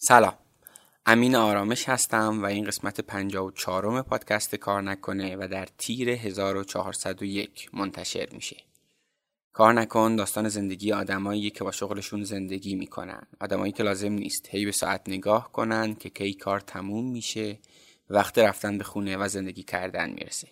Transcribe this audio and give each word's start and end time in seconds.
سلام. 0.00 0.34
امین 1.06 1.36
آرامش 1.36 1.88
هستم 1.88 2.42
و 2.42 2.46
این 2.46 2.64
قسمت 2.64 3.00
54 3.00 4.02
پادکست 4.02 4.54
کار 4.54 4.82
نکنه 4.82 5.36
و 5.36 5.48
در 5.50 5.68
تیر 5.78 6.10
1401 6.10 7.70
منتشر 7.72 8.28
میشه. 8.32 8.56
کار 9.52 9.72
نکن 9.72 10.16
داستان 10.16 10.48
زندگی 10.48 10.92
آدمایی 10.92 11.50
که 11.50 11.64
با 11.64 11.70
شغلشون 11.72 12.24
زندگی 12.24 12.74
می‌کنن. 12.74 13.22
آدمایی 13.40 13.72
که 13.72 13.82
لازم 13.82 14.12
نیست. 14.12 14.48
هی 14.50 14.64
به 14.64 14.72
ساعت 14.72 15.08
نگاه 15.08 15.52
کنن 15.52 15.94
که 15.94 16.10
کی 16.10 16.34
کار 16.34 16.60
تموم 16.60 17.10
میشه 17.10 17.58
وقت 18.10 18.38
رفتن 18.38 18.78
به 18.78 18.84
خونه 18.84 19.16
و 19.16 19.28
زندگی 19.28 19.62
کردن 19.62 20.10
می‌رسه. 20.10 20.48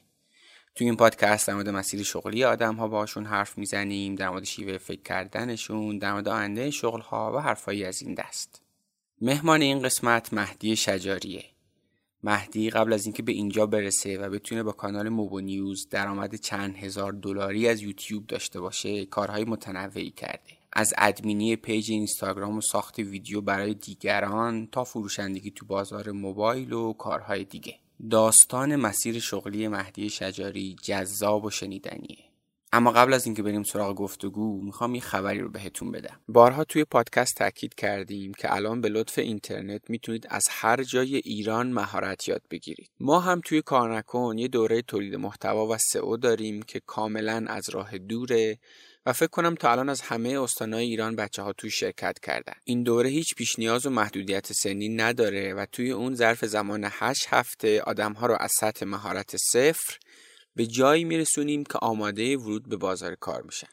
تو 0.74 0.84
این 0.84 0.96
پادکست 0.96 1.46
در 1.46 1.54
مورد 1.54 1.68
مسیر 1.68 2.02
شغلی 2.02 2.44
آدم 2.44 2.74
ها 2.74 2.88
باشون 2.88 3.26
حرف 3.26 3.58
می‌زنیم 3.58 4.14
در 4.14 4.28
مورد 4.28 4.44
شیوه 4.44 4.78
فکر 4.78 5.02
کردنشون 5.02 5.98
در 5.98 6.12
مورد 6.12 6.28
آینده 6.28 6.70
شغل 6.70 7.00
ها 7.00 7.32
و 7.32 7.38
حرفایی 7.38 7.84
از 7.84 8.02
این 8.02 8.14
دست. 8.14 8.65
مهمان 9.20 9.62
این 9.62 9.82
قسمت 9.82 10.32
مهدی 10.32 10.76
شجاریه. 10.76 11.44
مهدی 12.22 12.70
قبل 12.70 12.92
از 12.92 13.06
اینکه 13.06 13.22
به 13.22 13.32
اینجا 13.32 13.66
برسه 13.66 14.18
و 14.18 14.30
بتونه 14.30 14.62
با 14.62 14.72
کانال 14.72 15.08
موبو 15.08 15.40
نیوز 15.40 15.88
درآمد 15.88 16.34
چند 16.34 16.76
هزار 16.76 17.12
دلاری 17.12 17.68
از 17.68 17.82
یوتیوب 17.82 18.26
داشته 18.26 18.60
باشه 18.60 19.06
کارهای 19.06 19.44
متنوعی 19.44 20.10
کرده. 20.10 20.52
از 20.72 20.94
ادمینی 20.98 21.56
پیج 21.56 21.90
اینستاگرام 21.90 22.56
و 22.56 22.60
ساخت 22.60 22.98
ویدیو 22.98 23.40
برای 23.40 23.74
دیگران 23.74 24.68
تا 24.72 24.84
فروشندگی 24.84 25.50
تو 25.50 25.66
بازار 25.66 26.10
موبایل 26.10 26.72
و 26.72 26.92
کارهای 26.92 27.44
دیگه. 27.44 27.74
داستان 28.10 28.76
مسیر 28.76 29.20
شغلی 29.20 29.68
مهدی 29.68 30.10
شجاری 30.10 30.76
جذاب 30.82 31.44
و 31.44 31.50
شنیدنیه. 31.50 32.25
اما 32.72 32.92
قبل 32.92 33.12
از 33.12 33.26
اینکه 33.26 33.42
بریم 33.42 33.62
سراغ 33.62 33.96
گفتگو 33.96 34.62
می‌خوام 34.62 34.94
یه 34.94 35.00
خبری 35.00 35.38
رو 35.38 35.48
بهتون 35.48 35.92
بدم. 35.92 36.20
بارها 36.28 36.64
توی 36.64 36.84
پادکست 36.84 37.36
تاکید 37.36 37.74
کردیم 37.74 38.32
که 38.34 38.54
الان 38.54 38.80
به 38.80 38.88
لطف 38.88 39.18
اینترنت 39.18 39.90
می‌تونید 39.90 40.26
از 40.30 40.44
هر 40.50 40.82
جای 40.82 41.16
ایران 41.16 41.72
مهارت 41.72 42.28
یاد 42.28 42.42
بگیرید. 42.50 42.90
ما 43.00 43.20
هم 43.20 43.40
توی 43.44 43.62
کار 43.62 43.96
نکن 43.96 44.38
یه 44.38 44.48
دوره 44.48 44.82
تولید 44.82 45.14
محتوا 45.14 45.66
و 45.66 45.76
سئو 45.78 46.16
داریم 46.16 46.62
که 46.62 46.80
کاملا 46.86 47.44
از 47.48 47.70
راه 47.70 47.98
دوره 47.98 48.58
و 49.06 49.12
فکر 49.12 49.26
کنم 49.26 49.54
تا 49.54 49.72
الان 49.72 49.88
از 49.88 50.00
همه 50.00 50.40
استانهای 50.40 50.84
ایران 50.84 51.16
بچه 51.16 51.42
ها 51.42 51.52
توی 51.52 51.70
شرکت 51.70 52.18
کردن. 52.18 52.54
این 52.64 52.82
دوره 52.82 53.08
هیچ 53.08 53.34
پیش 53.34 53.58
نیاز 53.58 53.86
و 53.86 53.90
محدودیت 53.90 54.52
سنی 54.52 54.88
نداره 54.88 55.54
و 55.54 55.66
توی 55.72 55.90
اون 55.90 56.14
ظرف 56.14 56.44
زمان 56.44 56.88
8 56.90 57.26
هفته 57.28 57.80
آدم 57.80 58.12
ها 58.12 58.26
رو 58.26 58.36
از 58.40 58.52
سطح 58.60 58.86
مهارت 58.86 59.36
صفر 59.36 59.98
به 60.56 60.66
جایی 60.66 61.04
میرسونیم 61.04 61.64
که 61.64 61.78
آماده 61.82 62.36
ورود 62.36 62.68
به 62.68 62.76
بازار 62.76 63.14
کار 63.14 63.42
میشن. 63.42 63.68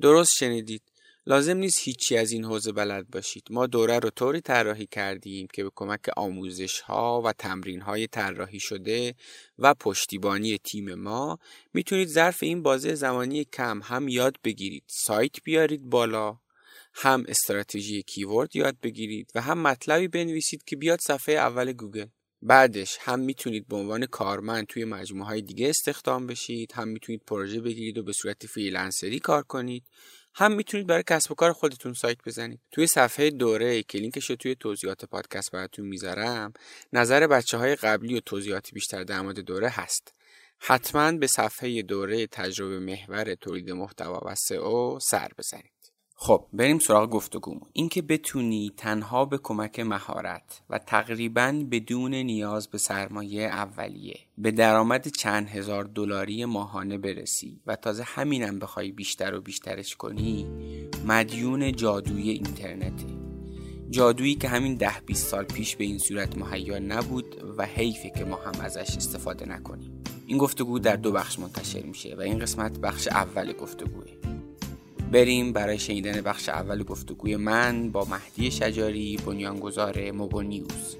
درست 0.00 0.32
شنیدید. 0.38 0.82
لازم 1.26 1.56
نیست 1.56 1.78
هیچی 1.82 2.16
از 2.16 2.32
این 2.32 2.44
حوزه 2.44 2.72
بلد 2.72 3.10
باشید. 3.10 3.42
ما 3.50 3.66
دوره 3.66 3.98
رو 3.98 4.10
طوری 4.10 4.40
طراحی 4.40 4.86
کردیم 4.86 5.46
که 5.52 5.64
به 5.64 5.70
کمک 5.74 6.00
آموزش 6.16 6.80
ها 6.80 7.22
و 7.24 7.32
تمرین 7.32 7.80
های 7.80 8.06
طراحی 8.06 8.60
شده 8.60 9.14
و 9.58 9.74
پشتیبانی 9.74 10.58
تیم 10.58 10.94
ما 10.94 11.38
می‌تونید 11.72 12.08
ظرف 12.08 12.42
این 12.42 12.62
بازه 12.62 12.94
زمانی 12.94 13.44
کم 13.44 13.80
هم 13.84 14.08
یاد 14.08 14.36
بگیرید. 14.44 14.84
سایت 14.86 15.42
بیارید 15.44 15.82
بالا 15.82 16.38
هم 16.94 17.24
استراتژی 17.28 18.02
keyword 18.02 18.56
یاد 18.56 18.76
بگیرید 18.82 19.30
و 19.34 19.40
هم 19.40 19.58
مطلبی 19.58 20.08
بنویسید 20.08 20.64
که 20.64 20.76
بیاد 20.76 20.98
صفحه 21.00 21.34
اول 21.34 21.72
گوگل. 21.72 22.06
بعدش 22.46 22.98
هم 23.00 23.20
می‌تونید 23.20 23.68
به 23.68 23.76
عنوان 23.76 24.06
کارمند 24.06 24.66
توی 24.66 24.84
مجموعه 24.84 25.26
های 25.26 25.42
دیگه 25.42 25.68
استخدام 25.68 26.26
بشید 26.26 26.72
هم 26.72 26.88
می‌تونید 26.88 27.22
پروژه 27.26 27.60
بگیرید 27.60 27.98
و 27.98 28.02
به 28.02 28.12
صورت 28.12 28.46
فریلنسری 28.46 29.18
کار 29.18 29.42
کنید 29.42 29.84
هم 30.34 30.52
می‌تونید 30.52 30.86
برای 30.86 31.02
کسب 31.06 31.32
و 31.32 31.34
کار 31.34 31.52
خودتون 31.52 31.92
سایت 31.92 32.18
بزنید. 32.26 32.60
توی 32.70 32.86
صفحه 32.86 33.30
دوره 33.30 33.82
که 33.82 33.98
لینکش 33.98 34.30
رو 34.30 34.36
توی 34.36 34.54
توضیحات 34.54 35.04
پادکست 35.04 35.50
براتون 35.50 35.86
می‌ذارم 35.86 36.52
نظر 36.92 37.26
بچه 37.26 37.58
های 37.58 37.76
قبلی 37.76 38.16
و 38.16 38.20
توضیحاتی 38.20 38.72
بیشتر 38.72 39.04
در 39.04 39.20
مورد 39.20 39.40
دوره 39.40 39.68
هست. 39.68 40.14
حتما 40.58 41.12
به 41.12 41.26
صفحه 41.26 41.82
دوره 41.82 42.26
تجربه 42.26 42.78
محور 42.78 43.34
تولید 43.34 43.70
محتوا 43.70 44.20
و 44.26 44.34
سئو 44.34 44.98
سر 45.00 45.28
بزنید. 45.38 45.83
خب 46.16 46.46
بریم 46.52 46.78
سراغ 46.78 47.10
گفتگومون. 47.10 47.68
اینکه 47.72 48.02
بتونی 48.02 48.72
تنها 48.76 49.24
به 49.24 49.38
کمک 49.38 49.80
مهارت 49.80 50.60
و 50.70 50.78
تقریبا 50.78 51.64
بدون 51.70 52.14
نیاز 52.14 52.68
به 52.68 52.78
سرمایه 52.78 53.42
اولیه 53.42 54.18
به 54.38 54.50
درآمد 54.50 55.08
چند 55.08 55.48
هزار 55.48 55.84
دلاری 55.84 56.44
ماهانه 56.44 56.98
برسی 56.98 57.60
و 57.66 57.76
تازه 57.76 58.02
همینم 58.02 58.58
بخوای 58.58 58.92
بیشتر 58.92 59.34
و 59.34 59.40
بیشترش 59.40 59.96
کنی 59.96 60.46
مدیون 61.06 61.72
جادوی 61.72 62.30
اینترنته. 62.30 63.06
جادویی 63.90 64.34
که 64.34 64.48
همین 64.48 64.74
ده 64.74 65.00
20 65.06 65.26
سال 65.26 65.44
پیش 65.44 65.76
به 65.76 65.84
این 65.84 65.98
صورت 65.98 66.38
مهیا 66.38 66.78
نبود 66.78 67.54
و 67.58 67.66
حیفه 67.66 68.10
که 68.10 68.24
ما 68.24 68.36
هم 68.36 68.60
ازش 68.60 68.96
استفاده 68.96 69.48
نکنیم. 69.48 70.02
این 70.26 70.38
گفتگو 70.38 70.78
در 70.78 70.96
دو 70.96 71.12
بخش 71.12 71.38
منتشر 71.38 71.82
میشه 71.82 72.14
و 72.18 72.20
این 72.20 72.38
قسمت 72.38 72.78
بخش 72.78 73.08
اول 73.08 73.52
گفتگوه. 73.52 74.33
بریم 75.14 75.52
برای 75.52 75.78
شنیدن 75.78 76.20
بخش 76.20 76.48
اول 76.48 76.82
گفتگوی 76.82 77.36
من 77.36 77.90
با 77.90 78.04
مهدی 78.04 78.50
شجاری 78.50 79.16
بنیانگذار 79.26 80.10
موبو 80.10 80.42
نیوز. 80.42 80.96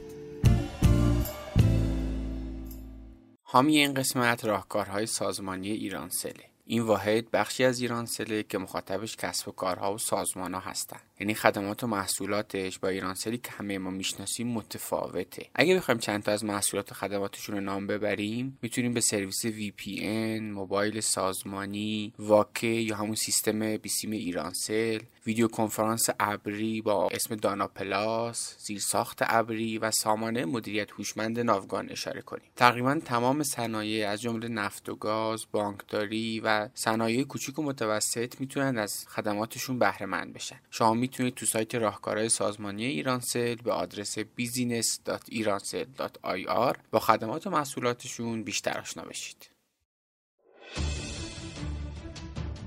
حامی 3.42 3.76
این 3.76 3.94
قسمت 3.94 4.44
راهکارهای 4.44 5.06
سازمانی 5.06 5.70
ایرانسله 5.70 6.44
این 6.66 6.82
واحد 6.82 7.30
بخشی 7.30 7.64
از 7.64 7.80
ایرانسله 7.80 8.42
که 8.42 8.58
مخاطبش 8.58 9.16
کسب 9.16 9.48
و 9.48 9.52
کارها 9.52 9.94
و 9.94 9.98
سازمان 9.98 10.54
ها 10.54 10.60
هستن. 10.60 11.00
یعنی 11.20 11.34
خدمات 11.34 11.84
و 11.84 11.86
محصولاتش 11.86 12.78
با 12.78 12.88
ایرانسلی 12.88 13.38
که 13.38 13.50
همه 13.50 13.78
ما 13.78 13.90
می‌شناسیم 13.90 14.48
متفاوته 14.48 15.46
اگه 15.54 15.76
بخوایم 15.76 16.00
چند 16.00 16.22
تا 16.22 16.32
از 16.32 16.44
محصولات 16.44 16.92
و 16.92 16.94
خدماتشون 16.94 17.54
رو 17.54 17.60
نام 17.60 17.86
ببریم 17.86 18.58
می‌تونیم 18.62 18.92
به 18.92 19.00
سرویس 19.00 19.46
VPN، 19.46 20.42
موبایل 20.42 21.00
سازمانی، 21.00 22.12
واکه 22.18 22.66
یا 22.66 22.96
همون 22.96 23.14
سیستم 23.14 23.76
بیسیم 23.76 24.10
ایرانسل، 24.10 24.98
ویدیو 25.26 25.48
کنفرانس 25.48 26.06
ابری 26.20 26.80
با 26.82 27.08
اسم 27.08 27.34
دانا 27.34 27.68
پلاس، 27.68 28.56
زیرساخت 28.58 29.18
ابری 29.22 29.78
و 29.78 29.90
سامانه 29.90 30.44
مدیریت 30.44 30.90
هوشمند 30.90 31.40
ناوگان 31.40 31.90
اشاره 31.90 32.20
کنیم. 32.20 32.50
تقریبا 32.56 33.00
تمام 33.04 33.42
صنایع 33.42 34.08
از 34.08 34.20
جمله 34.20 34.48
نفت 34.48 34.88
و 34.88 34.96
گاز، 34.96 35.44
بانکداری 35.52 36.40
و 36.40 36.68
صنایع 36.74 37.24
کوچیک 37.24 37.58
و 37.58 37.62
متوسط 37.62 38.40
می‌تونن 38.40 38.78
از 38.78 39.04
خدماتشون 39.08 39.78
بهره 39.78 40.06
مند 40.06 40.32
بشن. 40.32 40.60
شما 40.70 40.94
می‌تونید 41.04 41.34
تو 41.34 41.46
سایت 41.46 41.74
راهکارهای 41.74 42.28
سازمانی 42.28 42.84
ایرانسل 42.84 43.54
به 43.54 43.72
آدرس 43.72 44.18
business.iransel.ir 44.18 46.76
با 46.90 46.98
خدمات 46.98 47.46
و 47.46 47.50
محصولاتشون 47.50 48.42
بیشتر 48.42 48.80
آشنا 48.80 49.02
بشید. 49.02 49.50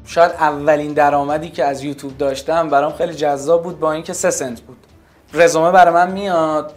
شاید 0.05 0.31
اولین 0.31 0.93
درآمدی 0.93 1.49
که 1.49 1.65
از 1.65 1.83
یوتیوب 1.83 2.17
داشتم 2.17 2.69
برام 2.69 2.93
خیلی 2.93 3.13
جذاب 3.13 3.63
بود 3.63 3.79
با 3.79 3.91
اینکه 3.91 4.13
سه 4.13 4.31
سنت 4.31 4.61
بود 4.61 4.77
رزومه 5.33 5.71
برای 5.71 5.93
من 5.93 6.11
میاد 6.11 6.73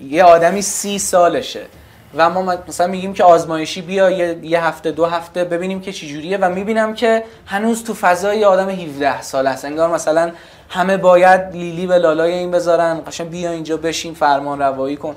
یه 0.00 0.24
آدمی 0.24 0.62
سی 0.62 0.98
سالشه 0.98 1.66
و 2.14 2.30
ما 2.30 2.56
مثلا 2.68 2.86
میگیم 2.86 3.12
که 3.12 3.24
آزمایشی 3.24 3.82
بیا 3.82 4.10
یه 4.10 4.64
هفته 4.64 4.90
دو 4.90 5.06
هفته 5.06 5.44
ببینیم 5.44 5.80
که 5.80 5.92
چجوریه 5.92 6.38
و 6.38 6.48
می‌بینم 6.48 6.94
که 6.94 7.24
هنوز 7.46 7.84
تو 7.84 7.94
فضای 7.94 8.44
آدم 8.44 8.70
17 8.70 9.22
سال 9.22 9.46
هست. 9.46 9.64
انگار 9.64 9.90
مثلا 9.90 10.32
همه 10.68 10.96
باید 10.96 11.40
لیلی 11.52 11.86
به 11.86 11.98
لالای 11.98 12.32
این 12.32 12.50
بذارن. 12.50 13.00
قشنگ 13.06 13.30
بیا 13.30 13.50
اینجا 13.50 13.76
بشین 13.76 14.14
فرمان 14.14 14.58
روایی 14.58 14.96
کن. 14.96 15.16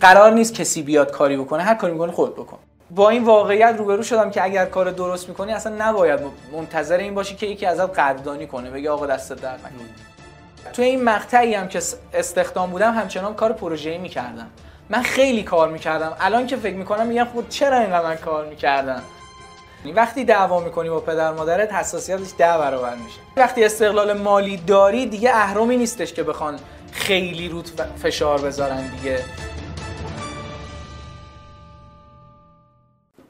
قرار 0.00 0.32
نیست 0.32 0.54
کسی 0.54 0.82
بیاد 0.82 1.10
کاری 1.10 1.36
بکنه. 1.36 1.62
هر 1.62 1.74
کاری 1.74 1.92
می‌کنه 1.92 2.12
خود 2.12 2.36
بکن. 2.36 2.58
با 2.90 3.10
این 3.10 3.24
واقعیت 3.24 3.74
روبرو 3.78 4.02
شدم 4.02 4.30
که 4.30 4.44
اگر 4.44 4.66
کار 4.66 4.90
درست 4.90 5.28
می‌کنی 5.28 5.52
اصلا 5.52 5.74
نباید 5.78 6.20
منتظر 6.52 6.96
این 6.96 7.14
باشی 7.14 7.34
که 7.34 7.46
یکی 7.46 7.66
ازت 7.66 7.98
قدردانی 7.98 8.46
کنه. 8.46 8.70
بگه 8.70 8.90
آقا 8.90 9.06
دست 9.06 9.32
در 9.32 9.52
نکن 9.52 10.72
توی 10.72 10.84
این 10.84 11.04
مقطعی 11.04 11.54
هم 11.54 11.68
که 11.68 11.80
استخدام 12.14 12.70
بودم 12.70 12.92
همچنان 12.92 13.34
کار 13.34 13.52
پروژه‌ای 13.52 13.98
می‌کردم. 13.98 14.46
من 14.92 15.02
خیلی 15.02 15.42
کار 15.42 15.70
می‌کردم. 15.70 16.16
الان 16.20 16.46
که 16.46 16.56
فکر 16.56 16.74
می‌کنم 16.74 17.06
میگم 17.06 17.24
خود 17.24 17.44
خب 17.44 17.50
چرا 17.50 17.78
اینقدر 17.78 18.06
من 18.06 18.16
کار 18.16 18.46
می‌کردم؟ 18.46 19.02
وقتی 19.94 20.24
دعوا 20.24 20.60
می‌کنی 20.60 20.90
با 20.90 21.00
پدر 21.00 21.32
مادرت 21.32 21.72
حساسیتش 21.72 22.30
ده 22.38 22.58
برابر 22.58 22.94
میشه. 22.94 23.20
وقتی 23.36 23.64
استقلال 23.64 24.12
مالی 24.12 24.56
داری 24.56 25.06
دیگه 25.06 25.30
اهرمی 25.30 25.76
نیستش 25.76 26.12
که 26.12 26.22
بخوان 26.22 26.60
خیلی 26.92 27.48
روت 27.48 27.82
فشار 27.82 28.40
بذارن 28.40 28.86
دیگه. 28.86 29.24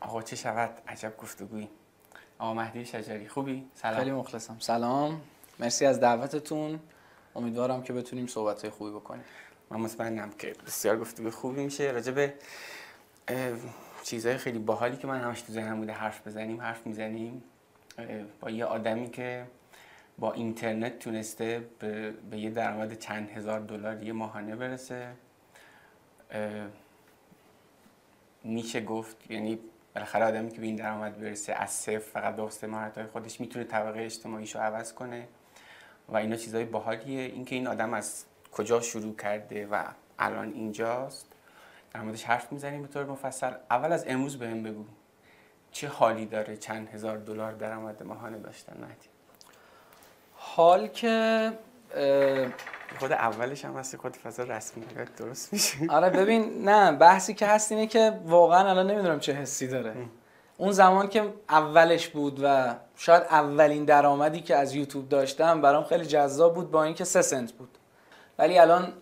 آقا 0.00 0.22
چه 0.22 0.36
شود؟ 0.36 0.70
عجب 0.88 1.16
گفتگویی 1.16 1.68
آقا 2.38 2.54
مهدی 2.54 2.84
شجری 2.84 3.28
خوبی؟ 3.28 3.64
سلام. 3.74 3.98
خیلی 3.98 4.10
مخلصم. 4.10 4.56
سلام. 4.58 5.20
مرسی 5.58 5.86
از 5.86 6.00
دعوتتون. 6.00 6.80
امیدوارم 7.36 7.82
که 7.82 7.92
بتونیم 7.92 8.26
صحبت 8.26 8.68
خوبی 8.68 8.90
بکنیم. 8.90 9.24
من 9.72 9.80
مطمئنم 9.80 10.30
که 10.38 10.54
بسیار 10.66 10.98
گفتگو 10.98 11.30
خوبی 11.30 11.64
میشه. 11.64 11.90
راجع 11.90 12.12
به 12.12 12.34
چیزهای 14.02 14.36
خیلی 14.36 14.58
باحالی 14.58 14.96
که 14.96 15.06
من 15.06 15.20
همش 15.20 15.42
تو 15.42 15.52
ذهنم 15.52 15.78
بوده 15.78 15.92
حرف 15.92 16.26
بزنیم 16.26 16.60
حرف 16.60 16.86
می‌زنیم. 16.86 17.42
با 18.40 18.50
یه 18.50 18.64
آدمی 18.64 19.10
که 19.10 19.46
با 20.18 20.32
اینترنت 20.32 20.98
تونسته 20.98 21.64
به, 21.78 22.10
به 22.10 22.38
یه 22.38 22.50
درآمد 22.50 22.98
چند 22.98 23.30
هزار 23.30 23.60
دلار 23.60 24.02
یه 24.02 24.12
ماهانه 24.12 24.56
برسه. 24.56 25.08
میشه 28.44 28.80
گفت 28.80 29.30
یعنی 29.30 29.58
بالاخره 29.94 30.24
آدمی 30.24 30.50
که 30.50 30.60
به 30.60 30.66
این 30.66 30.76
درآمد 30.76 31.20
برسه 31.20 31.52
از 31.52 31.70
صفر 31.70 31.98
فقط 31.98 32.36
به 32.36 32.42
واسطه 32.42 32.70
های 32.70 33.06
خودش 33.06 33.40
می‌تونه 33.40 33.64
طبقه 33.64 34.00
اجتماعیشو 34.00 34.58
عوض 34.58 34.92
کنه. 34.92 35.28
و 36.08 36.16
اینا 36.16 36.36
چیزای 36.36 36.64
باحالیه. 36.64 37.20
اینکه 37.20 37.54
این 37.54 37.66
آدم 37.66 37.94
از 37.94 38.24
کجا 38.52 38.80
شروع 38.80 39.16
کرده 39.16 39.66
و 39.66 39.82
الان 40.18 40.52
اینجاست. 40.52 41.26
در 41.94 42.00
موردش 42.00 42.24
حرف 42.24 42.52
می‌زنیم 42.52 42.82
به 42.82 42.88
طور 42.88 43.04
مفصل. 43.04 43.52
اول 43.70 43.92
از 43.92 44.04
امروز 44.08 44.38
بهم 44.38 44.62
بگو. 44.62 44.84
چه 45.70 45.88
حالی 45.88 46.26
داره 46.26 46.56
چند 46.56 46.88
هزار 46.88 47.18
دلار 47.18 47.52
درآمد 47.52 48.02
ماهانه 48.02 48.38
داشتن 48.38 48.72
مهدی؟ 48.80 49.08
حال 50.34 50.86
که 50.86 51.52
خود 52.98 53.12
اولش 53.12 53.64
هم 53.64 53.76
هستی 53.76 53.96
خود 53.96 54.16
فضا 54.16 54.42
رسمی 54.42 54.84
درست 55.16 55.52
میشه؟ 55.52 55.76
آره 55.88 56.10
ببین 56.10 56.68
نه 56.68 56.92
بحثی 56.92 57.34
که 57.34 57.46
هست 57.46 57.72
اینه 57.72 57.86
که 57.86 58.20
واقعا 58.24 58.70
الان 58.70 58.90
نمی‌دونم 58.90 59.20
چه 59.20 59.32
حسی 59.32 59.68
داره. 59.68 59.94
اون 60.56 60.72
زمان 60.72 61.08
که 61.08 61.34
اولش 61.48 62.08
بود 62.08 62.40
و 62.42 62.74
شاید 62.96 63.22
اولین 63.22 63.84
درآمدی 63.84 64.40
که 64.40 64.56
از 64.56 64.74
یوتیوب 64.74 65.08
داشتم 65.08 65.60
برام 65.60 65.84
خیلی 65.84 66.06
جذاب 66.06 66.54
بود 66.54 66.70
با 66.70 66.84
اینکه 66.84 67.04
سه 67.04 67.22
سنت 67.22 67.52
بود. 67.52 67.71
ولی 68.38 68.58
الان 68.58 68.92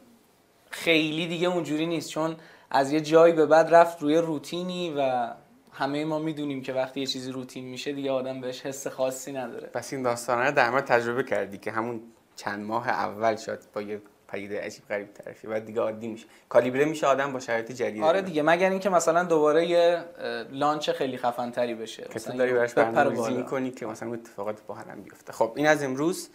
خیلی 0.70 1.26
دیگه 1.26 1.48
اونجوری 1.48 1.86
نیست 1.86 2.10
چون 2.10 2.36
از 2.70 2.92
یه 2.92 3.00
جایی 3.00 3.32
به 3.32 3.46
بعد 3.46 3.74
رفت 3.74 4.02
روی 4.02 4.16
روتینی 4.16 4.94
و 4.96 5.30
همه 5.72 6.04
ما 6.04 6.18
می‌دونیم 6.18 6.62
که 6.62 6.72
وقتی 6.72 7.00
یه 7.00 7.06
چیزی 7.06 7.32
روتین 7.32 7.64
میشه 7.64 7.92
دیگه 7.92 8.10
آدم 8.10 8.40
بهش 8.40 8.66
حس 8.66 8.86
خاصی 8.86 9.32
نداره. 9.32 9.66
پس 9.66 9.92
این 9.92 10.02
داستانه 10.02 10.44
رو 10.44 10.52
در 10.52 10.80
تجربه 10.80 11.22
کردی 11.22 11.58
که 11.58 11.70
همون 11.70 12.00
چند 12.36 12.64
ماه 12.64 12.88
اول 12.88 13.36
شد 13.36 13.58
با 13.74 13.82
یه 13.82 14.02
پدیده 14.28 14.60
عجیب 14.60 14.88
غریب 14.88 15.12
طرفی 15.14 15.46
بعد 15.46 15.66
دیگه 15.66 15.80
عادی 15.80 16.08
میشه. 16.08 16.26
کالیبره 16.48 16.84
میشه 16.84 17.06
آدم 17.06 17.32
با 17.32 17.40
شرایط 17.40 17.72
جدید. 17.72 18.02
آره 18.02 18.22
دیگه 18.22 18.42
مگر 18.42 18.70
اینکه 18.70 18.90
مثلا 18.90 19.24
دوباره 19.24 19.66
یه 19.66 20.04
لانچ 20.50 20.90
خیلی 20.90 21.16
خفن 21.16 21.50
تری 21.50 21.74
بشه. 21.74 22.02
که 22.12 22.20
تو 22.20 22.32
داری 22.32 22.52
براش 22.52 22.74
برنامه‌ریزی 22.74 23.32
می‌کنی 23.32 23.70
که 23.70 23.86
مثلا 23.86 24.12
اتفاقات 24.12 24.62
با 24.66 24.74
هم 24.74 25.02
بیفته. 25.02 25.32
خب 25.32 25.52
این 25.56 25.66
از 25.66 25.82
امروز. 25.82 26.30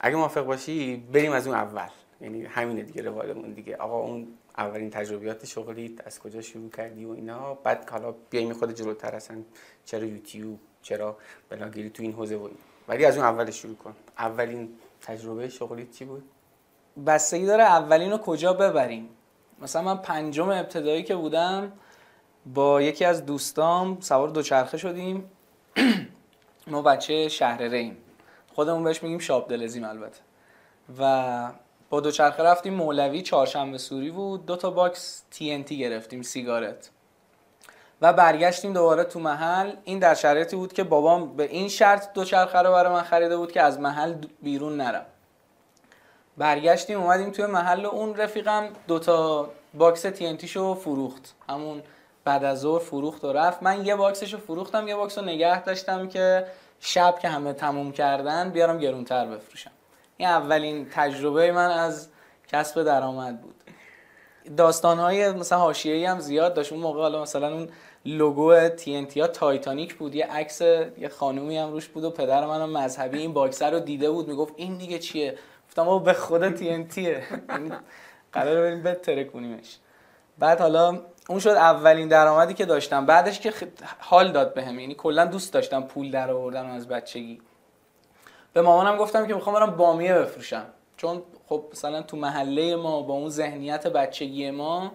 اگه 0.00 0.16
موافق 0.16 0.44
باشی 0.44 0.96
بریم 0.96 1.32
از 1.32 1.46
اون 1.46 1.56
اول. 1.56 1.88
یعنی 2.20 2.44
همینه 2.44 2.82
دیگه 2.82 3.02
روایتمون 3.02 3.52
دیگه. 3.52 3.76
آقا 3.76 4.00
اون 4.00 4.26
اولین 4.58 4.90
تجربیات 4.90 5.46
شغلی 5.46 5.96
از 6.04 6.18
کجا 6.20 6.40
شروع 6.40 6.70
کردی 6.70 7.04
و 7.04 7.10
اینا. 7.10 7.54
بعد 7.54 7.90
حالا 7.90 8.14
بیایم 8.30 8.52
خود 8.52 8.72
جلوتر 8.72 9.14
اصلا. 9.14 9.36
چرا 9.84 10.04
یوتیوب؟ 10.04 10.58
چرا 10.82 11.16
بلاگری 11.48 11.90
تو 11.90 12.02
این 12.02 12.12
حوزه 12.12 12.36
و 12.36 12.48
ولی 12.88 13.04
از 13.04 13.16
اون 13.16 13.26
اول 13.26 13.50
شروع 13.50 13.76
کن. 13.76 13.96
اولین 14.18 14.68
تجربه 15.00 15.48
شغلی 15.48 15.86
چی 15.86 16.04
بود؟ 16.04 16.22
بستگی 17.06 17.46
داره 17.46 17.62
اولین 17.62 18.10
رو 18.10 18.18
کجا 18.18 18.52
ببریم. 18.52 19.08
مثلا 19.62 19.82
من 19.82 19.96
پنجم 19.96 20.48
ابتدایی 20.48 21.02
که 21.02 21.14
بودم 21.16 21.72
با 22.54 22.82
یکی 22.82 23.04
از 23.04 23.26
دوستام 23.26 24.00
سوار 24.00 24.28
دوچرخه 24.28 24.76
شدیم. 24.78 25.30
ما 26.66 26.82
بچه 26.82 27.28
شهر 27.28 27.62
ریم. 27.62 27.96
خودمون 28.54 28.84
بهش 28.84 29.02
میگیم 29.02 29.18
شابدولعظیم 29.18 29.84
البته. 29.84 30.20
و 30.98 31.52
با 31.90 32.00
دوچرخه 32.00 32.42
رفتیم 32.42 32.74
مولوی 32.74 33.22
چهارشنبه 33.22 33.78
سوری 33.78 34.10
بود. 34.10 34.46
دو 34.46 34.56
تا 34.56 34.70
باکس 34.70 35.22
TNT 35.32 35.72
گرفتیم 35.72 36.22
سیگارت. 36.22 36.90
و 38.02 38.12
برگشتیم 38.12 38.72
دوباره 38.72 39.04
تو 39.04 39.20
محل. 39.20 39.72
این 39.84 39.98
در 39.98 40.14
شرایطی 40.14 40.56
بود 40.56 40.72
که 40.72 40.84
بابام 40.84 41.36
به 41.36 41.44
این 41.44 41.68
شرط 41.68 42.12
دوچرخه 42.12 42.58
رو 42.58 42.72
برای 42.72 42.92
من 42.92 43.02
خریده 43.02 43.36
بود 43.36 43.52
که 43.52 43.62
از 43.62 43.80
محل 43.80 44.14
بیرون 44.42 44.76
نرم. 44.76 45.06
برگشتیم 46.36 47.00
اومدیم 47.00 47.30
توی 47.30 47.46
محل 47.46 47.86
اون 47.86 48.16
رفیقم 48.16 48.68
دوتا 48.88 49.50
باکس 49.74 50.06
TNT 50.06 50.44
شو 50.44 50.74
فروخت. 50.74 51.34
همون 51.48 51.82
بعد 52.24 52.44
از 52.44 52.60
ظهر 52.60 52.78
فروخت 52.78 53.24
و 53.24 53.32
رفت. 53.32 53.62
من 53.62 53.86
یه 53.86 53.96
باکسش 53.96 54.32
رو 54.32 54.38
فروختم 54.38 54.88
یه 54.88 54.96
باکس 54.96 55.18
رو 55.18 55.24
نگه 55.24 55.62
داشتم 55.62 56.08
که 56.08 56.46
شب 56.80 57.18
که 57.18 57.28
همه 57.28 57.52
تموم 57.52 57.92
کردن 57.92 58.50
بیارم 58.50 58.78
گرونتر 58.78 59.26
بفروشم. 59.26 59.70
این 60.16 60.28
اولین 60.28 60.88
تجربه 60.90 61.52
من 61.52 61.70
از 61.70 62.08
کسب 62.48 62.82
درآمد 62.82 63.40
بود. 63.42 63.54
داستان 64.56 64.98
های 64.98 65.32
مثلا 65.32 65.58
حاشیه‌ای 65.58 66.04
هم 66.04 66.20
زیاد 66.20 66.54
داشت. 66.54 66.72
اون 66.72 66.80
موقع 66.80 67.00
حالا 67.00 67.22
مثلا 67.22 67.54
اون 67.54 67.68
لوگو 68.04 68.68
TNT 68.68 69.16
ها 69.16 69.26
تایتانیک 69.26 69.94
بود. 69.94 70.14
یه 70.14 70.26
عکس 70.26 70.60
یه 70.60 71.08
خانومی 71.08 71.58
هم 71.58 71.72
روش 71.72 71.88
بود 71.88 72.04
و 72.04 72.10
پدر 72.10 72.46
منم 72.46 72.70
مذهبی 72.70 73.18
این 73.18 73.32
باکسه 73.32 73.70
رو 73.70 73.80
دیده 73.80 74.10
بود. 74.10 74.28
می‌گفت 74.28 74.54
این 74.56 74.76
دیگه 74.76 74.98
چیه؟ 74.98 75.38
گفتم 75.68 75.98
به 75.98 76.12
خدا 76.12 76.50
TNT 76.50 76.93
یه 76.93 77.22
یعنی 77.48 77.70
قرار 78.32 78.60
بریم 78.62 78.82
بترکونیمش. 78.82 79.78
بعد 80.38 80.60
حالا 80.60 81.00
اون 81.28 81.38
شد 81.38 81.48
اولین 81.48 82.08
درآمدی 82.08 82.54
که 82.54 82.64
داشتم. 82.64 83.06
بعدش 83.06 83.40
که 83.40 83.52
حال 83.98 84.32
داد 84.32 84.54
بهم. 84.54 84.76
به 84.76 84.82
یعنی 84.82 84.94
کلا 84.94 85.24
دوست 85.24 85.52
داشتم 85.52 85.82
پول 85.82 86.10
در 86.10 86.30
آوردن 86.30 86.66
از 86.66 86.88
بچگی. 86.88 87.40
به 88.56 88.62
مامانم 88.62 88.96
گفتم 88.96 89.26
که 89.26 89.34
می‌خوام 89.34 89.56
برم 89.56 89.70
بامیه 89.70 90.14
بفروشم. 90.14 90.66
چون 90.96 91.22
خب 91.46 91.64
مثلا 91.72 92.02
تو 92.02 92.16
محله 92.16 92.76
ما 92.76 93.02
با 93.02 93.14
اون 93.14 93.28
ذهنیت 93.28 93.86
بچگی 93.86 94.50
ما 94.50 94.92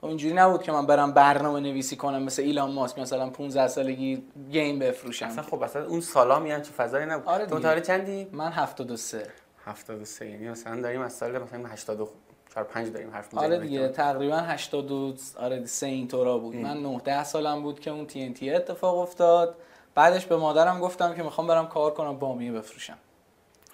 خب 0.00 0.06
اینجوری 0.06 0.34
نبود 0.34 0.62
که 0.62 0.72
من 0.72 0.86
برم 0.86 1.12
برنامه 1.12 1.60
نویسی 1.60 1.96
کنم 1.96 2.22
مثل 2.22 2.42
ایلان 2.42 2.70
ماسک 2.72 2.98
مثلا 2.98 3.30
15 3.30 3.68
سالگی 3.68 4.22
گیم 4.50 4.78
بفروشم. 4.78 5.26
اصلا 5.26 5.42
خب 5.42 5.62
اصلا 5.62 5.86
اون 5.86 6.00
سالا 6.00 6.40
میان 6.40 6.62
چه 6.62 6.72
فضایی 6.72 7.06
نبود. 7.06 7.28
آره 7.28 7.46
تو 7.46 7.80
چندی؟ 7.80 8.26
من 8.32 8.52
73 8.52 9.26
73 9.64 10.30
یعنی 10.30 10.48
مثلا 10.48 10.80
داریم 10.80 11.00
از 11.00 11.12
سال 11.12 11.38
مثلا 11.38 11.66
84 11.66 12.64
5 12.64 12.92
داریم 12.92 13.10
حرف 13.10 13.34
می‌زنیم. 13.34 13.52
آره 13.52 13.60
دیگه 13.60 13.88
تقریبا 13.88 14.36
82 14.36 15.14
آره 15.36 15.66
سه 15.66 15.86
اینطورا 15.86 16.38
بود. 16.38 16.56
ام. 16.56 16.62
من 16.62 16.82
9 16.82 17.00
10 17.04 17.24
سالم 17.24 17.62
بود 17.62 17.80
که 17.80 17.90
اون 17.90 18.06
تی 18.06 18.50
اتفاق 18.50 18.98
افتاد. 18.98 19.56
بعدش 19.94 20.26
به 20.26 20.36
مادرم 20.36 20.80
گفتم 20.80 21.14
که 21.14 21.22
می‌خوام 21.22 21.46
برم 21.46 21.66
کار 21.66 21.90
کنم 21.90 22.18
بامیه 22.18 22.52
بفروشم. 22.52 22.98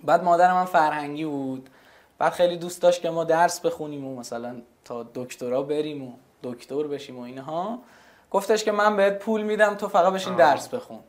بعد 0.04 0.24
مادرم 0.24 0.54
من 0.54 0.64
فرهنگی 0.64 1.24
بود. 1.24 1.70
بعد 2.18 2.32
خیلی 2.32 2.56
دوست 2.56 2.82
داشت 2.82 3.02
که 3.02 3.10
ما 3.10 3.24
درس 3.24 3.60
بخونیم 3.60 4.04
و 4.04 4.16
مثلا 4.16 4.56
تا 4.84 5.06
دکترا 5.14 5.62
بریم 5.62 6.02
و 6.02 6.12
دکتر 6.42 6.82
بشیم 6.82 7.18
و 7.18 7.22
اینها. 7.22 7.78
گفتش 8.30 8.64
که 8.64 8.72
من 8.72 8.96
بهت 8.96 9.18
پول 9.18 9.42
میدم 9.42 9.74
تو 9.74 9.88
فقط 9.88 10.12
بشین 10.12 10.34
درس 10.34 10.68
بخون. 10.68 11.00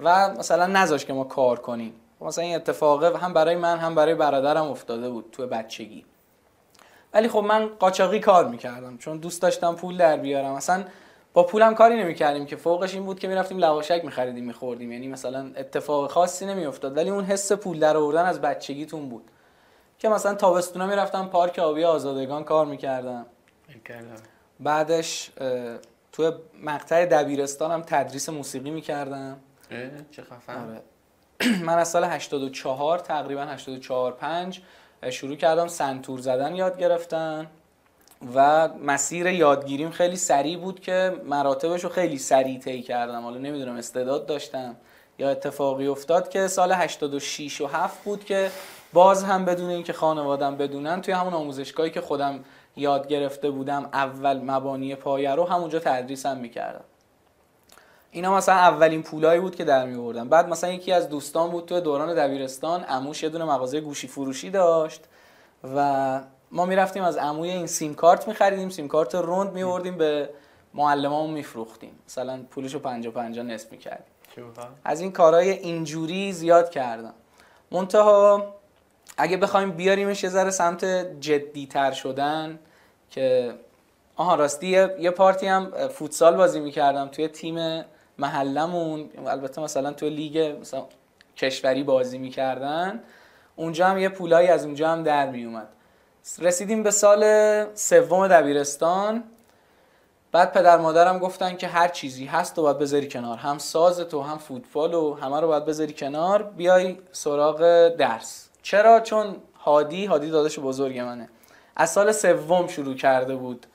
و 0.00 0.30
مثلا 0.30 0.66
نذاش 0.66 1.04
که 1.04 1.12
ما 1.12 1.24
کار 1.24 1.58
کنیم. 1.58 1.94
مثلا 2.20 2.44
این 2.44 2.56
اتفاقه 2.56 3.18
هم 3.18 3.32
برای 3.32 3.56
من 3.56 3.78
هم 3.78 3.94
برای 3.94 4.14
برادرم 4.14 4.70
افتاده 4.70 5.10
بود 5.10 5.28
تو 5.32 5.46
بچگی. 5.46 6.04
ولی 7.14 7.28
خب 7.28 7.38
من 7.38 7.66
قاچاقی 7.66 8.20
کار 8.20 8.48
می‌کردم. 8.48 8.98
چون 8.98 9.16
دوست 9.16 9.42
داشتم 9.42 9.74
پول 9.74 9.96
در 9.96 10.16
بیارم. 10.16 10.52
مثلا 10.52 10.84
با 11.34 11.42
پولم 11.42 11.74
کاری 11.74 11.96
نمی‌کردیم 12.02 12.46
که 12.46 12.56
فوقش 12.56 12.94
این 12.94 13.04
بود 13.04 13.18
که 13.18 13.28
می‌رفتیم 13.28 13.58
لواشک 13.58 14.00
میخریدیم 14.04 14.44
میخوردیم. 14.44 14.92
یعنی 14.92 15.08
مثلا 15.08 15.50
اتفاق 15.56 16.10
خاصی 16.10 16.46
نمیافتاد 16.46 16.96
ولی 16.96 17.10
اون 17.10 17.24
حس 17.24 17.52
پول 17.52 17.78
در 17.78 17.96
آوردن 17.96 18.24
از 18.24 18.40
بچگیتون 18.40 19.08
بود. 19.08 19.30
که 19.98 20.08
مثلا 20.08 20.34
تابستونا 20.34 20.86
می‌رفتم 20.86 21.26
پارک 21.26 21.58
آبی 21.58 21.84
آزادگان 21.84 22.44
کار 22.44 22.66
می‌کردم. 22.66 23.26
بعدش 24.60 25.30
تو 26.12 26.32
مقطع 26.62 27.06
دبیرستانم 27.06 27.82
تدریس 27.82 28.28
موسیقی 28.28 28.70
می‌کردم. 28.70 29.36
چه 30.10 30.22
خفن. 30.22 30.68
آره. 30.68 30.82
من 31.66 31.78
از 31.78 31.88
سال 31.88 32.04
84 32.04 32.98
تقریبا 32.98 33.42
84 33.42 34.12
5 34.12 34.62
شروع 35.10 35.36
کردم 35.36 35.68
سنتور 35.68 36.18
زدن 36.20 36.54
یاد 36.54 36.78
گرفتن. 36.78 37.46
و 38.34 38.68
مسیر 38.68 39.26
یادگیریم 39.26 39.90
خیلی 39.90 40.16
سریع 40.16 40.58
بود 40.58 40.80
که 40.80 41.12
مراتبش 41.24 41.84
رو 41.84 41.90
خیلی 41.90 42.18
سریع 42.18 42.58
طی 42.58 42.82
کردم. 42.82 43.22
حالا 43.22 43.38
نمی‌دونم 43.38 43.76
استعداد 43.76 44.26
داشتم 44.26 44.76
یا 45.18 45.30
اتفاقی 45.30 45.86
افتاد 45.86 46.28
که 46.28 46.48
سال 46.48 46.72
86 46.72 47.60
و 47.60 47.66
7 47.66 48.04
بود 48.04 48.24
که 48.24 48.50
باز 48.92 49.24
هم 49.24 49.44
بدون 49.44 49.70
اینکه 49.70 49.92
خانوادم 49.92 50.56
بدونن 50.56 51.00
توی 51.00 51.14
همون 51.14 51.34
آموزشگاهی 51.34 51.90
که 51.90 52.00
خودم 52.00 52.44
یاد 52.76 53.08
گرفته 53.08 53.50
بودم 53.50 53.88
اول 53.92 54.40
مبانی 54.50 54.94
پایه 54.94 55.34
رو 55.34 55.44
همونجا 55.44 55.78
تدریسم 55.78 56.36
می‌کردم. 56.36 56.84
اینا 58.10 58.36
مثلا 58.36 58.54
اولین 58.54 59.02
پولایی 59.02 59.40
بود 59.40 59.56
که 59.56 59.64
در 59.64 59.86
می 59.86 60.24
بعد 60.24 60.48
مثلا 60.48 60.70
یکی 60.70 60.92
از 60.92 61.08
دوستان 61.08 61.50
بود 61.50 61.66
تو 61.66 61.80
دوران 61.80 62.14
دبیرستان 62.14 62.82
عموش 62.82 63.22
یه 63.22 63.28
دونه 63.28 63.44
مغازه 63.44 63.80
گوشی 63.80 64.08
فروشی 64.08 64.50
داشت 64.50 65.04
و 65.76 66.20
ما 66.54 66.66
می‌رفتیم 66.66 67.02
از 67.02 67.16
عموی 67.16 67.50
این 67.50 67.66
سیم 67.66 67.94
کارت 67.94 68.28
میخریدیم 68.28 68.68
سیم 68.68 68.88
کارت 68.88 69.14
روند 69.14 69.52
میوردیم 69.52 69.98
به 69.98 70.30
معلمامون 70.74 71.30
میفروختیم. 71.30 71.98
مثلا 72.06 72.40
پولشو 72.50 72.78
50 72.78 73.12
50 73.12 73.44
نصف 73.44 73.72
می‌کردیم. 73.72 74.06
از 74.84 75.00
این 75.00 75.12
کارهای 75.12 75.50
اینجوری 75.50 76.32
زیاد 76.32 76.70
کردم. 76.70 77.14
منتها 77.70 78.54
اگه 79.16 79.36
بخوایم 79.36 79.70
بیاریمش 79.70 80.24
یه 80.24 80.30
ذره 80.30 80.50
سمت 80.50 80.84
جدی 81.20 81.66
تر 81.66 81.92
شدن 81.92 82.58
که 83.10 83.54
آها 84.16 84.34
راستی 84.34 84.66
یه 84.98 85.10
پارتی 85.10 85.46
هم 85.46 85.88
فوتسال 85.88 86.36
بازی 86.36 86.60
می‌کردم 86.60 87.08
توی 87.08 87.28
تیم 87.28 87.84
محلمون. 88.18 89.10
البته 89.26 89.62
مثلا 89.62 89.92
تو 89.92 90.08
لیگ 90.08 90.56
مثلا 90.60 90.84
کشوری 91.36 91.82
بازی 91.82 92.18
می‌کردن. 92.18 93.02
اونجا 93.56 93.86
هم 93.86 93.98
یه 93.98 94.08
پولایی 94.08 94.48
از 94.48 94.64
اونجا 94.64 94.88
هم 94.88 95.02
در 95.02 95.30
می 95.30 95.44
اومد 95.44 95.68
رسیدیم 96.38 96.82
به 96.82 96.90
سال 96.90 97.24
سوم 97.74 98.28
دبیرستان. 98.28 99.24
بعد 100.32 100.52
پدر 100.52 100.76
مادرم 100.76 101.18
گفتن 101.18 101.56
که 101.56 101.66
هر 101.66 101.88
چیزی 101.88 102.26
هست 102.26 102.56
تو 102.56 102.62
باید 102.62 102.78
بذاری 102.78 103.08
کنار. 103.08 103.38
هم 103.38 103.58
ساز 103.58 104.00
تو 104.00 104.22
هم 104.22 104.38
فوتبال 104.38 104.94
و 104.94 105.14
همه 105.14 105.40
رو 105.40 105.46
باید 105.46 105.64
بذاری 105.64 105.92
کنار. 105.92 106.42
بیای 106.42 106.98
سراغ 107.12 107.88
درس. 107.88 108.48
چرا؟ 108.62 109.00
چون 109.00 109.36
هادی 109.60 110.04
هادی 110.04 110.30
داداش 110.30 110.58
بزرگ 110.58 110.98
منه. 110.98 111.28
از 111.76 111.90
سال 111.90 112.12
سوم 112.12 112.66
شروع 112.66 112.94
کرده 112.94 113.36
بود 113.36 113.66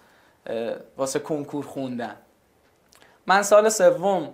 واسه 0.97 1.19
کنکور 1.19 1.65
خوندن. 1.65 2.15
من 3.27 3.43
سال 3.43 3.69
سوم 3.69 4.29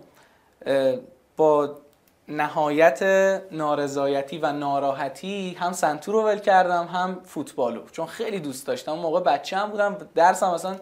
با 1.38 1.78
نهایت 2.28 3.04
نارضایتی 3.52 4.38
و 4.38 4.52
ناراحتی 4.52 5.58
هم 5.60 5.72
سنتور 5.72 6.16
رو 6.16 6.24
ول 6.24 6.40
کردم 6.40 6.86
هم 6.86 7.20
فوتبالو 7.26 7.90
چون 7.92 8.06
خیلی 8.06 8.40
دوست 8.40 8.68
داشتم. 8.68 8.92
اون 8.92 9.02
موقع 9.02 9.20
بچه 9.20 9.58
هم 9.58 9.70
بودم. 9.70 9.98
درسم 10.16 10.54
مثلا 10.54 10.76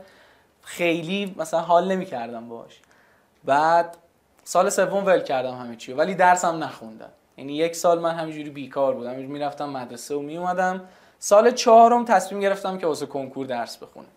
خیلی 0.62 1.36
مثلا 1.38 1.60
حال 1.60 1.92
نمی 1.92 2.06
کردم 2.06 2.50
باش 2.50 2.80
بعد 3.44 3.98
سال 4.44 4.70
سوم 4.70 5.06
ول 5.06 5.20
کردم 5.20 5.54
همه 5.54 5.76
چی 5.76 5.94
ولی 5.94 6.16
درسم 6.16 6.64
نخوندم 6.64 7.10
یعنی 7.38 7.56
یک 7.56 7.76
سال 7.76 8.00
من 8.00 8.16
همینجوری 8.16 8.50
بیکار 8.50 8.94
بودم. 8.94 9.16
می‌رفتم 9.16 9.70
مدرسه 9.70 10.16
و 10.16 10.20
می 10.20 10.38
اومدم 10.38 10.82
سال 11.20 11.52
چهارم 11.52 12.06
تصمیم 12.06 12.42
گرفتم 12.42 12.78
که 12.78 12.88
واسه 12.88 13.06
کنکور 13.06 13.46
درس 13.46 13.78
بخونم. 13.78 14.08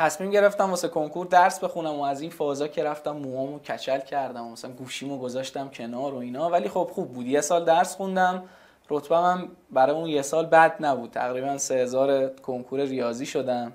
تصمیم 0.00 0.30
گرفتم 0.30 0.70
واسه 0.70 0.88
کنکور 0.88 1.26
درس 1.26 1.58
بخونم 1.58 1.94
و 1.94 2.02
از 2.02 2.20
این 2.20 2.30
فازا 2.30 2.68
که 2.68 2.84
رفتم 2.84 3.10
موامو 3.10 3.58
کچل 3.58 3.98
کردم 3.98 4.46
و 4.46 4.52
مثلا 4.52 4.70
گوشیمو 4.70 5.18
گذاشتم 5.18 5.68
کنار 5.68 6.14
و 6.14 6.18
اینا. 6.18 6.50
ولی 6.50 6.68
خب 6.68 6.90
خوب 6.92 7.12
بود. 7.12 7.26
یه 7.26 7.40
سال 7.40 7.64
درس 7.64 7.96
خوندم. 7.96 8.42
رتبه 8.90 9.16
هم 9.16 9.48
برای 9.70 9.96
اون 9.96 10.06
یه 10.06 10.22
سال 10.22 10.46
بد 10.46 10.76
نبود. 10.80 11.10
تقریبا 11.10 11.58
3000 11.58 12.28
کنکور 12.28 12.80
ریاضی 12.80 13.26
شدم. 13.26 13.72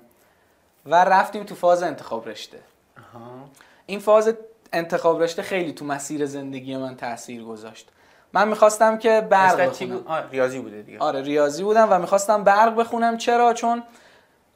و 0.86 1.04
رفتیم 1.04 1.44
تو 1.44 1.54
فاز 1.54 1.82
انتخاب 1.82 2.28
رشته. 2.28 2.58
این 3.86 4.00
فاز 4.00 4.34
انتخاب 4.72 5.22
رشته 5.22 5.42
خیلی 5.42 5.72
تو 5.72 5.84
مسیر 5.84 6.26
زندگی 6.26 6.76
من 6.76 6.96
تاثیر 6.96 7.44
گذاشت. 7.44 7.88
من 8.32 8.48
می‌خواستم 8.48 8.98
که 8.98 9.26
برق 9.30 9.60
بخونم. 9.60 10.28
ریاضی 10.30 10.60
بوده 10.60 10.82
دیگه. 10.82 10.98
آره 10.98 11.22
ریاضی 11.22 11.62
بودم 11.62 11.88
و 11.90 11.98
می‌خواستم 11.98 12.44
برق 12.44 12.76
بخونم. 12.76 13.16
چرا؟ 13.16 13.52
چون 13.54 13.82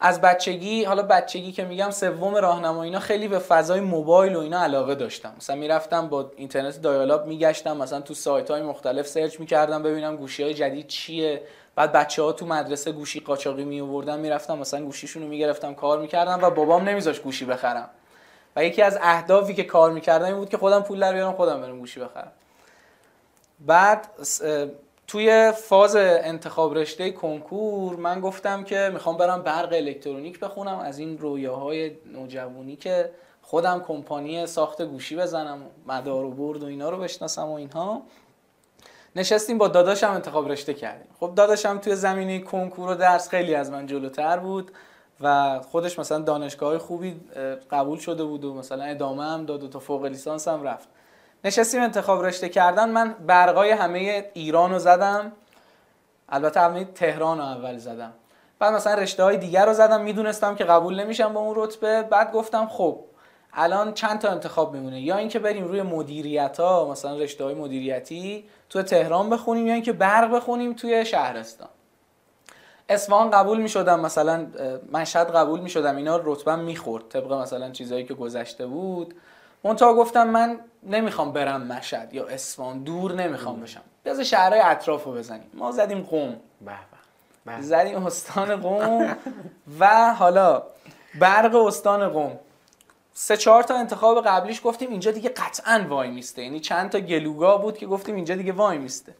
از 0.00 0.20
بچگی 0.20 0.84
حالا 0.84 1.02
بچگی 1.02 1.52
که 1.52 1.64
میگم 1.64 1.90
سوم 1.90 2.34
راهنمایی 2.34 2.90
اینا 2.90 3.00
خیلی 3.00 3.28
به 3.28 3.38
فضای 3.38 3.80
موبایل 3.80 4.36
و 4.36 4.38
اینا 4.38 4.62
علاقه 4.62 4.94
داشتم. 4.94 5.32
مثلا 5.36 5.56
می‌رفتم 5.56 6.08
با 6.08 6.30
اینترنت 6.36 6.82
دایالاب 6.82 7.26
میگشتم 7.26 7.76
مثلا 7.76 8.00
تو 8.00 8.14
سایت 8.14 8.50
های 8.50 8.62
مختلف 8.62 9.06
سرچ 9.06 9.40
می‌کردم 9.40 9.82
ببینم 9.82 10.16
گوشی 10.16 10.42
های 10.42 10.54
جدید 10.54 10.86
چیه. 10.86 11.42
بعد 11.74 11.92
بچه 11.92 12.22
ها 12.22 12.32
تو 12.32 12.46
مدرسه 12.46 12.92
گوشی 12.92 13.20
قاچاقی 13.20 13.64
می 13.64 13.80
آوردن 13.80 14.18
می‌رفتم 14.18 14.58
مثلا 14.58 14.84
گوشیشون 14.84 15.22
رو 15.22 15.28
می‌گرفتم 15.28 15.74
کار 15.74 16.00
می‌کردم 16.00 16.38
و 16.42 16.50
بابام 16.50 16.88
نمیذاش 16.88 17.20
گوشی 17.20 17.44
بخرم. 17.44 17.90
و 18.56 18.64
یکی 18.64 18.82
از 18.82 18.98
اهدافی 19.02 19.54
که 19.54 19.64
کار 19.64 19.90
می‌کردم 19.90 20.24
این 20.24 20.36
بود 20.36 20.48
که 20.48 20.58
خودم 20.58 20.80
پول 20.82 21.00
در 21.00 21.12
بیارم 21.12 21.32
خودم 21.32 21.60
برم 21.60 21.78
گوشی 21.78 22.00
بخرم. 22.00 22.32
بعد 23.60 24.08
توی 25.10 25.52
فاز 25.52 25.96
انتخاب 25.96 26.74
رشته 26.74 27.10
کنکور 27.10 27.96
من 27.96 28.20
گفتم 28.20 28.64
که 28.64 28.90
می‌خوام 28.92 29.16
برم 29.16 29.42
برق 29.42 29.72
الکترونیک 29.72 30.40
بخونم. 30.40 30.78
از 30.78 30.98
این 30.98 31.18
رویاهای 31.18 31.92
نوجوانی 32.12 32.76
که 32.76 33.10
خودم 33.42 33.80
کمپانی 33.80 34.46
ساخت 34.46 34.82
گوشی 34.82 35.16
بزنم 35.16 35.62
مدار 35.86 36.24
و 36.24 36.30
برد 36.30 36.62
و 36.62 36.66
اینا 36.66 36.90
رو 36.90 36.98
بشناسم 36.98 37.48
و 37.48 37.52
اینها. 37.52 38.02
نشستیم 39.16 39.58
با 39.58 39.68
داداشم 39.68 40.10
انتخاب 40.10 40.48
رشته 40.48 40.74
کردیم. 40.74 41.08
خب 41.20 41.32
داداشم 41.34 41.78
توی 41.78 41.96
زمینه 41.96 42.38
کنکور 42.38 42.90
و 42.90 42.94
درس 42.94 43.28
خیلی 43.28 43.54
از 43.54 43.70
من 43.70 43.86
جلوتر 43.86 44.36
بود 44.36 44.70
و 45.20 45.60
خودش 45.70 45.98
مثلا 45.98 46.18
دانشگاه 46.18 46.78
خوبی 46.78 47.20
قبول 47.70 47.98
شده 47.98 48.24
بود 48.24 48.44
و 48.44 48.54
مثلا 48.54 48.84
ادامه 48.84 49.24
هم 49.24 49.46
داد 49.46 49.62
و 49.62 49.68
تا 49.68 49.78
فوق 49.78 50.04
لیسانس 50.04 50.48
هم 50.48 50.62
رفت. 50.62 50.88
نشستیم 51.44 51.82
انتخاب 51.82 52.24
رشته 52.24 52.48
کردن. 52.48 52.90
من 52.90 53.14
برقای 53.26 53.70
همه 53.70 54.30
ایران 54.34 54.72
رو 54.72 54.78
زدم. 54.78 55.32
البته 56.28 56.60
همه 56.60 56.84
تهران 56.84 57.38
رو 57.38 57.44
اول 57.44 57.78
زدم. 57.78 58.12
بعد 58.58 58.74
مثلا 58.74 58.94
رشته 58.94 59.22
های 59.22 59.36
دیگر 59.36 59.66
رو 59.66 59.72
زدم. 59.72 60.00
می‌دونستم 60.00 60.54
که 60.54 60.64
قبول 60.64 61.00
نمیشم 61.00 61.32
با 61.32 61.40
اون 61.40 61.54
رتبه. 61.56 62.02
بعد 62.02 62.32
گفتم 62.32 62.66
خب 62.66 63.00
الان 63.52 63.94
چند 63.94 64.18
تا 64.18 64.28
انتخاب 64.28 64.72
میمونه؟ 64.72 65.00
یا 65.00 65.16
اینکه 65.16 65.38
بریم 65.38 65.64
روی 65.64 65.82
مدیریت 65.82 66.60
ها 66.60 66.88
مثلا 66.90 67.16
رشته 67.16 67.44
های 67.44 67.54
مدیریتی 67.54 68.44
تو 68.68 68.82
تهران 68.82 69.30
بخونیم 69.30 69.66
یا 69.66 69.74
اینکه 69.74 69.92
برق 69.92 70.34
بخونیم 70.34 70.72
توی 70.72 71.04
شهرستان. 71.04 71.68
اصفهان 72.88 73.30
قبول 73.30 73.60
می‌شدم. 73.60 74.00
مثلا 74.00 74.46
مشهد 74.92 75.36
قبول 75.36 75.60
می‌شدم. 75.60 75.96
اینا 75.96 76.20
رتبه 76.24 76.56
می‌خورد. 76.56 77.08
طبق 77.08 77.32
مثلا 77.32 77.70
چیزهایی 77.70 78.04
که 78.04 78.14
گذشته 78.14 78.66
بود. 78.66 79.14
منتها 79.64 79.94
گفتم 79.94 80.28
من 80.28 80.60
نمی‌خوام 80.82 81.32
برم 81.32 81.62
مشهد 81.62 82.14
یا 82.14 82.26
اصفهان 82.26 82.78
دور 82.78 83.12
نمی‌خوام 83.12 83.60
بشم. 83.60 83.82
بذار 84.04 84.24
شهرهای 84.24 84.60
اطراف 84.60 85.04
رو 85.04 85.12
بزنیم. 85.12 85.50
ما 85.54 85.72
زدیم 85.72 86.02
قوم. 86.02 86.36
زدیم 87.60 88.06
استان 88.06 88.56
قوم 88.56 89.16
و 89.80 90.14
حالا 90.14 90.62
برق 91.20 91.54
استان 91.54 92.08
قوم. 92.08 92.38
سه 93.12 93.36
چهار 93.36 93.62
تا 93.62 93.74
انتخاب 93.74 94.24
قبلیش 94.24 94.60
گفتیم 94.64 94.90
اینجا 94.90 95.10
دیگه 95.10 95.28
قطعا 95.28 95.86
وای 95.88 96.10
میسته. 96.10 96.42
یعنی 96.42 96.60
چند 96.60 96.90
تا 96.90 97.00
گلوگا 97.00 97.56
بود 97.58 97.78
که 97.78 97.86
گفتیم 97.86 98.14
اینجا 98.14 98.34
دیگه 98.34 98.52
وای 98.52 98.78
میسته. 98.78 99.14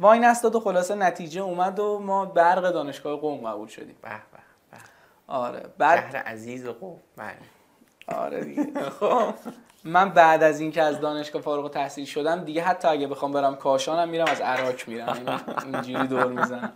وای 0.00 0.18
نستاد 0.18 0.54
و 0.54 0.60
خلاصه 0.60 0.94
نتیجه 0.94 1.40
اومد 1.40 1.78
و 1.78 1.98
ما 1.98 2.24
برق 2.24 2.70
دانشگاه 2.70 3.20
قوم 3.20 3.48
قبول 3.48 3.68
شدیم. 3.68 3.96
به 4.02 4.08
به. 4.08 4.78
آره 5.26 5.62
بعد 5.78 6.10
شهر 6.10 6.16
عزیز 6.16 6.66
قوم. 6.66 7.00
بله. 7.16 7.36
آره 8.16 8.44
دیگه. 8.44 8.66
خب. 9.00 9.34
من 9.84 10.10
بعد 10.10 10.42
از 10.42 10.60
اینکه 10.60 10.82
از 10.82 11.00
دانشگاه 11.00 11.42
فارغ 11.42 11.70
تحصیل 11.70 12.04
شدم 12.04 12.44
دیگه 12.44 12.62
حتی 12.62 12.88
اگه 12.88 13.06
بخوام 13.06 13.32
برم 13.32 13.56
کاشانم 13.56 14.08
میرم 14.08 14.26
از 14.28 14.40
عراق 14.40 14.74
میرم. 14.86 15.18
یعنی 15.26 15.76
اینجوری 15.76 16.08
دور 16.08 16.26
می‌زنم. 16.26 16.72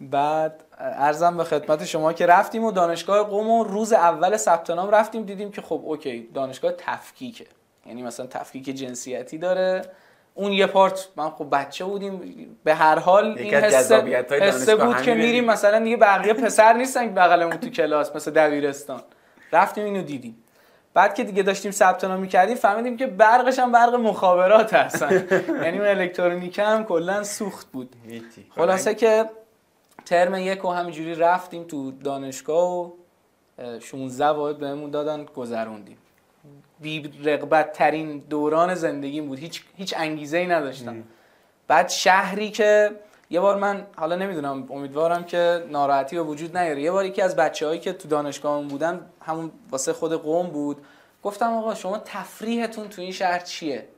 بعد 0.00 0.64
ارزم 0.78 1.36
به 1.36 1.44
خدمت 1.44 1.84
شما 1.84 2.12
که 2.12 2.26
رفتیم 2.26 2.64
و 2.64 2.72
دانشگاه 2.72 3.22
قوم 3.22 3.50
و 3.50 3.64
روز 3.64 3.92
اول 3.92 4.36
ثبت 4.36 4.70
نام 4.70 4.90
رفتیم 4.90 5.22
دیدیم 5.22 5.50
که 5.50 5.62
خب 5.62 5.80
اوکی 5.84 6.28
دانشگاه 6.34 6.72
تفکیکه. 6.72 7.46
یعنی 7.86 8.02
مثلا 8.02 8.26
تفکیک 8.26 8.64
جنسیتی 8.64 9.38
داره. 9.38 9.82
اون 10.34 10.52
یه 10.52 10.66
پارت 10.66 11.08
من 11.16 11.30
خب 11.30 11.46
بچه 11.52 11.84
بودیم 11.84 12.20
به 12.64 12.74
هر 12.74 12.98
حال 12.98 13.38
این 13.38 13.54
حسه 13.54 14.76
بود 14.76 15.02
که 15.02 15.14
میریم 15.14 15.44
مثلا 15.44 15.78
دیگه 15.78 15.96
بقیه 15.96 16.32
پسر 16.32 16.72
نیستن 16.72 17.14
بغلمون 17.14 17.56
تو 17.56 17.68
کلاس 17.68 18.16
مثل 18.16 18.30
دبیرستان. 18.30 19.02
رفتیم 19.52 19.84
اینو 19.84 20.02
دیدیم. 20.02 20.41
بعد 20.94 21.14
که 21.14 21.24
دیگه 21.24 21.42
داشتیم 21.42 21.70
ثبت 21.70 22.04
نام 22.04 22.20
می‌کردیم 22.20 22.56
فهمیدیم 22.56 22.96
که 22.96 23.06
برقش 23.06 23.58
هم 23.58 23.72
برق 23.72 23.94
مخابرات 23.94 24.74
هستن. 24.74 25.28
یعنی 25.64 25.78
اون 25.78 25.86
الکترونیک 25.86 26.58
هم 26.58 26.84
کلا 26.84 27.22
سوخت 27.22 27.66
بود. 27.72 27.96
خلاصه 28.56 28.94
که 28.94 29.30
ترم 30.04 30.34
یک 30.34 30.64
و 30.64 30.70
همینجوری 30.70 31.14
رفتیم 31.14 31.64
تو 31.64 31.90
دانشگاه 31.90 32.80
و 32.80 32.90
16 33.80 34.26
واحد 34.26 34.58
بهمون 34.58 34.90
دادن 34.90 35.24
گذروندیم. 35.24 35.96
بی 36.80 37.12
رغبت 37.24 37.72
ترین 37.72 38.18
دوران 38.18 38.74
زندگیم 38.74 39.28
بود. 39.28 39.38
هیچ 39.38 39.64
هیچ 39.76 39.94
انگیزه 39.96 40.38
ای 40.38 40.46
نداشتم 40.46 41.02
بعد 41.68 41.88
شهری 41.88 42.50
که 42.50 42.90
یه 43.32 43.40
بار 43.40 43.56
من 43.56 43.86
حالا 43.96 44.16
نمی‌دونم 44.16 44.66
امیدوارم 44.70 45.24
که 45.24 45.64
ناراحتی 45.70 46.16
به 46.16 46.22
وجود 46.22 46.56
نیاره. 46.56 46.82
یه 46.82 46.92
بار 46.92 47.04
یکی 47.04 47.22
از 47.22 47.36
بچههایی 47.36 47.80
که 47.80 47.92
تو 47.92 48.08
دانشگاه 48.08 48.62
بودن 48.62 49.00
همون 49.26 49.50
واسه 49.70 49.92
خود 49.92 50.12
قوم 50.12 50.46
بود 50.46 50.84
گفتم 51.22 51.52
آقا 51.52 51.74
شما 51.74 51.98
تفریحتون 51.98 52.88
تو 52.88 53.02
این 53.02 53.12
شهر 53.12 53.38
چیه؟ 53.38 53.88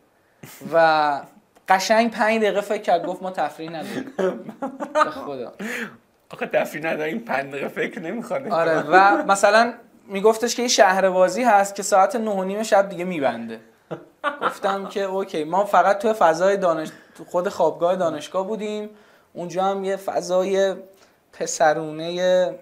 و 0.72 1.20
قشنگ 1.68 2.10
پنج 2.10 2.42
دقیقه 2.42 2.60
فکر 2.60 2.82
کرد 2.82 3.06
گفت 3.06 3.22
ما 3.22 3.30
تفریح 3.30 3.70
نداریم. 3.70 4.12
به 4.94 5.10
خدا. 5.10 5.52
آقا 6.30 6.46
تفریح 6.46 6.84
نداریم 6.84 7.18
پنج 7.18 7.50
دقیقه 7.50 7.68
فکر 7.68 8.00
نمی‌خواد. 8.00 8.48
آره 8.48 8.80
و 8.80 9.24
مثلا 9.26 9.72
میگفتش 10.06 10.54
که 10.54 10.62
این 10.62 10.68
شهر 10.68 11.10
بازی 11.10 11.42
هست 11.42 11.74
که 11.74 11.82
ساعت 11.82 12.16
نه 12.16 12.30
و 12.30 12.44
نیم 12.44 12.62
شب 12.62 12.88
دیگه 12.88 13.04
میبنده. 13.04 13.60
گفتم 14.42 14.88
که 14.88 15.02
اوکی 15.02 15.44
ما 15.44 15.64
فقط 15.64 15.98
توی 15.98 16.12
فضای 16.12 16.56
دانش 16.56 16.88
خود 17.30 17.48
خوابگاه 17.48 17.96
دانشگاه 17.96 18.46
بودیم. 18.46 18.90
اونجا 19.34 19.64
هم 19.64 19.84
یه 19.84 19.96
فضای 19.96 20.74
پسرونه 21.32 22.54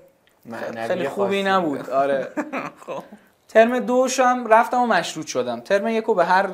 خیلی 0.87 1.09
خوبی 1.09 1.43
نبود. 1.43 1.91
آره. 1.91 2.29
خب. 2.87 3.03
ترم 3.49 3.79
دوش 3.79 4.21
هم 4.21 4.47
رفتم 4.47 4.83
و 4.83 4.87
مشروط 4.87 5.27
شدم. 5.27 5.61
ترم 5.61 5.89
یکو 5.89 6.15
به 6.15 6.25
هر 6.25 6.49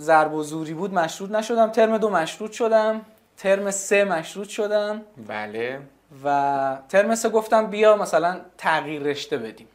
ضرب 0.00 0.34
و 0.34 0.42
زوری 0.42 0.74
بود 0.74 0.94
مشروط 0.94 1.30
نشدم. 1.30 1.70
ترم 1.70 1.98
دو 1.98 2.10
مشروط 2.10 2.52
شدم. 2.52 3.00
ترم 3.36 3.70
سه 3.70 4.04
مشروط 4.04 4.48
شدم. 4.48 5.02
بله. 5.28 5.80
و 6.24 6.76
ترم 6.88 7.14
سه 7.14 7.28
گفتم 7.28 7.66
بیا 7.66 7.96
مثلا 7.96 8.40
تغییر 8.58 9.02
رشته 9.02 9.38
بدیم. 9.38 9.68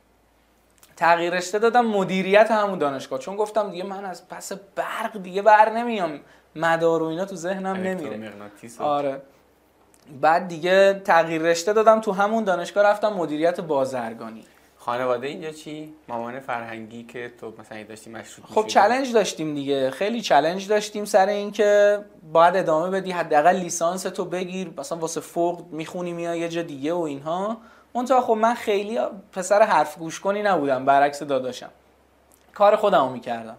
تغییر 0.96 1.34
رشته 1.34 1.60
دادم 1.60 1.86
مدیریت 1.86 2.52
همون 2.52 2.80
دانشگاه. 2.80 3.20
چون 3.20 3.36
گفتم 3.36 3.70
دیگه 3.70 3.84
من 3.84 4.06
از 4.06 4.28
پس 4.28 4.52
برق 4.76 5.22
دیگه 5.24 5.42
بر 5.42 5.70
نمیام. 5.70 6.20
مدار 6.56 7.04
و 7.04 7.06
اینا 7.06 7.26
تو 7.26 7.36
ذهنم 7.36 7.76
نمیره. 7.76 8.32
آره. 8.80 9.22
بعد 10.22 10.48
دیگه 10.48 11.02
تغییر 11.06 11.42
رشته 11.42 11.74
دادم 11.74 12.02
تو 12.02 12.12
همون 12.12 12.44
دانشگاه 12.44 12.84
رفتم 12.84 13.14
مدیریت 13.14 13.62
بازرگانی. 13.62 14.44
خانواده 14.78 15.28
اینجا 15.28 15.52
چی؟ 15.52 15.94
مامان 16.08 16.40
فرهنگی 16.40 17.04
که 17.04 17.32
تو 17.42 17.54
مثلا 17.60 17.84
داشتی 17.84 18.10
مشروط 18.10 18.48
خب؟ 18.48 18.68
چلنج 18.68 19.14
داشتیم 19.14 19.56
دیگه. 19.56 19.92
خیلی 19.92 20.22
چلنج 20.22 20.68
داشتیم 20.68 21.06
سر 21.06 21.26
اینکه 21.26 22.00
باید 22.34 22.56
ادامه 22.56 22.90
بدی 22.90 23.12
حداقل 23.12 23.56
لیسانس 23.56 24.04
تو 24.04 24.26
بگیر. 24.26 24.72
مثلا 24.78 24.98
واسه 24.98 25.22
فوق 25.22 25.66
می‌خونی 25.72 26.14
میای 26.14 26.40
یه 26.40 26.50
جا 26.50 26.62
دیگه 26.62 26.94
و 26.94 27.00
اینها. 27.00 27.58
منتها 27.96 28.22
خب 28.22 28.34
من 28.34 28.54
خیلی 28.54 29.00
پسر 29.32 29.62
حرف 29.62 29.98
گوش 29.98 30.20
کنی 30.20 30.42
نبودم 30.42 30.86
برعکس 30.86 31.24
داداشم. 31.24 31.70
کار 32.54 32.76
خودمو 32.76 33.10
می‌کردم. 33.10 33.58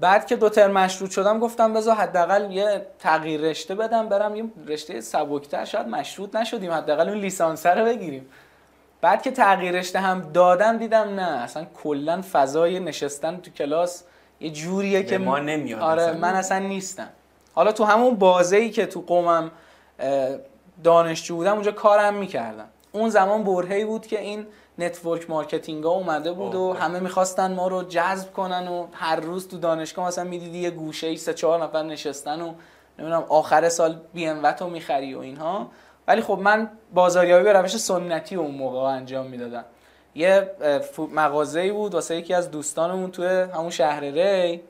بعد 0.00 0.26
که 0.26 0.36
دو 0.36 0.48
ترم 0.48 0.70
مشروط 0.70 1.10
شدم 1.10 1.38
گفتم 1.38 1.72
بذار 1.72 1.94
حداقل 1.94 2.50
یه 2.50 2.86
تغییر 2.98 3.40
رشته 3.40 3.74
بدم 3.74 4.08
برم 4.08 4.36
یه 4.36 4.44
رشته 4.66 5.00
سبکتر. 5.00 5.64
شاید 5.64 5.88
مشروط 5.88 6.36
نشدیم 6.36 6.72
حداقل 6.72 7.08
اون 7.08 7.18
لیسانس 7.18 7.66
رو 7.66 7.84
بگیریم. 7.84 8.26
بعد 9.00 9.22
که 9.22 9.30
تغییر 9.30 9.72
رشته 9.72 9.98
هم 9.98 10.30
دادم 10.32 10.76
دیدم 10.76 11.14
نه 11.14 11.42
اصلا 11.42 11.66
کلا 11.82 12.22
فضای 12.32 12.80
نشستن 12.80 13.36
تو 13.36 13.50
کلاس 13.50 14.04
یه 14.40 14.50
جوریه 14.50 15.02
که 15.02 15.18
ما 15.18 15.38
نمیاد. 15.38 15.80
آره 15.80 16.02
اصلا. 16.02 16.18
من 16.18 16.34
اصلا 16.34 16.58
نیستم. 16.58 17.08
حالا 17.54 17.72
تو 17.72 17.84
همون 17.84 18.14
بازه 18.14 18.56
ای 18.56 18.70
که 18.70 18.86
تو 18.86 19.00
قمم 19.00 19.50
دانشجو 20.84 21.36
بودم 21.36 21.52
اونجا 21.52 21.72
کارم 21.72 22.14
می‌کردم. 22.14 22.68
اون 22.92 23.10
زمان 23.10 23.44
برهه‌ای 23.44 23.84
بود 23.84 24.06
که 24.06 24.20
این 24.20 24.46
network 24.78 25.30
marketing 25.30 25.84
ها 25.84 25.90
اومده 25.90 26.32
بود 26.32 26.54
و. 26.54 26.72
همه 26.72 27.00
می‌خواستن 27.00 27.54
ما 27.54 27.68
رو 27.68 27.82
جذب 27.82 28.32
کنن 28.32 28.68
و 28.68 28.86
هر 28.92 29.16
روز 29.16 29.48
تو 29.48 29.58
دانشگاه 29.58 30.06
مثلا 30.06 30.24
می‌دیدی 30.24 30.58
یه 30.58 30.70
گوشه 30.70 31.06
ای 31.06 31.16
سه 31.16 31.34
چهار 31.34 31.62
نفر 31.62 31.82
نشستن 31.82 32.40
و 32.40 32.52
نمی‌دونم 32.98 33.24
آخر 33.28 33.68
سال 33.68 34.00
بی 34.14 34.26
ام 34.26 34.36
و 34.36 34.46
رو 34.46 34.68
می‌خری 34.68 35.14
و 35.14 35.18
اینها. 35.18 35.70
ولی 36.08 36.20
خب 36.20 36.38
من 36.42 36.70
بازاریابی 36.94 37.44
به 37.44 37.52
روش 37.52 37.76
سنتی 37.76 38.36
اون 38.36 38.50
موقع 38.50 38.78
انجام 38.78 39.26
می‌دادم. 39.26 39.64
یه 40.14 40.50
مغازه 41.14 41.72
بود 41.72 41.94
واسه 41.94 42.16
یکی 42.16 42.34
از 42.34 42.50
دوستانمون 42.50 43.10
توی 43.10 43.26
همون 43.26 43.70
شهر 43.70 44.00
ری. 44.00 44.60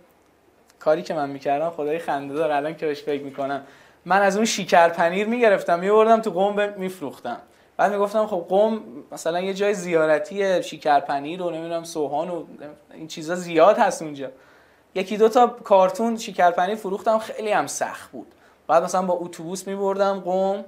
کاری 0.78 1.02
که 1.02 1.14
من 1.14 1.30
می‌کردم 1.30 1.70
خدای 1.70 1.98
خنده 1.98 2.34
دار 2.34 2.50
الان 2.50 2.76
که 2.76 2.86
بهش 2.86 3.02
فکر 3.02 3.22
می‌کنم. 3.22 3.62
من 4.04 4.22
از 4.22 4.36
اون 4.36 4.44
شیکر 4.44 4.88
پنیر 4.88 5.26
می‌گرفتم 5.26 5.78
میبردم 5.78 6.20
تو 6.20 6.30
قم 6.30 6.72
میفروختم. 6.76 7.40
بعد 7.78 7.92
می‌گفتم 7.92 8.26
خب 8.26 8.46
قم 8.48 8.80
مثلا 9.12 9.40
یه 9.40 9.54
جای 9.54 9.74
زیارتی 9.74 10.62
شیکر 10.62 11.00
پنیر 11.00 11.42
و 11.42 11.50
نمی‌دونم 11.50 11.84
سوهان 11.84 12.30
و 12.30 12.44
این 12.94 13.08
چیزا 13.08 13.34
زیاد 13.34 13.78
هست 13.78 14.02
اونجا. 14.02 14.28
یکی 14.94 15.16
دو 15.16 15.28
تا 15.28 15.46
کارتون 15.46 16.16
شیکر 16.16 16.50
پنیر 16.50 16.74
فروختم 16.74 17.18
خیلی 17.18 17.52
هم 17.52 17.66
سخت 17.66 18.10
بود. 18.10 18.26
بعد 18.66 18.82
مثلا 18.82 19.02
با 19.02 19.14
اتوبوس 19.14 19.66
میبردم 19.66 20.20
قم 20.20 20.64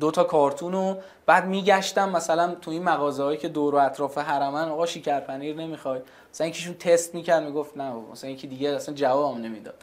دو 0.00 0.10
تا 0.10 0.24
کارتون 0.24 0.74
و 0.74 0.96
بعد 1.26 1.46
میگشتم 1.46 2.10
مثلا 2.10 2.54
تو 2.54 2.70
این 2.70 2.82
مغازه 2.82 3.22
هایی 3.22 3.38
که 3.38 3.48
دور 3.48 3.74
و 3.74 3.78
اطراف 3.78 4.18
حرمن 4.18 4.68
آقا 4.68 4.86
شیکر 4.86 5.20
پنیر 5.20 5.56
نمی‌خوای. 5.56 6.00
مثلا 6.32 6.46
یکیشون 6.46 6.74
تست 6.74 7.14
می‌کرد 7.14 7.42
می‌گفت 7.42 7.76
نه. 7.76 7.92
مثلا 8.12 8.30
یکی 8.30 8.46
دیگه 8.46 8.68
اصلا 8.68 8.94
جوابم 8.94 9.40
نمی‌داد. 9.40 9.74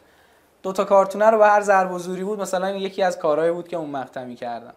دو 0.62 0.72
تا 0.72 0.84
کارتونه 0.84 1.30
رو 1.30 1.38
به 1.38 1.46
هر 1.46 1.60
ضرب 1.60 1.90
بود 1.90 2.40
مثلا 2.40 2.70
یکی 2.70 3.02
از 3.02 3.18
کارهایی 3.18 3.52
بود 3.52 3.68
که 3.68 3.76
اون 3.76 3.90
مقطع 3.90 4.24
می‌کردم. 4.24 4.74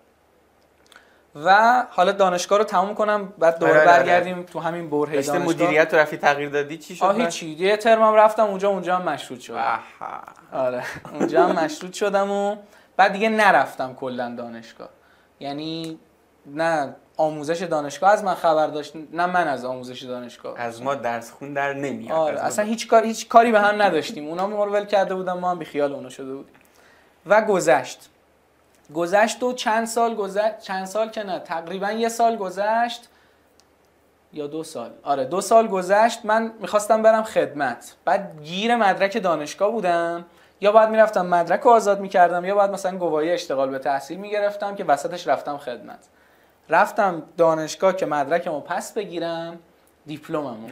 و 1.36 1.84
حالا 1.90 2.12
دانشگاه 2.12 2.58
رو 2.58 2.64
تموم 2.64 2.96
کنم 2.96 3.34
بعد 3.40 3.60
دوباره 3.60 3.80
آره، 3.80 3.82
آره، 3.82 3.92
آره. 3.92 4.04
برگردیم 4.04 4.44
تو 4.44 4.60
همین 4.60 4.90
برهه 4.90 5.14
دانشگاه. 5.14 5.38
مدیریت 5.38 5.94
رو 5.94 6.00
رفتی 6.00 6.18
تغییر 6.18 6.50
دادی؟ 6.50 6.78
چی 6.78 6.96
شد؟ 6.96 7.04
آه 7.04 7.16
هیچی 7.16 7.50
یه 7.50 7.78
ترمم 7.78 8.14
رفتم 8.14 8.44
اونجا 8.44 8.70
اونجا 8.70 8.96
هم 8.96 9.02
مشروط 9.02 9.40
شدم. 9.40 9.80
آره 10.54 10.84
اونجا 11.14 11.48
هم 11.48 11.64
مشروط 11.66 11.94
شدم 11.94 12.32
و 12.32 12.56
بعد 12.98 13.14
دیگه 13.14 13.30
نرفتم 13.30 13.94
کلا 13.94 14.36
دانشگاه. 14.38 14.90
یعنی 15.40 16.00
نه 16.46 16.96
آموزش 17.18 17.62
دانشگاه 17.62 18.12
از 18.12 18.24
من 18.24 18.36
خبر 18.36 18.68
داشت 18.68 18.94
نه 19.14 19.26
من 19.26 19.48
از 19.48 19.66
آموزش 19.66 20.04
دانشگاه. 20.04 20.60
از 20.60 20.82
ما 20.82 20.96
درس 20.96 21.32
خون 21.32 21.54
در 21.54 21.74
نمیاد. 21.74 22.18
آره 22.18 22.40
اصلا 22.40 22.66
هیچ 22.66 22.88
کار 22.88 23.04
هیچ 23.04 23.28
کاری 23.28 23.52
به 23.52 23.62
هم 23.62 23.82
نداشتیم. 23.82 24.28
اونا 24.28 24.48
ما 24.48 24.66
رو 24.66 24.72
ول 24.74 24.86
کرده 24.86 25.16
بودن 25.16 25.34
ما 25.34 25.52
هم 25.52 25.60
بی 25.60 25.66
خیال 25.66 25.94
اونا 25.94 26.10
شده 26.10 26.34
بودیم. 26.34 26.56
و 27.26 27.42
گذشت. 27.42 28.10
گذشت 28.94 29.44
و 29.44 29.54
چند 29.54 29.88
سال 29.88 30.16
گذشت 30.16 30.60
چند 30.60 30.86
سال 30.86 31.10
که 31.10 31.24
نه 31.24 31.40
تقریبا 31.40 31.92
یه 31.92 32.10
سال 32.10 32.36
گذشت. 32.36 33.08
یا 34.34 34.48
دو 34.48 34.64
سال. 34.64 34.92
آره 35.04 35.26
دو 35.26 35.42
سال 35.42 35.68
گذشت. 35.68 36.26
من 36.26 36.54
می‌خواستم 36.60 37.02
برم 37.02 37.24
خدمت. 37.24 37.96
بعد 38.06 38.42
گیر 38.44 38.76
مدرک 38.76 39.24
دانشگاه 39.24 39.72
بودم. 39.72 40.26
یا 40.62 40.72
باید 40.72 40.90
می‌رفتم 40.90 41.26
مدرک 41.26 41.62
رو 41.62 41.72
آزاد 41.72 42.00
می‌کردم 42.00 42.46
یا 42.46 42.56
باید 42.56 42.72
مثلا 42.72 42.98
گواهی 42.98 43.32
اشتغال 43.32 43.70
به 43.70 43.80
تحصیل 43.80 44.20
می‌گرفتم 44.20 44.76
که 44.76 44.84
وسطش 44.84 45.28
رفتم 45.28 45.58
خدمت. 45.58 46.00
رفتم 46.70 47.24
دانشگاه 47.38 47.96
که 47.96 48.06
مدرکمو 48.06 48.60
پس 48.60 48.94
بگیرم 48.94 49.60
دیپلممو. 50.06 50.70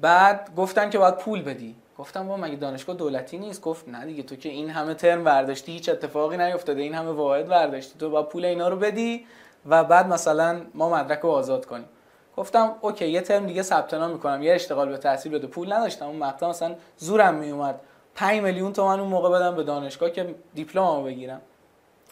بعد 0.00 0.50
گفتن 0.56 0.90
که 0.90 0.98
باید 0.98 1.16
پول 1.16 1.42
بدی. 1.42 1.76
گفتم 1.98 2.28
با 2.28 2.36
مگه 2.36 2.56
دانشگاه 2.56 2.96
دولتی 2.96 3.38
نیست؟ 3.38 3.60
گفت 3.60 3.88
نه 3.88 4.06
دیگه 4.06 4.22
تو 4.22 4.36
که 4.36 4.48
این 4.48 4.70
همه 4.70 4.94
ترم 4.94 5.24
برداشتی 5.24 5.72
هیچ 5.72 5.88
اتفاقی 5.88 6.36
نیفتاده 6.36 6.82
این 6.82 6.94
همه 6.94 7.10
واحد 7.10 7.48
برداشتی 7.48 7.98
تو 7.98 8.10
باید 8.10 8.26
پول 8.26 8.44
اینا 8.44 8.68
رو 8.68 8.76
بدی 8.76 9.26
و 9.66 9.84
بعد 9.84 10.08
مثلا 10.08 10.60
ما 10.74 10.90
مدرک 10.90 11.20
رو 11.20 11.30
آزاد 11.30 11.66
کنیم. 11.66 11.88
گفتم 12.36 12.74
okay 12.80 13.08
یه 13.08 13.20
ترم 13.20 13.46
دیگه 13.46 13.62
ثبت 13.62 13.94
نام 13.94 14.10
می‌کنم. 14.10 14.42
یه 14.42 14.54
اشتغال 14.54 14.88
به 14.88 14.96
تحصیل 14.96 15.32
بده. 15.32 15.46
پول 15.46 15.72
نداشتم. 15.72 16.06
اون 16.06 16.16
مقطع 16.16 16.46
مثلا 16.46 16.74
زورم 16.96 17.34
میومد 17.34 17.80
5 18.14 18.42
میلیون 18.42 18.72
تومن 18.72 19.00
اون 19.00 19.08
موقع 19.08 19.30
بدم 19.30 19.56
به 19.56 19.62
دانشگاه 19.62 20.10
که 20.10 20.34
دیپلممو 20.54 21.02
بگیرم. 21.02 21.40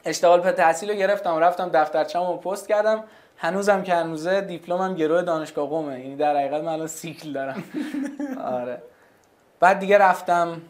اشتغال 0.04 0.40
به 0.40 0.52
تحصیل 0.52 0.90
رو 0.90 0.96
گرفتم. 0.96 1.38
رفتم 1.38 1.68
دفترچه‌مو 1.68 2.36
پست 2.36 2.68
کردم. 2.68 3.04
هنوزم 3.36 3.82
که 3.82 3.94
هنوزه 3.94 4.40
دیپلمم 4.40 4.94
گروه 4.94 5.22
دانشگاه 5.22 5.68
قومه. 5.68 6.00
یعنی 6.00 6.16
در 6.16 6.36
حقیقت 6.36 6.62
من 6.62 6.72
الان 6.72 6.86
سیکل 6.86 7.32
دارم. 7.32 7.64
آره. 8.60 8.82
بعد 9.62 9.78
دیگه 9.78 9.98
رفتم 9.98 10.60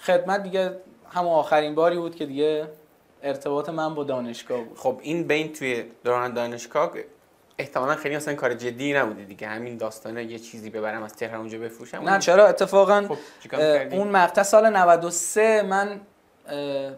خدمت 0.00 0.42
دیگه 0.42 0.76
همون 1.10 1.32
آخرین 1.32 1.74
باری 1.74 1.96
بود 1.96 2.14
که 2.14 2.26
دیگه 2.26 2.68
ارتباط 3.22 3.68
من 3.68 3.94
با 3.94 4.04
دانشگاه 4.04 4.62
بود. 4.62 4.78
خب 4.78 4.98
این 5.02 5.26
بین 5.26 5.52
توی 5.52 5.84
دوران 6.04 6.34
دانشگاه 6.34 6.92
احتمالا 7.58 7.94
خیلی 7.94 8.16
مثلا 8.16 8.34
کار 8.34 8.54
جدی 8.54 8.92
نبوده 8.92 9.24
دیگه. 9.24 9.48
همین 9.48 9.76
داستانه 9.76 10.24
یه 10.24 10.38
چیزی 10.38 10.70
ببرم 10.70 11.02
از 11.02 11.14
تهران 11.14 11.40
اونجا 11.40 11.58
بفروشم. 11.58 11.98
نه 11.98 12.18
چرا؟ 12.18 12.46
اتفاقا 12.46 13.08
خب؟ 13.08 13.16
اون 13.92 14.08
مقطع 14.08 14.42
سال 14.42 14.70
93 14.76 15.62
من 15.62 16.00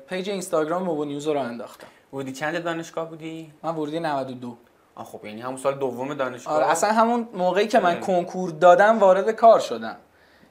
page 0.08 0.30
اینستاگرام 0.30 0.82
موبو 0.82 1.04
نیوز 1.04 1.26
رو 1.26 1.38
انداختم. 1.38 1.86
بودی 2.10 2.32
چند 2.32 2.64
دانشگاه 2.64 3.08
بودی؟ 3.08 3.52
من 3.62 3.70
ورودی 3.70 4.00
92 4.00 4.56
آه 4.94 5.04
خب 5.04 5.24
یعنی 5.24 5.40
همون 5.40 5.56
سال 5.56 5.74
دوم 5.74 6.14
دانشگاه؟ 6.14 6.54
آره 6.54 6.66
اصلا 6.66 6.92
همون 6.92 7.28
موقعی 7.34 7.66
که 7.66 7.78
من 7.78 7.90
آره. 7.90 8.00
کنکور 8.00 8.50
دادم 8.50 8.98
وارد 8.98 9.30
کار 9.30 9.60
شدم. 9.60 9.96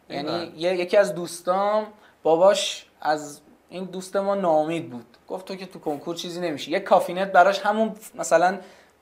یعنی 0.10 0.54
یه- 0.56 0.76
یکی 0.78 0.98
از 0.98 1.16
دوستام 1.16 1.88
باباش 2.24 2.86
از 3.02 3.42
این 3.70 3.84
دوست 3.84 4.16
ما 4.16 4.36
ناامید 4.36 4.90
بود. 4.90 5.06
گفت 5.28 5.46
تو 5.46 5.56
که 5.56 5.66
تو 5.66 5.80
کنکور 5.80 6.16
چیزی 6.16 6.42
نمیشه 6.42 6.72
یه 6.72 6.80
کافینت 6.80 7.32
براش 7.32 7.60
همون 7.60 7.96
مثلا 8.16 8.60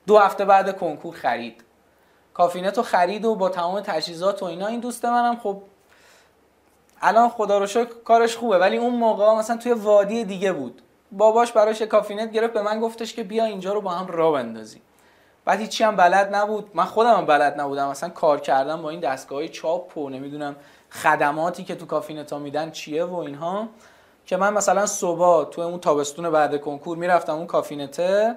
دو 0.08 0.18
هفته 0.18 0.46
بعد 0.46 0.78
کنکور 0.78 1.16
خرید. 1.16 1.64
کافینت 2.34 2.78
رو 2.78 2.84
خرید 2.84 3.26
و 3.26 3.36
با 3.36 3.50
تمام 3.50 3.80
تجهیزات 3.80 4.44
و 4.44 4.46
اینا. 4.46 4.68
این 4.68 4.80
دوست 4.80 5.06
منم 5.06 5.38
خب 5.38 5.62
الان 7.02 7.30
خدا 7.30 7.58
رو 7.58 7.68
شکر 7.68 7.94
کارش 8.06 8.36
خوبه. 8.38 8.58
ولی 8.58 8.78
اون 8.78 8.96
موقع 8.96 9.36
مثلا 9.36 9.58
توی 9.58 9.72
وادی 9.74 10.24
دیگه 10.24 10.54
بود. 10.54 10.82
باباش 11.12 11.52
براش 11.52 11.82
کافینت 11.82 12.32
گرفت. 12.32 12.54
به 12.54 12.62
من 12.62 12.80
گفتش 12.80 13.14
که 13.14 13.24
بیا 13.24 13.46
اینجا 13.46 13.74
رو 13.74 13.82
با 13.82 13.92
هم 13.92 14.08
راه 14.08 14.34
بندازیم. 14.34 14.82
بعد 15.46 15.60
هیچی 15.60 15.84
هم 15.84 15.96
بلد 15.96 16.36
نبود. 16.36 16.72
من 16.74 16.86
خودم 16.86 17.16
هم 17.18 17.26
بلد 17.26 17.60
نبودم. 17.60 17.90
مثلا 17.90 18.10
کار 18.10 18.40
کردم 18.40 18.82
با 18.82 18.90
این 18.90 19.00
دستگاه 19.00 19.48
چاپ 19.48 19.98
و 19.98 20.10
نمی‌دونم 20.10 20.56
خدماتی 20.92 21.64
که 21.64 21.76
تو 21.76 21.86
کافینت 21.86 22.34
ها 22.34 22.40
میدن 22.40 22.72
چیه 22.72 23.04
و 23.04 23.16
اینها؟ 23.16 23.68
که 24.26 24.38
من 24.38 24.54
مثلا 24.54 24.86
صبح 24.86 25.50
تو 25.50 25.62
اون 25.62 25.80
تابستون 25.80 26.30
بعد 26.30 26.62
کنکور 26.62 26.98
می‌رفتم 26.98 27.34
اون 27.36 27.48
کافینته 27.48 28.36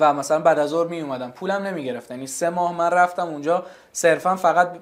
و 0.00 0.14
مثلا 0.14 0.38
بعد 0.38 0.58
از 0.58 0.70
ظهر 0.70 0.86
می 0.86 1.00
اومدم 1.00 1.30
پولم 1.30 1.62
نمی‌گرفتن. 1.62 2.14
یعنی 2.14 2.26
سه 2.26 2.50
ماه 2.50 2.72
من 2.72 2.90
رفتم 2.90 3.28
اونجا 3.28 3.66
صرفا 3.92 4.36
فقط 4.36 4.76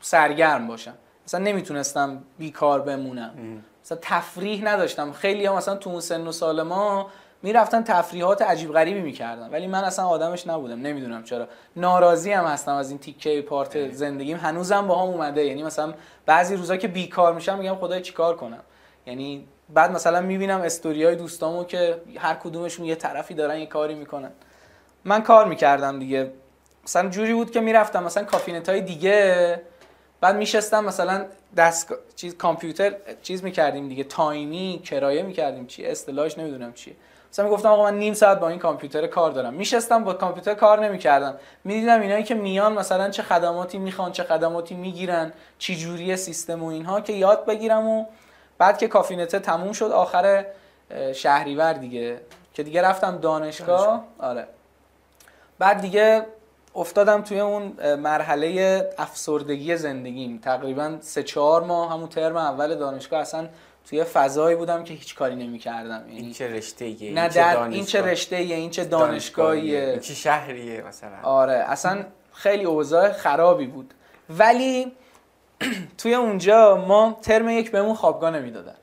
سرگرم 0.00 0.66
باشم. 0.66 0.94
مثلا 1.26 1.40
نمی‌تونستم 1.40 2.22
بیکار 2.38 2.80
بمونم. 2.80 3.62
مثلا 3.84 3.98
تفریح 4.02 4.64
نداشتم. 4.64 5.12
خیلی 5.12 5.46
هم 5.46 5.54
مثلا 5.54 5.76
تو 5.76 5.90
اون 5.90 6.00
سن 6.00 6.26
و 6.26 6.32
سال 6.32 6.62
ما 6.62 7.10
می‌رفتن 7.46 7.82
تفریحات 7.82 8.42
عجیب 8.42 8.72
غریبی 8.72 9.00
می‌کردن. 9.00 9.50
ولی 9.50 9.66
من 9.66 9.84
اصلا 9.84 10.06
آدمش 10.06 10.46
نبودم. 10.46 10.80
نمی‌دونم 10.80 11.24
چرا. 11.24 11.48
ناراضی 11.76 12.32
هم 12.32 12.44
هستم 12.44 12.74
از 12.74 12.90
این 12.90 12.98
تیکه 12.98 13.42
پارت 13.42 13.90
زندگیم. 13.90 14.36
هنوزم 14.36 14.86
با 14.86 15.02
هم 15.02 15.08
اومده. 15.08 15.44
یعنی 15.44 15.62
مثلا 15.62 15.94
بعضی 16.26 16.56
روزا 16.56 16.76
که 16.76 16.88
بیکار 16.88 17.34
میشم 17.34 17.58
میگم 17.58 17.74
خدای 17.74 18.02
چیکار 18.02 18.36
کنم؟ 18.36 18.60
یعنی 19.06 19.48
بعد 19.68 19.90
مثلا 19.90 20.20
می‌بینم 20.20 20.60
استوریای 20.60 21.16
دوستامو 21.16 21.64
که 21.64 22.00
هر 22.18 22.34
کدومشون 22.34 22.86
یه 22.86 22.94
طرفی 22.94 23.34
دارن 23.34 23.58
یه 23.58 23.66
کاری 23.66 23.94
می‌کنن. 23.94 24.30
من 25.04 25.22
کار 25.22 25.46
می‌کردم 25.46 25.98
دیگه. 25.98 26.30
مثلا 26.84 27.08
جوری 27.08 27.34
بود 27.34 27.50
که 27.50 27.60
می‌رفتم 27.60 28.02
مثلا 28.04 28.24
کافینت 28.24 28.68
های 28.68 28.80
دیگه. 28.80 29.60
بعد 30.20 30.36
میشستم 30.36 30.84
مثلا 30.84 31.24
دست 31.56 31.94
چیز 32.16 32.36
کامپیوتر 32.36 32.94
چیز 33.22 33.44
می‌کردیم 33.44 33.88
دیگه. 33.88 34.04
time 34.04 34.66
ی 34.66 34.82
کرایه 34.84 35.22
می‌کردیم. 35.22 35.66
چی؟ 35.66 35.86
اصطلاحش 35.86 36.38
نمی‌دونم 36.38 36.72
چیه. 36.72 36.94
مثلا 37.32 37.44
می‌گفتم 37.44 37.68
آقا 37.68 37.82
من 37.82 37.98
نیم 37.98 38.14
ساعت 38.14 38.38
با 38.38 38.48
این 38.48 38.58
کامپیوتر 38.58 39.06
کار 39.06 39.30
دارم. 39.30 39.54
میشستم 39.54 40.04
با 40.04 40.14
کامپیوتر 40.14 40.54
کار 40.54 40.84
نمی‌کردم. 40.84 41.34
می‌دیدم 41.64 42.00
اینایی 42.00 42.24
که 42.24 42.34
میان 42.34 42.72
مثلا 42.72 43.10
چه 43.10 43.22
خدماتی 43.22 43.78
می‌خوان 43.78 44.12
چه 44.12 44.24
خدماتی 44.24 44.74
می‌گیرن 44.74 45.32
چی 45.58 45.76
جوری 45.76 46.16
سیستم 46.16 46.62
و 46.62 46.66
اینها 46.66 47.00
که 47.00 47.12
یاد 47.12 47.46
بگیرم 47.46 47.88
و 47.88 48.04
بعد 48.58 48.78
که 48.78 48.88
کافینته 48.88 49.38
تموم 49.38 49.72
شد 49.72 49.90
آخر 49.90 50.44
شهریور 51.14 51.72
دیگه. 51.72 52.20
که 52.54 52.62
دیگه 52.62 52.82
رفتم 52.82 53.18
دانشگاه. 53.18 54.04
آره. 54.18 54.46
بعد 55.58 55.80
دیگه 55.80 56.26
افتادم 56.74 57.22
توی 57.22 57.40
اون 57.40 57.94
مرحله 57.94 58.90
افسردگی 58.98 59.76
زندگیم. 59.76 60.38
تقریبا 60.38 60.96
سه 61.00 61.22
چهار 61.22 61.62
ماه 61.62 61.92
همون 61.92 62.08
ترم 62.08 62.36
اول 62.36 62.74
دانشگاه 62.74 63.20
اصلا 63.20 63.48
توی 63.90 64.04
فضایی 64.04 64.56
بودم 64.56 64.84
که 64.84 64.94
هیچ 64.94 65.14
کاری 65.14 65.36
نمی‌کردم. 65.36 66.04
یعنی 66.08 66.20
این 66.20 66.32
چه 66.32 66.48
رشته 66.48 66.84
ایه 66.84 67.12
نه 67.12 67.28
در 67.28 67.62
این 67.62 67.84
چه 67.84 68.02
رشته 68.02 68.36
ایه 68.36 68.56
این 68.56 68.70
چه 68.70 68.84
دانشگاهیه؟ 68.84 69.80
این 69.80 70.00
چه 70.00 70.14
شهریه 70.14 70.84
مثلا؟ 70.88 71.16
آره 71.22 71.54
اصلا 71.54 72.04
خیلی 72.32 72.64
اوضاع 72.64 73.12
خرابی 73.12 73.66
بود. 73.66 73.94
ولی 74.30 74.92
توی 75.98 76.14
اونجا 76.14 76.84
ما 76.88 77.18
ترم 77.22 77.48
یک 77.48 77.70
بهمون 77.70 77.94
خوابگاه 77.94 78.30
نمی‌دادن. 78.30 78.74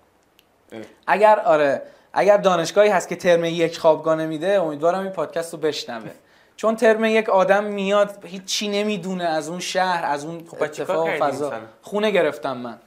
اگر 1.07 1.39
آره 1.39 1.81
اگر 2.13 2.37
دانشگاهی 2.37 2.89
هست 2.89 3.09
که 3.09 3.15
ترم 3.15 3.45
یک 3.45 3.77
خوابگاه 3.77 4.15
نمیده 4.15 4.47
امیدوارم 4.61 4.99
این 4.99 5.11
پادکست 5.11 5.53
رو 5.53 5.59
بشنوه. 5.59 6.11
چون 6.55 6.75
ترم 6.75 7.05
یک 7.05 7.29
آدم 7.29 7.63
میاد 7.63 8.25
هیچ 8.25 8.43
چی 8.45 8.67
نمی‌دونه 8.67 9.23
از 9.23 9.49
اون 9.49 9.59
شهر 9.59 10.05
از 10.05 10.25
اون 10.25 10.45
خب 10.47 10.63
اتفاق 10.63 11.07
و 11.07 11.17
فضا. 11.19 11.53
خونه 11.81 12.11
گرفتم 12.11 12.57
من. 12.57 12.77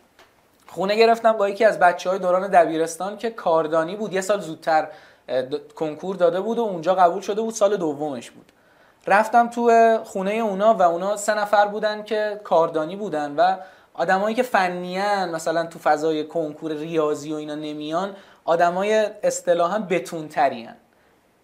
خونه 0.69 0.97
گرفتم 0.97 1.33
با 1.33 1.49
یکی 1.49 1.65
از 1.65 1.79
بچه 1.79 2.11
های 2.11 2.19
دوران 2.19 2.51
دبیرستان 2.51 3.17
که 3.17 3.31
کاردانی 3.31 3.97
بود. 3.97 4.13
یه 4.13 4.21
سال 4.21 4.41
زودتر 4.41 4.89
کنکور 5.77 6.17
داده 6.17 6.41
بود 6.41 6.59
و 6.59 6.63
اونجا 6.63 6.95
قبول 6.95 7.21
شده 7.21 7.43
بود. 7.43 7.55
سال 7.55 7.77
دومش 7.77 8.31
بود. 8.31 8.53
رفتم 9.07 9.49
تو 9.49 9.99
خونه 10.05 10.31
اونا 10.31 10.75
و 10.75 10.83
اونا 10.83 11.17
سه 11.17 11.35
نفر 11.35 11.67
بودن 11.67 12.03
که 12.03 12.41
کاردانی 12.45 12.97
بودن 12.97 13.35
و 13.37 13.57
آدمایی 13.95 14.35
که 14.37 14.43
فنیان 14.43 15.31
مثلا 15.31 15.67
تو 15.67 15.79
فضای 15.79 16.25
کنکور 16.25 16.73
ریاضی 16.73 17.33
و 17.33 17.37
اینا 17.37 17.55
نمیان 17.55 18.17
آدمای 18.45 19.07
اصطلاحا 19.23 19.79
بتون 19.79 20.29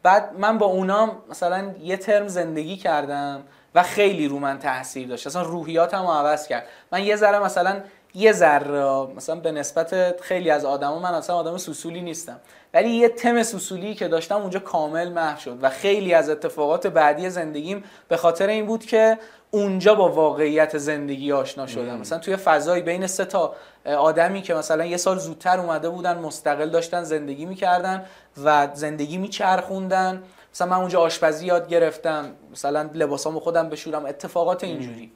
بعد 0.03 0.33
من 0.39 0.59
با 0.59 0.67
اونا 0.67 1.13
مثلا 1.31 1.75
یه 1.83 1.97
ترم 1.97 2.29
زندگی 2.29 2.77
کردم 2.77 3.43
و 3.75 3.83
خیلی 3.83 4.29
رو 4.29 4.39
من 4.39 4.59
تاثیر 4.59 5.09
داشت. 5.09 5.27
اصلا 5.27 5.43
روحیاتم 5.43 6.03
رو 6.03 6.13
عوض 6.13 6.47
کرد. 6.47 6.67
من 6.93 7.05
یه 7.05 7.17
ذره 7.17 7.39
مثلا 7.39 7.81
یه 8.15 8.33
ذره 8.33 9.07
مثلا 9.17 9.35
به 9.35 9.53
نسبت 9.53 10.21
خیلی 10.21 10.51
از 10.51 10.65
آدما 10.65 10.99
من 10.99 11.15
اصلا 11.15 11.37
آدم 11.37 11.57
سوسولی 11.57 12.03
نیستم. 12.03 12.41
ولی 12.75 12.91
یه 12.91 13.09
تم 13.09 13.43
سوسولی 13.43 13.95
که 13.95 14.09
داشتم 14.09 14.37
اونجا 14.37 14.59
کامل 14.59 15.13
محو 15.13 15.41
شد 15.41 15.59
و 15.63 15.71
خیلی 15.71 16.15
از 16.15 16.31
اتفاقات 16.31 16.87
بعدی 16.87 17.31
زندگیم 17.31 17.85
به 18.09 18.17
خاطر 18.17 18.47
این 18.47 18.67
بود 18.67 18.87
که 18.87 19.19
اونجا 19.51 19.95
با 19.95 20.09
واقعیت 20.09 20.79
زندگی 20.79 21.33
آشنا 21.33 21.67
شدم. 21.67 21.99
مثلا 21.99 22.19
توی 22.19 22.37
فضایی 22.37 22.83
بین 22.83 23.07
سه 23.07 23.25
تا 23.25 23.55
آدمی 23.87 24.43
که 24.43 24.55
مثلا 24.55 24.85
یه 24.85 24.97
سال 24.97 25.19
زودتر 25.19 25.61
اومده 25.61 25.89
بودن 25.89 26.19
مستقل 26.19 26.71
داشتن 26.71 27.03
زندگی 27.03 27.47
می‌کردن 27.47 28.05
و 28.45 28.69
زندگی 28.75 29.19
میچرخوندن. 29.19 30.23
مثلا 30.55 30.67
من 30.67 30.77
اونجا 30.77 31.01
آشپزی 31.01 31.47
یاد 31.47 31.69
گرفتم. 31.69 32.33
مثلا 32.53 32.91
لباسامو 32.95 33.41
خودم 33.41 33.69
بشورم. 33.69 34.07
اتفاقات 34.07 34.65
اینجوری. 34.65 35.13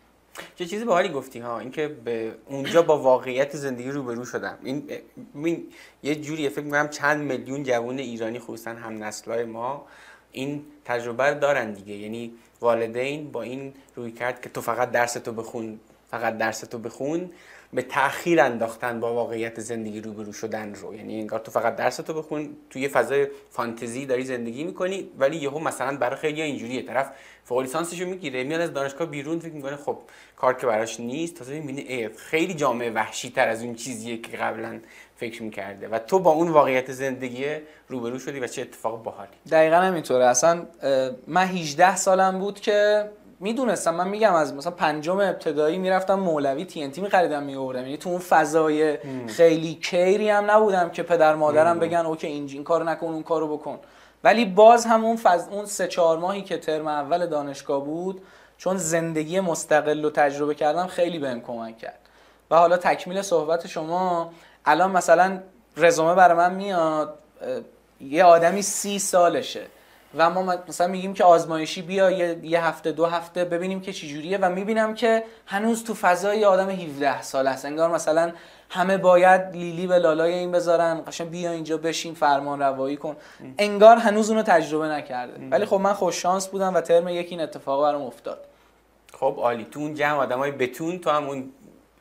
چه 0.57 0.67
چیزی 0.67 0.85
حالی 0.85 1.09
گفتی 1.09 1.39
ها 1.39 1.59
اینکه 1.59 1.89
به 1.89 2.35
اونجا 2.47 2.83
با 2.83 2.99
واقعیت 2.99 3.57
زندگی 3.57 3.91
روبرو 3.91 4.25
شدم. 4.25 4.59
این, 4.63 4.91
این 5.35 5.67
یه 6.03 6.15
جوری 6.15 6.49
فکر 6.49 6.65
می‌کنم 6.65 6.89
چند 6.89 7.21
میلیون 7.21 7.63
جوان 7.63 7.99
ایرانی 7.99 8.39
خصوصا 8.39 8.71
هم 8.71 9.05
نسلای 9.05 9.45
ما 9.45 9.87
این 10.33 10.65
تجربه 10.85 11.35
دارن 11.35 11.73
دیگه. 11.73 11.95
یعنی 11.95 12.33
والدین 12.61 13.33
با 13.33 13.43
این 13.43 13.75
روی 13.97 14.13
کرد 14.13 14.41
که 14.41 14.49
تو 14.49 14.61
فقط 14.61 14.91
درس 14.91 15.13
تو 15.13 15.33
بخون 15.33 15.81
فقط 16.11 16.39
درس 16.39 16.61
تو 16.61 16.79
بخون 16.79 17.31
به 17.77 17.83
تاخیر 17.83 18.41
انداختن 18.41 19.01
با 19.01 19.15
واقعیت 19.15 19.61
زندگی 19.61 20.01
روبرو 20.01 20.33
شدن 20.33 20.75
رو. 20.75 20.95
یعنی 20.95 21.21
انگار 21.21 21.41
تو 21.41 21.51
فقط 21.51 21.77
درس 21.77 21.97
تو 21.97 22.15
بخون 22.15 22.57
توی 22.71 22.83
یه 22.83 22.89
فضای 22.89 23.27
فانتزی 23.51 24.07
داری 24.07 24.25
زندگی 24.25 24.65
می‌کنی 24.65 25.09
ولی 25.19 25.37
یهو 25.37 25.59
مثلا 25.59 25.97
برای 25.97 26.17
خیلی 26.17 26.43
اینجوریه. 26.43 26.83
طرف 26.83 27.11
فوق 27.45 27.61
لیسانسشو 27.61 28.07
می‌گیره 28.07 28.45
میاد 28.45 28.61
از 28.61 28.73
دانشگاه 28.73 29.07
بیرون 29.07 29.39
فکر 29.39 29.53
می‌کنه 29.53 29.77
خب 29.77 29.99
کار 30.37 30.55
که 30.55 30.67
براش 30.67 31.01
نیست 31.01 31.35
تازه 31.35 31.61
می‌بینه 31.61 32.09
خیلی 32.09 32.55
جامعه 32.55 32.91
وحشی 32.91 33.31
تر 33.31 33.49
از 33.49 33.63
اون 33.63 33.75
چیزیه 33.75 34.19
که 34.19 34.37
قبلا 34.37 34.81
فکر 35.17 35.43
می‌کرده. 35.43 35.89
و 35.89 35.99
تو 35.99 36.19
با 36.19 36.31
اون 36.31 36.49
واقعیت 36.49 36.93
زندگی 36.93 37.45
روبرو 37.89 38.19
شدی 38.19 38.41
و 38.41 38.47
چه 38.47 38.63
اتفاق 38.63 39.03
باحالی. 39.03 39.31
دقیقا 39.51 39.77
همینطوره. 39.77 40.25
اصلا 40.25 40.67
من 41.27 41.47
18 41.47 41.97
سالم 41.97 42.39
بود 42.39 42.61
که 42.61 43.09
می‌دونستم 43.41 43.95
من 43.95 44.09
میگم 44.09 44.35
از 44.35 44.55
مثلا 44.55 44.73
پنجم 44.73 45.21
ابتدایی 45.21 45.79
می‌رفتم 45.79 46.15
مولوی 46.15 46.65
تی 46.65 46.83
ان 46.83 46.91
تی 46.91 47.01
میخریدم 47.01 47.43
میوردم 47.43 47.81
یعنی 47.81 47.97
تو 47.97 48.11
اون 48.11 48.19
فضای 48.19 48.99
خیلی 49.27 49.75
کیری 49.75 50.31
هم 50.31 50.51
نبودم 50.51 50.91
که 50.91 51.03
پدر 51.03 51.35
مادرم 51.35 51.79
بگن 51.79 52.07
اوکی 52.07 52.27
این, 52.27 52.49
این 52.53 52.65
کارو 52.65 52.85
نکن 52.85 53.07
اون 53.07 53.23
کارو 53.23 53.57
بکن. 53.57 53.79
ولی 54.25 54.45
باز 54.45 54.87
هم 54.87 55.05
اون 55.05 55.17
فض... 55.17 55.49
اون 55.49 55.67
سه 55.67 55.89
چهار 55.89 56.19
ماهی 56.19 56.43
که 56.43 56.59
ترم 56.59 56.87
اول 56.87 57.27
دانشگاه 57.27 57.85
بود 57.85 58.23
چون 58.59 58.77
زندگی 58.77 59.41
مستقل 59.41 60.03
رو 60.03 60.11
تجربه 60.11 60.55
کردم 60.55 60.87
خیلی 60.87 61.19
بهم 61.19 61.41
کمک 61.41 61.79
کرد. 61.79 61.99
و 62.51 62.57
حالا 62.57 62.77
تکمیل 62.77 63.23
صحبت 63.23 63.67
شما 63.67 64.33
الان 64.65 64.91
مثلا 64.91 65.41
رزومه 65.77 66.15
برای 66.15 66.37
من 66.37 66.55
میاد 66.55 67.19
یه 68.01 68.25
آدمی 68.25 68.63
سی 68.63 68.99
سالشه. 68.99 69.67
و 70.17 70.31
ما 70.31 70.55
مثلا 70.69 70.87
میگیم 70.87 71.15
که 71.15 71.25
آزمایشی 71.25 71.83
بیا 71.83 72.11
یه 72.43 72.65
هفته 72.65 72.93
دو 72.93 73.07
هفته 73.07 73.45
ببینیم 73.45 73.81
که 73.81 73.93
چجوریه 73.93 74.39
و 74.39 74.51
می‌بینم 74.51 74.95
که 74.95 75.25
هنوز 75.47 75.85
تو 75.85 75.95
فضای 75.95 76.45
آدم 76.45 76.71
17 76.71 77.23
سال 77.23 77.47
هست 77.47 77.65
انگار 77.65 77.91
مثلا 77.91 78.33
همه 78.71 78.97
باید 78.97 79.41
لیلی 79.53 79.87
به 79.87 79.99
لالای 79.99 80.33
این 80.33 80.53
بذارن 80.53 81.03
قشنگ 81.07 81.31
بیا 81.31 81.51
اینجا 81.51 81.77
بشین 81.77 82.15
فرمان 82.15 82.61
روایی 82.61 82.97
کن. 82.97 83.17
انگار 83.59 83.97
هنوز 83.97 84.31
اونو 84.31 84.43
تجربه 84.43 84.89
نکرده. 84.89 85.49
ولی 85.51 85.65
خب 85.65 85.77
من 85.77 85.93
خوش 85.93 86.23
شانس 86.23 86.47
بودم 86.47 86.75
و 86.75 86.81
ترم 86.81 87.09
یکی 87.09 87.31
این 87.31 87.41
اتفاق 87.41 87.83
برام 87.83 88.03
افتاد. 88.03 88.39
خب 89.13 89.35
عالی. 89.39 89.65
تو 89.65 89.81
اون 89.81 89.95
جمع 89.95 90.19
آدمای 90.19 90.51
بتون 90.51 90.99
تو 90.99 91.11
هم 91.11 91.27
اون 91.29 91.51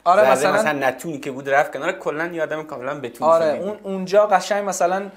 آره 0.03 0.31
مثلا 0.31 0.53
مثلا 0.53 0.87
نتونی 0.87 1.19
که 1.19 1.31
بود 1.31 1.49
رفت 1.49 1.73
کنار 1.73 1.91
کلا 1.91 2.25
یه 2.25 2.43
آدم 2.43 2.63
کاملا 2.63 2.99
بتون 2.99 3.27
آره 3.27 3.59
اون 3.61 3.77
اونجا 3.83 4.27
قشنگ 4.27 4.69
مثلا 4.69 5.09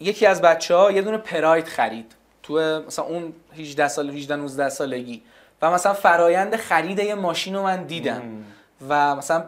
یکی 0.00 0.26
از 0.26 0.42
بچه 0.42 0.74
ها 0.74 0.92
یه 0.92 1.02
دونه 1.02 1.18
پراید 1.18 1.66
خرید. 1.66 2.14
تو 2.42 2.82
مثلا 2.86 3.04
اون 3.04 3.32
18 3.58 3.88
سال 3.88 4.10
18 4.10 4.36
19 4.36 4.68
سالگی. 4.68 5.22
و 5.62 5.70
مثلا 5.70 5.94
فرایند 5.94 6.56
خرید 6.56 6.98
یه 6.98 7.14
ماشین 7.14 7.54
رو 7.54 7.62
من 7.62 7.82
دیدم. 7.84 8.22
و 8.88 9.16
مثلا 9.16 9.44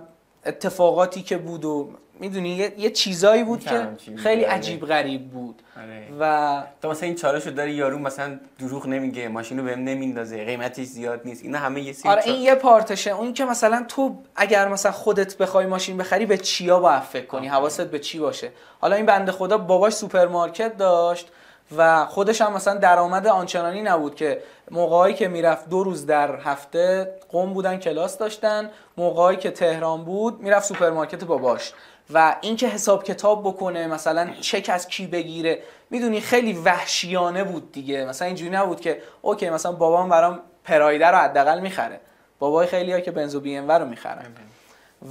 اتفاقاتی 0.46 1.22
که 1.22 1.36
بود 1.36 1.64
و 1.64 1.90
می‌دونی 2.20 2.72
یه, 2.78 2.90
چیزایی 2.90 3.44
بود 3.44 3.60
که 3.60 3.88
خیلی 4.16 4.44
آره. 4.44 4.54
عجیب 4.54 4.86
غریب 4.86 5.30
بود. 5.30 5.62
آره. 5.76 6.08
و 6.20 6.62
تو 6.82 6.90
مثلا 6.90 7.06
این 7.06 7.14
چالش 7.14 7.46
رو 7.46 7.52
داری 7.52 7.72
یارو 7.72 7.98
مثلا 7.98 8.40
دروغ 8.58 8.86
نمیگه 8.86 9.28
ماشین 9.28 9.58
رو 9.58 9.64
بهم 9.64 9.84
نمیندازه 9.84 10.44
قیمتش 10.44 10.84
زیاد 10.84 11.20
نیست 11.24 11.42
اینا 11.44 11.58
همه 11.58 11.82
یه 11.82 11.94
آره 12.04 12.22
این 12.24 12.42
یه 12.42 12.54
part 12.54 12.82
شه. 12.82 13.10
اون 13.10 13.32
که 13.32 13.44
مثلا 13.44 13.84
تو 13.88 14.16
اگر 14.36 14.68
مثلا 14.68 14.92
خودت 14.92 15.36
بخوای 15.36 15.66
ماشین 15.66 15.96
بخری 15.96 16.26
به 16.26 16.38
چیا 16.38 16.80
باید 16.80 17.02
فکر 17.02 17.26
کنی؟ 17.26 17.48
حواست 17.48 17.86
به 17.86 17.98
چی 17.98 18.18
باشه؟ 18.18 18.50
حالا 18.80 18.96
این 18.96 19.06
بنده 19.06 19.32
خدا 19.32 19.58
باباش 19.58 19.92
سوپرمارکت 19.92 20.76
داشت. 20.76 21.28
و 21.76 22.06
خودش 22.06 22.40
هم 22.40 22.52
مثلا 22.52 22.74
درآمد 22.74 23.26
آنچنانی 23.26 23.82
نبود 23.82 24.14
که 24.14 24.42
موقعی 24.70 25.14
که 25.14 25.28
می‌رفت 25.28 25.68
دو 25.68 25.84
روز 25.84 26.06
در 26.06 26.36
هفته 26.36 27.14
قم 27.32 27.52
بودن 27.52 27.76
کلاس 27.76 28.18
داشتن 28.18 28.70
موقعی 28.96 29.36
که 29.36 29.50
تهران 29.50 30.04
بود 30.04 30.40
می‌رفت 30.40 30.66
سوپرمارکت 30.66 31.24
باباش. 31.24 31.72
و 32.14 32.36
اینکه 32.40 32.68
حساب 32.68 33.04
کتاب 33.04 33.42
بکنه 33.42 33.86
مثلا 33.86 34.30
چک 34.40 34.70
از 34.72 34.88
کی 34.88 35.06
بگیره 35.06 35.62
می‌دونی 35.90 36.20
خیلی 36.20 36.52
وحشیانه 36.52 37.44
بود 37.44 37.72
دیگه. 37.72 38.04
مثلا 38.04 38.26
اینجوری 38.26 38.50
نبود 38.50 38.80
که 38.80 39.02
okay 39.22 39.50
مثلا 39.50 39.72
بابام 39.72 40.08
برام 40.08 40.40
پرایده 40.64 41.06
رو 41.06 41.16
حداقل 41.16 41.60
می‌خره. 41.60 42.00
بابای 42.38 42.66
خیلی 42.66 42.92
ها 42.92 43.00
که 43.00 43.10
بنزو 43.10 43.40
بی 43.40 43.56
ام 43.56 43.70
رو 43.72 43.86
می‌خرن. 43.86 44.26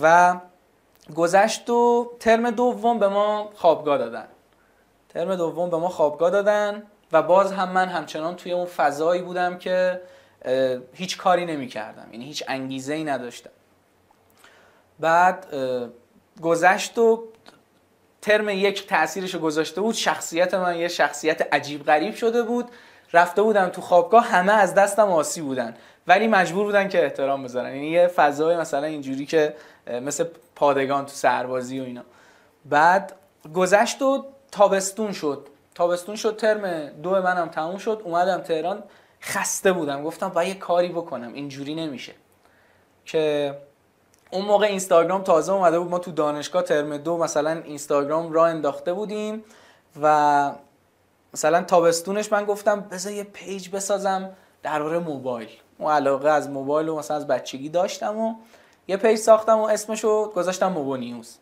و 0.02 0.36
گذشت 1.16 1.70
و 1.70 2.12
ترم 2.20 2.52
دوم 2.52 3.00
به 3.00 3.08
ما 3.08 3.50
خوابگاه 3.56 3.98
دادن. 3.98 4.28
ترم 5.10 5.36
دوم 5.36 5.70
به 5.70 5.78
ما 5.78 5.90
خوابگاه 5.90 6.30
دادن 6.30 6.84
و 7.12 7.22
باز 7.22 7.52
هم 7.52 7.70
من 7.70 7.88
همچنان 7.88 8.36
توی 8.36 8.52
اون 8.52 8.66
فضایی 8.66 9.22
بودم 9.22 9.58
که 9.58 10.02
هیچ 10.94 11.18
کاری 11.18 11.46
نمی 11.46 11.68
کردم 11.68 12.08
یعنی 12.12 12.26
هیچ 12.26 12.44
انگیزه 12.48 12.94
ای 12.94 13.04
نداشتم. 13.04 13.50
بعد 15.00 15.48
گذشت 16.42 16.98
و 16.98 17.24
ترم 18.22 18.50
یک 18.50 18.88
تاثیرش 18.88 19.34
رو 19.34 19.40
گذاشته 19.40 19.82
بود 19.82 19.96
شخصیت 19.96 20.54
من 20.54 20.76
یه 20.78 20.88
شخصیت 20.88 21.54
عجیب 21.54 21.86
غریب 21.86 22.16
شده 22.16 22.44
بود. 22.44 22.70
رفته 23.14 23.42
بودم 23.42 23.70
تو 23.70 23.82
خوابگاه 23.82 24.26
همه 24.26 24.54
از 24.54 24.74
دستم 24.74 25.12
آسی 25.12 25.42
بودن 25.42 25.76
ولی 26.08 26.28
مجبور 26.28 26.66
بودن 26.66 26.90
که 26.90 27.04
احترام 27.04 27.44
بذارن. 27.44 27.76
یعنی 27.76 27.90
یه 27.90 28.08
فضای 28.08 28.58
مثلا 28.58 28.86
اینجوری 28.86 29.26
که 29.26 29.56
مثل 29.88 30.26
پادگان 30.56 31.06
تو 31.06 31.12
سربازی 31.12 31.80
و 31.80 31.84
اینا. 31.84 32.04
بعد 32.66 33.16
گذشت 33.54 34.02
و 34.02 34.26
تابستون 34.52 35.12
شد. 35.12 35.48
تابستون 35.76 36.16
شد 36.16 36.36
ترم 36.36 36.90
دو 36.90 37.10
منم 37.10 37.48
تموم 37.48 37.78
شد. 37.78 38.02
اومدم 38.06 38.38
تهران 38.42 38.84
خسته 39.22 39.72
بودم. 39.72 40.04
گفتم 40.04 40.30
باید 40.30 40.48
یه 40.48 40.56
کاری 40.56 40.90
بکنم. 40.90 41.34
اینجوری 41.34 41.76
نمیشه. 41.76 42.14
که 43.06 43.56
اون 44.32 44.46
موقع 44.46 44.66
اینستاگرام 44.66 45.24
تازه 45.24 45.52
اومده 45.54 45.80
بود. 45.80 45.90
ما 45.90 46.00
تو 46.00 46.12
دانشگاه 46.12 46.64
ترم 46.64 46.98
دو 46.98 47.18
مثلا 47.18 47.52
اینستاگرام 47.52 48.32
را 48.32 48.46
انداخته 48.46 48.94
بودیم 48.94 49.44
و 50.02 50.52
مثلا 51.34 51.62
تابستونش 51.62 52.32
من 52.32 52.46
گفتم 52.46 52.82
بذار 52.82 53.14
یه 53.14 53.24
page 53.24 53.70
بسازم 53.70 54.30
درباره 54.64 55.00
موبایل. 55.00 55.50
اون 55.78 55.92
علاقه 55.92 56.30
از 56.30 56.50
موبایل 56.50 56.90
و 56.90 56.96
مثلا 56.96 57.18
از 57.18 57.28
بچگی 57.28 57.70
داشتم 57.70 58.18
و 58.18 58.36
یه 58.88 58.98
page 58.98 59.18
ساختم 59.18 59.58
و 59.60 59.64
اسمشو 59.64 60.32
گذاشتم 60.32 60.72
موبو 60.72 60.98
نیوز. 60.98 61.38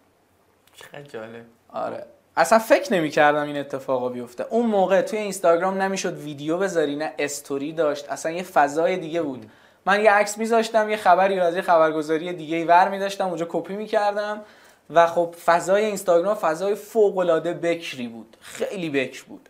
چقدر 0.75 1.01
جالب. 1.01 1.45
آره. 1.69 2.05
اصلا 2.37 2.59
فکر 2.59 2.93
نمی 2.93 3.09
کردم 3.09 3.43
این 3.43 3.57
اتفاقا 3.57 4.09
بیفته. 4.09 4.45
اون 4.49 4.65
موقع 4.65 5.01
توی 5.01 5.19
اینستاگرام 5.19 5.81
نمی‌شد 5.81 6.17
ویدیو 6.17 6.57
بذاری 6.57 6.95
نه 6.95 7.13
استوری 7.19 7.73
داشت. 7.73 8.11
اصلا 8.11 8.31
یه 8.31 8.43
فضای 8.43 8.97
دیگه 8.97 9.21
بود. 9.21 9.51
من 9.85 10.03
یه 10.03 10.11
عکس 10.11 10.37
میذاشتم 10.37 10.89
یه 10.89 10.97
خبری 10.97 11.39
از 11.39 11.55
یه 11.55 11.61
خبرگزاری 11.61 12.33
دیگه 12.33 12.57
ای 12.57 12.63
ور 12.63 12.89
میداشتم 12.89 13.27
اونجا 13.27 13.47
کپی 13.49 13.75
می‌کردم 13.75 14.41
و 14.89 15.07
خب 15.07 15.35
فضای 15.45 15.85
اینستاگرام 15.85 16.35
فضای 16.35 16.75
فوق 16.75 17.17
العاده 17.17 17.53
بکری 17.53 18.07
بود. 18.07 18.37
خیلی 18.41 18.89
بکر 18.89 19.23
بود. 19.23 19.49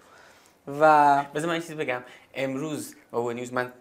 و 0.80 1.24
بذار 1.36 1.50
من 1.50 1.60
چیزی 1.60 1.76
بگم. 1.76 2.04
امروز 2.34 2.96
موبو 3.12 3.32
نیوز 3.32 3.54
من 3.54 3.72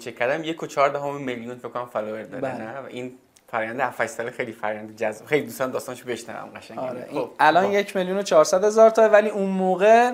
چک 0.00 0.16
کردم 0.18 0.44
یک 0.44 0.62
و 0.62 0.66
چهار 0.66 0.88
دهم 0.88 1.22
میلیون 1.22 1.56
فکر 1.56 1.68
کنم 1.68 1.86
follower 1.86 2.22
داره 2.22 2.40
بله. 2.40 2.54
نه؟ 2.54 2.78
و 2.78 2.86
این 2.88 3.18
فرآیند 3.52 3.80
7 3.80 4.06
ساله 4.06 4.30
خیلی 4.30 4.52
فرآیند 4.52 4.96
جذاب 4.96 5.26
خیلی 5.28 5.46
دوستان 5.46 5.70
داستانشو 5.70 6.06
بشنوم 6.06 6.48
قشنگ 6.56 6.78
آره. 6.78 7.08
خب. 7.14 7.30
الان 7.40 7.66
با- 7.66 7.72
یک 7.72 7.96
میلیون 7.96 8.18
و 8.18 8.22
چهارصد 8.22 8.64
هزار 8.64 8.90
تا 8.90 9.08
ولی 9.08 9.28
اون 9.28 9.46
موقع 9.50 10.12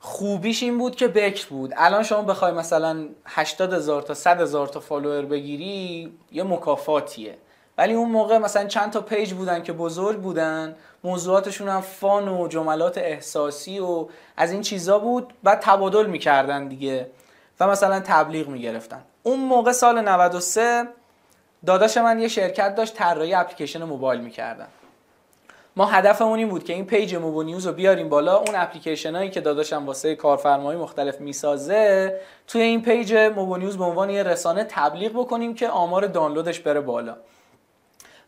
خوبیش 0.00 0.62
این 0.62 0.78
بود 0.78 0.96
که 0.96 1.08
بکر 1.08 1.46
بود. 1.48 1.72
الان 1.76 2.02
شما 2.02 2.22
بخوای 2.22 2.52
مثلا 2.52 3.08
80 3.26 3.72
هزار 3.72 4.02
تا 4.02 4.14
100 4.14 4.40
هزار 4.40 4.66
تا 4.66 4.80
follower 4.80 5.24
بگیری 5.24 6.12
یه 6.32 6.42
مکافاتیه. 6.42 7.34
ولی 7.78 7.94
اون 7.94 8.10
موقع 8.10 8.38
مثلا 8.38 8.64
چند 8.66 8.90
تا 8.92 9.00
پیج 9.00 9.32
بودن 9.34 9.62
که 9.62 9.72
بزرگ 9.72 10.18
بودن 10.18 10.76
موضوعاتشون 11.04 11.68
هم 11.68 11.80
fun 11.80 12.28
و 12.28 12.48
جملات 12.48 12.98
احساسی 12.98 13.78
و 13.78 14.06
از 14.36 14.52
این 14.52 14.60
چیزا 14.62 14.98
بود. 14.98 15.32
بعد 15.42 15.60
تبادل 15.60 16.06
می‌کردن 16.06 16.68
دیگه 16.68 17.10
و 17.60 17.66
مثلا 17.66 18.00
تبلیغ 18.00 18.48
می‌گرفتن. 18.48 19.02
اون 19.22 19.40
موقع 19.40 19.72
سال 19.72 20.00
93 20.00 20.88
داداش 21.66 21.96
من 21.96 22.20
یه 22.20 22.28
شرکت 22.28 22.74
داشت 22.74 22.94
طراحی 22.94 23.34
اپلیکیشن 23.34 23.82
موبایل 23.82 24.20
می‌کردن. 24.20 24.68
ما 25.76 25.86
هدفمون 25.86 26.38
این 26.38 26.48
بود 26.48 26.64
که 26.64 26.72
این 26.72 26.86
پیج 26.86 27.14
موبو 27.14 27.42
نیوز 27.42 27.66
رو 27.66 27.72
بیاریم 27.72 28.08
بالا 28.08 28.36
اون 28.36 28.54
اپلیکیشن 28.54 29.16
هایی 29.16 29.30
که 29.30 29.40
داداشم 29.40 29.86
واسه 29.86 30.14
کارفرمایی 30.14 30.78
مختلف 30.78 31.20
می‌سازه 31.20 32.20
توی 32.46 32.62
این 32.62 32.82
پیج 32.82 33.14
موبو 33.14 33.56
نیوز 33.56 33.78
به 33.78 33.84
عنوان 33.84 34.10
یه 34.10 34.22
رسانه 34.22 34.64
تبلیغ 34.64 35.12
بکنیم 35.12 35.54
که 35.54 35.68
آمار 35.68 36.06
دانلودش 36.06 36.60
بره 36.60 36.80
بالا. 36.80 37.16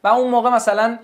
و 0.05 0.09
اون 0.09 0.31
موقع 0.31 0.51
مثلا 0.51 0.99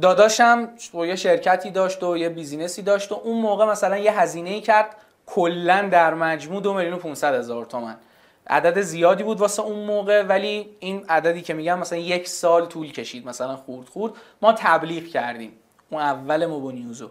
داداشم 0.00 0.68
یه 0.94 1.16
شرکتی 1.16 1.70
داشت 1.70 2.02
و 2.02 2.16
یه 2.16 2.28
بیزینسی 2.28 2.82
داشت 2.82 3.12
و 3.12 3.20
اون 3.24 3.40
موقع 3.40 3.64
مثلا 3.64 3.98
یه 3.98 4.20
هزینه 4.20 4.50
ای 4.50 4.60
کرد 4.60 4.96
کلا 5.26 5.88
در 5.92 6.14
مجموع 6.14 6.62
دو 6.62 6.74
میلیون 6.74 6.94
و 6.94 6.98
500 6.98 7.34
هزار 7.34 7.64
تومن. 7.64 7.96
عدد 8.46 8.80
زیادی 8.80 9.22
بود 9.22 9.40
واسه 9.40 9.62
اون 9.62 9.86
موقع 9.86 10.22
ولی 10.22 10.76
این 10.80 11.04
عددی 11.08 11.42
که 11.42 11.54
میگم 11.54 11.78
مثلا 11.78 11.98
یک 11.98 12.28
سال 12.28 12.66
طول 12.66 12.92
کشید 12.92 13.26
مثلا 13.26 13.56
خورد 13.56 13.88
خورد. 13.88 14.12
ما 14.42 14.52
تبلیغ 14.52 15.04
کردیم. 15.04 15.52
اون 15.90 16.02
اول 16.02 16.46
موبو 16.46 16.70
نیوزو. 16.70 17.10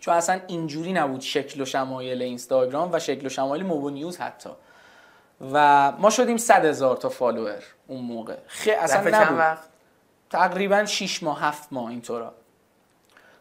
چون 0.00 0.14
اصلا 0.14 0.40
اینجوری 0.46 0.92
نبود 0.92 1.20
شکل 1.20 1.60
و 1.60 1.64
شمایل 1.64 2.22
اینستاگرام 2.22 2.92
و 2.92 2.98
شکل 2.98 3.26
و 3.26 3.28
شمایل 3.28 3.62
موبو 3.62 3.90
نیوز 3.90 4.18
حتی. 4.18 4.50
و 5.52 5.92
ما 5.92 6.10
شدیم 6.10 6.36
100 6.36 6.64
هزار 6.64 6.96
تا 6.96 7.08
فالوور 7.08 7.62
اون 7.86 8.00
موقع. 8.00 8.36
خیلی 8.46 8.76
اصلا 8.76 9.00
نبود 9.00 9.12
چند 9.12 9.38
وقت؟ 9.38 9.68
تقریبا 10.30 10.84
6 10.84 11.22
ماه 11.22 11.42
7 11.42 11.72
ماه 11.72 11.90
اینطورا. 11.90 12.34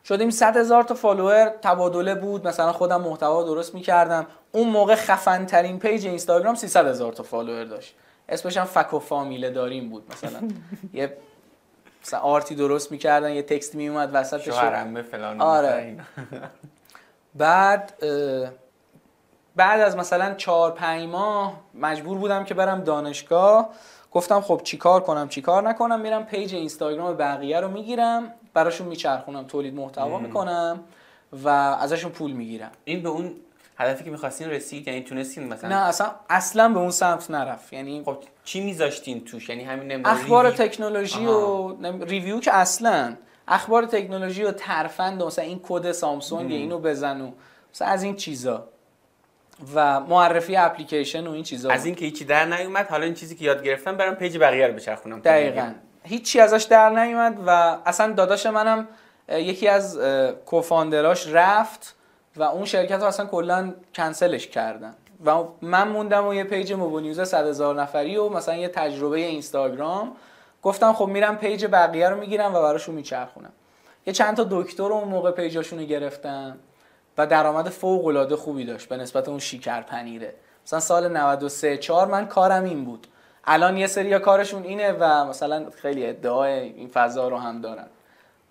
شدیم 0.06 0.30
100 0.30 0.58
هزار 0.58 0.84
تا 0.84 0.94
فالوور. 0.94 1.54
تبادله 1.62 2.16
بود. 2.16 2.48
مثلا 2.48 2.72
خودم 2.72 3.02
محتوا 3.02 3.44
درست 3.44 3.74
می‌کردم. 3.76 4.28
اون 4.52 4.68
موقع 4.68 4.96
خفن 4.96 5.46
ترین 5.46 5.80
پیج 5.80 6.08
اینستاگرام 6.08 6.56
300 6.56 6.88
هزار 6.88 7.14
تا 7.14 7.24
فالوور 7.24 7.64
داشت. 7.64 7.96
اسمش 8.30 8.58
هم 8.58 8.66
فک 8.66 8.94
و 8.94 9.00
فامیله 9.00 9.50
داریم 9.50 9.90
بود 9.90 10.04
مثلا. 10.12 10.40
یه 10.94 11.18
مثلا 12.04 12.20
art 12.20 12.47
ی 12.47 12.56
درست 12.56 12.92
می‌کردن 12.92 13.32
یه 13.32 13.42
تکست 13.42 13.76
میومد 13.76 14.10
وسطش. 14.14 14.46
شوهرمه 14.46 15.02
فلان 15.02 15.42
آره. 15.42 15.98
بعد 17.36 17.94
بعد 19.56 19.82
از 19.82 19.98
مثلا 19.98 20.34
چهار 20.34 20.72
پنج 20.72 21.10
ماه 21.10 21.54
مجبور 21.74 22.18
بودم 22.18 22.44
که 22.44 22.54
برم 22.54 22.82
دانشگاه. 22.82 23.70
گفتم 24.12 24.42
خب 24.42 24.62
چیکار 24.64 25.02
کنم 25.02 25.30
چیکار 25.30 25.70
نکنم؟ 25.70 26.00
میرم 26.02 26.26
پیج 26.26 26.56
اینستاگرام 26.56 27.18
بقیه 27.18 27.60
رو 27.60 27.68
می‌گیرم. 27.68 28.34
براشون 28.54 28.88
میچرخونم 28.88 29.44
تولید 29.44 29.74
محتوا 29.74 30.20
می‌کنم 30.20 30.84
و 31.44 31.48
ازشون 31.50 32.12
پول 32.12 32.32
می‌گیرم. 32.32 32.72
این 32.84 33.04
به 33.04 33.10
اون 33.10 33.36
هدفی 33.78 34.04
که 34.04 34.12
می‌خواستین 34.12 34.50
رسید؟ 34.50 34.88
یعنی 34.88 35.02
تونستین 35.02 35.48
مثلا 35.48 35.70
نه 35.70 35.88
اصلا 35.88 36.12
اصلا 36.30 36.70
به 36.70 36.80
اون 36.80 36.92
سمت 36.92 37.32
نرفت. 37.32 37.74
یعنی 37.74 38.04
خب 38.06 38.18
چی 38.44 38.62
میذاشتین 38.62 39.26
توش؟ 39.26 39.50
یعنی 39.50 39.64
همین 39.64 39.88
نمی‌دونم 39.88 40.16
اخبار 40.16 40.46
review؟ 40.46 40.68
تکنولوژی 40.68 41.26
آها. 41.26 41.64
و 41.64 42.04
review 42.04 42.40
که 42.40 42.54
اصلا. 42.54 43.16
اخبار 43.48 43.86
تکنولوژی 43.86 44.44
و 44.44 44.52
ترفند 44.52 45.22
و 45.22 45.26
مثلا 45.26 45.46
این 45.46 45.60
کد 45.64 45.92
سامسونگ 45.92 46.52
اینو 46.52 46.80
بزن 46.80 47.22
و 47.22 47.32
مثلا 47.74 47.88
از 47.88 48.04
این 48.04 48.16
چیزا. 48.16 48.68
و 49.76 50.00
معرفی 50.00 50.56
اپلیکیشن 50.56 51.28
و 51.28 51.32
این 51.32 51.44
چیزا 51.44 51.70
از 51.70 51.80
بود. 51.80 51.86
این 51.86 51.96
که 51.96 52.06
هیچی 52.06 52.26
در 52.26 52.46
نیومد 52.46 52.88
حالا 52.88 53.06
این 53.06 53.14
چیزی 53.14 53.36
که 53.36 53.46
یاد 53.46 53.64
گرفتم 53.64 53.98
برم 53.98 54.16
پیج 54.16 54.38
بقیه 54.38 54.68
رو 54.68 54.74
بچرخونم. 54.74 55.20
دقیقا. 55.20 55.74
هیچی 56.04 56.40
ازش 56.40 56.64
در 56.64 56.90
نیومد 56.90 57.40
و 57.46 57.78
اصلا 57.86 58.14
داداش 58.14 58.46
منم 58.46 58.88
یکی 59.30 59.68
از 59.68 60.00
co-founder 60.46 61.14
اش 61.14 61.28
رفت 61.28 61.96
و 62.36 62.44
اون 62.44 62.66
شرکت 62.66 63.00
رو 63.00 63.04
اصلا 63.04 63.26
کلا 63.26 63.74
کنسلش 63.96 64.48
کردن. 64.48 64.96
و 65.26 65.44
من 65.62 65.88
موندم 65.88 66.28
و 66.28 66.34
یه 66.34 66.44
پیج 66.44 66.74
موبو 66.74 67.00
نیوز 67.00 67.22
100 67.22 67.48
هزار 67.48 67.82
نفری 67.82 68.18
و 68.18 68.30
مثلا 68.30 68.56
یه 68.56 68.68
تجربه 68.68 69.18
اینستاگرام. 69.18 70.12
گفتم 70.64 70.94
خب 70.94 71.06
میرم 71.06 71.38
پیج 71.38 71.66
بقیه 71.66 72.10
رو 72.10 72.18
می‌گیرم 72.18 72.56
و 72.56 72.62
براشون 72.62 72.96
میچرخونم. 72.96 73.52
یه 74.06 74.14
چند 74.14 74.38
تا 74.38 74.48
دکتر 74.50 74.84
اون 74.84 75.08
موقع 75.08 75.32
پیجاشون 75.32 75.80
رو 75.80 75.86
گرفتم 75.86 76.58
و 77.18 77.28
درآمد 77.28 77.70
فوق 77.70 78.06
العاده 78.06 78.36
خوبی 78.36 78.66
داشت 78.66 78.90
به 78.90 78.98
نسبت 78.98 79.30
اون 79.30 79.40
شیکر 79.40 79.82
پنیره 79.82 80.34
مثلا 80.66 80.80
سال 80.80 81.18
93 81.18 81.78
4 81.78 82.08
من 82.08 82.28
کارم 82.28 82.64
این 82.64 82.86
بود. 82.86 83.08
الان 83.46 83.78
یه 83.78 83.88
سری 83.88 84.20
کارشون 84.20 84.64
اینه 84.64 84.92
و 84.92 85.26
مثلا 85.26 85.70
خیلی 85.82 86.06
ادعای 86.06 86.54
این 86.54 86.88
فضا 86.88 87.28
رو 87.28 87.38
هم 87.38 87.62
دارن. 87.62 87.88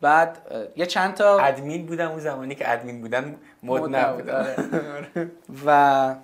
بعد 0.00 0.38
یه 0.76 0.86
چند 0.86 1.14
تا 1.14 1.38
ادمین 1.38 1.86
بودم 1.86 2.10
اون 2.10 2.18
زمانی 2.18 2.54
که 2.54 2.72
ادمین 2.72 3.00
بودن 3.00 3.36
مد 3.62 3.82
مد 3.82 3.96
نبود 3.96 4.30
آره. 4.30 4.56
و 5.66 6.14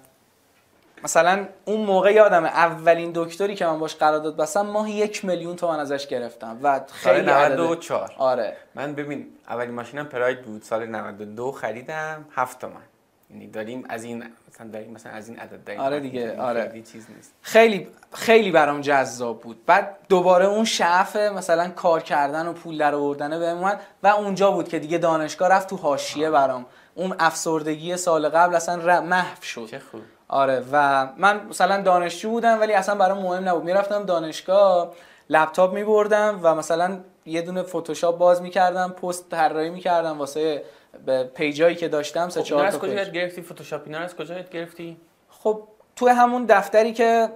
مثلا 1.05 1.47
اون 1.65 1.81
موقع 1.81 2.13
یادم 2.13 2.45
اولین 2.45 3.11
دکتری 3.15 3.55
که 3.55 3.67
من 3.67 3.79
باش 3.79 3.97
قرارداد 3.97 4.37
بستم 4.37 4.67
ماهی 4.67 4.93
یک 4.93 5.25
میلیون 5.25 5.57
تومن 5.57 5.79
ازش 5.79 6.07
گرفتم 6.07 6.59
و 6.63 6.81
سال 7.03 7.15
خیلی 7.15 7.31
عدد 7.31 7.53
94 7.53 8.13
آره. 8.19 8.57
من 8.75 8.95
ببین 8.95 9.27
اولین 9.49 9.75
ماشینم 9.75 10.07
پراید 10.07 10.43
بود 10.43 10.63
سال 10.63 10.87
92 10.87 11.53
خریدم 11.53 12.25
7 12.35 12.59
تومن 12.59 12.83
یعنی 13.31 13.47
داریم 13.47 13.85
از 13.89 14.05
این 14.05 14.25
مثلا 14.49 14.69
داریم 14.73 14.91
مثلا 14.91 15.13
از 15.13 15.29
این 15.29 15.39
عدد 15.39 15.65
داریم. 15.65 15.81
آره 15.81 16.01
دیگه،. 16.01 16.41
آره. 16.41 16.69
خیلی 16.69 16.83
چیز 16.83 17.07
نیست. 17.17 17.35
خیلی 17.43 17.89
خیلی 18.13 18.51
برام 18.51 18.81
جذاب 18.81 19.41
بود. 19.41 19.67
بعد 19.67 19.97
دوباره 20.09 20.47
اون 20.47 20.65
شعف 20.65 21.17
مثلا 21.17 21.71
کار 21.71 22.03
کردن 22.03 22.47
و 22.47 22.53
پول 22.53 22.79
در 22.79 22.95
آوردن 22.95 23.39
بهم 23.39 23.59
اومد 23.59 23.81
و 24.03 24.07
اونجا 24.07 24.51
بود 24.51 24.69
که 24.69 24.79
دیگه 24.79 24.99
دانشگاه 24.99 25.49
رفت 25.49 25.71
تو 25.71 25.77
حاشیه 25.77 26.31
برام. 26.31 26.67
اون 26.95 27.17
افسردگی 27.19 27.97
سال 27.97 28.29
قبل 28.29 28.55
اصلا 28.55 29.01
محو 29.01 29.43
شد. 29.43 29.67
چه 29.67 29.79
خوب. 29.79 30.01
آره 30.29 30.65
و 30.73 31.09
من 31.17 31.47
مثلا 31.47 31.83
دانشجو 31.83 32.31
بودم 32.31 32.61
ولی 32.61 32.73
اصلا 32.73 32.95
برام 32.95 33.19
مهم 33.19 33.49
نبود. 33.49 33.65
می‌رفتم 33.65 34.05
دانشگاه 34.05 34.93
لپتاپ 35.31 35.75
میبردم 35.75 36.41
و 36.43 36.55
مثلا 36.55 36.99
یه 37.27 37.43
دونه 37.43 37.63
فتوشاپ 37.63 38.19
باز 38.19 38.43
می‌کردم 38.43 38.91
پست 38.91 39.31
طراحی 39.31 39.71
می‌کردم 39.71 40.19
واسه 40.19 40.65
به 41.07 41.25
پیجایی 41.25 41.77
که 41.77 41.89
داشتم 41.89 42.29
سه 42.29 42.41
خب 42.41 42.47
چهار 42.47 42.67
از 42.67 42.73
تا 42.73 42.79
کجا 42.79 43.05
گرفتی؟ 43.05 43.43
فتوشاپ 43.43 43.83
اینا 43.87 43.99
از 43.99 44.17
کجا 44.17 44.35
گرفتی؟ 44.35 44.97
خب 45.31 45.63
تو 45.97 46.09
همون 46.09 46.45
دفتری 46.45 46.93
که 46.93 47.29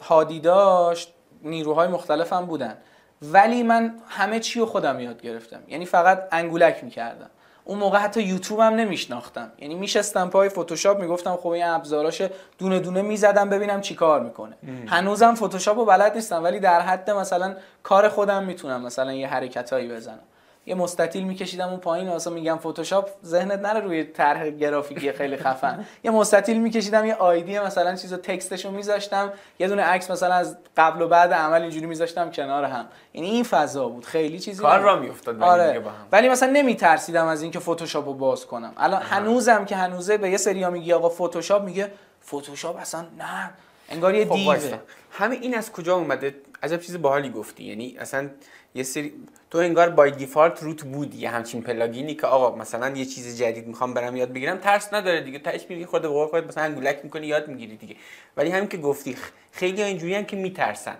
هادی 0.00 0.40
داشت 0.40 1.14
نیروهای 1.42 1.88
مختلف 1.88 2.32
هم 2.32 2.46
بودن. 2.46 2.76
ولی 3.22 3.62
من 3.62 3.94
همه 4.08 4.40
چی 4.40 4.60
رو 4.60 4.66
خودم 4.66 5.00
یاد 5.00 5.22
گرفتم. 5.22 5.62
یعنی 5.68 5.86
فقط 5.86 6.28
انگولک 6.32 6.84
می‌کردم. 6.84 7.30
اون 7.64 7.78
موقع 7.78 7.98
حتی 7.98 8.22
یوتیوب 8.22 8.60
هم 8.60 8.74
نمیشناختم. 8.74 9.52
یعنی 9.58 9.74
میشستم 9.74 10.30
پای 10.30 10.48
فتوشاپ 10.48 11.00
می‌گفتم 11.00 11.36
خب 11.36 11.48
این 11.48 11.64
ابزاراش 11.64 12.22
دونه 12.58 12.80
دونه 12.80 13.02
می‌زدم 13.02 13.50
ببینم 13.50 13.80
چی 13.80 13.94
کار 13.94 14.20
می‌کنه. 14.20 14.56
هنوزم 14.86 15.34
فتوشاپ 15.34 15.78
رو 15.78 15.84
بلد 15.84 16.14
نیستم 16.14 16.44
ولی 16.44 16.60
در 16.60 16.80
حد 16.80 17.10
مثلا 17.10 17.56
کار 17.82 18.08
خودم 18.08 18.44
می‌تونم 18.44 18.82
مثلا 18.82 19.12
یه 19.12 19.28
حرکتایی 19.28 19.88
بزنم. 19.88 20.22
یه 20.66 20.74
مستطیل 20.74 21.24
میکشیدم 21.24 21.68
اون 21.68 21.76
پایین 21.76 22.08
واسه 22.08 22.30
میگم 22.30 22.56
فتوشاپ 22.56 23.10
ذهنت 23.24 23.58
نره 23.58 23.80
روی 23.80 24.04
طرح 24.04 24.50
گرافیکی 24.50 25.12
خیلی 25.12 25.36
خفن. 25.36 25.86
یه 26.04 26.10
مستطیل 26.10 26.60
میکشیدم 26.60 27.04
یه 27.04 27.14
آیدی 27.14 27.58
مثلا 27.58 27.96
چیزو 27.96 28.16
تکستشو 28.16 28.70
میذاشتم. 28.70 29.32
یه 29.58 29.68
دونه 29.68 29.82
عکس 29.82 30.10
مثلا 30.10 30.34
از 30.34 30.56
قبل 30.76 31.02
و 31.02 31.08
بعد 31.08 31.32
عمل 31.32 31.62
اینجوری 31.62 31.86
میذاشتم 31.86 32.30
کنار 32.30 32.64
هم. 32.64 32.86
یعنی 33.14 33.30
این 33.30 33.44
فضا 33.44 33.88
بود. 33.88 34.04
خیلی 34.04 34.38
چیزی 34.38 34.62
کار. 34.62 34.80
را 34.80 34.96
میافتاد 34.96 35.34
ولی 35.40 35.44
آره. 35.44 35.82
ولی 36.12 36.28
مثلا 36.28 36.50
نمیترسیدم 36.50 37.26
از 37.26 37.42
اینکه 37.42 37.58
فتوشاپ 37.58 38.06
رو 38.06 38.14
باز 38.14 38.46
کنم. 38.46 38.72
الان 38.76 39.02
هنوزم 39.02 39.64
که 39.64 39.76
هنوزه 39.76 40.16
به 40.16 40.30
یه 40.30 40.36
سریا 40.36 40.70
میگی 40.70 40.92
آقا 40.92 41.08
فتوشاپ 41.08 41.62
میگه 41.62 41.90
فتوشاپ 42.26 42.76
اصلا 42.80 43.00
نه. 43.00 43.50
انگار 43.88 44.14
یه 44.14 44.24
خب 44.24 44.34
دیوه. 44.34 44.78
همه 45.10 45.36
این 45.36 45.58
از 45.58 45.72
کجا 45.72 45.94
اومده؟ 45.94 46.34
عجب 46.64 46.80
چیز 46.80 47.02
باحالی 47.02 47.30
گفتی. 47.30 47.64
یعنی 47.64 47.96
اصلا 47.98 48.28
یه 48.74 48.82
سری 48.82 49.12
تو 49.50 49.58
انگار 49.58 49.90
بای 49.90 50.10
دیفالت 50.10 50.62
روت 50.62 50.82
بود 50.82 51.14
یه 51.14 51.30
همچین 51.30 51.62
پلاگینی 51.62 52.14
که 52.14 52.26
آقا 52.26 52.56
مثلا 52.56 52.88
یه 52.88 53.04
چیز 53.04 53.38
جدید 53.38 53.66
می‌خوام 53.66 53.94
برم 53.94 54.16
یاد 54.16 54.32
بگیرم 54.32 54.58
ترس 54.58 54.94
نداره 54.94 55.20
دیگه. 55.20 55.38
تاش 55.38 55.66
میگی 55.68 55.86
خود 55.86 56.02
به 56.02 56.08
قول 56.08 56.26
خودت 56.26 56.46
مثلا 56.46 56.64
انگولک 56.64 57.00
می‌کنی 57.02 57.26
یاد 57.26 57.48
می‌گیری 57.48 57.76
دیگه. 57.76 57.96
ولی 58.36 58.50
همین 58.50 58.68
که 58.68 58.76
گفتی 58.76 59.16
خیلی 59.52 59.82
ها 59.82 59.88
اینجوری 59.88 60.24
که 60.24 60.36
میترسن. 60.36 60.96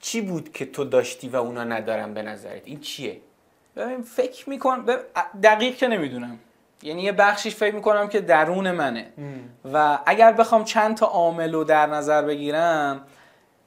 چی 0.00 0.20
بود 0.20 0.52
که 0.52 0.66
تو 0.66 0.84
داشتی 0.84 1.28
و 1.28 1.36
اونا 1.36 1.64
ندارن 1.64 2.14
به 2.14 2.22
نظرت؟ 2.22 2.62
این 2.64 2.80
چیه؟ 2.80 3.20
ببین 3.76 4.02
فکر 4.02 4.48
می‌کنم 4.48 4.86
دقیق 5.42 5.76
که 5.76 5.88
نمی‌دونم. 5.88 6.38
یعنی 6.82 7.02
یه 7.02 7.12
بخشیش 7.12 7.54
فکر 7.54 7.74
می‌کنم 7.74 8.08
که 8.08 8.20
درون 8.20 8.70
منه. 8.70 9.06
و 9.72 9.98
اگر 10.06 10.32
بخوام 10.32 10.64
چند 10.64 10.96
تا 10.96 11.06
عامل 11.06 11.52
رو 11.52 11.64
در 11.64 11.86
نظر 11.86 12.22
بگیرم 12.22 13.06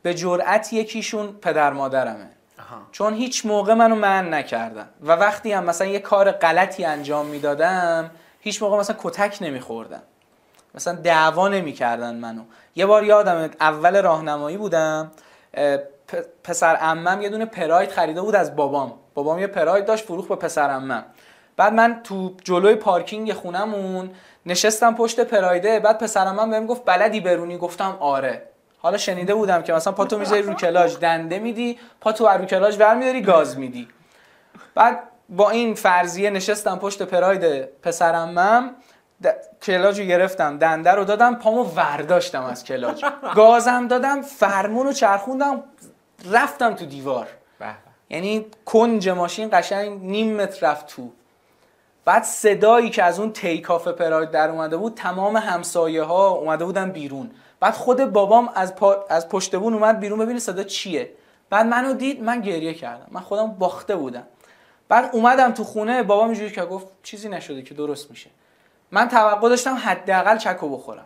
به 0.02 0.14
جرأت 0.14 0.74
یکیشون 0.74 1.32
پدر 1.42 1.74
مادرمه. 1.74 2.30
آها 2.60 2.82
چون 2.92 3.14
هیچ 3.14 3.46
موقع 3.46 3.74
منو 3.74 3.96
من 3.96 4.34
نکردن. 4.34 4.90
و 5.02 5.12
وقتی 5.12 5.52
هم 5.52 5.64
مثلا 5.64 5.88
یه 5.88 6.00
کار 6.00 6.32
غلطی 6.32 6.86
انجام 6.86 7.26
می‌دادم 7.26 8.12
هیچ 8.40 8.64
موقع 8.64 8.78
مثلا 8.78 8.96
کتک 9.00 9.38
نمیخوردم. 9.42 10.02
مثلا 10.76 10.94
دعوا 10.94 11.48
نمی‌کردن 11.48 12.16
منو. 12.16 12.42
یه 12.76 12.86
بار 12.86 13.04
یادم 13.04 13.50
اول 13.60 14.02
راهنمایی 14.02 14.58
بودم 14.58 15.12
پسر 16.44 16.76
عمم 16.76 17.22
یه 17.22 17.30
دونه 17.30 17.46
پراید 17.46 17.92
خریده 17.92 18.22
بود 18.22 18.36
از 18.36 18.56
بابام. 18.56 18.94
بابام 19.14 19.40
یه 19.40 19.48
پراید 19.48 19.86
داشت 19.86 20.06
فروخ 20.06 20.28
به 20.28 20.36
پسر 20.36 20.70
عمم. 20.70 21.06
بعد 21.58 21.74
من 21.74 22.04
تو 22.04 22.34
جلوی 22.44 22.76
پارکینگ 22.76 23.34
خونمون 23.34 24.10
نشستم 24.46 24.96
پشت 24.96 25.20
پرایده 25.20 25.80
بعد 25.80 25.98
پسر 25.98 26.26
عمم 26.26 26.52
بهم 26.52 26.66
گفت 26.66 26.86
بلدی 26.86 27.20
برونی؟ 27.20 27.58
گفتم 27.58 27.98
آره. 28.00 28.49
حالا 28.82 28.98
شنیده 28.98 29.36
بودم 29.36 29.62
که 29.62 29.74
مثلا 29.74 29.94
پاتو 29.94 30.18
می‌ذاری 30.18 30.42
رو 30.42 30.54
کلاج 30.54 30.98
دنده 30.98 31.40
میدی 31.40 31.80
پاتو 32.02 32.28
رو 32.28 32.46
کلاج 32.46 32.78
برمیداری 32.78 33.22
گاز 33.22 33.58
میدی. 33.58 33.88
بعد 34.76 35.00
با 35.30 35.50
این 35.50 35.74
فرضیه 35.74 36.30
نشستم 36.30 36.80
پشت 36.80 37.02
پراید 37.02 37.66
پسرمم 37.82 38.76
د... 39.24 39.28
کلاج 39.62 40.00
رو 40.00 40.06
گرفتم 40.06 40.58
دنده 40.58 40.92
رو 40.92 41.04
دادم 41.04 41.36
پامو 41.36 41.64
ورداشتم 41.64 42.44
از 42.44 42.64
کلاج 42.64 43.06
گازم 43.36 43.88
دادم 43.88 44.22
فرمون 44.22 44.86
رو 44.86 44.94
چرخوندم 44.94 45.64
رفتم 46.32 46.74
تو 46.74 46.86
دیوار. 46.86 47.28
یعنی 48.10 48.46
کنج 48.66 49.10
ماشین 49.10 49.50
قشنگ 49.54 50.02
نیم 50.02 50.36
متر 50.42 50.72
رفت 50.72 50.88
تو. 50.88 51.10
بعد 52.06 52.24
صدایی 52.24 52.90
که 52.90 53.04
از 53.04 53.20
اون 53.20 53.34
تیکاف 53.34 53.88
پراید 53.88 54.32
در 54.32 54.50
اومده 54.50 54.78
بود 54.78 54.94
تمام 54.94 55.38
همسایه 55.38 56.04
ها 56.04 56.28
اومده 56.28 56.66
بودن 56.66 56.92
بیرون. 56.92 57.32
بعد 57.60 57.74
خود 57.74 58.06
بابام 58.06 58.50
از, 58.56 58.76
پا... 58.76 59.06
از 59.10 59.30
پشت 59.30 59.56
بون 59.56 59.74
اومد 59.74 60.00
بیرون. 60.00 60.20
ببینه 60.20 60.40
صدا 60.40 60.64
چیه؟ 60.64 61.12
بعد 61.50 61.66
منو 61.66 61.94
دید 61.94 62.24
من 62.24 62.42
گریه 62.42 62.74
کردم. 62.74 63.08
من 63.12 63.22
خودم 63.22 63.48
باخته 63.48 63.96
بودم. 63.96 64.28
بعد 64.90 65.10
اومدم 65.14 65.52
تو 65.52 65.64
خونه 65.64 66.04
بابام 66.04 66.26
اینجوری 66.26 66.52
که 66.52 66.62
گفت 66.62 66.88
چیزی 67.04 67.30
نشده 67.30 67.62
که 67.62 67.74
درست 67.74 68.10
میشه. 68.10 68.30
من 68.92 69.08
توقع 69.08 69.50
داشتم 69.50 69.76
حداقل 69.76 70.38
چکو 70.38 70.70
بخورم. 70.70 71.06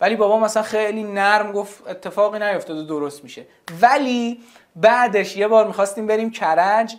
ولی 0.00 0.16
بابا 0.16 0.38
مثلا 0.38 0.62
خیلی 0.62 1.04
نرم 1.04 1.52
گفت 1.52 1.88
اتفاقی 1.88 2.38
نیفتاده 2.38 2.82
درست 2.82 3.24
میشه. 3.24 3.46
ولی 3.80 4.40
بعدش 4.76 5.36
یه 5.36 5.48
بار 5.48 5.66
می‌خواستیم 5.66 6.06
بریم 6.06 6.30
کرج 6.30 6.96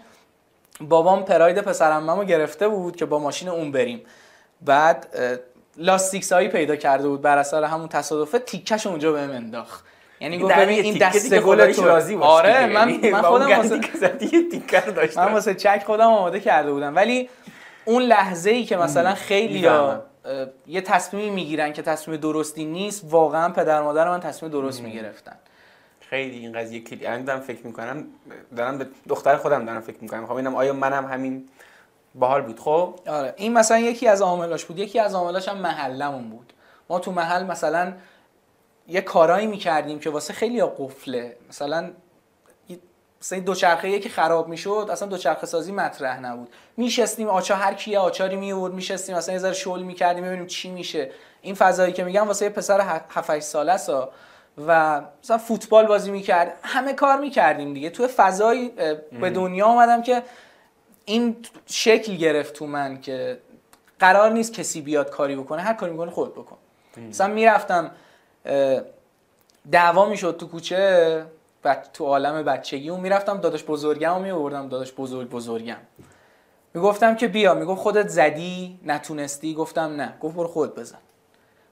بابام 0.81 1.25
پراید 1.25 1.61
پسرعممو 1.61 2.23
گرفته 2.23 2.67
بود 2.67 2.95
که 2.95 3.05
با 3.05 3.19
ماشین 3.19 3.49
اون 3.49 3.71
بریم. 3.71 4.01
بعد 4.61 5.07
اه، 5.77 5.84
لاستیک 5.84 6.23
سایی 6.23 6.47
پیدا 6.47 6.75
کرده 6.75 7.07
بود 7.07 7.21
بر 7.21 7.38
اثر 7.38 7.63
همون 7.63 7.88
تصادفه 7.88 8.39
تیکش 8.39 8.88
اونجا 8.88 9.12
بهم 9.12 9.29
انداخت. 9.29 9.86
یعنی 10.19 10.39
گفت 10.39 10.55
ببین 10.55 10.84
این 10.84 10.97
دست 10.97 11.34
گل 11.39 11.71
تو. 11.71 11.86
راضی 11.86 12.15
باش 12.15 12.29
آره. 12.29 12.65
من 12.65 12.89
یعنی 12.89 13.10
من 13.10 13.21
خودم 13.21 13.57
واسه 13.57 13.81
رو 14.86 14.91
داشتم. 14.91 15.25
من 15.25 15.34
واسه 15.34 15.53
چک 15.53 15.84
خودم 15.86 16.07
آماده 16.07 16.39
کرده 16.39 16.71
بودم. 16.71 16.95
ولی 16.95 17.29
اون 17.86 18.01
لحظه 18.03 18.49
ای 18.49 18.65
که 18.65 18.77
مثلا 18.77 19.13
خیلی. 19.13 19.69
یه 20.67 20.81
تصمیمی 20.81 21.29
می‌گیرن 21.29 21.73
که 21.73 21.81
تصمیم 21.81 22.17
درستی 22.17 22.65
نیست 22.65 23.05
واقعا 23.10 23.49
پدر 23.49 23.81
مادر 23.81 24.10
من 24.10 24.19
تصمیم 24.19 24.51
درست 24.51 24.81
می‌گرفتن. 24.81 25.36
خیلی 25.99 26.38
این 26.38 26.53
قضیه 26.53 26.79
کلی 26.79 27.05
الان 27.05 27.23
دارم 27.23 27.39
فکر 27.39 27.65
می‌کنم 27.67 28.03
دارم 28.57 28.77
به 28.77 28.88
دختر 29.10 29.36
خودم 29.36 29.65
دارم 29.65 29.81
فکر 29.81 29.97
می‌کنم. 30.01 30.25
خب 30.25 30.34
اینم 30.34 30.55
آیا 30.55 30.73
منم 30.73 31.05
همین 31.05 31.49
باحال 32.15 32.41
بود 32.41 32.60
خب؟ 32.60 33.00
آره. 33.08 33.34
این 33.38 33.54
مثلا 33.54 33.80
یکی 33.80 34.08
از 34.08 34.21
عاملاش 34.21 34.65
بود. 34.65 34.80
یکی 34.80 35.00
از 35.00 35.15
عاملاش 35.15 35.50
هم 35.50 35.58
محلمون 35.58 36.30
بود. 36.30 36.54
ما 36.89 37.00
تو 37.00 37.12
محل 37.12 37.43
مثلا 37.43 37.93
یه 38.88 39.02
کارایی 39.02 39.47
می‌کردیم 39.47 40.00
که 40.00 40.10
واسه 40.10 40.34
خیلی 40.34 40.63
قفله. 40.63 41.38
مثلا 41.50 41.91
مثلا 43.21 43.39
دوچرخه 43.39 43.89
یکی 43.89 44.10
خراب 44.10 44.47
می‌شد 44.47 44.88
اصلا 44.91 45.08
دوچرخه 45.08 45.45
سازی 45.47 45.71
مطرح 45.71 46.19
نبود. 46.19 46.50
میشستیم 46.78 47.28
آچا 47.28 47.56
هر 47.56 47.74
کی 47.74 47.91
یه 47.91 48.00
آچاری 48.00 48.36
می 48.36 48.54
آورد 48.54 48.74
میشستیم 48.74 49.17
مثلا 49.17 49.34
یه 49.34 49.39
ذره 49.39 49.54
شل 49.54 49.82
می‌کردیم 49.82 50.24
ببینیم 50.24 50.47
چی 50.47 50.69
میشه. 50.69 51.12
این 51.41 51.56
فضایی 51.56 51.93
که 51.93 52.04
میگم 52.04 52.28
واسه 52.28 52.45
یه 52.45 52.52
پسر 52.52 52.82
7 53.10 53.30
8 53.30 53.45
ساله 53.45 53.78
سا 53.78 54.12
و 54.67 55.02
مثلا 55.24 55.38
فوتبال 55.38 55.86
بازی 55.86 56.12
می‌کرد. 56.12 56.54
همه 56.63 56.93
کار 56.93 57.17
می‌کردیم 57.17 57.74
دیگه. 57.74 57.89
تو 57.89 58.08
فضایی 58.08 58.74
اه، 58.78 58.93
به 58.93 59.30
دنیا 59.30 59.65
آمدم 59.65 60.02
که 60.02 60.24
این 61.12 61.36
شکل 61.65 62.15
گرفت 62.15 62.54
تو 62.54 62.67
من 62.67 63.02
که 63.02 63.38
قرار 64.00 64.32
نیست 64.32 64.54
کسی 64.54 64.82
بیاد 64.82 65.10
کاری 65.10 65.36
بکنه. 65.36 65.62
هر 65.62 65.74
کاری 65.74 65.91
می‌کنه 65.91 66.12
خود 66.12 66.36
بکن. 66.36 66.58
مثلا 66.97 67.28
می‌رفتم 67.28 67.91
دعوا 69.71 70.06
می‌شد 70.06 70.38
تو 70.39 70.47
کوچه. 70.47 71.26
تو 71.93 72.06
عالم 72.06 72.43
بچگی 72.43 72.89
اون 72.89 73.00
می‌رفتم 73.00 73.38
داداش 73.38 73.63
بزرگم 73.63 74.13
رو 74.13 74.21
میوردم 74.21 74.69
داداش 74.69 74.93
بزرگ 74.97 75.30
بزرگم. 75.30 75.78
می‌گفتم 76.74 77.15
که 77.15 77.28
بیا. 77.28 77.54
می‌گفت 77.54 77.82
خودت 77.82 78.08
زدی؟ 78.08 78.80
نتونستی؟ 78.86 79.54
گفتم 79.54 79.95
نه. 79.95 80.13
گفت 80.21 80.36
برو 80.36 80.47
خود 80.47 80.76
بزن. 80.76 80.97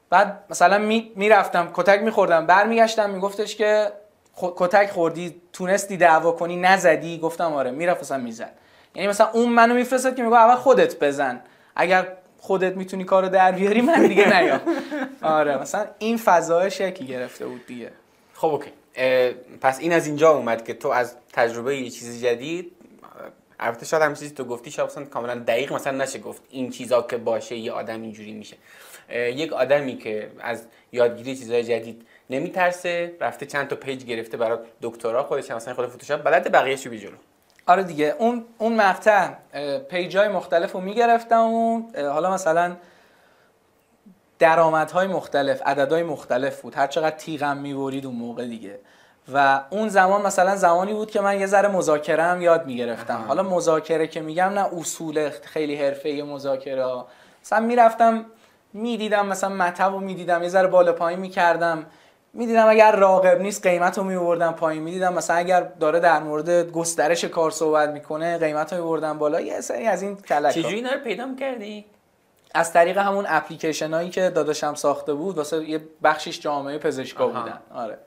بعد 0.10 0.44
مثلا 0.50 0.78
می... 0.78 1.12
می‌رفتم 1.16 1.72
کتک 1.74 2.02
میخوردم 2.02 2.46
برمیگشتم 2.46 3.10
میگفتش 3.10 3.56
که 3.56 3.92
خ... 4.36 4.46
کتک 4.56 4.92
خوردی 4.92 5.42
تونستی 5.54 5.98
دعوا 5.98 6.32
کنی؟ 6.32 6.56
نزدی؟ 6.56 7.20
گفتم 7.20 7.54
آره. 7.54 7.72
می‌رفت 7.72 8.02
مثلا 8.02 8.18
می‌زد. 8.18 8.54
یعنی 8.96 9.08
مثلا 9.08 9.30
اون 9.34 9.50
منو 9.50 9.74
میفرستاد 9.74 10.16
که 10.16 10.24
میگه 10.24 10.36
اول 10.36 10.56
خودت 10.56 11.00
بزن. 11.00 11.42
اگر 11.76 12.08
خودت 12.38 12.76
می‌تونی 12.76 13.04
کارو 13.04 13.30
در 13.30 13.52
بیاری 13.52 13.82
من 13.82 14.08
دیگه 14.08 14.42
نیام. 14.42 14.62
آره 15.22 15.58
مثلا 15.58 15.86
این 16.00 16.18
فضا 16.18 16.70
شکل 16.70 17.06
گرفته 17.06 17.46
بود 17.46 17.66
دیگه. 17.66 17.92
خب 18.34 18.48
اوکی. 18.48 18.72
پس 19.62 19.80
این 19.80 19.94
از 19.94 20.08
اینجا 20.08 20.32
اومد 20.32 20.66
که 20.66 20.74
تو 20.74 20.88
از 20.88 21.16
تجربه 21.34 21.78
یه 21.78 21.90
چیز 21.90 22.24
جدید 22.24 22.72
البته 23.60 23.86
شاید 23.86 24.04
هم 24.04 24.14
چیزی 24.14 24.36
تو 24.36 24.44
گفتی 24.44 24.72
شاید 24.72 24.90
مثلا 24.90 25.06
کاملا 25.06 25.36
دقیق 25.36 25.74
مثلا 25.74 25.98
نشه 25.98 26.20
گفت 26.20 26.42
این 26.50 26.70
چیزا 26.70 27.02
که 27.02 27.18
باشه 27.18 27.56
یه 27.56 27.72
آدم 27.72 28.02
اینجوری 28.02 28.32
میشه. 28.32 28.58
یک 29.14 29.54
آدمی 29.54 29.98
که 29.98 30.32
از 30.40 30.66
یادگیری 30.92 31.36
چیزهای 31.36 31.64
جدید 31.64 32.06
نمیترسه 32.30 33.16
رفته 33.22 33.46
چند 33.46 33.68
تا 33.68 33.76
پیج 33.76 34.06
گرفته 34.06 34.38
برای 34.38 34.58
دکترا 34.82 35.24
خودش 35.24 35.52
مثلا 35.52 35.74
خود 35.74 35.86
فتوشاپ 35.86 36.24
بلد 36.24 36.52
بقیه‌اش 36.52 36.86
رو 36.86 36.96
جلو. 36.96 37.16
آره 37.70 37.84
دیگه. 37.84 38.16
اون 38.20 38.46
اون 38.58 38.76
مقطع 38.76 39.30
پیجای 39.90 40.28
مختلف 40.28 40.72
رو 40.72 40.80
می‌گرفتم 40.80 41.42
و 41.42 41.82
حالا 41.96 42.32
مثلا 42.34 42.76
درآمدهای 44.40 45.08
مختلف 45.08 45.62
عددهای 45.66 46.04
مختلف 46.04 46.62
بود. 46.62 46.76
هر 46.76 46.88
چقدر 46.88 47.16
تیغم 47.16 47.58
می‌برید 47.58 48.06
اون 48.06 48.16
موقع 48.16 48.46
دیگه. 48.46 48.80
و 49.34 49.62
اون 49.70 49.90
زمان 49.90 50.22
مثلا 50.22 50.56
زمانی 50.56 50.94
بود 50.94 51.12
که 51.12 51.22
من 51.22 51.40
یه 51.40 51.46
ذره 51.46 51.70
مذاکره 51.70 52.24
هم 52.24 52.42
یاد 52.42 52.66
می‌گرفتم. 52.66 53.26
حالا 53.28 53.44
مذاکره 53.44 54.08
که 54.08 54.22
میگم 54.22 54.50
نه 54.50 54.66
اصول 54.78 55.30
خیلی 55.30 55.76
حرفه 55.76 56.24
مذاکره. 56.28 57.04
مثلا 57.44 57.60
می‌رفتم 57.60 58.26
می‌دیدم 58.74 59.26
مثلا 59.26 59.50
مطب 59.50 59.92
رو 59.92 60.00
می‌دیدم 60.00 60.44
یه 60.44 60.50
ذره 60.50 60.68
بالا 60.68 60.94
پایین 60.94 61.20
می‌کردم. 61.20 61.86
می‌دیدم 62.34 62.70
اگر 62.70 62.96
راقب 62.96 63.42
نیست 63.42 63.68
قیمت 63.68 63.98
رو 63.98 64.04
میوردم 64.04 64.52
پایین. 64.52 64.84
می‌دیدم 64.84 65.14
مثلا 65.14 65.36
اگر 65.36 65.62
داره 65.62 66.00
در 66.00 66.20
مورد 66.20 66.72
گسترش 66.72 67.26
کار 67.26 67.52
صحبت 67.52 67.90
می‌کنه 67.90 68.38
قیمت 68.38 68.74
رو 68.74 68.84
میوردم 68.84 69.18
بالا. 69.18 69.42
یه 69.42 69.62
سری 69.62 69.88
از 69.88 70.02
این 70.02 70.16
کلک 70.16 70.54
چجوری 70.54 70.76
اینا 70.76 70.92
رو 70.92 71.00
پیدا 71.00 71.26
می‌کردی؟ 71.26 71.86
از 72.54 72.74
طریق 72.74 72.98
همون 72.98 73.26
اپلیکیشن 73.28 73.94
هایی 73.94 74.10
که 74.10 74.30
داداشم 74.30 74.74
ساخته 74.74 75.14
بود 75.14 75.38
واسه 75.38 75.70
یه 75.70 75.82
بخشش 76.04 76.40
جامعه 76.40 76.78
پزشکا. 76.78 77.28
بودن. 77.28 77.60
آره. 77.74 77.98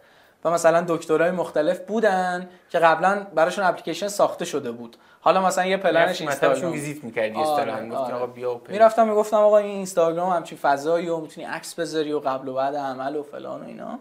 و 0.45 0.51
مثلا 0.51 0.85
دکترای 0.89 1.31
مختلف 1.31 1.81
بودن 1.81 2.49
که 2.70 2.79
قبلا 2.79 3.27
براشون 3.35 3.64
اپلیکیشن 3.64 4.09
ساخته 4.09 4.45
شده 4.45 4.73
بود. 4.73 4.97
حالا 5.20 5.47
مثلا 5.47 5.66
یه 5.66 5.77
پلنش 5.77 6.20
اینستاگرام. 6.20 6.73
ویزیت 6.73 7.05
می‌کردی 7.05 7.35
آره، 7.35 7.73
آره. 7.97 8.14
آقا 8.14 8.27
بیا 8.27 8.55
و. 8.55 8.61
می‌رفتم 8.68 9.09
می‌گفتم 9.09 9.37
آقا 9.37 9.59
این 9.59 9.70
اینستاگرام 9.70 10.31
همچین 10.31 10.59
فضایی 10.59 11.09
و 11.09 11.16
می‌تونی 11.16 11.47
عکس 11.47 11.75
بذاری 11.75 12.12
و 12.12 12.18
قبل 12.18 12.49
و 12.49 12.55
بعد 12.55 12.77
عمل 12.77 13.16
و 13.16 13.23
فلان 13.23 13.61
و 13.61 13.64
اینا. 13.64 13.99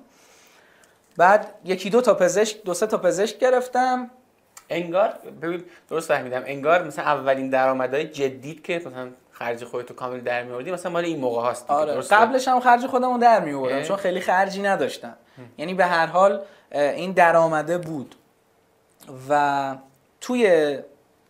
بعد 1.17 1.53
یکی 1.65 1.89
دو 1.89 2.01
تا 2.01 2.13
پزشک 2.13 2.63
دو 2.63 2.73
سه 2.73 2.87
تا 2.87 2.97
پزشک 2.97 3.39
گرفتم. 3.39 4.11
انگار 4.69 5.13
ببین 5.41 5.63
درست 5.89 6.07
فهمیدم. 6.07 6.43
انگار 6.45 6.83
مثلا 6.83 7.05
اولین 7.05 7.49
درآمدهای 7.49 8.07
جدید 8.07 8.63
که 8.63 8.81
مثلا 8.85 9.09
خرج 9.31 9.63
خودتو 9.63 9.93
کامل 9.93 10.19
در 10.19 10.43
میوردی 10.43 10.71
مثلا 10.71 10.91
مال 10.91 11.05
این 11.05 11.19
موقع 11.19 11.41
هاست 11.41 11.71
آره؟ 11.71 12.01
قبلش 12.01 12.47
هم 12.47 12.59
خرج 12.59 12.85
خودمو 12.85 13.17
در 13.17 13.39
میوردم. 13.39 13.83
چون 13.83 13.97
خیلی 13.97 14.21
خرجی 14.21 14.61
نداشتم. 14.61 15.15
یعنی 15.57 15.73
به 15.73 15.85
هر 15.85 16.05
حال 16.05 16.41
این 16.71 17.11
درآمده 17.11 17.77
بود. 17.77 18.15
و 19.29 19.75
توی 20.21 20.77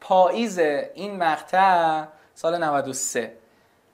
پاییز 0.02 0.60
این 0.60 1.18
مقطع 1.18 2.04
سال 2.36 2.64
93 2.64 3.34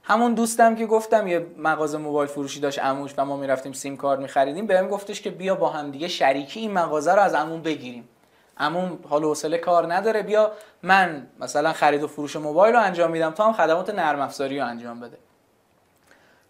همون 0.08 0.34
دوستم 0.34 0.76
که 0.76 0.86
گفتم 0.86 1.28
یه 1.28 1.48
مغازه 1.58 1.98
موبایل 1.98 2.30
فروشی 2.30 2.60
داشت 2.60 2.80
عموش 2.80 3.14
و 3.18 3.26
ما 3.26 3.38
می‌رفتیم 3.38 3.74
سیم 3.74 3.98
کارت 3.98 4.20
میخریدیم 4.20 4.68
بهم 4.68 4.88
گفتش 4.88 5.22
که 5.22 5.30
بیا 5.30 5.56
با 5.56 5.70
هم 5.70 5.92
دیگه 5.92 6.08
شریکی 6.08 6.60
این 6.60 6.74
مغازه 6.74 7.14
رو 7.14 7.22
از 7.22 7.34
عموم 7.34 7.62
بگیریم. 7.62 8.10
عموم 8.58 9.00
حال 9.10 9.24
حوصله 9.24 9.58
کار 9.58 9.94
نداره 9.94 10.22
بیا 10.22 10.52
من 10.84 11.28
مثلا 11.40 11.74
خرید 11.74 12.04
و 12.04 12.08
فروش 12.08 12.36
موبایل 12.36 12.76
رو 12.76 12.82
انجام 12.82 13.12
میدم 13.12 13.32
تو 13.32 13.44
هم 13.44 13.54
خدمات 13.54 13.90
نرم 13.90 14.20
افزاری 14.20 14.60
رو 14.60 14.66
انجام 14.66 15.00
بده. 15.00 15.18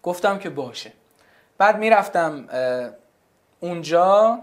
گفتم 0.02 0.38
که 0.38 0.50
باشه. 0.50 0.92
بعد 1.58 1.78
می‌رفتم 1.78 2.48
اونجا 3.60 4.38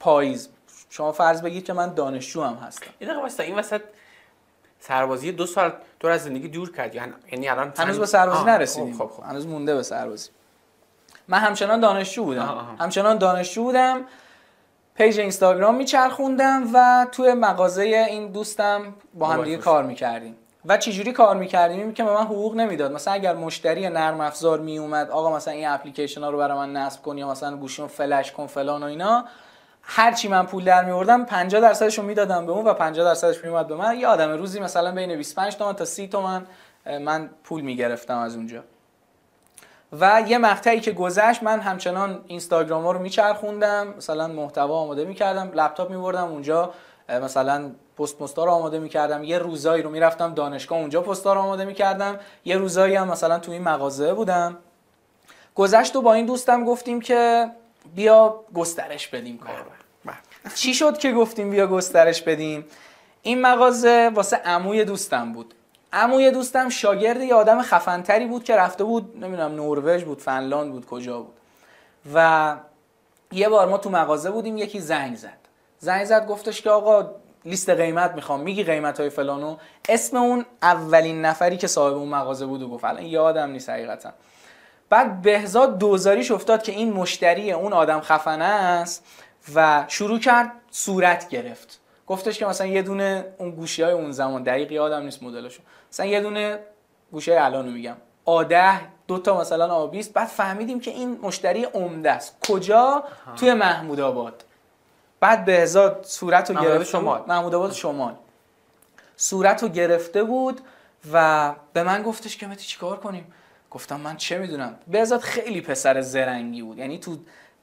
پاییز. 0.00 0.48
شما 0.90 1.12
فرض 1.12 1.42
بگید 1.42 1.64
که 1.64 1.72
من 1.72 1.94
دانشجو 1.94 2.42
هم 2.42 2.54
هستم 2.54 3.42
این 3.42 3.58
وسط 3.58 3.80
سربازی 4.80 5.32
دو 5.32 5.46
سال 5.46 5.72
تو 6.00 6.08
از 6.08 6.24
زندگی 6.24 6.48
دور 6.48 6.72
کردی. 6.72 6.96
یعنی- 6.96 7.12
یعنی 7.32 7.48
الان 7.48 7.72
هنوز 7.78 7.98
به 7.98 8.06
سربازی 8.06 8.38
آه، 8.38 8.46
نرسیدیم. 8.46 8.94
خب 8.98 9.04
خب 9.06 9.10
خب. 9.10 9.22
هنوز 9.22 9.46
مونده 9.46 9.74
به 9.74 9.82
سربازی. 9.82 10.30
من 11.28 11.38
همچنان 11.38 11.80
دانشجو 11.80 12.24
بودم. 12.24 12.42
آها، 12.42 12.52
آها. 12.52 12.76
همچنان 12.78 13.18
دانشجو 13.18 13.62
بودم. 13.62 14.00
پیج 14.94 15.20
اینستاگرام 15.20 15.74
میچرخوندم 15.74 16.62
و 16.74 17.06
توی 17.12 17.32
مغازه 17.34 17.82
این 17.82 18.32
دوستم 18.32 18.94
با 19.14 19.26
هم 19.26 19.44
دیگه. 19.44 19.56
کار 19.56 19.84
می‌کردیم. 19.84 20.36
و 20.66 20.76
چجوری 20.76 21.12
کار 21.12 21.36
می‌کردیم؟ 21.36 21.80
این 21.80 21.94
که 21.94 22.04
به 22.04 22.12
من 22.14 22.22
حقوق 22.24 22.54
نمی‌داد. 22.54 22.92
مثلا 22.92 23.14
اگر 23.14 23.34
مشتری 23.34 23.88
نرم 23.88 24.20
افزار 24.20 24.60
میومد 24.60 25.10
آقا 25.10 25.36
مثلا 25.36 25.54
این 25.54 25.68
اپلیکیشن 25.68 26.20
ها 26.22 26.30
رو 26.30 26.38
برای 26.38 26.58
من 26.58 26.72
نصب 26.72 27.02
کن 27.02 27.18
یا 27.18 27.30
مثلا 27.30 27.56
گوشیمو 27.56 27.88
فلش 27.88 28.32
کن 28.32 28.46
فلان 28.46 28.82
و 28.82 28.86
اینا 28.86 29.24
هر 29.92 30.12
چی 30.12 30.28
من 30.28 30.46
پول 30.46 30.64
در 30.64 30.84
میوردم 30.84 31.24
50 31.24 31.60
درصدش 31.60 31.98
رو 31.98 32.04
می‌دادم 32.04 32.46
به 32.46 32.52
اون 32.52 32.66
و 32.66 32.74
50 32.74 33.04
درصدش 33.04 33.44
میومد 33.44 33.66
به 33.66 33.74
من. 33.74 33.98
یه 33.98 34.06
آدم 34.06 34.30
روزی 34.30 34.60
مثلا 34.60 34.92
بین 34.92 35.16
25 35.16 35.56
تومن 35.56 35.72
تا 35.72 35.84
30 35.84 36.08
تومن 36.08 36.46
من 36.86 37.30
پول 37.44 37.60
می‌گرفتم 37.60 38.18
از 38.18 38.36
اونجا. 38.36 38.62
و 40.00 40.22
یه 40.26 40.38
مقطعی 40.38 40.80
که 40.80 40.92
گذشت 40.92 41.42
من 41.42 41.60
همچنان 41.60 42.24
اینستاگرام 42.26 42.84
ها 42.84 42.92
رو 42.92 42.98
میچرخوندم. 42.98 43.94
مثلا 43.96 44.28
محتوا 44.28 44.78
آماده 44.78 45.04
می‌کردم 45.04 45.50
لپتاپ 45.54 45.90
میبردم 45.90 46.24
اونجا. 46.24 46.72
مثلا 47.08 47.70
پست 47.98 48.18
پستا 48.18 48.44
رو 48.44 48.50
آماده 48.50 48.78
می‌کردم. 48.78 49.24
یه 49.24 49.38
روزایی 49.38 49.82
رو 49.82 49.90
می‌رفتم 49.90 50.34
دانشگاه 50.34 50.78
اونجا 50.78 51.00
پستا 51.00 51.32
رو 51.32 51.40
آماده 51.40 51.64
می‌کردم. 51.64 52.18
یه 52.44 52.56
روزایی 52.56 52.94
هم 52.94 53.08
مثلا 53.08 53.38
تو 53.38 53.52
این 53.52 53.62
مغازه 53.62 54.14
بودم. 54.14 54.56
گذشت 55.54 55.96
و 55.96 56.02
با 56.02 56.12
این 56.14 56.26
دوستم 56.26 56.64
گفتیم 56.64 57.00
که 57.00 57.50
بیا 57.94 58.40
گسترش 58.54 59.08
بدیم 59.08 59.38
کار 59.38 59.56
رو 59.56 59.64
بله. 59.64 59.79
چی 60.54 60.74
شد 60.74 60.98
که 60.98 61.12
گفتیم 61.12 61.50
بیا 61.50 61.66
گسترش 61.66 62.22
بدیم؟ 62.22 62.64
این 63.22 63.40
مغازه 63.40 64.10
واسه 64.14 64.36
عموی 64.36 64.84
دوستم 64.84 65.32
بود. 65.32 65.54
عموی 65.92 66.30
دوستم 66.30 66.68
شاگرد 66.68 67.20
یه 67.20 67.34
آدم 67.34 67.62
خفنتری 67.62 68.26
بود 68.26 68.44
که 68.44 68.56
رفته 68.56 68.84
بود 68.84 69.24
نمی‌دونم 69.24 69.52
نروژ 69.52 70.04
بود 70.04 70.20
فنلاند 70.20 70.72
بود 70.72 70.86
کجا 70.86 71.20
بود. 71.20 71.34
و 72.14 72.56
یه 73.32 73.48
بار 73.48 73.68
ما 73.68 73.78
تو 73.78 73.90
مغازه 73.90 74.30
بودیم 74.30 74.56
یکی 74.56 74.80
زنگ 74.80 75.16
زد. 75.16 75.38
زنگ 75.78 76.04
زد 76.04 76.26
گفتش 76.26 76.62
که 76.62 76.70
آقا 76.70 77.10
لیست 77.44 77.70
قیمت 77.70 78.12
می‌خوام 78.14 78.40
میگی 78.40 78.64
قیمت 78.64 79.00
های 79.00 79.10
فلانو. 79.10 79.56
اسم 79.88 80.16
اون 80.16 80.46
اولین 80.62 81.24
نفری 81.24 81.56
که 81.56 81.66
صاحب 81.66 81.96
اون 81.96 82.08
مغازه 82.08 82.46
بود 82.46 82.62
و 82.62 82.68
گفت. 82.68 82.84
الان 82.84 83.02
یادم 83.02 83.50
نیست 83.50 83.70
حقیقتا. 83.70 84.12
بعد 84.90 85.22
بهزاد 85.22 85.78
دوزاریش 85.78 86.30
افتاد 86.30 86.62
که 86.62 86.72
این 86.72 86.92
مشتری 86.92 87.52
اون 87.52 87.72
آدم 87.72 88.00
خفنه 88.00 88.44
است. 88.44 89.04
و 89.54 89.84
شروع 89.88 90.18
کرد 90.18 90.52
صورت 90.70 91.28
گرفت. 91.28 91.80
گفتش 92.06 92.38
که 92.38 92.46
مثلا 92.46 92.66
یه 92.66 92.82
دونه 92.82 93.24
اون 93.38 93.50
گوشی 93.50 93.82
های 93.82 93.92
اون 93.92 94.12
زمان 94.12 94.42
دقیق 94.42 94.72
یادم 94.72 95.02
نیست 95.02 95.22
مدلشون 95.22 95.64
مثلا 95.92 96.06
یه 96.06 96.20
دونه 96.20 96.58
گوشی 97.12 97.30
های 97.30 97.40
الان 97.40 97.66
رو 97.66 97.72
میگم. 97.72 97.96
آده 98.24 98.80
دو 99.06 99.18
تا 99.18 99.40
مثلا 99.40 99.74
آبیست. 99.74 100.12
بعد 100.12 100.28
فهمیدیم 100.28 100.80
که 100.80 100.90
این 100.90 101.18
مشتری 101.22 101.64
عمده 101.64 102.10
است. 102.10 102.36
کجا؟ 102.48 103.04
توی 103.36 103.54
محمود 103.54 104.00
آباد. 104.00 104.44
بعد 105.20 105.44
بهزاد 105.44 106.04
صورت 106.08 106.50
رو 106.50 106.62
گرفت 106.62 106.84
شمال. 106.84 107.24
محمود 107.26 107.54
آباد 107.54 107.72
شمال. 107.72 108.14
صورت 109.16 109.62
رو 109.62 109.68
گرفته 109.68 110.22
بود 110.22 110.60
و 111.12 111.54
به 111.72 111.82
من 111.82 112.02
گفتش 112.02 112.36
که 112.36 112.46
متی 112.46 112.66
چیکار 112.66 112.96
کنیم؟ 112.96 113.32
گفتم 113.70 114.00
من 114.00 114.16
چه 114.16 114.38
می‌دونم؟ 114.38 114.78
بهزاد 114.86 115.20
خیلی 115.20 115.60
پسر 115.60 116.00
زرنگی 116.00 116.62
بود. 116.62 116.78
یعنی 116.78 116.98
تو 116.98 117.16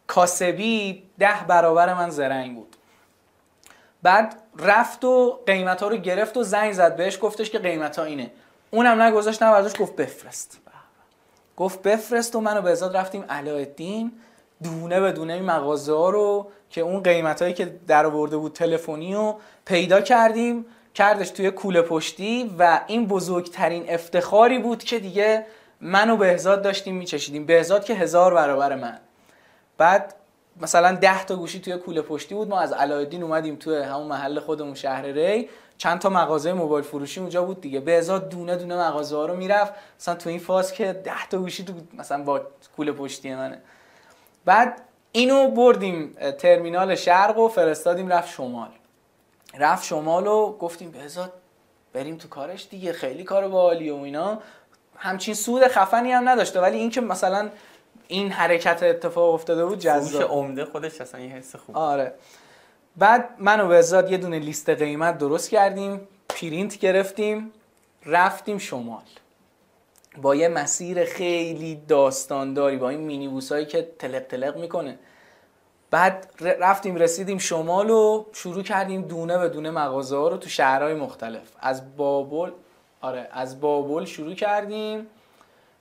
کاسبی 0.08 1.04
ده 1.20 1.44
برابر 1.48 1.94
من 1.94 2.10
زرنگ 2.10 2.56
بود. 2.56 2.76
بعد 4.04 4.36
رفت 4.60 5.06
و 5.06 5.40
قیمت 5.46 5.84
ها 5.84 5.88
رو 5.88 5.98
گرفت 5.98 6.38
و 6.38 6.44
زنگ 6.44 6.74
زد 6.74 6.96
بهش 6.96 7.20
گفتش 7.22 7.50
که 7.50 7.60
قیمت 7.60 8.00
ها 8.00 8.06
اینه. 8.06 8.32
اونم 8.72 9.02
نگذاشت 9.02 9.44
نه 9.44 9.52
برداشت 9.52 9.78
گفت 9.78 9.96
بفرست. 9.96 10.60
گفت 11.58 11.82
بفرست 11.82 12.36
و 12.36 12.42
منو 12.42 12.62
بهزاد 12.62 12.98
رفتیم 12.98 13.26
علاءالدین. 13.30 14.12
دونه 14.64 15.00
به 15.00 15.12
دونه 15.12 15.34
این 15.34 15.46
مغازه 15.46 15.94
ها 15.94 16.10
رو 16.10 16.52
که 16.70 16.82
اون 16.82 17.04
قیمت 17.04 17.42
هایی 17.42 17.54
که 17.54 17.80
در 17.88 18.06
آورده 18.06 18.38
بود 18.38 18.54
تلفنی 18.54 19.14
رو 19.14 19.40
پیدا 19.66 20.02
کردیم. 20.02 20.66
کردش 20.94 21.30
توی 21.30 21.52
کوله 21.52 21.82
پشتی 21.82 22.56
و 22.60 22.82
این 22.88 23.08
بزرگترین 23.08 23.86
افتخاری 23.90 24.60
بود 24.60 24.84
که 24.84 25.00
دیگه 25.00 25.46
من 25.82 26.10
و 26.10 26.18
بهزاد 26.18 26.62
داشتیم 26.62 26.96
میچشیدیم. 26.96 27.46
بهزاد 27.46 27.86
که 27.86 27.94
هزار 27.94 28.34
برابر 28.34 28.76
من. 28.76 29.00
بعد 29.78 30.14
مثلا 30.62 30.96
ده 30.96 31.26
تا 31.26 31.36
گوشی 31.36 31.60
توی 31.60 31.78
کوله 31.78 32.02
پشتی 32.02 32.36
بود 32.36 32.48
ما 32.48 32.60
از 32.60 32.74
علایالدین 32.74 33.24
اومدیم 33.24 33.56
توی 33.56 33.78
همون 33.78 34.08
محل 34.08 34.40
خودمون 34.40 34.74
شهر 34.74 35.02
ری. 35.02 35.50
چند 35.78 36.00
تا 36.00 36.10
مغازه 36.10 36.54
موبایل 36.54 36.86
فروشی 36.86 37.20
اونجا 37.20 37.44
بود 37.44 37.62
دیگه. 37.62 37.80
بهزاد 37.80 38.30
دونه 38.30 38.56
دونه 38.56 38.78
مغازه 38.78 39.16
ها 39.16 39.26
رو 39.26 39.36
می‌رفت. 39.36 39.74
مثلا 40.00 40.16
تو 40.16 40.30
این 40.30 40.40
فاز 40.40 40.74
که 40.74 40.94
ده 40.94 41.28
تا 41.30 41.38
گوشی 41.38 41.64
تو 41.66 41.74
مثلا 41.94 42.24
با 42.24 42.42
کوله 42.76 42.92
پشتی 42.92 43.36
منه. 43.36 43.62
بعد 44.46 44.82
اینو 45.12 45.48
بردیم 45.52 46.16
ترمینال 46.38 46.96
شرق 46.96 47.38
و 47.38 47.48
فرستادیم 47.48 48.08
رفت 48.10 48.30
شمال. 48.30 48.70
رفت 49.60 49.86
شمال 49.86 50.28
و 50.28 50.58
گفتیم 50.58 50.92
بهزاد 50.92 51.34
بریم 51.94 52.18
تو 52.18 52.28
کارش 52.28 52.68
دیگه 52.70 52.94
خیلی 52.94 53.24
کار 53.24 53.48
باحالیه 53.48 53.94
و 53.94 54.02
اینا. 54.02 54.40
همچین 54.98 55.34
سود 55.34 55.68
خفنی 55.68 56.12
هم 56.12 56.30
نداشته. 56.30 56.62
ولی 56.62 56.78
اینکه 56.78 57.02
مثلا 57.02 57.50
این 58.08 58.32
حرکت 58.32 58.84
اتفاق 58.84 59.34
افتاده 59.34 59.66
بود 59.66 59.80
جذاب. 59.80 60.32
عمده 60.32 60.66
خودش 60.66 61.02
اصلا 61.02 61.22
یه 61.22 61.30
حس 61.30 61.56
خوب. 61.56 61.78
آره. 61.78 62.14
بعد 62.96 63.30
من 63.40 63.62
و 63.62 63.68
بهزاد 63.68 64.12
یه 64.12 64.18
دونه 64.18 64.40
لیست 64.40 64.70
قیمت 64.70 65.18
درست 65.18 65.50
کردیم 65.50 66.08
پرینت 66.30 66.80
گرفتیم 66.80 67.52
رفتیم 68.06 68.58
شمال. 68.58 69.04
با 70.22 70.36
یه 70.36 70.48
مسیر 70.48 71.06
خیلی 71.06 71.82
داستانداری 71.88 72.78
با 72.78 72.90
این 72.90 73.00
مینیبوس 73.00 73.52
هایی 73.52 73.66
که 73.66 73.92
تلق 74.00 74.28
تلق 74.28 74.58
می‌کنه. 74.58 75.00
بعد 75.92 76.30
رفتیم 76.42 76.96
رسیدیم 76.96 77.38
شمال 77.38 77.90
و 77.90 78.26
شروع 78.34 78.64
کردیم 78.64 79.02
دونه 79.02 79.38
به 79.38 79.50
دونه 79.50 79.72
مغازه 79.72 80.18
ها 80.18 80.28
رو 80.28 80.38
تو 80.38 80.50
شهرهای 80.50 80.94
مختلف. 80.94 81.52
از 81.60 81.98
بابل 81.98 82.52
آره 83.02 83.28
از 83.32 83.62
بابل 83.62 84.06
شروع 84.06 84.34
کردیم. 84.34 85.08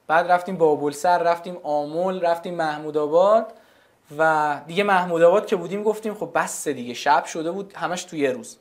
بعد 0.07 0.31
رفتیم 0.31 0.57
بابل 0.57 0.91
سر 0.91 1.23
رفتیم 1.23 1.57
آمل 1.63 2.21
رفتیم 2.21 2.55
محمود 2.55 2.97
آباد 2.97 3.55
و 4.19 4.61
دیگه 4.67 4.85
محمود 4.85 5.23
آباد 5.23 5.47
که 5.47 5.57
بودیم 5.57 5.83
گفتیم 5.83 6.15
خب 6.15 6.31
بس 6.35 6.69
دیگه 6.69 6.95
شب 6.95 7.25
شده 7.25 7.51
بود 7.51 7.73
همش 7.73 8.05
تو 8.05 8.17
یه 8.17 8.31
روز. 8.31 8.57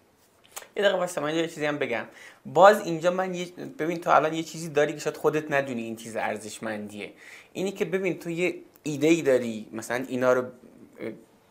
یه 0.75 0.83
دقیقه 0.83 0.97
واسه 0.97 1.21
من 1.21 1.35
یه 1.35 1.47
چیزی 1.47 1.65
هم 1.65 1.77
بگم. 1.77 2.05
باز 2.45 2.81
اینجا 2.81 3.11
من 3.11 3.35
یه 3.35 3.45
ببین 3.79 4.01
تو 4.01 4.09
الان 4.09 4.33
یه 4.33 4.43
چیزی 4.43 4.69
داری 4.69 4.93
که 4.93 4.99
شاید 4.99 5.17
خودت 5.17 5.51
ندونی 5.51 5.81
این 5.81 5.95
چیز 5.95 6.15
ارزشمندیه. 6.15 7.13
اینی 7.53 7.71
که 7.71 7.85
ببین 7.85 8.19
تو 8.19 8.29
یه 8.29 8.55
ایده 8.83 9.07
ای 9.07 9.21
داری 9.21 9.67
مثلا 9.71 10.05
اینا 10.07 10.33
رو 10.33 10.43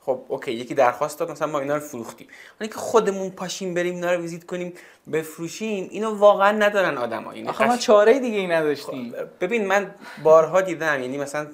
خب 0.07 0.21
اوکی 0.29 0.53
یکی 0.53 0.75
درخواست 0.75 1.19
داد 1.19 1.31
مثلا 1.31 1.49
ما 1.49 1.61
اینا 1.61 1.75
رو 1.75 1.81
فروختیم. 1.81 2.27
ولی 2.61 2.69
که 2.69 2.75
خودمون 2.75 3.31
پاشیم 3.31 3.75
بریم 3.75 3.95
اینا 3.95 4.13
رو 4.13 4.21
ویزیت 4.21 4.45
کنیم 4.45 4.73
بفروشیم 5.13 5.89
اینو 5.91 6.19
واقعا 6.19 6.53
ندارن 6.53 6.99
آدما 6.99 7.31
این 7.31 7.49
آخه 7.49 7.67
ما 7.67 7.77
چاره 7.77 8.19
دیگه 8.19 8.39
ای 8.39 8.47
نداشتیم. 8.47 9.15
ببین 9.41 9.67
من 9.67 9.95
بارها 10.23 10.61
دیدم 10.61 11.03
یعنی 11.03 11.19
مثلا 11.19 11.47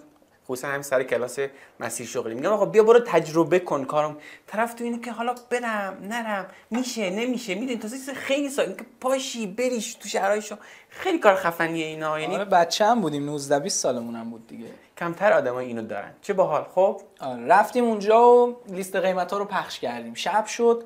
خصوصا 0.51 0.69
همین 0.69 0.83
سر 0.83 1.03
کلاس 1.03 1.39
مسیر 1.81 2.07
شغلی. 2.07 2.35
میگم 2.35 2.53
آقا 2.53 2.67
بیا 2.67 2.83
برو 2.83 3.01
تجربه 3.01 3.59
کن 3.59 3.85
کارم. 3.85 4.17
طرف 4.47 4.75
تو 4.75 4.85
اینه 4.85 5.01
که 5.01 5.13
حالا 5.13 5.35
برم 5.51 5.99
نرم. 6.03 6.47
میشه 6.71 7.11
نمیشه. 7.11 7.55
می‌دونی 7.55 7.79
تا 7.79 7.89
خیلی 8.15 8.49
سال 8.49 8.67
که 8.67 8.85
پاشی 9.01 9.47
بریش 9.47 9.95
تو 9.95 10.09
شهرهایشو. 10.09 10.57
خیلی 10.89 11.19
کار 11.19 11.35
خفنیه 11.35 11.87
اینا. 11.87 12.21
یعنی 12.21 12.35
آره 12.35 12.45
بچه 12.45 12.85
هم 12.85 13.01
بودیم. 13.01 13.25
19 13.27 13.59
20 13.59 13.79
سالمون 13.81 14.17
هم 14.17 14.31
بود 14.31 14.47
دیگه. 14.47 14.67
کمتر 14.99 15.33
آدمای 15.33 15.67
اینو 15.67 15.83
دارن. 15.83 16.13
چه 16.23 16.33
باحال 16.33 16.67
خب؟ 16.75 17.01
آره 17.21 17.47
رفتیم 17.47 17.85
اونجا 17.85 18.29
و 18.29 18.57
لیست 18.69 18.97
قیمت 18.97 19.33
ها 19.33 19.39
رو 19.39 19.45
پخش 19.45 19.81
کردیم. 19.81 20.15
شب 20.15 20.47
شد. 20.47 20.85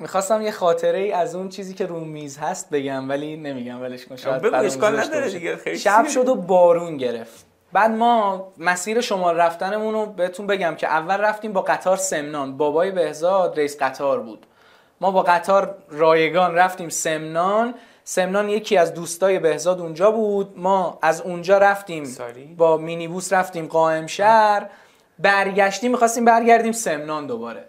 می‌خواستم 0.00 0.42
یه 0.42 0.50
خاطره 0.50 0.98
ای 0.98 1.12
از 1.12 1.34
اون 1.34 1.48
چیزی 1.48 1.74
که 1.74 1.86
رو 1.86 2.00
میز 2.00 2.38
هست 2.38 2.70
بگم 2.70 3.08
ولی 3.08 3.36
نمیگم 3.36 3.82
ولش 3.82 4.06
کن 4.06 4.16
شاید 4.16 4.42
بگو 4.42 4.54
اشکال 4.54 5.00
نداره 5.00 5.30
دیگه 5.30 5.56
خیلی. 5.56 5.78
شب 5.78 6.06
شد 6.08 6.28
و 6.28 6.34
بارون 6.34 6.96
گرفت. 6.96 7.46
بعد 7.72 7.90
ما 7.90 8.52
مسیر 8.58 9.00
شما 9.00 9.32
رفتنمون 9.32 9.94
رو 9.94 10.06
بهتون 10.06 10.46
بگم 10.46 10.74
که 10.74 10.86
اول 10.86 11.16
رفتیم 11.16 11.52
با 11.52 11.62
قطار 11.62 11.96
سمنان. 11.96 12.56
بابای 12.56 12.90
بهزاد 12.90 13.58
رئیس 13.58 13.82
قطار 13.82 14.20
بود. 14.20 14.46
ما 15.00 15.10
با 15.10 15.22
قطار 15.22 15.74
رایگان 15.88 16.54
رفتیم 16.54 16.88
سمنان. 16.88 17.74
سمنان 18.04 18.48
یکی 18.48 18.76
از 18.76 18.94
دوستای 18.94 19.38
بهزاد 19.38 19.80
اونجا 19.80 20.10
بود. 20.10 20.58
ما 20.58 20.98
از 21.02 21.20
اونجا 21.20 21.58
رفتیم 21.58 22.04
ساری. 22.04 22.44
با 22.44 22.76
مینیبوس 22.76 23.32
رفتیم 23.32 23.66
قائم 23.66 24.06
شهر 24.06 24.66
برگشتیم 25.18 25.90
می‌خواستیم 25.90 26.24
برگردیم 26.24 26.72
سمنان 26.72 27.26
دوباره. 27.26 27.64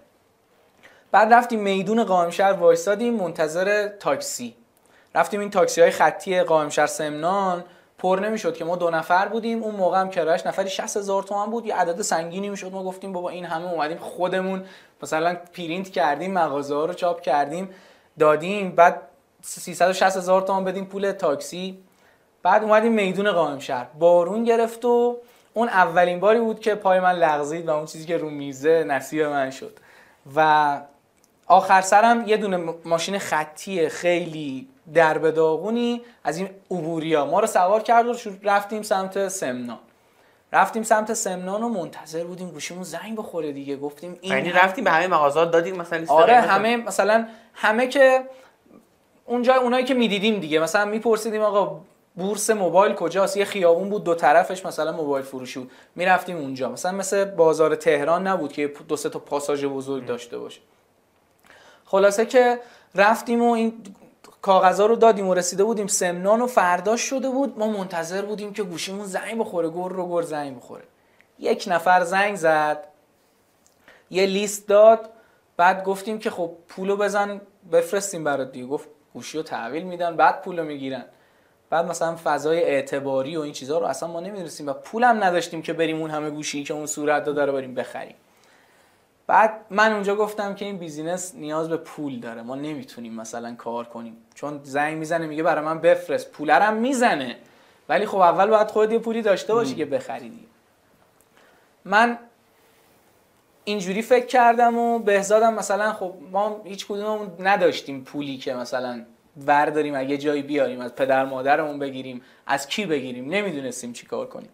بعد 1.12 1.34
رفتیم 1.34 1.60
میدون 1.60 2.04
قائمشهر 2.04 2.54
وایسادیم 2.54 3.14
منتظر 3.14 3.88
تاکسی. 3.88 4.56
رفتیم 5.16 5.40
این 5.40 5.50
تاکسی 5.50 5.82
های 5.82 5.92
خطی 5.92 6.42
قائمشهر 6.42 6.88
سمنان. 6.88 7.64
پر 7.98 8.20
نمی‌شد 8.24 8.54
که 8.54 8.66
ما 8.66 8.76
دو 8.76 8.90
نفر 8.90 9.28
بودیم. 9.28 9.64
اون 9.64 9.76
موقع 9.76 10.00
هم 10.00 10.10
کرایش 10.10 10.46
نفری 10.46 10.70
60 10.70 10.98
هزار 10.98 11.24
تومان 11.24 11.52
بود. 11.52 11.66
یه 11.66 11.76
عدد 11.76 12.02
سنگینی 12.02 12.50
می‌شد. 12.50 12.72
ما 12.72 12.84
گفتیم 12.84 13.14
بابا 13.14 13.30
این 13.30 13.46
همه 13.46 13.72
اومدیم 13.72 13.98
خودمون. 13.98 14.66
مثلا 15.04 15.38
پرینت 15.54 15.90
کردیم 15.90 16.34
مغازه 16.34 16.76
ها 16.76 16.86
رو 16.86 16.94
چاپ 16.94 17.22
کردیم 17.22 17.70
دادیم. 18.20 18.72
بعد 18.72 19.02
360 19.42 20.18
هزار 20.18 20.42
تومان 20.42 20.64
بدیم 20.64 20.86
پول 20.86 21.12
تاکسی. 21.12 21.84
بعد 22.44 22.64
اومدیم 22.64 22.92
میدون 22.92 23.32
قائم 23.32 23.60
شهر 23.60 23.88
بارون 24.00 24.44
گرفت 24.44 24.86
و 24.86 25.18
اون 25.54 25.68
اولین 25.68 26.20
باری 26.20 26.40
بود 26.40 26.60
که 26.60 26.76
پای 26.76 27.00
من 27.00 27.16
لغزید 27.16 27.68
و 27.68 27.72
اون 27.72 27.86
چیزی 27.86 28.06
که 28.06 28.18
رو 28.18 28.30
میزه 28.30 28.84
نصیب 28.84 29.22
من 29.22 29.50
شد. 29.50 29.80
و 30.36 30.82
آخر 31.52 31.82
سرم 31.82 32.24
یه 32.28 32.38
دونه 32.38 32.74
ماشین 32.86 33.20
خطی 33.20 33.90
خیلی 33.90 34.68
درب 34.94 35.30
داغونی 35.30 36.02
از 36.24 36.38
این 36.38 36.50
عبوریا 36.72 37.26
ما 37.26 37.40
رو 37.40 37.48
سوار 37.48 37.84
کرد 37.84 38.08
و 38.08 38.16
رفتیم 38.44 38.82
سمت 38.82 39.28
سمنان. 39.28 39.80
رفتیم 40.54 40.84
سمت 40.84 41.14
سمنان 41.14 41.64
و 41.64 41.70
منتظر 41.70 42.24
بودیم 42.24 42.50
گوشیمون 42.50 42.84
زنگ 42.84 43.18
بخوره 43.18 43.52
دیگه. 43.52 43.78
گفتیم 43.78 44.18
این 44.22 44.34
یعنی 44.34 44.52
رفتیم 44.52 44.84
به 44.84 44.92
همه 44.92 45.08
مغازات 45.08 45.52
دادیم 45.52 45.76
مثلا 45.76 46.06
آره 46.08 46.34
همه 46.34 46.78
مثلا 46.78 47.28
همه 47.54 47.88
که 47.88 48.22
اونجا 49.26 49.56
اونایی 49.56 49.86
که 49.86 49.94
می‌دیدیم 49.94 50.40
دیگه. 50.40 50.60
مثلا 50.60 50.86
میپرسیدیم 50.86 51.42
آقا 51.42 51.82
بورس 52.16 52.50
موبایل 52.50 52.94
کجاست؟ 52.94 53.38
یه 53.38 53.46
خیابون 53.46 53.90
بود 53.90 54.04
دو 54.04 54.16
طرفش 54.16 54.66
مثلا 54.66 54.92
موبایل 54.92 55.26
فروشی 55.26 55.60
بود. 55.60 55.72
می‌رفتیم 55.96 56.38
اونجا. 56.38 56.70
مثلا 56.70 56.92
مثل 56.92 57.26
بازار 57.26 57.76
تهران 57.76 58.28
نبود 58.28 58.52
که 58.54 58.74
دو 58.88 58.96
سه 58.96 59.10
تا 59.10 59.20
پاساژ 59.20 59.66
بزرگ 59.66 60.06
داشته 60.06 60.38
باشه. 60.38 60.62
خلاصه 61.92 62.26
که 62.26 62.60
رفتیم 62.96 63.42
و 63.44 63.52
این 63.52 63.74
کاغذا 64.42 64.86
رو 64.86 64.96
دادیم 64.96 65.28
و 65.28 65.34
رسیده 65.34 65.64
بودیم 65.64 65.88
سمنان 65.88 66.42
و 66.42 66.48
فرداش 66.48 67.02
شده 67.02 67.30
بود. 67.30 67.60
ما 67.60 67.68
منتظر 67.68 68.22
بودیم 68.22 68.54
که 68.54 68.64
گوشیمون 68.64 69.06
زنگ 69.06 69.38
بخوره 69.40 69.70
گر 69.70 69.90
رو 69.90 70.16
گر 70.16 70.22
زنگ 70.22 70.58
بخوره 70.58 70.84
یک 71.40 71.66
نفر 71.68 72.04
زنگ 72.04 72.36
زد 72.36 72.88
یه 74.10 74.26
لیست 74.26 74.68
داد 74.68 75.10
بعد 75.58 75.84
گفتیم 75.84 76.20
که 76.20 76.30
خب 76.30 76.52
پولو 76.68 76.98
بزن 76.98 77.42
بفرستیم 77.72 78.24
برات 78.24 78.52
دیگه. 78.52 78.66
گفت 78.66 78.90
گوشی 79.14 79.38
رو 79.38 79.44
تحویل 79.44 79.84
میدن 79.84 80.16
بعد 80.16 80.42
پولو 80.42 80.64
می‌گیرن. 80.64 81.06
بعد 81.70 81.86
مثلا 81.86 82.16
فضای 82.24 82.64
اعتباری 82.64 83.38
و 83.38 83.42
این 83.42 83.54
چیزها 83.54 83.78
رو 83.78 83.86
اصلا 83.86 84.10
ما 84.10 84.20
نمی‌دونستیم 84.20 84.68
و 84.68 84.74
پولم 84.74 85.24
نداشتیم 85.24 85.62
که 85.62 85.74
بریم 85.74 86.02
اون 86.02 86.10
همه 86.10 86.30
گوشی 86.30 86.64
که 86.64 86.74
اون 86.74 86.86
صورت 86.86 87.24
داده 87.24 87.46
رو 87.46 87.54
بریم 87.54 87.76
بخریم. 87.76 88.16
بعد 89.32 89.66
من 89.70 89.92
اونجا 89.92 90.16
گفتم 90.16 90.56
که 90.56 90.66
این 90.66 90.78
بیزینس 90.78 91.36
نیاز 91.36 91.70
به 91.70 91.78
پول 91.78 92.20
داره. 92.20 92.42
ما 92.42 92.56
نمی‌تونیم 92.56 93.14
مثلا 93.14 93.56
کار 93.56 93.86
کنیم. 93.86 94.18
چون 94.36 94.60
زنگ 94.64 94.98
می‌زنه 94.98 95.28
میگه 95.28 95.44
برای 95.44 95.66
من 95.66 95.80
بفرست. 95.80 96.32
پولرم 96.32 96.74
می‌زنه. 96.74 97.36
ولی 97.90 98.06
خب 98.06 98.18
اول 98.18 98.50
باید 98.50 98.68
خود 98.68 98.92
یه 98.92 99.00
پولی 99.00 99.22
داشته 99.22 99.54
باشی 99.54 99.76
که 99.76 99.86
بخریدی. 99.86 100.48
من 101.86 102.18
اینجوری 103.64 104.02
فکر 104.02 104.26
کردم 104.26 104.78
و 104.78 105.00
بهزادم 105.00 105.54
مثلا 105.54 105.94
خب 105.94 106.14
ما 106.32 106.62
هیچ 106.66 106.88
کدوممون 106.88 107.32
نداشتیم 107.40 108.04
پولی 108.04 108.38
که 108.38 108.54
مثلا 108.54 109.02
ورداریم 109.48 109.96
اگه 109.96 110.18
جایی 110.18 110.42
بیاریم 110.42 110.80
از 110.80 110.96
پدر 110.96 111.26
مادرمون 111.26 111.80
بگیریم 111.80 112.22
از 112.48 112.68
کی 112.68 112.86
بگیریم؟ 112.86 113.30
نمی‌دونستیم 113.30 113.94
چی 113.94 114.06
کار 114.06 114.28
کنیم. 114.28 114.50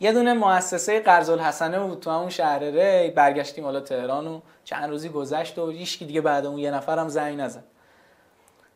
یه 0.00 0.12
دونه 0.12 0.32
مؤسسه 0.32 1.00
قرض 1.00 1.30
الحسنه 1.30 1.80
بود 1.80 2.00
تو 2.00 2.10
همون 2.10 2.28
شهر 2.28 2.58
ری 2.58 3.10
برگشتیم 3.10 3.64
حالا 3.64 3.80
تهران 3.80 4.26
و 4.26 4.40
چند 4.64 4.90
روزی 4.90 5.08
گذشت 5.08 5.58
و 5.58 5.70
هیچ 5.70 5.98
دیگه 5.98 6.20
بعد 6.20 6.46
اون 6.46 6.58
یه 6.58 6.70
نفرم 6.70 7.08
زنگ 7.08 7.40
نزد. 7.40 7.64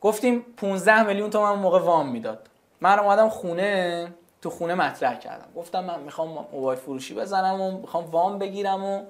گفتیم 0.01 0.47
15 0.57 1.03
میلیون 1.03 1.31
تومن 1.31 1.59
موقع 1.59 1.81
وام 1.81 2.09
می‌داد. 2.09 2.49
من 2.81 2.99
اومدم 2.99 3.29
خونه 3.29 4.09
تو 4.43 4.51
خونه 4.51 4.75
مطرح 4.75 5.18
کردم. 5.18 5.49
گفتم 5.57 5.85
من 5.85 6.01
می‌خوام 6.01 6.47
موبایل 6.53 6.79
فروشی 6.79 7.14
بزنم 7.14 7.61
و 7.61 7.79
می‌خوام 7.79 8.05
وام 8.05 8.39
بگیرم 8.39 8.85
و 8.85 9.03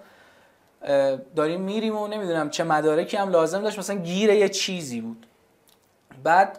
داریم 1.36 1.60
میریم 1.60 1.96
و 1.96 2.08
نمی‌دونم 2.08 2.50
چه 2.50 2.64
مدارکی 2.64 3.16
هم 3.16 3.30
لازم 3.30 3.62
داشت. 3.62 3.78
مثلا 3.78 3.96
گیر 3.96 4.30
یه 4.30 4.48
چیزی 4.48 5.00
بود. 5.00 5.26
بعد 6.24 6.58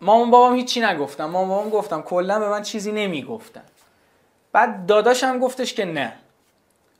مامان 0.00 0.30
بابام 0.30 0.54
هیچی 0.54 0.80
نگفتم 0.80 1.24
مامان 1.24 1.48
بابام 1.48 1.70
گفتم 1.70 2.02
کلا 2.02 2.38
به 2.38 2.48
من 2.48 2.62
چیزی 2.62 2.92
نمی‌گفتن. 2.92 3.64
بعد 4.52 4.86
داداشم 4.86 5.38
گفتش 5.38 5.74
که 5.74 5.84
نه. 5.84 6.12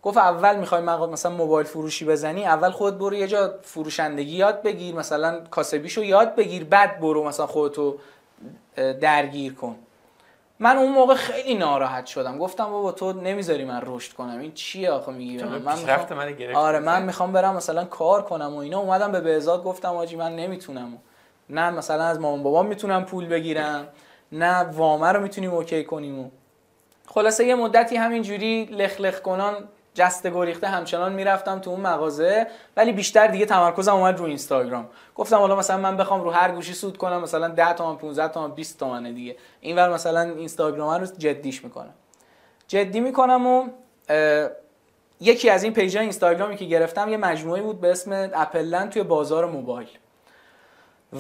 گفت 0.03 0.17
اول 0.17 0.57
می‌خوای 0.57 0.83
مثلا 0.83 1.33
موبایل 1.33 1.67
فروشی 1.67 2.05
بزنی 2.05 2.47
اول 2.47 2.71
خود 2.71 2.99
برو 2.99 3.15
یه 3.15 3.27
جا 3.27 3.55
فروشندگی 3.63 4.37
یاد 4.37 4.63
بگیر 4.63 4.95
مثلا 4.95 5.41
کاسبیشو 5.41 6.03
یاد 6.03 6.35
بگیر 6.35 6.65
بعد 6.65 7.01
برو 7.01 7.25
مثلا 7.25 7.47
خودتو 7.47 7.99
درگیر 8.77 9.55
کن. 9.55 9.77
من 10.59 10.77
اون 10.77 10.93
موقع 10.93 11.15
خیلی 11.15 11.55
ناراحت 11.55 12.07
شدم. 12.07 12.39
گفتم 12.39 12.71
بابا 12.71 12.93
تو 12.93 13.13
نمی‌ذاری 13.13 13.65
من 13.65 13.83
رشد 13.87 14.13
کنم؟ 14.13 14.39
این 14.39 14.53
چیه 14.53 14.91
آخه 14.91 15.13
میگی؟ 15.13 15.43
من 15.43 15.59
می‌خوام 15.59 16.19
من 16.19 16.55
آره 16.55 16.79
من 16.79 17.03
می‌خوام 17.03 17.33
برم 17.33 17.57
مثلا 17.57 17.85
کار 17.85 18.23
کنم 18.23 18.55
و 18.55 18.59
اینا. 18.59 18.79
اومدم 18.79 19.13
به 19.13 19.21
بهزاد 19.21 19.65
گفتم 19.65 19.97
آجی 19.97 20.17
من 20.17 20.37
نمی‌تونم. 20.37 20.99
نه 21.51 21.71
مثلا 21.71 22.05
از 22.05 22.21
مامان 22.21 22.43
بابام 22.43 22.67
می‌تونم 22.67 23.05
پول 23.05 23.27
بگیرم. 23.27 23.89
نه 24.33 24.57
وامه 24.57 25.13
رو 25.13 25.21
می‌تونیم 25.21 25.55
اوکی 25.55 25.85
کنیم 25.85 26.19
و 26.19 26.31
خلاصه 27.15 27.47
یه 27.47 27.55
مدتی 27.55 27.97
همینجوری 27.97 28.65
لخ 28.65 29.21
کنان 29.21 29.55
جست 29.95 30.27
گریخته 30.27 30.67
همچنان 30.67 31.13
می‌رفتم 31.13 31.59
تو 31.59 31.71
اون 31.71 31.81
مغازه 31.81 32.47
ولی 32.77 32.93
بیشتر 32.93 33.27
دیگه 33.27 33.47
تمرکزم 33.47 33.95
اومد 33.95 34.19
رو 34.19 34.25
اینستاگرام. 34.25 34.89
گفتم 35.15 35.37
حالا 35.37 35.57
مثلا 35.57 35.77
من 35.77 35.97
بخوام 35.97 36.21
رو 36.21 36.31
هر 36.31 36.53
گوشی 36.53 36.75
سود 36.75 36.97
کنم 36.97 37.23
مثلا 37.23 37.49
10 37.49 37.73
تومن 37.73 37.97
15 37.97 38.29
تومن 38.29 38.51
20 38.51 38.79
تومن 38.79 39.15
دیگه. 39.15 39.37
اینور 39.61 39.93
مثلا 39.93 40.21
اینستاگرام 40.21 41.01
رو 41.01 41.07
جدیش 41.07 41.65
می‌کنم. 41.65 41.95
جدی 42.69 43.01
می‌کنم 43.01 43.47
و 43.47 43.69
یکی 45.21 45.51
از 45.51 45.63
این 45.63 45.73
پیجای 45.73 46.03
اینستاگرامی 46.03 46.57
که 46.57 46.65
گرفتم 46.65 47.09
یه 47.09 47.17
مجموعه 47.17 47.63
بود 47.63 47.81
به 47.81 47.91
اسم 47.91 48.31
اپلن 48.35 48.91
توی 48.91 49.03
بازار 49.03 49.47
موبایل. 49.47 49.89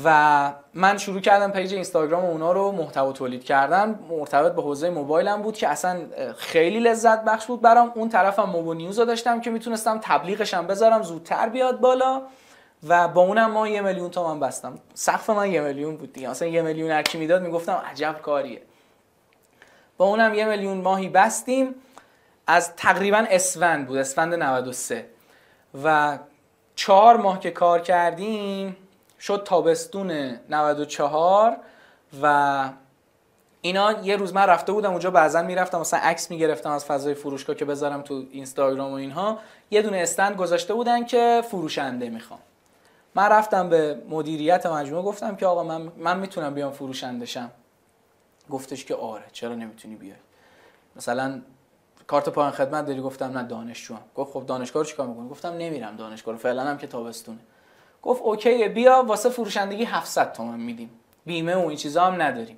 و 0.05 0.53
من 0.75 0.99
شروع 0.99 1.21
کردم 1.21 1.51
پیج 1.51 1.75
اینستاگرام 1.75 2.25
اونا 2.25 2.53
رو 2.53 2.73
محتوا 2.73 3.13
تولید 3.13 3.45
کردن. 3.45 3.99
مرتبط 4.09 4.53
به 4.53 4.63
حوزه 4.63 4.91
موبایلم 4.91 5.43
بود 5.43 5.57
که 5.57 5.69
اصلا 5.69 6.01
خیلی 6.37 6.81
لذت 6.81 7.25
بخش 7.25 7.47
بود 7.47 7.61
برام. 7.61 7.93
اون 7.95 8.09
طرفم 8.09 8.43
موبو 8.43 8.75
نیوز 8.75 8.99
رو 8.99 9.05
داشتم 9.05 9.41
که 9.41 9.51
می‌تونستم 9.51 9.99
تبلیغش 10.03 10.55
هم 10.55 10.67
بذارم 10.67 11.03
زودتر 11.03 11.49
بیاد 11.49 11.81
بالا 11.81 12.23
و 12.89 13.09
با 13.09 13.23
اونم 13.23 13.51
ما 13.51 13.69
یه 13.69 13.81
میلیون 13.81 14.11
تومن 14.11 14.41
بستم. 14.41 14.79
سقف 14.95 15.31
من 15.31 15.51
یه 15.51 15.61
میلیون 15.61 15.97
بود 15.97 16.13
دیگه. 16.13 16.31
اصلا 16.31 16.49
یه 16.49 16.63
میلیون 16.63 16.91
هر 16.91 17.03
کی 17.03 17.19
می‌داد 17.19 17.43
می‌گفتم 17.43 17.83
عجب 17.91 18.17
کاریه. 18.23 18.63
با 19.97 20.07
اونم 20.07 20.35
یه 20.35 20.45
میلیون 20.45 20.81
ماهی 20.81 21.09
بستیم. 21.09 21.75
از 22.47 22.77
تقریبا 22.77 23.25
اسفند 23.31 23.87
بود 23.87 23.97
اسفند 23.97 24.35
93 24.35 25.07
و 25.85 26.19
چهار 26.75 27.17
ماه 27.17 27.41
که 27.41 27.51
کار 27.51 27.81
کردیم 27.81 28.77
شد 29.21 29.43
تابستون 29.45 30.11
94 30.51 31.57
و 32.23 32.71
اینا 33.61 33.93
یه 33.93 34.17
روز 34.17 34.35
من 34.35 34.47
رفته 34.47 34.73
بودم 34.73 34.91
اونجا 34.91 35.11
بعضا 35.11 35.43
می‌رفتم 35.43 35.81
مثلا 35.81 36.01
عکس 36.01 36.31
می‌گرفتم 36.31 36.71
از 36.71 36.85
فضای 36.85 37.15
فروشگاه 37.15 37.57
که 37.57 37.65
بذارم 37.65 38.03
تو 38.03 38.25
اینستاگرام 38.31 38.91
و 38.93 38.95
اینها. 38.95 39.39
یه 39.71 39.83
دونه 39.83 39.97
استند 39.97 40.37
گذاشته 40.37 40.75
بودن 40.75 41.05
که 41.05 41.43
فروشنده 41.51 42.09
می‌خوام. 42.09 42.41
من 43.15 43.29
رفتم 43.29 43.69
به 43.69 44.03
مدیریت 44.09 44.67
مجموعه 44.67 45.03
گفتم 45.03 45.37
که 45.37 45.47
آقا 45.47 45.65
من 45.65 45.93
من 45.99 46.19
می‌تونم 46.19 46.55
بیام 46.55 46.73
فروشنده 46.73 47.27
شم. 47.27 47.51
گفتش 48.51 48.85
که 48.85 48.95
آره 48.95 49.25
چرا 49.33 49.55
نمی‌تونی 49.55 49.95
بیای؟ 49.95 50.17
مثلا 50.97 51.41
کارت 52.07 52.29
پایان 52.29 52.51
خدمت 52.51 52.87
داری؟ 52.87 53.01
گفتم 53.01 53.39
نه 53.39 53.43
دانشجوام. 53.43 54.01
گفت 54.17 54.33
خب 54.33 54.47
دانشگاه 54.47 54.83
رو 54.83 54.89
چیکار 54.89 55.07
می‌کنی؟ 55.07 55.29
گفتم 55.29 55.49
نمیرم 55.49 55.97
دانشگاه 55.97 56.37
فعلا 56.37 56.63
هم 56.63 56.79
که 56.79 56.87
تابستونه. 56.87 57.39
گفت 58.03 58.23
اوکی 58.23 58.69
بیا 58.69 59.05
واسه 59.07 59.29
فروشندگی 59.31 59.85
700 59.85 60.33
تومن 60.33 60.61
میدیم. 60.61 60.91
بیمه 61.27 61.57
و 61.57 61.67
این 61.67 61.77
چیزا 61.77 62.05
هم 62.05 62.23
نداریم. 62.23 62.57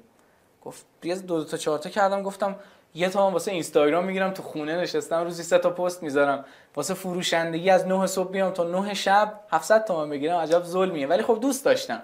گفت 0.65 0.87
یه 1.03 1.15
دو, 1.15 1.39
دو 1.39 1.45
تا 1.45 1.57
چهار 1.57 1.79
تا 1.79 1.91
کردم 1.91 2.23
گفتم 2.23 2.57
یه 2.95 3.09
تومن 3.09 3.33
واسه 3.33 3.53
اینستاگرام 3.53 4.05
می‌گیرم 4.05 4.31
تو 4.31 4.43
خونه 4.43 4.77
نشستم 4.77 5.25
روزی 5.25 5.43
سه 5.43 5.59
تا 5.59 5.71
پست 5.71 6.03
می‌ذارم. 6.03 6.45
واسه 6.77 6.95
فروشندگی 6.95 7.71
از 7.71 7.87
9 7.87 8.07
صبح 8.07 8.31
بیام 8.31 8.51
تا 8.51 8.65
9 8.65 8.95
شب 8.95 9.41
700 9.51 9.85
تومن 9.85 10.11
بگیرم 10.11 10.39
عجب 10.39 10.63
ظلمیه. 10.63 11.07
ولی 11.07 11.23
خب 11.23 11.39
دوست 11.41 11.65
داشتم. 11.65 12.03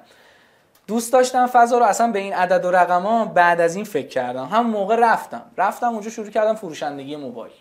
دوست 0.86 1.12
داشتم 1.12 1.47
فضا 1.47 1.78
رو 1.78 1.84
اصلا 1.84 2.12
به 2.12 2.18
این 2.18 2.34
عدد 2.34 2.64
و 2.64 2.70
رقما 2.70 3.24
بعد 3.24 3.61
از 3.61 3.76
این 3.76 3.84
فکر 3.84 4.09
کردم. 4.09 4.45
هم 4.45 4.66
موقع 4.66 4.97
رفتم. 4.97 5.43
رفتم 5.57 5.89
اونجا 5.89 6.11
شروع 6.11 6.30
کردم 6.30 6.55
فروشندگی 6.55 7.16
موبایل. 7.16 7.53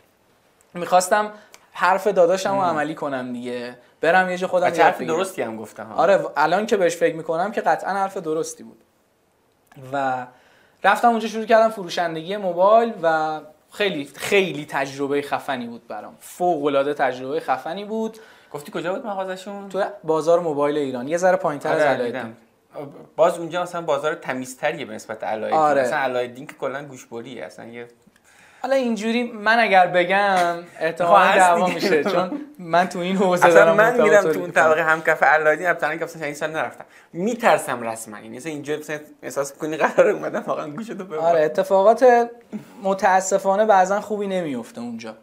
می‌خواستم 0.74 1.32
حرف 1.72 2.08
داداشم 2.08 2.56
رو 2.56 2.62
عملی 2.62 2.96
کنم 2.96 3.34
دیگه. 3.34 3.78
برم 4.02 4.30
یه 4.30 4.38
جا 4.38 4.48
خودم 4.48 4.66
حرف 4.66 5.02
درستی 5.02 5.42
هم 5.42 5.58
گفتم. 5.58 5.92
آره 5.92 6.26
الان 6.38 6.66
که 6.66 6.78
بهش 6.78 6.96
فکر 6.96 7.16
می‌کنم 7.16 7.52
که 7.52 7.62
قطعا 7.62 7.94
حرف 7.94 8.18
درستی 8.18 8.64
بود. 8.64 8.84
و 9.94 10.28
رفتم 10.84 11.08
اونجا 11.08 11.28
شروع 11.28 11.46
کردم 11.46 11.70
فروشندگی 11.70 12.38
موبایل 12.38 12.94
و 13.02 13.40
خیلی 13.72 14.10
خیلی 14.16 14.66
تجربه 14.66 15.22
خفنی 15.22 15.68
بود 15.68 15.88
برام. 15.88 16.16
فوق 16.20 16.66
العاده 16.66 16.94
تجربه 16.94 17.40
خفنی 17.40 17.86
بود. 17.86 18.18
گفتی 18.52 18.72
کجا 18.72 18.94
بود 18.94 19.06
مغازشون 19.06 19.70
تو 19.70 19.84
بازار 20.04 20.40
موبایل 20.40 20.78
ایران. 20.78 21.08
یه 21.08 21.18
ذره 21.18 21.36
پایینتر 21.36 21.74
از 21.74 21.82
علایالدین. 21.82 22.36
باز 23.16 23.38
اونجا 23.38 23.64
مثلا 23.64 23.82
بازار 23.82 24.16
تمیزتریه 24.16 24.86
به 24.86 24.94
نسبت 24.94 25.24
علایالدین. 25.24 25.60
آره. 25.60 25.82
مثلا 25.82 25.98
علایالدین 25.98 26.48
که 26.48 26.54
کلا 26.54 26.86
گوشبریه 26.86 27.46
اصلا 27.46 27.66
یه 27.66 27.88
حالا 28.62 28.76
اینجوری 28.76 29.24
من 29.24 29.60
اگر 29.60 29.88
بگم 29.88 30.64
احتمال 30.80 31.28
دعوا 31.28 31.68
میشه 31.68 32.04
چون 32.04 32.42
من 32.60 32.90
تو 32.90 33.00
این 33.00 33.18
حوزه 33.18 33.50
دارم 33.50 33.76
من 33.76 34.02
میرم 34.02 34.32
تو 34.32 34.40
اون 34.40 34.52
طبقه 34.52 34.84
هم 34.84 35.02
کف 35.02 35.24
علایالدین 35.24 35.68
البته 35.68 35.98
که 35.98 36.04
اصلا 36.04 36.26
این 36.26 36.34
سال 36.34 36.52
نرفتم. 36.52 36.86
میترسم 37.14 37.82
رسما. 37.82 38.20
یعنی 38.20 38.38
مثلا 38.38 38.52
اینجا 38.52 38.78
احساس 39.24 39.54
کنی 39.54 39.78
قرار 39.78 40.10
اومدم 40.10 40.44
واقعا 40.48 40.70
گوشتو 40.70 41.06
ببرم. 41.06 41.20
آره 41.20 41.42
اتفاقات 41.42 42.30
متاسفانه 42.84 43.66
بعضا 43.66 44.02
خوبی 44.02 44.28
نمیفته 44.28 44.82
اونجا. 44.82 45.16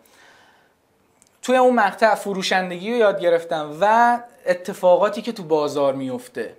توی 1.42 1.56
اون 1.56 1.74
مقطع 1.74 2.14
فروشندگی 2.14 2.92
رو 2.92 2.96
یاد 2.96 3.20
گرفتم 3.20 3.76
و 3.80 4.18
اتفاقاتی 4.46 5.22
که 5.22 5.32
تو 5.32 5.42
بازار 5.42 5.94
میفته 5.94 6.56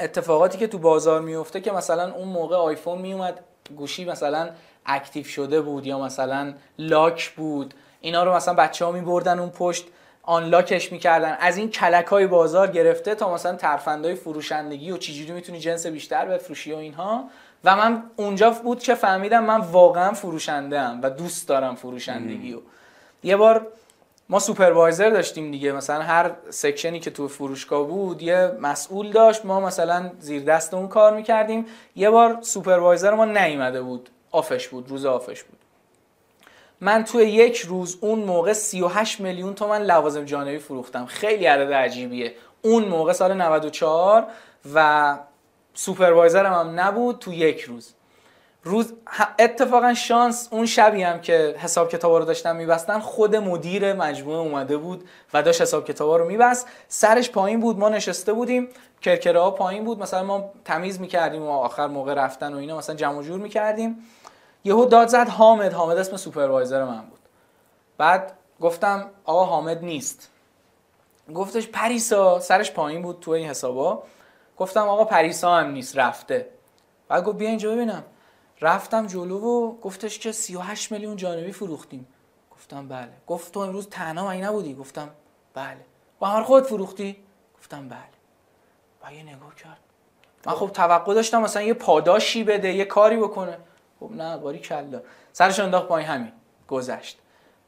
اتفاقاتی 0.00 0.58
که 0.58 0.66
تو 0.66 0.78
بازار 0.78 1.20
میفته 1.20 1.60
که 1.60 1.72
مثلا 1.72 2.12
اون 2.12 2.28
موقع 2.28 2.56
آیفون 2.56 2.98
میومد 2.98 3.40
گوشی 3.76 4.04
مثلا 4.04 4.50
اکتیو 4.86 5.24
شده 5.24 5.60
بود 5.60 5.86
یا 5.86 5.98
مثلا 5.98 6.54
لاک 6.78 7.30
بود 7.30 7.74
اینا 8.00 8.24
رو 8.24 8.34
مثلا 8.34 8.54
بچه 8.54 8.84
ها 8.84 8.92
می 8.92 9.00
بردن 9.00 9.38
اون 9.38 9.50
پشت 9.50 9.84
آنلاکش 10.22 10.92
می‌کردن. 10.92 11.36
از 11.40 11.56
این 11.56 11.70
کلک 11.70 12.06
های 12.06 12.26
بازار 12.26 12.66
گرفته 12.66 13.14
تا 13.14 13.34
مثلا 13.34 13.56
ترفندهای 13.56 14.14
فروشندگی 14.14 14.90
و 14.90 14.96
چجوری 14.96 15.32
می‌تونی 15.32 15.58
جنس 15.58 15.86
بیشتر 15.86 16.26
بفروشی 16.26 16.72
و 16.72 16.76
اینها. 16.76 17.24
و 17.64 17.76
من 17.76 18.02
اونجا 18.16 18.50
بود 18.50 18.80
که 18.80 18.94
فهمیدم 18.94 19.44
من 19.44 19.60
واقعا 19.60 20.12
فروشنده 20.12 20.80
ام 20.80 21.02
و 21.02 21.10
دوست 21.10 21.48
دارم 21.48 21.74
فروشندگی 21.74 22.54
و 22.54 22.58
یه 23.22 23.36
بار 23.36 23.66
ما 24.28 24.38
سوپروایزر 24.38 25.10
داشتیم 25.10 25.50
دیگه 25.50 25.72
مثلا 25.72 26.02
هر 26.02 26.30
section 26.50 26.94
ی 26.94 27.00
که 27.00 27.10
تو 27.10 27.28
فروشگاه 27.28 27.86
بود 27.86 28.22
یه 28.22 28.52
مسئول 28.60 29.10
داشت 29.10 29.44
ما 29.44 29.60
مثلا 29.60 30.10
زیر 30.18 30.42
دست 30.42 30.74
اون 30.74 30.88
کار 30.88 31.16
می‌کردیم. 31.16 31.66
یه 31.96 32.10
بار 32.10 32.38
سوپروایزر 32.40 33.14
ما 33.14 33.24
نیومده 33.24 33.82
بود. 33.82 34.08
off 34.32 34.54
ش 34.54 34.68
بود 34.68 34.88
روز 34.88 35.06
off 35.06 35.28
ش 35.28 35.42
بود. 35.42 35.58
من 36.80 37.04
توی 37.04 37.24
یک 37.24 37.58
روز 37.58 37.98
اون 38.00 38.18
موقع 38.18 38.52
38 38.52 39.20
میلیون 39.20 39.54
تومن 39.54 39.82
لوازم 39.82 40.24
جانبی 40.24 40.58
فروختم. 40.58 41.06
خیلی 41.06 41.46
عدد 41.46 41.72
عجیبیه. 41.72 42.34
اون 42.62 42.84
موقع 42.84 43.12
سال 43.12 43.34
94 43.34 44.26
و 44.74 45.18
سوپروایزرم 45.74 46.52
هم 46.52 46.80
نبود 46.80 47.18
تو 47.18 47.32
یک 47.32 47.60
روز. 47.60 47.94
روز 48.64 48.92
اتفاقا 49.38 49.94
شانس 49.94 50.48
اون 50.50 50.66
شبی 50.66 51.02
هم 51.02 51.20
که 51.20 51.54
حساب 51.58 51.88
کتابا 51.88 52.18
رو 52.18 52.24
داشتم 52.24 52.56
میبستن 52.56 52.98
خود 52.98 53.36
مدیر 53.36 53.92
مجموعه 53.92 54.38
اومده 54.38 54.76
بود 54.76 55.08
و 55.34 55.42
داشت 55.42 55.62
حساب 55.62 55.84
کتابا 55.84 56.16
رو 56.16 56.24
میبست. 56.24 56.66
سرش 56.88 57.30
پایین 57.30 57.60
بود 57.60 57.78
ما 57.78 57.88
نشسته 57.88 58.32
بودیم 58.32 58.68
کرکره 59.00 59.40
ها 59.40 59.50
پایین 59.50 59.84
بود. 59.84 59.98
مثلا 59.98 60.22
ما 60.22 60.50
تمیز 60.64 61.00
می‌کردیم 61.00 61.42
و 61.42 61.50
آخر 61.50 61.86
موقع 61.86 62.14
رفتن 62.14 62.54
و 62.54 62.56
اینا 62.56 62.78
مثلا 62.78 62.96
جمع 62.96 63.22
جور 63.22 63.40
می‌کردیم. 63.40 64.06
یهو 64.64 64.84
داد 64.84 65.08
زد 65.08 65.28
حامد. 65.28 65.72
حامد 65.72 65.98
اسم 65.98 66.16
سوپروایزر 66.16 66.84
من 66.84 67.00
بود. 67.00 67.18
بعد 67.98 68.32
گفتم 68.60 69.10
آقا 69.24 69.44
حامد 69.44 69.84
نیست. 69.84 70.30
گفتش 71.34 71.68
پریسا 71.68 72.40
سرش 72.40 72.72
پایین 72.72 73.02
بود 73.02 73.20
تو 73.20 73.30
این 73.30 73.48
حسابا. 73.48 74.02
گفتم 74.56 74.88
آقا 74.88 75.04
پریسا 75.04 75.54
هم 75.54 75.70
نیست 75.70 75.98
رفته. 75.98 76.48
بعد 77.08 77.24
گفت 77.24 77.38
بیا 77.38 77.48
اینجا 77.48 77.72
ببینم. 77.72 78.04
رفتم 78.60 79.06
جلو 79.06 79.40
و 79.40 79.76
گفتش 79.80 80.18
که 80.18 80.32
38 80.32 80.92
میلیون 80.92 81.16
جانبی 81.16 81.52
فروختیم. 81.52 82.06
گفتم 82.50 82.88
بله. 82.88 83.12
گفت 83.26 83.52
تو 83.52 83.60
امروز 83.60 83.88
تنها 83.88 84.26
من 84.26 84.36
نبودی؟ 84.36 84.74
گفتم 84.74 85.10
بله. 85.54 85.84
با 86.18 86.26
هر 86.26 86.42
خود 86.42 86.64
فروختی؟ 86.64 87.16
گفتم 87.58 87.88
بله. 87.88 87.98
و 89.04 89.14
یه 89.14 89.22
نگاه 89.22 89.54
کرد. 89.54 89.78
من 90.46 90.52
خب 90.52 90.70
توقع 90.70 91.14
داشتم 91.14 91.42
مثلا 91.42 91.62
یه 91.62 91.74
پاداشی 91.74 92.44
بده 92.44 92.72
یه 92.72 92.84
کاری 92.84 93.16
بکنه. 93.16 93.58
خب 94.02 94.16
نه 94.16 94.36
باری 94.36 94.58
کلا. 94.58 95.00
سرش 95.32 95.60
انداخت 95.60 95.88
پایین 95.88 96.08
همین 96.08 96.32
گذشت. 96.68 97.18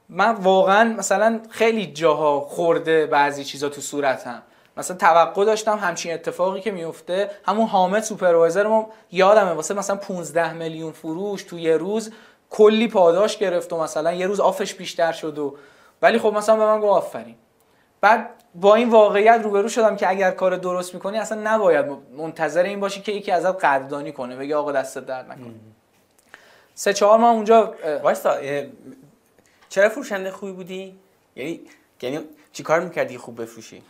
من 0.08 0.34
واقعا 0.34 0.94
مثلا 0.98 1.40
خیلی 1.50 1.86
جاها 1.86 2.40
خورده 2.40 3.06
بعضی 3.06 3.44
چیزا 3.44 3.68
تو 3.68 3.80
صورتم. 3.80 4.42
مثلا 4.76 4.96
توقع 4.96 5.44
داشتم 5.44 5.78
همچین 5.78 6.14
اتفاقی 6.14 6.60
که 6.60 6.70
میفته 6.70 7.30
همون 7.46 7.66
حامد 7.66 8.02
سوپروایزر 8.02 8.66
ما 8.66 8.90
یادمه 9.12 9.50
واسه 9.50 9.74
مثلا 9.74 9.96
15 9.96 10.52
میلیون 10.52 10.92
فروش 10.92 11.42
تو 11.42 11.58
یه 11.58 11.76
روز 11.76 12.12
کلی 12.50 12.88
پاداش 12.88 13.38
گرفت 13.38 13.72
و 13.72 13.82
مثلا 13.82 14.12
یه 14.12 14.26
روز 14.26 14.40
آفش 14.40 14.74
بیشتر 14.74 15.12
شد 15.12 15.38
و 15.38 15.56
ولی 16.02 16.18
خب 16.18 16.32
مثلا 16.32 16.56
به 16.56 16.64
من 16.66 16.80
گفت 16.80 16.92
آفرین. 16.92 17.34
بعد 18.00 18.30
با 18.54 18.74
این 18.74 18.90
واقعیت 18.90 19.40
روبرو 19.42 19.68
شدم 19.68 19.96
که 19.96 20.08
اگر 20.08 20.30
کار 20.30 20.56
درست 20.56 20.94
می‌کنی 20.94 21.18
اصلا 21.18 21.40
نباید 21.44 21.86
منتظر 22.16 22.62
این 22.62 22.80
باشی 22.80 23.02
که 23.02 23.12
یکی 23.12 23.32
ازت 23.32 23.64
قدردانی 23.64 24.12
کنه 24.12 24.36
بگه 24.36 24.56
آقا 24.56 24.72
دست 24.72 24.98
درد 24.98 25.30
نکنه. 25.30 25.54
سه 26.74 26.92
چهار 26.92 27.18
ماه 27.18 27.34
اونجا 27.34 27.74
وایستا 28.02 28.36
چرا 29.68 29.88
فروشنده 29.88 30.30
خوبی 30.30 30.52
بودی؟ 30.52 30.94
یعنی 31.36 31.60
یعنی 32.02 32.20
چیکار 32.52 32.80
می‌کردی 32.80 33.18
خوب 33.18 33.42
بفروشی؟ 33.42 33.82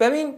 ببین 0.00 0.34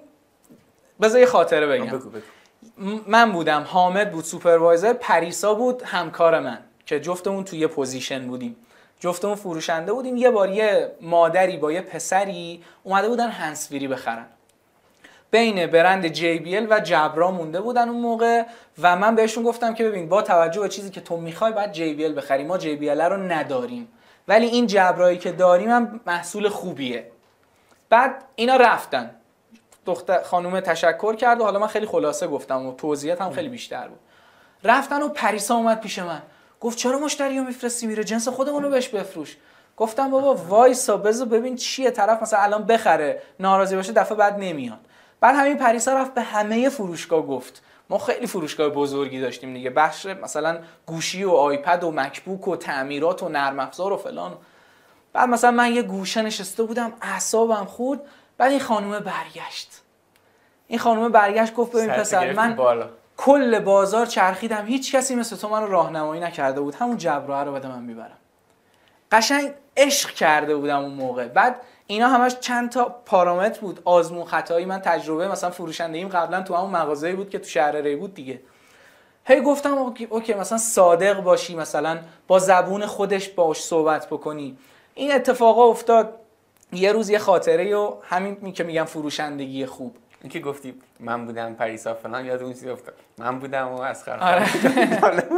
بذار 1.01 1.20
یه 1.20 1.26
خاطره 1.26 1.66
بگم. 1.66 1.86
بگو 1.86 2.11
بگو. 2.11 3.01
من 3.07 3.32
بودم 3.32 3.62
حامد 3.68 4.12
بود 4.12 4.24
سوپروایزر 4.24 4.92
پریسا 4.92 5.55
بود 5.55 5.82
همکار 5.82 6.40
من 6.40 6.59
که 6.86 7.01
جفتمون 7.01 7.44
توی 7.44 7.59
یه 7.59 7.66
position 7.66 8.26
بودیم. 8.26 8.57
جفتمون 9.01 9.34
فروشنده 9.34 9.92
بودیم 9.92 10.16
یه 10.16 10.30
بار 10.30 10.51
یه 10.51 10.92
مادری 11.01 11.57
با 11.57 11.72
یه 11.72 11.80
پسری 11.80 12.64
اومده 12.82 13.09
بودن 13.09 13.28
هنسفیری 13.28 13.88
بخرن. 13.88 14.26
بین 15.31 15.66
برند 15.66 16.14
JBL 16.14 16.66
و 16.70 16.81
جبرا 16.81 17.31
مونده 17.31 17.61
بودن 17.61 17.89
اون 17.89 18.01
موقع 18.01 18.43
و 18.83 18.97
من 18.97 19.14
بهشون 19.14 19.45
گفتم 19.45 19.74
که 19.74 19.85
ببین 19.85 20.09
با 20.09 20.22
توجه 20.22 20.61
به 20.61 20.68
چیزی 20.68 20.91
که 20.91 21.01
تو 21.01 21.16
می‌خوای 21.16 21.53
باید 21.53 21.74
JBL 21.74 22.16
بخری. 22.16 22.45
ما 22.45 22.59
JBL 22.59 23.01
رو 23.01 23.16
نداریم. 23.16 23.89
ولی 24.28 24.47
این 24.47 24.66
جبرایی 24.66 25.18
که 25.18 25.33
داریم 25.33 25.70
هم 25.70 26.01
محصول 26.07 26.49
خوبیه. 26.49 27.11
بعد 27.91 28.24
اینا 28.35 28.57
رفتن. 28.57 29.11
دختر 29.87 30.22
خانومه 30.22 30.61
تشکر 30.61 31.16
کرد 31.16 31.41
و 31.41 31.45
حالا 31.45 31.59
من 31.59 31.66
خیلی 31.66 31.87
خلاصه 31.87 32.26
گفتم 32.26 32.66
و 32.66 32.74
توضیحات 32.74 33.20
هم 33.20 33.31
خیلی 33.31 33.49
بیشتر 33.49 33.89
بود. 33.89 33.99
رفتن 34.64 35.03
و 35.03 35.09
پریسا 35.09 35.55
اومد 35.55 35.81
پیش 35.81 35.99
من. 35.99 36.22
گفت 36.61 36.78
چرا 36.78 36.99
مشتری 36.99 37.39
رو 37.39 37.45
میفرستی 37.45 37.87
میره؟ 37.87 38.05
جنس 38.05 38.28
خودمون 38.28 38.62
رو 38.62 38.70
بهش 38.70 38.89
بفروش. 38.89 39.37
گفتم 39.76 40.11
بابا 40.11 40.35
وایسا 40.35 40.97
بذار 40.97 41.28
ببین 41.28 41.57
چیه. 41.57 41.91
طرف 41.91 42.22
مثلا 42.22 42.41
الان 42.41 42.64
بخره 42.64 43.22
ناراضی 43.41 43.76
باشه 43.76 43.93
دفعه 43.93 44.16
بعد 44.16 44.39
نمیاد. 44.39 44.78
بعد 45.21 45.37
همین 45.37 45.57
پریسا 45.57 45.99
رفت 45.99 46.14
به 46.14 46.23
همه 46.23 46.68
فروشگاه 46.68 47.27
گفت 47.27 47.62
ما 47.91 47.99
خیلی 47.99 48.27
فروشگاه 48.27 48.68
بزرگی 48.68 49.21
داشتیم 49.21 49.55
دیگه 49.55 49.71
بخش 49.71 50.07
مثلا 50.07 50.59
گوشی 50.87 51.25
و 51.25 51.31
آیپد 51.31 51.85
و 51.85 51.93
مکبوک 51.93 52.49
و 52.49 52.57
تعمیرات 52.57 53.23
و 53.23 53.29
نرم 53.29 53.61
افزار 53.61 53.93
و 53.93 53.97
فلان. 53.97 54.37
بعد 55.12 55.29
مثلا 55.29 55.51
من 55.51 55.73
یه 55.73 55.83
گوشه 55.83 56.23
نشسته 56.23 56.62
بودم 56.62 56.93
اعصابم 57.03 57.64
خورد 57.64 58.01
بعد 58.39 58.51
این 58.51 58.61
خانومه 58.61 59.01
برگشت. 59.01 59.81
این 60.66 60.79
خانومه 60.79 61.09
برگشت 61.09 61.55
گفت 61.55 61.73
ببین 61.73 61.91
پسر 61.91 62.33
من 62.33 62.57
بالا. 62.57 62.89
کل 63.16 63.59
بازار 63.59 64.07
چرخیدم 64.07 64.66
هیچ 64.66 64.95
کسی 64.95 65.14
مثل 65.14 65.37
تو 65.37 65.49
من 65.49 65.62
رو 65.62 65.71
راهنمایی 65.71 66.21
نکرده 66.21 66.61
بود 66.61 66.75
همون 66.75 66.97
جبراه 66.97 67.45
رو 67.45 67.53
بده 67.53 67.68
من 67.68 67.83
می‌برم. 67.83 68.16
قشنگ 69.12 69.53
عشق 69.77 70.11
کرده 70.11 70.57
بودم 70.57 70.79
اون 70.79 70.95
موقع. 70.95 71.29
بعد 71.29 71.57
اینا 71.91 72.09
همش 72.09 72.34
چند 72.41 72.70
تا 72.70 72.84
پارامتر 73.07 73.61
بود. 73.61 73.80
آزمون 73.84 74.24
خطایی 74.24 74.66
من 74.66 74.80
تجربه 74.80 75.28
مثلا 75.28 75.51
فروشنده 75.51 75.99
ایم 75.99 76.09
قبلا 76.09 76.43
تو 76.43 76.55
همون 76.55 76.70
مغازه‌ای 76.70 77.12
بود 77.12 77.30
که 77.30 77.38
تو 77.38 77.49
شهر 77.49 77.76
ری 77.76 77.97
بود 77.97 78.14
دیگه. 78.14 78.41
هی 79.24 79.41
گفتم 79.41 79.74
OK, 79.74 80.05
OK 80.05 80.35
مثلا 80.34 80.59
صادق 80.59 81.20
باشی 81.20 81.57
مثلا 81.57 81.99
با 82.26 82.38
زبون 82.38 82.86
خودش 82.86 83.28
باش 83.28 83.62
صحبت 83.62 84.07
بکنی. 84.07 84.59
این 84.95 85.12
اتفاقا 85.12 85.64
افتاد. 85.64 86.14
یه 86.72 86.93
روز 86.93 87.11
یه 87.11 87.18
خاطره 87.18 87.76
و 87.76 87.95
همین 88.03 88.53
که 88.53 88.64
میگم 88.64 88.84
فروشندگی 88.84 89.66
خوب. 89.66 89.97
این 90.20 90.30
که 90.30 90.41
گفتی 90.41 90.74
من 91.01 91.26
بودم 91.26 91.55
پریسا 91.55 91.95
فلان 91.95 92.24
یاد 92.24 92.43
اون 92.43 92.53
چیز 92.53 92.66
افتاد؟ 92.66 92.95
من 93.18 93.38
بودم 93.38 93.68
و 93.68 93.80
از 93.80 94.09
آره. 94.09 94.47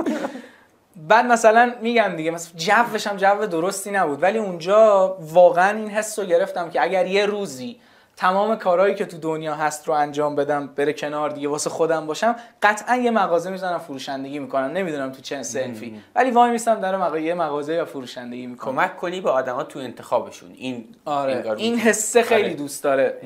بعد 0.97 1.27
مثلا 1.27 1.75
میگم 1.81 2.17
دیگه 2.17 2.31
مثلا 2.31 2.53
جوش 2.57 3.07
هم 3.07 3.17
جو 3.17 3.47
درستی 3.47 3.91
نبود. 3.91 4.23
ولی 4.23 4.39
اونجا 4.39 5.17
واقعا 5.21 5.79
این 5.79 5.89
حس 5.89 6.19
رو 6.19 6.25
گرفتم 6.25 6.71
که 6.71 6.83
اگر 6.83 7.07
یه 7.07 7.27
روزی 7.27 7.81
تمام 8.17 8.57
کارهایی 8.57 8.95
که 8.95 9.05
تو 9.05 9.19
دنیا 9.19 9.55
هست 9.55 9.89
رو 9.89 9.95
انجام 9.95 10.37
بدم 10.37 10.67
بره 10.67 10.93
کنار 10.93 11.31
دیگه 11.31 11.49
واسه 11.49 11.71
خودم 11.71 12.07
باشم 12.07 12.37
قطعا 12.63 12.97
یه 12.97 13.11
مغازه 13.11 13.51
می‌زنم 13.51 13.79
فروشندگی 13.79 14.39
می‌کنم. 14.39 14.65
نمی‌دونم 14.65 15.13
تو 15.13 15.23
چه 15.23 15.43
سنفی 15.43 16.03
ولی 16.15 16.31
وای 16.31 16.51
میستم 16.51 16.81
در 16.81 16.97
مغازه 16.97 17.23
یه 17.23 17.35
مغازه 17.35 17.75
یا 17.75 17.85
فروشندگی 17.85 18.47
می‌کنم. 18.47 18.75
کمک 18.75 18.97
کنی 18.97 19.21
به 19.21 19.31
آدما 19.31 19.63
تو 19.63 19.79
انتخابشون. 19.79 20.53
این 20.55 20.85
آره. 21.05 21.55
این 21.57 21.79
حسه 21.79 22.23
خیلی 22.23 22.43
آره. 22.43 22.55
دوست 22.55 22.85
داره. 22.85 23.19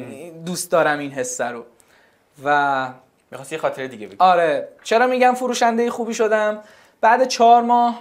دوست 0.47 0.71
دارم 0.71 0.99
این 0.99 1.11
حسه 1.11 1.45
رو. 1.45 1.65
و 2.45 2.89
می‌خواست 3.31 3.53
یه 3.53 3.59
خاطره 3.59 3.89
دیگه 3.89 4.07
بگم 4.07 4.17
آره. 4.19 4.69
چرا 4.83 5.07
میگم 5.07 5.35
فروشنده 5.35 5.91
خوبی 5.91 6.15
شدم؟ 6.15 6.59
بعد 7.01 7.29
چهار 7.29 7.63
ماه 7.63 8.01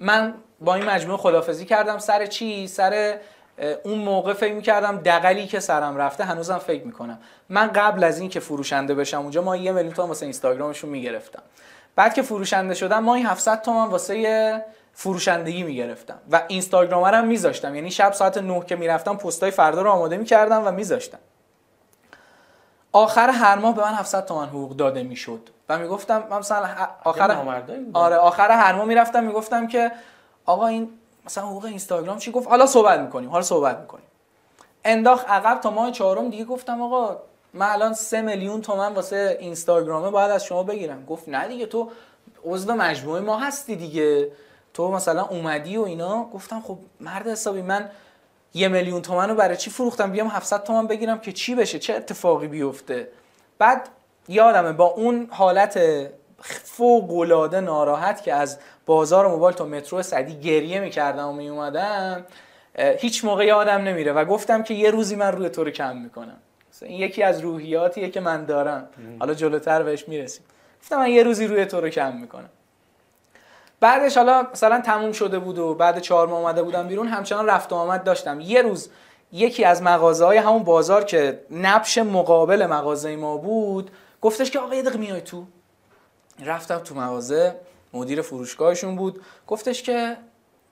من 0.00 0.34
با 0.60 0.74
این 0.74 0.84
مجموعه 0.84 1.18
خدافزی 1.18 1.64
کردم. 1.64 1.98
سر 1.98 2.26
چی؟ 2.26 2.68
سر 2.68 3.18
اون 3.84 3.98
موقع 3.98 4.32
فکر 4.32 4.54
می‌کردم 4.54 4.96
دقلی 4.96 5.46
که 5.46 5.60
سرم 5.60 5.96
رفته 5.96 6.24
هنوزم 6.24 6.58
فکر 6.58 6.84
می‌کنم. 6.84 7.18
من 7.48 7.66
قبل 7.66 8.04
از 8.04 8.18
اینکه 8.20 8.40
فروشنده 8.40 8.94
بشم 8.94 9.20
اونجا 9.20 9.42
ما 9.42 9.56
یه 9.56 9.72
میلیون 9.72 9.94
تومن 9.94 10.08
واسه 10.08 10.26
اینستاگرامشون 10.26 10.90
می‌گرفتم. 10.90 11.42
بعد 11.96 12.14
که 12.14 12.22
فروشنده 12.22 12.74
شدم 12.74 12.98
ما 12.98 13.14
این 13.14 13.26
700 13.26 13.62
تومن 13.62 13.86
واسه 13.86 14.64
فروشندگی 14.92 15.62
می‌گرفتم 15.62 16.18
و 16.30 16.42
اینستاگرام 16.48 17.26
میذاشتم. 17.26 17.74
یعنی 17.74 17.90
شب 17.90 18.12
ساعت 18.12 18.38
9 18.38 18.64
که 18.66 18.76
می‌رفتم 18.76 19.16
پستای 19.16 19.50
فردا 19.50 19.82
رو 19.82 19.90
آماده 19.90 20.16
می‌کردم 20.16 20.62
و 20.66 20.70
میذاشتم. 20.70 21.18
آخر 22.92 23.30
هر 23.30 23.54
ماه 23.58 23.74
به 23.74 23.82
من 23.82 23.94
700 23.94 24.24
تومن 24.24 24.48
حقوق 24.48 24.76
داده 24.76 25.02
می‌شد. 25.02 25.40
و 25.68 25.78
می‌گفتم 25.78 26.24
مثلا 26.30 26.68
آخر 27.04 27.36
آره 27.92 28.16
آخر 28.16 28.50
هر 28.50 28.72
ماه 28.72 28.84
می‌رفتم 28.84 29.24
می‌گفتم 29.24 29.66
که 29.66 29.92
آقا 30.46 30.66
این 30.66 30.88
مثلا 31.26 31.46
حقوق 31.46 31.64
اینستاگرام 31.64 32.18
چی؟ 32.18 32.30
گفت 32.30 32.48
حالا 32.48 32.66
صحبت 32.66 33.00
می‌کنیم 33.00 33.30
حالا 33.30 33.42
صحبت 33.42 33.78
می‌کنیم. 33.78 34.04
انداخت 34.84 35.28
عقب 35.28 35.60
تا 35.60 35.70
ماه 35.70 35.90
چهارم 35.90 36.30
دیگه 36.30 36.44
گفتم 36.44 36.82
آقا 36.82 37.16
من 37.54 37.66
الان 37.66 37.94
سه 37.94 38.20
میلیون 38.20 38.60
تومن 38.60 38.94
واسه 38.94 39.36
اینستاگرامه 39.40 40.10
باید 40.10 40.30
از 40.30 40.44
شما 40.44 40.62
بگیرم. 40.62 41.04
گفت 41.04 41.28
نه 41.28 41.48
دیگه 41.48 41.66
تو 41.66 41.90
عضو 42.44 42.74
مجموعه 42.74 43.20
ما 43.20 43.38
هستی 43.38 43.76
دیگه. 43.76 44.32
تو 44.74 44.90
مثلا 44.90 45.22
اومدی 45.22 45.76
و 45.76 45.82
اینا. 45.82 46.24
گفتم 46.24 46.60
خب 46.60 46.78
مرد 47.00 47.28
حسابی 47.28 47.62
من 47.62 47.90
یه 48.54 48.68
میلیون 48.68 49.02
تومن 49.02 49.28
رو 49.28 49.34
برای 49.34 49.56
چی 49.56 49.70
فروختم؟ 49.70 50.10
بیام 50.12 50.28
700 50.28 50.62
تومن 50.62 50.86
بگیرم 50.86 51.18
که 51.18 51.32
چی 51.32 51.54
بشه؟ 51.54 51.78
چه 51.78 51.94
اتفاقی 51.94 52.48
بیفته؟ 52.48 53.08
بعد 53.58 53.88
یادمه 54.28 54.72
با 54.72 54.84
اون 54.84 55.28
حالت 55.30 55.80
فوق 56.64 57.18
العاده 57.18 57.60
ناراحت 57.60 58.22
که 58.22 58.34
از 58.34 58.58
بازار 58.86 59.28
موبایل 59.28 59.56
تا 59.56 59.64
مترو 59.64 60.02
صدی 60.02 60.34
گریه 60.40 60.80
می‌کردم 60.80 61.28
و 61.28 61.32
میومدم 61.32 62.24
هیچ 62.78 63.24
موقع 63.24 63.46
یادم 63.46 63.82
نمیره 63.82 64.12
و 64.12 64.24
گفتم 64.24 64.62
که 64.62 64.74
یه 64.74 64.90
روزی 64.90 65.16
من 65.16 65.32
روی 65.32 65.48
تو 65.48 65.64
رو 65.64 65.70
کم 65.70 65.96
می‌کنم. 65.96 66.36
این 66.82 67.00
یکی 67.00 67.22
از 67.22 67.40
روحیاتیه 67.40 68.10
که 68.10 68.20
من 68.20 68.44
دارم. 68.44 68.88
حالا 69.20 69.34
جلوتر 69.34 69.82
بهش 69.82 70.08
می‌رسیم. 70.08 70.44
گفتم 70.82 70.98
من 70.98 71.10
یه 71.10 71.22
روزی 71.22 71.46
روی 71.46 71.66
تو 71.66 71.80
رو 71.80 71.88
کم 71.88 72.16
می‌کنم. 72.16 72.50
بعدش 73.82 74.16
حالا 74.16 74.46
مثلا 74.52 74.80
تموم 74.80 75.12
شده 75.12 75.38
بود 75.38 75.58
و 75.58 75.74
بعد 75.74 75.98
چهار 75.98 76.26
ماه 76.26 76.38
اومده 76.38 76.62
بودم 76.62 76.88
بیرون 76.88 77.08
همچنان 77.08 77.46
رفت 77.46 77.72
و 77.72 77.76
آمد 77.76 78.04
داشتم. 78.04 78.40
یه 78.40 78.62
روز 78.62 78.90
یکی 79.32 79.64
از 79.64 79.82
مغازه 79.82 80.24
های 80.24 80.38
همون 80.38 80.62
بازار 80.62 81.04
که 81.04 81.44
نبش 81.50 81.98
مقابل 81.98 82.66
مغازه 82.66 83.16
ما 83.16 83.36
بود 83.36 83.90
گفتش 84.20 84.50
که 84.50 84.58
آقا 84.58 84.74
یه 84.74 84.82
دقیقه 84.82 84.98
میای 84.98 85.20
تو. 85.20 85.44
رفتم 86.44 86.78
تو 86.78 86.94
مغازه 86.94 87.56
مدیر 87.94 88.22
فروشگاهشون 88.22 88.96
بود. 88.96 89.22
گفتش 89.46 89.82
که 89.82 90.16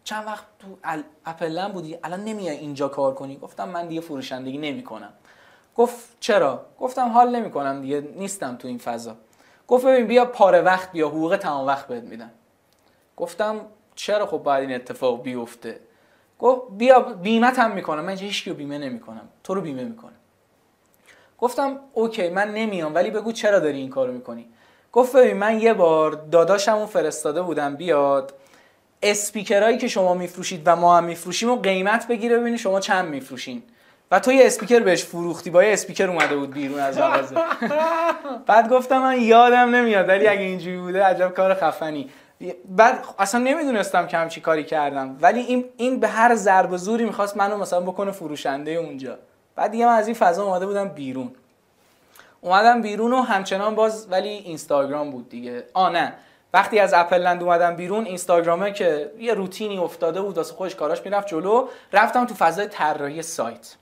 چند 0.04 0.26
وقت 0.26 0.44
تو 0.58 0.96
اپلن 1.26 1.68
بودی؟ 1.68 1.98
الان 2.04 2.24
نمیای 2.24 2.56
اینجا 2.56 2.88
کار 2.88 3.14
کنی؟ 3.14 3.36
گفتم 3.36 3.68
من 3.68 3.88
دیگه 3.88 4.00
فروشندگی 4.00 4.58
نمی‌کنم. 4.58 5.12
گفت 5.76 6.08
چرا؟ 6.20 6.66
گفتم 6.80 7.08
حال 7.08 7.36
نمی‌کنم 7.36 7.80
دیگه 7.80 8.00
نیستم 8.16 8.56
تو 8.56 8.68
این 8.68 8.78
فضا. 8.78 9.16
گفت 9.68 9.86
ببین 9.86 10.06
بیا 10.06 10.24
پاره 10.24 10.60
وقت 10.60 10.92
بیا 10.92 11.08
حقوق 11.08 11.36
تمام 11.36 11.66
وقت 11.66 11.86
بهت 11.86 12.04
میدم. 12.04 12.30
گفتم 13.20 13.60
چرا 13.94 14.26
خب 14.26 14.38
باید 14.38 14.68
این 14.68 14.74
اتفاق 14.76 15.22
بیفته؟ 15.22 15.80
گفت 16.38 16.62
بیا 16.70 17.00
بیمت 17.00 17.58
هم 17.58 17.70
می‌کنم. 17.70 18.04
من 18.04 18.16
هیچ 18.16 18.48
رو 18.48 18.54
بیمه 18.54 18.78
نمی‌کنم. 18.78 19.28
تو 19.44 19.54
رو 19.54 19.60
بیمه 19.60 19.84
می‌کنم. 19.84 20.12
گفتم 21.38 21.80
اوکی 21.92 22.28
من 22.28 22.54
نمیام 22.54 22.94
ولی 22.94 23.10
بگو 23.10 23.32
چرا 23.32 23.58
داری 23.58 23.78
این 23.78 23.90
کارو 23.90 24.12
می‌کنی؟ 24.12 24.46
گفت 24.92 25.16
ببین 25.16 25.36
من 25.36 25.60
یه 25.60 25.74
بار 25.74 26.10
داداشمو 26.10 26.86
فرستاده 26.86 27.42
بودم 27.42 27.76
بیاد 27.76 28.34
اسپیکرهایی 29.02 29.78
که 29.78 29.88
شما 29.88 30.14
میفروشید 30.14 30.62
و 30.66 30.76
ما 30.76 30.96
هم 30.96 31.04
میفروشیم 31.04 31.50
و 31.50 31.56
قیمت 31.56 32.08
بگیره 32.08 32.38
ببینی 32.38 32.58
شما 32.58 32.80
چند 32.80 33.08
میفروشین. 33.08 33.62
و 34.10 34.20
تو 34.20 34.32
یه 34.32 34.46
اسپیکر 34.46 34.80
بهش 34.80 35.04
فروختی 35.04 35.50
با 35.50 35.64
یه 35.64 35.72
اسپیکر 35.72 36.10
اومده 36.10 36.36
بود 36.36 36.50
بیرون 36.50 36.80
از 36.80 36.98
مغازه 36.98 37.36
بعد 38.46 38.68
گفتم 38.68 38.98
من 38.98 39.20
یادم 39.20 39.74
نمیاد 39.74 40.08
ولی 40.08 40.26
اگه 40.26 40.40
اینجوری 40.40 40.76
بوده 40.76 41.04
عجب 41.04 41.34
کار 41.34 41.54
خفنی. 41.54 42.10
بعد 42.68 43.04
اصلا 43.18 43.40
نمی‌دونستم 43.40 44.06
که 44.06 44.16
همچی 44.16 44.40
کاری 44.40 44.64
کردم. 44.64 45.16
ولی 45.20 45.40
این 45.40 45.64
این 45.76 46.00
به 46.00 46.08
هر 46.08 46.34
ضرب 46.34 46.76
زوری 46.76 47.04
می‌خواست 47.04 47.36
منو 47.36 47.56
مثلا 47.56 47.80
بکنه 47.80 48.10
فروشنده 48.10 48.70
اونجا. 48.70 49.18
بعد 49.56 49.70
دیگه 49.70 49.86
من 49.86 49.92
از 49.92 50.06
این 50.06 50.16
فضا 50.16 50.44
اومده 50.44 50.66
بودم 50.66 50.88
بیرون. 50.88 51.30
اومدم 52.40 52.82
بیرون 52.82 53.12
و 53.12 53.22
همچنان 53.22 53.74
باز 53.74 54.06
ولی 54.10 54.28
اینستاگرام 54.28 55.10
بود 55.10 55.28
دیگه. 55.28 55.64
آ 55.74 55.88
نه. 55.88 56.12
وقتی 56.54 56.78
از 56.78 56.94
اپل 56.94 57.22
لند 57.22 57.42
اومدم 57.42 57.76
بیرون 57.76 58.04
اینستاگرامه 58.04 58.72
که 58.72 59.12
یه 59.18 59.34
روتینی 59.34 59.78
افتاده 59.78 60.20
بود 60.20 60.36
واسه 60.36 60.54
خودش 60.54 60.74
کاراش 60.74 61.02
می‌رفت 61.04 61.26
جلو. 61.26 61.68
رفتم 61.92 62.26
تو 62.26 62.34
فضای 62.34 62.66
طراحی 62.66 63.22
سایت. 63.22 63.74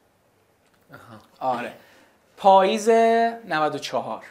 آره. 1.41 1.73
پاییز 2.37 2.89
94 2.89 4.23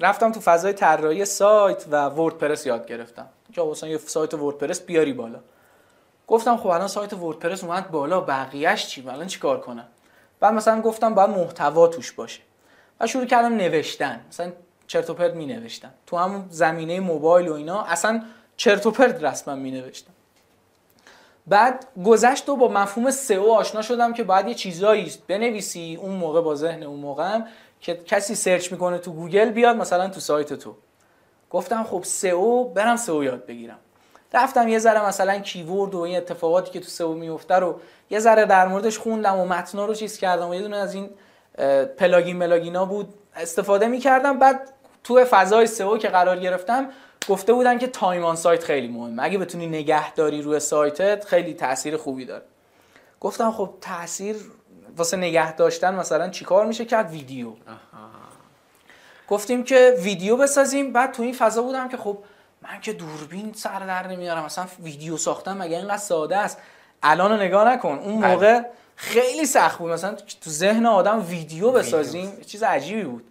رفتم 0.00 0.32
تو 0.32 0.40
فضای 0.40 0.72
طراحی 0.72 1.24
سایت 1.24 1.84
و 1.90 2.04
وردپرس 2.06 2.66
یاد 2.66 2.86
گرفتم. 2.86 3.26
که 3.52 3.62
مثلا 3.62 3.88
یه 3.88 3.98
سایت 3.98 4.34
وردپرس 4.34 4.80
بیاری 4.80 5.12
بالا. 5.12 5.40
گفتم 6.26 6.56
خب 6.56 6.66
الان 6.66 6.88
سایت 6.88 7.12
وردپرس 7.12 7.64
اومد 7.64 7.90
بالا 7.90 8.20
بقیهش 8.20 8.86
چی؟ 8.86 9.08
الان 9.08 9.26
چیکار 9.26 9.60
کنم؟ 9.60 9.86
بعد 10.40 10.54
مثلا 10.54 10.80
گفتم 10.80 11.14
باید 11.14 11.30
محتوا 11.30 11.88
توش 11.88 12.12
باشه. 12.12 12.40
و 13.00 13.06
شروع 13.06 13.24
کردم 13.24 13.56
نوشتن. 13.56 14.24
مثلا 14.28 14.52
چرت 14.86 15.10
و 15.10 15.14
پرت 15.14 15.34
می 15.34 15.46
نوشتم 15.46 15.90
تو 16.06 16.16
همون 16.16 16.44
زمینه 16.50 17.00
موبایل 17.00 17.48
و 17.48 17.52
اینا 17.52 17.82
اصلا 17.82 18.22
چرت 18.56 18.86
و 18.86 18.90
پرت 18.90 19.24
رسما 19.24 19.54
می 19.54 19.70
نوشتم 19.70 20.10
بعد 21.46 21.86
گذشت 22.04 22.48
و 22.48 22.56
با 22.56 22.68
مفهوم 22.68 23.10
سئو 23.10 23.50
آشنا 23.52 23.82
شدم 23.82 24.12
که 24.12 24.24
باید 24.24 24.48
یه 24.48 24.54
چیزایی 24.54 25.12
بنویسی. 25.28 25.98
اون 26.00 26.14
موقع 26.14 26.40
با 26.40 26.54
ذهن 26.54 26.82
اون 26.82 27.00
موقع 27.00 27.34
هم 27.34 27.46
که 27.80 27.94
کسی 27.94 28.34
سرچ 28.34 28.72
می‌کنه 28.72 28.98
تو 28.98 29.12
گوگل 29.12 29.50
بیاد 29.50 29.76
مثلا 29.76 30.08
تو 30.08 30.20
سایت 30.20 30.54
تو. 30.54 30.76
گفتم 31.54 31.84
خب 31.84 32.02
سئو 32.04 32.64
برم 32.64 32.96
سئو 32.96 33.24
یاد 33.24 33.46
بگیرم. 33.46 33.78
رفتم 34.32 34.68
یه 34.68 34.78
ذره 34.78 35.06
مثلا 35.06 35.38
keyword 35.38 35.94
و 35.94 35.98
این 35.98 36.16
اتفاقاتی 36.16 36.70
که 36.70 36.80
تو 36.80 36.88
سئو 36.88 37.14
میفته 37.14 37.54
رو 37.54 37.80
یه 38.10 38.18
ذره 38.18 38.44
در 38.44 38.68
موردش 38.68 38.98
خوندم 38.98 39.38
و 39.38 39.44
متنا 39.44 39.86
رو 39.86 39.94
چیز 39.94 40.18
کردم 40.18 40.48
و 40.48 40.54
یه 40.54 40.62
دونه 40.62 40.76
از 40.76 40.94
این 40.94 41.10
plugin 41.98 42.36
ملاگینا 42.36 42.84
بود. 42.84 43.14
استفاده 43.36 43.86
می‌کردم. 43.86 44.38
بعد 44.38 44.72
تو 45.04 45.24
فضای 45.24 45.66
سئو 45.66 45.98
که 45.98 46.08
قرار 46.08 46.38
گرفتم 46.38 46.88
گفته 47.28 47.52
بودن 47.52 47.78
که 47.78 47.86
time 47.86 48.24
on 48.24 48.36
site 48.36 48.64
خیلی 48.64 48.88
مهمه. 48.88 49.22
اگه 49.22 49.38
بتونی 49.38 49.66
نگهداری 49.66 50.42
روی 50.42 50.60
سایتت 50.60 51.24
خیلی 51.24 51.54
تاثیر 51.54 51.96
خوبی 51.96 52.24
داره. 52.24 52.44
گفتم 53.20 53.50
خب 53.50 53.70
تاثیر 53.80 54.36
واسه 54.96 55.16
نگه 55.16 55.56
داشتن 55.56 55.94
مثلا 55.94 56.28
چیکار 56.28 56.66
میشه 56.66 56.84
کرد؟ 56.84 57.10
ویدیو. 57.10 57.52
گفتیم 59.28 59.64
که 59.64 59.96
ویدیو 59.98 60.36
بسازیم. 60.36 60.92
بعد 60.92 61.12
تو 61.12 61.22
این 61.22 61.34
فضا 61.34 61.62
بودم 61.62 61.88
که 61.88 61.96
خب 61.96 62.18
من 62.62 62.80
که 62.80 62.92
دوربین 62.92 63.52
سر 63.52 63.78
در 63.78 64.06
نمیارم. 64.06 64.44
مثلا 64.44 64.66
ویدیو 64.82 65.16
ساختن 65.16 65.56
مگه 65.56 65.76
اینقدر 65.76 65.96
ساده 65.96 66.36
است؟ 66.36 66.58
الان 67.02 67.30
رو 67.30 67.36
نگاه 67.36 67.68
نکن. 67.72 68.00
اون 68.04 68.20
بله. 68.20 68.32
موقع 68.32 68.62
خیلی 68.96 69.46
سخت 69.46 69.78
بود. 69.78 69.90
مثلا 69.90 70.14
تو 70.14 70.50
ذهن 70.50 70.86
آدم 70.86 71.26
ویدیو 71.28 71.70
بسازیم. 71.70 72.40
چیز 72.46 72.62
عجیبی 72.62 73.04
بود. 73.04 73.24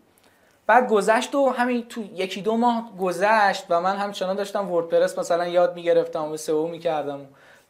بعد 0.68 0.90
گذشت 0.90 1.36
و 1.36 1.50
همین 1.50 1.88
تو 1.88 2.04
یکی 2.16 2.42
دو 2.42 2.58
ماه 2.58 2.98
گذشت 2.98 3.66
و 3.70 3.82
من 3.82 3.98
همچنان 3.98 4.36
داشتم 4.36 4.72
وردپرس 4.72 5.18
مثلا 5.20 5.48
یاد 5.48 5.76
می‌گرفتم 5.76 6.32
و 6.32 6.38
سئو 6.38 6.68
می‌کردم. 6.68 7.20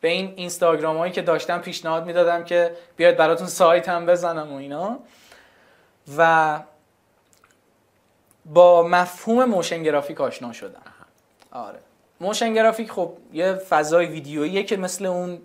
به 0.02 0.08
این 0.08 0.34
اینستاگرام 0.36 0.98
هایی 0.98 1.14
که 1.14 1.22
داشتم 1.22 1.58
پیشنهاد 1.58 2.06
می‌دادم 2.06 2.44
که 2.44 2.76
بیاید 2.96 3.18
براتون 3.18 3.48
سایت 3.48 3.90
هم 3.90 4.06
بزنم 4.06 4.54
و 4.54 4.56
اینا. 4.56 5.00
و 6.18 6.60
با 8.46 8.84
مفهوم 8.88 9.46
موشن 9.46 9.84
گرافیک 9.84 10.22
آشنا 10.22 10.54
شدم. 10.54 10.82
آره. 11.52 11.80
موشن 12.22 12.54
گرافیک 12.54 12.92
خب 12.92 13.14
یه 13.34 13.54
فضای 13.54 14.06
ویدیوییه 14.06 14.64
که 14.64 14.78
مثل 14.78 15.06
اون 15.06 15.40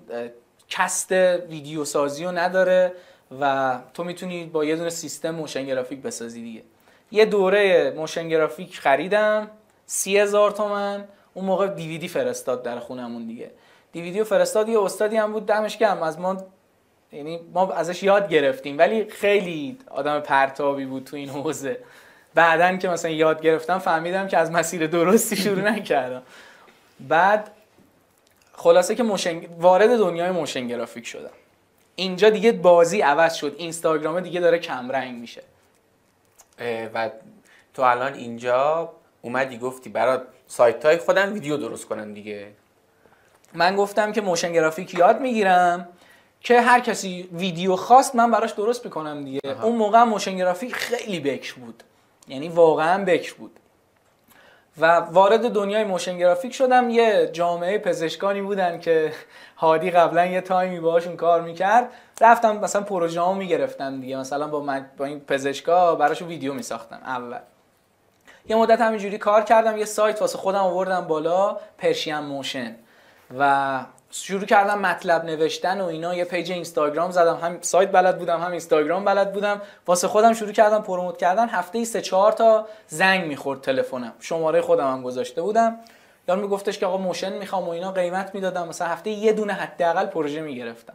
cost 0.69 1.13
ویدیو 1.13 1.85
سازی 1.85 2.25
رو 2.25 2.33
نداره 2.33 2.93
و 3.41 3.79
تو 3.95 4.05
می‌تونی 4.05 4.47
با 4.47 4.65
یه 4.65 4.77
دونه 4.77 4.91
سیستم 4.91 5.31
موشن 5.31 5.67
گرافیک 5.67 6.03
بسازی 6.03 6.43
دیگه. 6.43 6.63
یه 7.11 7.25
دوره 7.25 7.91
موشن 7.97 8.29
گرافیک 8.29 8.79
خریدم 8.79 9.51
سی 9.87 10.19
هزار 10.19 10.51
تومن. 10.51 11.05
اون 11.35 11.45
موقع 11.45 11.67
دیویدی 11.67 12.09
فرستاد 12.09 12.63
در 12.63 12.79
خونمون 12.79 13.27
دیگه. 13.27 13.51
دیویدیو 13.93 14.25
فرستاد 14.25 14.69
یه 14.69 14.81
استادی 14.81 15.17
هم 15.17 15.33
بود 15.33 15.47
دمش 15.47 15.79
گرم. 15.79 16.03
از 16.03 16.19
ما 16.19 16.37
یعنی 17.13 17.41
ما 17.55 17.73
ازش 17.73 18.03
یاد 18.03 18.29
گرفتیم. 18.29 18.79
ولی 18.79 19.05
خیلی 19.11 19.79
آدم 19.91 20.21
پرتابی 20.21 20.85
بود 20.85 21.05
تو 21.05 21.17
این 21.17 21.29
حوزه. 21.29 21.79
بعدا 22.39 22.77
که 22.77 22.89
مثلا 22.89 23.11
یاد 23.11 23.43
گرفتم 23.43 23.79
فهمیدم 23.79 24.29
که 24.29 24.39
از 24.39 24.51
مسیر 24.51 24.87
درستی 24.87 25.37
شروع 25.37 25.61
نکردم. 25.73 26.23
بعد 27.01 27.51
خلاصه 28.53 28.95
که 28.95 29.03
motion... 29.03 29.47
وارد 29.59 29.99
دنیای 29.99 30.31
motion 30.31 30.67
graphic 30.67 31.07
شدم. 31.07 31.31
اینجا 31.97 32.31
دیگه 32.31 32.53
بازی 32.53 33.01
عوض 33.01 33.35
شد. 33.35 33.55
اینستاگرام 33.59 34.21
دیگه 34.21 34.41
داره 34.41 34.59
کمرنگ 34.59 35.21
میشه. 35.21 35.43
و 36.95 37.11
تو 37.75 37.83
الان 37.83 38.15
اینجا 38.15 38.93
اومدی 39.23 39.59
گفتی 39.59 39.91
برای 39.91 40.19
سایت 40.47 40.85
های 40.85 40.97
خودم 40.97 41.33
ویدیو 41.33 41.57
درست 41.57 41.87
کنن 41.87 42.13
دیگه. 42.13 42.47
من 43.55 43.77
گفتم 43.77 44.13
که 44.13 44.21
motion 44.21 44.53
graphic 44.53 44.95
یاد 44.95 45.21
می‌گیرم 45.21 45.89
که 46.41 46.61
هر 46.61 46.81
کسی 46.81 47.29
ویدیو 47.33 47.77
خواست 47.77 48.15
من 48.15 48.31
براش 48.31 48.53
درست 48.53 48.85
می‌کنم 48.85 49.25
دیگه. 49.25 49.41
اون 49.63 49.77
موقع 49.77 50.03
motion 50.03 50.37
graphic 50.37 50.75
خیلی 50.75 51.21
بکر 51.21 51.55
بود. 51.55 51.83
یعنی 52.29 52.49
واقعا 52.49 53.05
بکر 53.05 53.35
بود. 53.35 53.61
و 54.81 54.87
وارد 54.97 55.51
دنیای 55.51 55.85
motion 55.85 56.19
graphic 56.19 56.55
شدم. 56.55 56.91
یه 56.91 57.31
جامعه 57.33 57.79
پزشکانی 57.79 58.43
بودن 58.43 58.81
که 58.81 59.13
هادی 59.57 59.91
قبلا 59.91 60.27
یه 60.27 60.41
تایمی 60.41 60.81
باهاشون 60.81 61.17
کار 61.17 61.43
می‌کرد. 61.43 61.89
رفتم 62.21 62.57
مثلا 62.57 62.83
پروژه 62.83 63.21
ها 63.21 63.33
می‌گرفتن 63.33 64.01
دیگه. 64.01 64.17
مثلا 64.17 64.49
با, 64.49 64.61
من 64.61 64.91
با 64.97 65.05
این 65.05 65.21
پزشکا 65.21 65.95
براشون 65.95 66.29
ویدیو 66.29 66.55
میساختم. 66.55 67.01
اول. 67.05 67.39
یه 68.47 68.57
مدت 68.57 68.81
همینجوری 68.81 69.19
کار 69.19 69.43
کردم. 69.43 69.77
یه 69.77 69.85
سایت 69.85 70.21
واسه 70.21 70.39
خودم 70.39 70.59
آوردم 70.59 71.01
بالا 71.01 71.57
Persian 71.79 72.19
Motion 72.19 72.77
و 73.39 73.81
شروع 74.11 74.45
کردم 74.45 74.79
مطلب 74.79 75.25
نوشتن 75.25 75.81
و 75.81 75.85
اینا. 75.85 76.15
یه 76.15 76.25
page 76.25 76.53
اینستاگرام 76.53 77.11
زدم. 77.11 77.39
هم 77.43 77.59
سایت 77.61 77.93
بلد 77.93 78.19
بودم 78.19 78.41
هم 78.41 78.51
اینستاگرام 78.51 79.05
بلد 79.05 79.33
بودم. 79.33 79.63
واسه 79.87 80.09
خودم 80.09 80.33
شروع 80.33 80.53
کردم 80.53 80.83
promote 80.83 81.17
کردن. 81.17 81.49
هفته 81.49 81.79
ای 81.79 81.85
سه 81.85 82.01
چهار 82.01 82.33
تا 82.33 82.67
زنگ 82.87 83.25
می‌خورد 83.25 83.61
تلفنم. 83.61 84.13
شماره 84.21 84.61
خودم 84.61 84.93
هم 84.93 85.03
گذاشته 85.03 85.43
بودم. 85.43 85.77
یارو 86.29 86.41
میگفتش 86.41 86.79
که 86.79 86.87
آقا 86.87 86.97
motion 86.97 87.33
می‌خوام 87.33 87.67
و 87.67 87.71
اینا 87.71 87.93
قیمت 87.93 88.35
می‌دادم. 88.35 88.69
مثلا 88.69 88.89
هفته 88.89 89.11
یه 89.11 89.33
دونه 89.33 89.53
حداقل 89.53 90.07
پروژه 90.07 90.41
می‌گرفتم. 90.41 90.95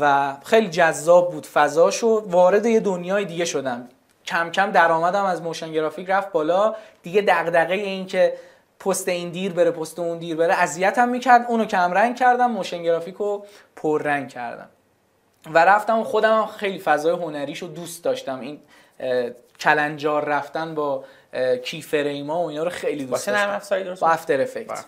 و 0.00 0.34
خیلی 0.44 0.68
جذاب 0.68 1.32
بود 1.32 1.46
فضاشو 1.46 2.22
وارد 2.26 2.66
یه 2.66 2.80
دنیای 2.80 3.24
دیگه 3.24 3.44
شدم. 3.44 3.88
کم 4.26 4.50
کم 4.50 4.70
درآمدم 4.70 5.24
از 5.24 5.42
motion 5.42 5.72
graphic 5.72 6.10
رفت 6.10 6.32
بالا. 6.32 6.74
دیگه 7.02 7.22
دغدغه 7.22 7.74
این 7.74 8.06
که 8.06 8.34
پست 8.80 9.08
این 9.08 9.30
دیر 9.30 9.52
بره 9.52 9.70
پست 9.70 9.98
اون 9.98 10.18
دیر 10.18 10.36
بره. 10.36 10.54
اذیتم 10.54 11.08
می‌کرد 11.08 11.46
اونو 11.48 11.64
کم 11.64 11.92
رنگ 11.92 12.16
کردم 12.16 12.50
motion 12.50 12.82
graphic 12.82 13.14
رو 13.14 13.46
پر 13.76 14.02
رنگ 14.02 14.28
کردم. 14.28 14.68
و 15.52 15.64
رفتم 15.64 16.02
خودم 16.02 16.46
خیلی 16.46 16.78
فضای 16.78 17.12
هنریشو 17.12 17.66
دوست 17.66 18.04
داشتم. 18.04 18.40
این 18.40 18.60
کلنجار 19.60 20.24
رفتن 20.24 20.74
با 20.74 21.04
keyframe 21.62 21.82
ا 21.82 22.44
و 22.44 22.48
اینا 22.48 22.62
رو 22.62 22.70
خیلی 22.70 23.04
دوست 23.04 23.26
داشتم. 23.26 23.94
با 24.00 24.08
After 24.08 24.40
Effects 24.40 24.84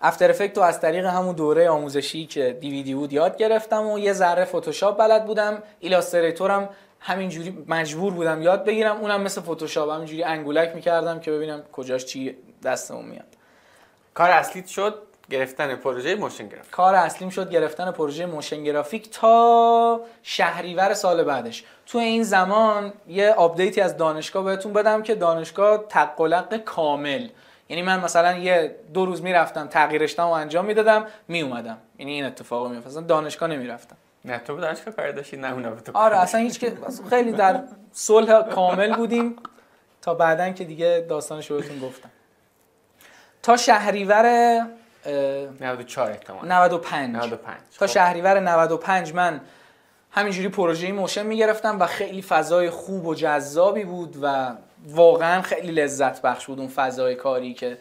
After 0.00 0.30
Effects 0.30 0.56
رو 0.56 0.62
از 0.62 0.80
طریق 0.80 1.06
همون 1.06 1.34
دوره 1.34 1.70
آموزشی 1.70 2.26
که 2.26 2.58
دیویدی 2.60 2.94
بود 2.94 3.12
یاد 3.12 3.36
گرفتم 3.36 3.86
و 3.86 3.98
یه 3.98 4.12
ذره 4.12 4.44
فتوشاپ 4.44 4.98
بلد 4.98 5.26
بودم. 5.26 5.62
Illustrator 5.80 6.61
م 6.61 6.68
همینجوری 7.00 7.64
مجبور 7.68 8.12
بودم 8.12 8.42
یاد 8.42 8.64
بگیرم. 8.64 8.96
اونم 8.96 9.20
مثل 9.20 9.40
فتوشاپ 9.40 9.90
همینجوری 9.90 10.22
انگولک 10.22 10.74
می‌کردم 10.74 11.20
که 11.20 11.30
ببینم 11.30 11.62
کجاش 11.72 12.04
چی 12.04 12.36
دستمون 12.66 13.04
میاد. 13.04 13.24
کار 14.14 14.30
اصلی 14.30 14.68
شد 14.68 15.02
گرفتن 15.30 15.74
پروژه 15.74 16.14
motion 16.14 16.48
graphic. 16.48 16.70
کار 16.70 16.94
اصلیم 16.94 17.30
شد 17.30 17.50
گرفتن 17.50 17.90
پروژه 17.90 18.26
motion 18.26 18.64
graphic 18.64 19.10
تا 19.10 20.00
شهریور 20.22 20.94
سال 20.94 21.24
بعدش. 21.24 21.64
تو 21.86 21.98
این 21.98 22.22
زمان 22.22 22.92
یه 23.08 23.32
آپدیتی 23.32 23.80
از 23.80 23.96
دانشگاه 23.96 24.44
بهتون 24.44 24.72
بدم 24.72 25.02
که 25.02 25.14
دانشگاه 25.14 25.84
تق 25.88 26.15
و 26.15 26.29
لق 26.29 26.56
کامل. 26.56 27.28
یعنی 27.68 27.82
من 27.82 28.00
مثلا 28.00 28.32
یه 28.38 28.76
دو 28.94 29.06
روز 29.06 29.22
می‌رفتم 29.22 29.66
تغییرشتم 29.66 30.24
و 30.24 30.30
انجام 30.30 30.64
می‌دادم 30.64 31.06
میومدم. 31.28 31.78
یعنی 31.98 32.12
این 32.12 32.24
اتفاق 32.24 32.70
میافتاد 32.70 33.06
دانشگاه 33.06 33.48
نمی‌رفتم. 33.48 33.96
نه 34.24 34.38
تو 34.38 34.60
دانشگاه 34.60 34.94
کار 34.94 35.10
داشتی 35.10 35.36
نه 35.36 35.52
اونا 35.52 35.74
تو 35.74 35.92
آره 35.94 36.16
اصلا 36.16 36.40
هیچ 36.40 36.58
که 36.58 36.72
خیلی 37.10 37.32
در 37.32 37.60
صلح 37.92 38.42
کامل 38.42 38.96
بودیم. 38.96 39.36
تا 40.02 40.14
بعدا 40.14 40.50
که 40.50 40.64
دیگه 40.64 41.06
داستانش 41.08 41.52
بهتون 41.52 41.78
گفتم. 41.78 42.10
تا 43.46 43.56
شهریور 43.56 44.26
94 45.60 46.10
احتمال 46.10 46.48
95 46.48 47.16
95 47.16 47.56
تا 47.78 47.86
شهریور 47.86 48.40
95 48.40 49.14
من 49.14 49.40
همینجوری 50.10 50.48
پروژه 50.48 50.92
موشن 50.92 51.26
می‌گرفتم 51.26 51.80
و 51.80 51.86
خیلی 51.86 52.22
فضای 52.22 52.70
خوب 52.70 53.06
و 53.06 53.14
جذابی 53.14 53.84
بود 53.84 54.16
و 54.22 54.52
واقعا 54.88 55.42
خیلی 55.42 55.72
لذت 55.72 56.22
بخش 56.22 56.46
بود 56.46 56.58
اون 56.58 56.68
فضای 56.68 57.14
کاری 57.14 57.54
که 57.54 57.78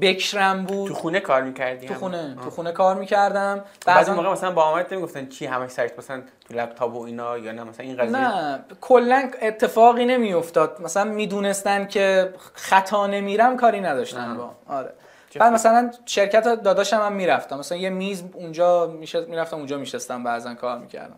بکشرم 0.00 0.64
بود. 0.64 0.88
تو 0.88 0.94
خونه 0.94 1.20
کار 1.20 1.42
می‌کردی؟ 1.42 1.86
تو 1.86 1.94
خونه 1.94 2.36
تو 2.44 2.50
خونه 2.50 2.72
کار 2.72 2.96
می‌کردم. 2.96 3.64
بعضی 3.86 4.10
موقع 4.10 4.32
مثلا 4.32 4.50
با 4.52 4.62
آمد 4.62 4.94
نمی‌گفتن 4.94 5.26
چی 5.26 5.46
همش 5.46 5.70
سرچ 5.70 5.92
مثلا 5.98 6.22
تو 6.48 6.54
لپتاپ 6.54 6.94
و 6.94 7.02
اینا 7.02 7.38
یا 7.38 7.52
نه 7.52 7.64
مثلا 7.64 7.86
این 7.86 7.96
قضیه. 7.96 8.18
نه 8.18 8.64
کلا 8.80 9.30
اتفاقی 9.42 10.04
نمیافتاد. 10.04 10.80
مثلا 10.82 11.04
می‌دونستن 11.04 11.86
که 11.86 12.34
خطا 12.54 13.06
نمیرم 13.06 13.56
کاری 13.56 13.80
نداشتن 13.80 14.36
با. 14.36 14.50
آره. 14.68 14.92
بعد 15.34 15.52
مثلا 15.52 15.90
شرکت 16.06 16.44
داداشم 16.44 16.96
هم 16.96 17.12
می‌رفتم. 17.12 17.58
مثلا 17.58 17.78
یه 17.78 17.90
میز 17.90 18.24
اونجا 18.32 18.86
می‌رفتم 19.28 19.56
اونجا 19.56 19.78
میشستم 19.78 20.24
بعضا 20.24 20.54
کار 20.54 20.78
می‌کردم. 20.78 21.16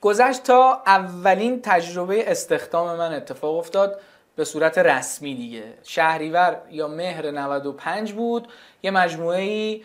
گذشت 0.00 0.42
تا 0.42 0.82
اولین 0.86 1.62
تجربه 1.62 2.30
استخدام 2.30 2.96
من 2.96 3.12
اتفاق 3.14 3.58
افتاد. 3.58 4.00
به 4.36 4.44
صورت 4.44 4.78
رسمی 4.78 5.34
دیگه. 5.34 5.74
شهریور 5.82 6.60
یا 6.70 6.88
مهر 6.88 7.30
95 7.30 8.12
بود 8.12 8.48
یه 8.82 8.90
مجموعه 8.90 9.40
ای 9.40 9.82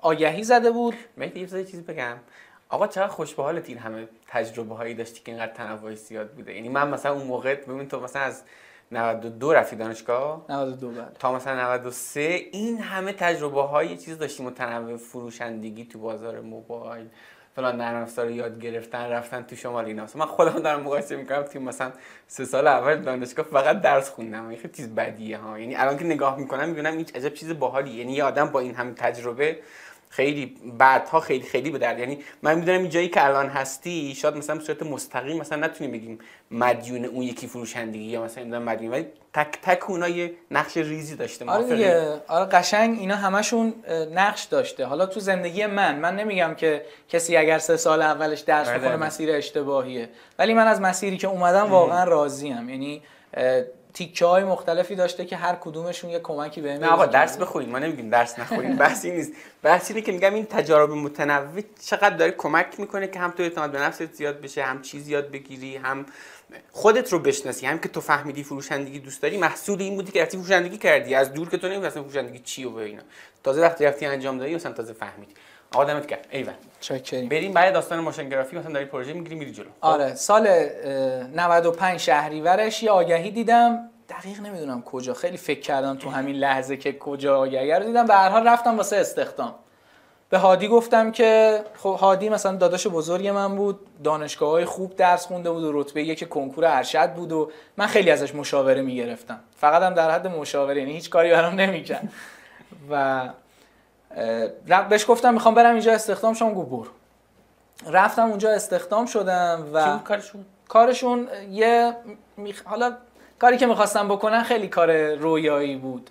آگهی 0.00 0.42
زده 0.42 0.70
بود. 0.70 0.94
مهدی 1.16 1.40
یه 1.40 1.46
چیزی 1.46 1.82
بگم. 1.82 2.16
آقا 2.68 2.86
چقدر 2.86 3.08
خوش 3.08 3.34
به 3.34 3.42
حالت 3.42 3.68
این 3.68 3.78
همه 3.78 4.08
تجربه 4.28 4.74
هایی 4.74 4.94
داشتی 4.94 5.20
که 5.24 5.32
اینقدر 5.32 5.52
تنوع 5.52 5.94
زیاد 5.94 6.30
بوده. 6.30 6.54
یعنی 6.54 6.68
من 6.68 6.88
مثلا 6.88 7.12
اون 7.12 7.26
موقع 7.26 7.54
ببین 7.54 7.88
تو 7.88 8.00
مثلا 8.00 8.22
از 8.22 8.42
92 8.92 9.52
رفتی 9.52 9.76
دانشگاه؟ 9.76 10.44
92 10.48 10.90
بله. 10.90 11.06
تا 11.18 11.32
مثلا 11.32 11.62
93 11.62 12.20
این 12.52 12.78
همه 12.78 13.12
تجربه 13.12 13.62
های 13.62 13.96
چیز 13.96 14.18
داشتیم 14.18 14.46
متنوع 14.46 14.96
فروشندگی 14.96 15.84
تو 15.84 15.98
بازار 15.98 16.40
موبایل. 16.40 17.06
فلان 17.56 17.76
نرم 17.76 18.02
افزار 18.02 18.30
یاد 18.30 18.60
گرفتن 18.60 19.10
رفتن 19.10 19.42
تو 19.42 19.56
شمال 19.56 19.84
اینا. 19.84 20.06
من 20.14 20.26
خودم 20.26 20.58
دارم 20.58 20.80
مقایسه 20.80 21.16
می‌کنم 21.16 21.42
تو 21.42 21.60
مثلا 21.60 21.92
سه 22.26 22.44
سال 22.44 22.66
اول 22.66 22.96
دانشگاه 22.96 23.46
فقط 23.46 23.80
درس 23.80 24.10
خوندم. 24.10 24.56
خیلی 24.56 24.68
چیز 24.76 24.94
بدیه 24.94 25.38
ها. 25.38 25.58
یعنی 25.58 25.74
الان 25.74 25.98
که 25.98 26.04
نگاه 26.04 26.38
می‌کنم 26.38 26.68
می‌بینم 26.68 26.92
این 26.92 27.06
عجب 27.14 27.34
چیز 27.34 27.58
باحالی. 27.58 27.90
یعنی 27.90 28.12
یه 28.12 28.24
آدم 28.24 28.46
با 28.46 28.60
این 28.60 28.74
همه 28.74 28.92
تجربه 28.94 29.58
خیلی 30.12 30.56
بعدها 30.78 31.20
خیلی 31.20 31.44
خیلی 31.44 31.70
به 31.70 31.78
درد. 31.78 31.98
یعنی 31.98 32.18
من 32.42 32.54
می‌دونم 32.54 32.80
این 32.80 32.88
جایی 32.88 33.08
که 33.08 33.24
الان 33.24 33.48
هستی 33.48 34.14
شاید 34.14 34.36
مثلا 34.36 34.56
به 34.56 34.64
صورت 34.64 34.82
مستقیم 34.82 35.36
مثلا 35.36 35.66
نتونیم 35.66 35.92
بگیم 35.92 36.18
مدیون 36.50 37.04
اون 37.04 37.22
یکی 37.22 37.46
فروشندگی 37.46 38.02
یا 38.02 38.24
مثلا 38.24 38.44
می‌دونم 38.44 38.62
مدیون 38.62 38.92
ولی 38.92 39.06
تک 39.32 39.58
تک 39.62 39.90
اونها 39.90 40.08
یه 40.08 40.32
نقش 40.50 40.76
ریزی 40.76 41.16
داشته. 41.16 41.44
آره 41.44 41.64
دیگه. 41.64 42.20
آره 42.28 42.44
قشنگ 42.44 42.98
اینا 42.98 43.16
همشون 43.16 43.74
نقش 44.14 44.44
داشته. 44.44 44.84
حالا 44.84 45.06
تو 45.06 45.20
زندگی 45.20 45.66
من 45.66 45.98
من 45.98 46.16
نمیگم 46.16 46.54
که 46.54 46.84
کسی 47.08 47.36
اگر 47.36 47.58
سه 47.58 47.76
سال 47.76 48.02
اولش 48.02 48.40
درس 48.40 48.68
بخونه 48.68 48.96
مسیر 48.96 49.32
اشتباهیه. 49.32 50.08
ولی 50.38 50.54
من 50.54 50.66
از 50.66 50.80
مسیری 50.80 51.16
که 51.16 51.26
اومدم 51.26 51.70
واقعا 51.70 52.04
راضیم. 52.04 52.68
یعنی 52.68 53.02
تیکه 53.94 54.24
های 54.24 54.44
مختلفی 54.44 54.94
داشته 54.94 55.26
که 55.26 55.36
هر 55.36 55.54
کدومشون 55.54 56.10
یه 56.10 56.20
کمکی 56.20 56.60
بهم 56.60 56.80
نه 56.80 56.86
آقا 56.86 57.06
درس 57.06 57.36
بخونید. 57.36 57.68
ما 57.68 57.78
نمیگیم 57.78 58.10
درس 58.10 58.38
نخونید 58.38 58.78
بحثی 58.78 59.10
نیست. 59.10 59.32
بحث 59.62 59.90
اینه 59.90 60.02
که 60.02 60.12
میگم 60.12 60.34
این 60.34 60.46
تجارب 60.46 60.90
متنوع 60.90 61.62
چقدر 61.86 62.16
داره 62.16 62.30
کمک 62.30 62.80
می‌کنه 62.80 63.08
که 63.08 63.18
هم 63.18 63.30
تو 63.30 63.42
اعتماد 63.42 63.70
به 63.70 63.80
نفست 63.80 64.12
زیاد 64.14 64.40
بشه 64.40 64.62
هم 64.62 64.82
چیز 64.82 65.08
یاد 65.08 65.30
بگیری 65.30 65.76
هم 65.76 66.06
خودت 66.72 67.12
رو 67.12 67.18
بشناسی. 67.18 67.66
هم 67.66 67.78
که 67.78 67.88
تو 67.88 68.00
فهمیدی 68.00 68.42
فروشندگی 68.42 68.98
دوست 68.98 69.22
داری 69.22 69.38
محصول 69.38 69.82
این 69.82 69.94
بودی 69.94 70.12
که 70.12 70.22
رفتی 70.22 70.36
فروشندگی 70.36 70.78
کردی. 70.78 71.14
از 71.14 71.32
دور 71.32 71.48
که 71.48 71.58
تو 71.58 71.66
نمی‌دونی 71.66 71.90
فروشندگی 71.90 72.38
چی 72.38 72.64
و 72.64 72.76
اینا. 72.76 73.02
تازه 73.44 73.60
وقتی 73.60 73.84
رفتی 73.84 74.06
انجام 74.06 74.38
دادی 74.38 74.54
مثلا 74.54 74.72
تازه 74.72 74.92
فهمیدی. 74.92 75.34
آقا 75.74 75.84
دمت 75.84 76.06
گرم. 76.06 76.20
ایول. 76.30 76.52
چاکریم. 76.80 77.28
بریم 77.28 77.52
برای 77.52 77.72
داستان 77.72 78.00
motion 78.00 78.28
graphic 78.28 78.58
مثلا 78.58 78.72
داری 78.72 78.84
پروژه 78.84 79.12
می‌گیری 79.12 79.34
میری 79.34 79.52
جلو. 79.52 79.66
آره 79.80 80.14
سال 80.14 80.48
95 81.34 82.00
شهریورش 82.00 82.82
یه 82.82 82.90
آگهی 82.90 83.30
دیدم. 83.30 83.90
دقیق 84.08 84.40
نمی‌دونم 84.40 84.82
کجا. 84.82 85.14
خیلی 85.14 85.36
فکر 85.36 85.60
کردم 85.60 85.96
تو 85.96 86.10
همین 86.10 86.36
لحظه 86.36 86.76
که 86.76 86.92
کجا 86.92 87.44
آگهی 87.44 87.78
رو 87.78 87.86
دیدم. 87.86 88.06
به 88.06 88.14
هر 88.14 88.28
حال 88.28 88.48
رفتم 88.48 88.76
واسه 88.76 88.96
استخدام. 88.96 89.54
به 90.30 90.38
هادی 90.38 90.68
گفتم 90.68 91.12
که 91.12 91.60
خب 91.76 91.96
هادی 92.00 92.28
مثلا 92.28 92.56
داداش 92.56 92.86
بزرگ 92.86 93.28
من 93.28 93.56
بود 93.56 93.80
دانشگاه 94.04 94.50
های 94.50 94.64
خوب 94.64 94.96
درس 94.96 95.26
خونده 95.26 95.50
بود 95.50 95.64
و 95.64 95.80
رتبه 95.80 96.02
یک 96.02 96.28
کنکور 96.28 96.64
ارشد 96.64 97.12
بود 97.12 97.32
و 97.32 97.50
من 97.76 97.86
خیلی 97.86 98.10
ازش 98.10 98.34
مشاوره 98.34 98.82
می‌گرفتم. 98.82 99.40
فقط 99.56 99.82
هم 99.82 99.94
در 99.94 100.10
حد 100.10 100.26
مشاوره 100.26 100.78
یعنی 100.78 100.92
هیچ 100.92 101.10
کاری 101.10 101.30
برام 101.30 101.54
نمی‌کرد. 101.54 102.08
و 102.90 103.22
بهش 104.88 105.04
گفتم 105.08 105.34
می‌خوام 105.34 105.54
برم 105.54 105.72
اینجا 105.72 105.92
استخدام 105.92 106.34
شم 106.34 106.54
گفت 106.54 106.68
برو 106.70 106.86
رفتم 107.86 108.28
اونجا 108.28 108.50
استخدام 108.50 109.06
شدم 109.06 109.66
و 109.74 109.98
کارشون؟ 109.98 110.44
کارشون 110.68 111.28
یه 111.50 111.94
حالا 112.64 112.92
کاری 113.38 113.56
که 113.56 113.66
می‌خواستم 113.66 114.08
بکنن 114.08 114.42
خیلی 114.42 114.68
کار 114.68 115.14
رویایی 115.14 115.76
بود. 115.76 116.10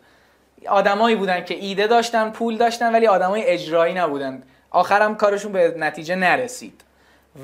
آدمایی 0.67 1.15
بودن 1.15 1.43
که 1.43 1.55
ایده 1.55 1.87
داشتن 1.87 2.29
پول 2.29 2.57
داشتن 2.57 2.93
ولی 2.93 3.07
آدمای 3.07 3.43
اجرایی 3.45 3.93
نبودن. 3.93 4.43
آخرم 4.71 5.15
کارشون 5.15 5.51
به 5.51 5.75
نتیجه 5.77 6.15
نرسید. 6.15 6.81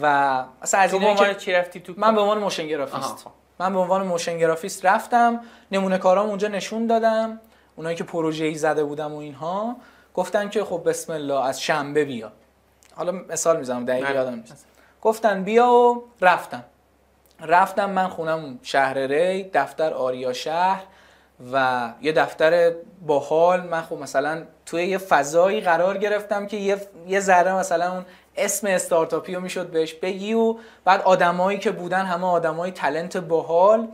و 0.01 0.05
اصلا 0.61 0.79
از 0.79 0.93
این 0.93 1.33
چی 1.33 1.51
رفتی 1.51 1.79
تو 1.79 1.93
من 1.97 2.15
به 2.15 2.21
عنوان 2.21 2.37
motion 2.37 2.67
graphist. 2.67 3.25
من 3.59 3.73
به 3.73 3.79
عنوان 3.79 4.07
motion 4.07 4.37
graphist 4.37 4.85
رفتم 4.85 5.39
نمونه 5.71 5.97
کارام 5.97 6.29
اونجا 6.29 6.47
نشون 6.47 6.87
دادم. 6.87 7.39
اونایی 7.75 7.95
که 7.95 8.03
پروژه 8.03 8.45
ای 8.45 8.55
زده 8.55 8.83
بودم 8.83 9.13
و 9.13 9.17
اینها. 9.17 9.75
گفتن 10.15 10.49
که 10.49 10.63
خب 10.63 10.81
بسم 10.85 11.13
الله 11.13 11.45
از 11.45 11.61
شنبه 11.61 12.05
بیا. 12.05 12.31
حالا 12.95 13.11
مثال 13.11 13.57
می‌زنم 13.57 13.85
دقیق 13.85 14.09
یادم 14.15 14.35
نیست. 14.35 14.65
گفتن 15.01 15.43
بیا 15.43 15.71
و 15.71 16.03
رفتم 16.21 16.63
رفتم 17.41 17.89
من 17.89 18.07
خونم 18.07 18.59
شهر 18.63 18.97
ری 18.97 19.43
دفتر 19.43 19.93
آریا 19.93 20.33
شهر 20.33 20.83
و 21.53 21.89
یه 22.01 22.11
دفتر 22.11 22.73
باحال 23.07 23.61
من 23.61 23.81
خب 23.81 23.95
مثلا 23.95 24.43
توی 24.65 24.85
یه 24.85 24.97
فضایی 24.97 25.61
قرار 25.61 25.97
گرفتم 25.97 26.47
که 26.47 26.57
یه, 26.57 26.77
یه 27.07 27.19
ذره 27.19 27.53
مثلا 27.53 27.93
اون 27.93 28.05
اسم 28.37 28.67
استارتاپی 28.67 29.35
رو 29.35 29.41
می‌شد 29.41 29.67
بهش 29.67 29.93
بگی 29.93 30.33
و 30.33 30.55
بعد 30.85 31.01
آدمایی 31.01 31.59
که 31.59 31.71
بودن 31.71 32.05
همه 32.05 32.27
آدمای 32.27 32.71
تلنت 32.71 33.17
باحال 33.17 33.87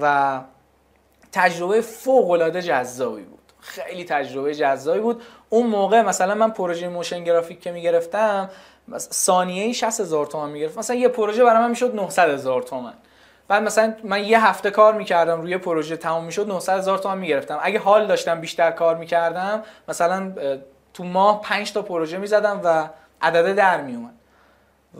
و 0.00 0.40
تجربه 1.32 1.80
فوق 1.80 2.30
العاده 2.30 2.62
جذابی 2.62 3.22
بود. 3.22 3.39
خیلی 3.60 4.04
تجربه 4.04 4.54
جذابی 4.54 5.00
بود. 5.00 5.22
اون 5.48 5.66
موقع 5.66 6.02
مثلا 6.02 6.34
من 6.34 6.50
پروژه 6.50 6.88
موشن 6.88 7.24
گرافیک 7.24 7.60
که 7.60 7.72
می‌گرفتم 7.72 8.50
ثانیه 8.98 9.64
ای 9.64 9.74
60 9.74 10.00
هزار 10.00 10.26
تومان 10.26 10.50
می‌گرفت. 10.50 10.78
مثلا 10.78 10.96
یه 10.96 11.08
پروژه 11.08 11.44
برای 11.44 11.62
من 11.62 11.70
می‌شد 11.70 11.94
900 11.94 12.28
هزار 12.28 12.62
تومان. 12.62 12.94
بعد 13.48 13.62
مثلا 13.62 13.94
من 14.04 14.24
یه 14.24 14.46
هفته 14.46 14.70
کار 14.70 14.94
می‌کردم 14.94 15.40
روی 15.40 15.58
پروژه 15.58 15.96
تمام 15.96 16.24
می‌شد 16.24 16.48
900 16.48 16.78
هزار 16.78 16.98
تومان 16.98 17.18
می‌گرفتم. 17.18 17.58
اگه 17.62 17.78
حال 17.78 18.06
داشتم 18.06 18.40
بیشتر 18.40 18.70
کار 18.70 18.96
می‌کردم 18.96 19.62
مثلا 19.88 20.32
تو 20.94 21.04
ماه 21.04 21.40
5 21.40 21.72
تا 21.72 21.82
پروژه 21.82 22.18
می‌زدم 22.18 22.60
و 22.64 22.88
عدده 23.22 23.52
در 23.52 23.80
میومد 23.80 24.14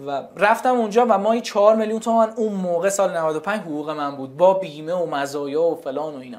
و 0.06 0.22
رفتم 0.36 0.74
اونجا 0.74 1.06
و 1.08 1.18
ماهی 1.18 1.40
4 1.40 1.76
میلیون 1.76 2.00
تومان 2.00 2.30
اون 2.36 2.52
موقع 2.52 2.88
سال 2.88 3.16
95 3.16 3.60
حقوق 3.60 3.90
من 3.90 4.16
بود. 4.16 4.36
با 4.36 4.54
بیمه 4.54 4.92
و 4.92 5.06
مزایا 5.06 5.62
و 5.62 5.74
فلان 5.74 6.14
و 6.14 6.18
اینا. 6.18 6.38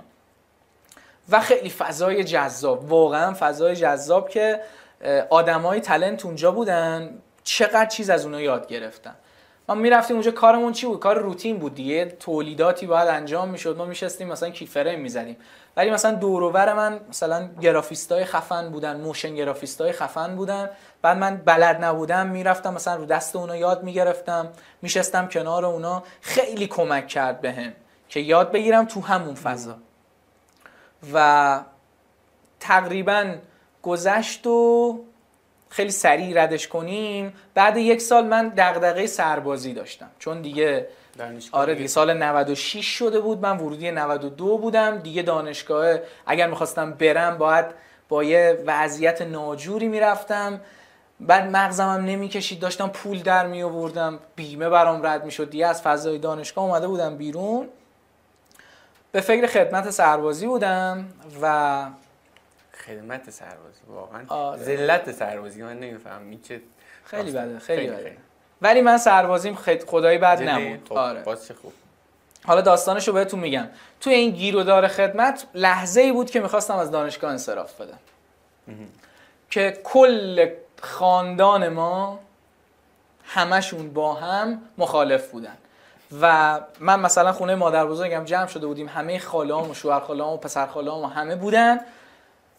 و 1.31 1.39
خیلی 1.39 1.69
فضای 1.69 2.23
جذاب 2.23 2.91
واقعا 2.91 3.33
فضای 3.39 3.75
جذاب 3.75 4.29
که 4.29 4.59
آدمای 5.29 5.79
تلنت 5.79 6.25
اونجا 6.25 6.51
بودن. 6.51 7.09
چقدر 7.43 7.85
چیز 7.85 8.09
از 8.09 8.25
اونها 8.25 8.41
یاد 8.41 8.67
گرفتن. 8.67 9.15
ما 9.69 9.75
می‌رفتیم 9.75 10.15
اونجا 10.15 10.31
کارمون 10.31 10.73
چی 10.73 10.85
بود؟ 10.85 10.99
کار 10.99 11.17
روتین 11.17 11.59
بود 11.59 11.75
دیگه. 11.75 12.05
تولیداتی 12.05 12.85
باید 12.85 13.07
انجام 13.07 13.49
می‌شد. 13.49 13.77
ما 13.77 13.85
میشستیم 13.85 14.27
مثلا 14.27 14.49
کیفره 14.49 14.95
می‌زدیم. 14.95 15.37
ولی 15.77 15.91
مثلا 15.91 16.11
دورور 16.11 16.73
من 16.73 16.99
مثلا 17.09 17.49
گرافیستای 17.61 18.25
خفن 18.25 18.69
بودن 18.69 18.97
موشن 18.97 19.35
گرافیستای 19.35 19.91
خفن 19.91 20.35
بودن. 20.35 20.69
بعد 21.01 21.17
من 21.17 21.41
بلد 21.45 21.83
نبودم 21.83 22.27
می‌رفتم 22.27 22.73
مثلا 22.73 22.95
رو 22.95 23.05
دست 23.05 23.35
اونا 23.35 23.55
یاد 23.55 23.83
می‌گرفتم. 23.83 24.49
میشستم 24.81 25.27
کنار 25.27 25.65
اونا. 25.65 26.03
خیلی 26.21 26.67
کمک 26.67 27.07
کرد 27.07 27.41
بهم 27.41 27.73
که 28.09 28.19
یاد 28.19 28.51
بگیرم 28.51 28.85
تو 28.85 29.01
همون 29.01 29.35
فضا. 29.35 29.75
و 31.13 31.59
تقریبا 32.59 33.35
گذشت 33.83 34.47
و 34.47 34.99
خیلی 35.69 35.91
سریع 35.91 36.43
ردش 36.43 36.67
کنیم. 36.67 37.33
بعد 37.53 37.77
یک 37.77 38.01
سال 38.01 38.27
من 38.27 38.49
دغدغه 38.57 39.07
سربازی 39.07 39.73
داشتم. 39.73 40.09
چون 40.19 40.41
دیگه 40.41 40.87
آره 41.51 41.75
دیگه 41.75 41.87
سال 41.87 42.13
96 42.13 42.85
شده 42.85 43.19
بود. 43.19 43.41
من 43.41 43.57
ورودی 43.57 43.91
92 43.91 44.57
بودم. 44.57 44.97
دیگه 44.97 45.21
دانشگاه 45.21 45.97
اگر 46.25 46.47
می‌خواستم 46.47 46.91
برم 46.91 47.37
باید 47.37 47.65
با 48.09 48.23
یه 48.23 48.63
وضعیت 48.65 49.21
ناجوری 49.21 49.87
می‌رفتم. 49.87 50.61
بعد 51.19 51.55
مغزم 51.55 51.89
هم 51.89 52.05
نمی‌کشید. 52.05 52.59
داشتم 52.59 52.87
پول 52.87 53.21
در 53.21 53.47
می 53.47 53.63
آوردم 53.63 54.19
بیمه 54.35 54.69
برام 54.69 55.05
رد 55.05 55.25
می‌شد. 55.25 55.49
دیگه 55.49 55.67
از 55.67 55.81
فضای 55.81 56.17
دانشگاه 56.17 56.63
اومده 56.63 56.87
بودم 56.87 57.17
بیرون. 57.17 57.69
به 59.11 59.21
فکر 59.21 59.47
خدمت 59.47 59.89
سربازی 59.89 60.47
بودم 60.47 61.05
و 61.41 61.85
خدمت 62.85 63.29
سربازی 63.29 63.81
واقعا 63.87 64.25
آره. 64.27 64.63
ذلت 64.63 65.11
سربازی 65.11 65.63
من 65.63 65.79
نمیفهم 65.79 66.29
این 66.29 66.41
چه 66.41 66.61
خیلی 67.05 67.31
بده 67.31 67.59
خیلی, 67.59 67.87
بده. 67.87 68.17
ولی 68.61 68.81
من 68.81 68.97
سربازیم 68.97 69.55
خدایی 69.87 70.17
بد 70.17 70.43
نبود. 70.43 70.89
خب، 70.89 70.93
آره. 70.93 71.23
خوب. 71.61 71.73
حالا 72.45 72.61
داستانش 72.61 73.07
رو 73.07 73.13
بهتون 73.13 73.39
میگم. 73.39 73.67
توی 74.01 74.13
این 74.13 74.31
گیرودار 74.31 74.87
خدمت 74.87 75.47
لحظه 75.53 76.01
ای 76.01 76.11
بود 76.11 76.29
که 76.29 76.39
می‌خواستم 76.39 76.75
از 76.75 76.91
دانشگاه 76.91 77.31
انصراف 77.31 77.81
بدم. 77.81 77.99
که 79.49 79.79
کل 79.83 80.49
خاندان 80.81 81.69
ما 81.69 82.19
همشون 83.25 83.93
با 83.93 84.13
هم 84.13 84.61
مخالف 84.77 85.27
بودن. 85.31 85.57
و 86.21 86.59
من 86.79 86.99
مثلا 86.99 87.31
خونه 87.31 87.55
مادر 87.55 87.85
بزرگم 87.85 88.25
جمع 88.25 88.47
شده 88.47 88.67
بودیم 88.67 88.87
همه 88.87 89.19
خالام 89.19 89.69
و 89.69 89.73
شوهر 89.73 89.99
خالام 89.99 90.33
و 90.33 90.37
پسر 90.37 90.67
خالام 90.67 91.03
و 91.03 91.07
همه 91.07 91.35
بودن 91.35 91.79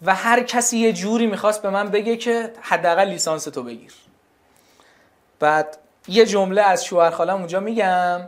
و 0.03 0.15
هر 0.15 0.43
کسی 0.43 0.79
یه 0.79 0.93
جوری 0.93 1.27
می‌خواست 1.27 1.63
به 1.63 1.71
من 1.71 1.89
بگه 1.89 2.17
که 2.17 2.53
حداقل 2.61 3.09
لیسانس 3.09 3.45
تو 3.45 3.63
بگیر. 3.63 3.93
بعد 5.41 5.79
یه 6.09 6.27
جمله 6.27 6.63
از 6.63 6.85
شوهر 6.85 7.11
خالم 7.11 7.37
اونجا 7.37 7.61
میگم 7.61 8.21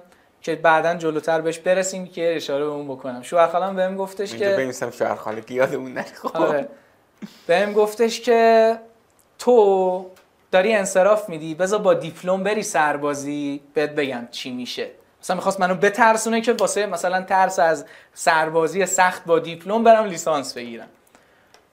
که 0.42 0.54
بعدا 0.54 0.94
جلوتر 0.94 1.40
بهش 1.40 1.58
برسیم 1.58 2.06
که 2.06 2.36
اشاره 2.36 2.64
به 2.64 2.70
اون 2.70 2.88
بکنم. 2.88 3.22
شوهر 3.22 3.46
خالم 3.46 3.76
بهم 3.76 3.96
گفتش 3.96 4.34
که 4.34 4.48
بنویسم 4.48 4.90
شوهر 4.90 5.14
خاله 5.14 5.40
که 5.40 5.54
یادمون 5.54 5.92
نره. 5.92 6.04
خب. 6.04 6.36
آره. 6.36 6.68
بهم 7.46 7.72
گفتش 7.72 8.20
که 8.20 8.78
تو 9.38 10.06
داری 10.50 10.74
انصراف 10.74 11.28
میدی 11.28 11.54
بذار 11.54 11.78
با 11.78 11.94
دیپلم 11.94 12.42
بری 12.42 12.62
سربازی 12.62 13.60
بهت 13.74 13.90
بگم 13.90 14.28
چی 14.30 14.50
میشه. 14.50 14.90
مثلا 15.24 15.36
می‌خواست 15.36 15.60
منو 15.60 15.74
بترسونه 15.74 16.40
که 16.40 16.52
واسه 16.52 16.86
مثلا 16.86 17.22
ترس 17.22 17.58
از 17.58 17.84
سربازی 18.14 18.86
سخت 18.86 19.24
با 19.24 19.38
دیپلم 19.38 19.84
برم 19.84 20.04
لیسانس 20.04 20.54
بگیرم. 20.54 20.88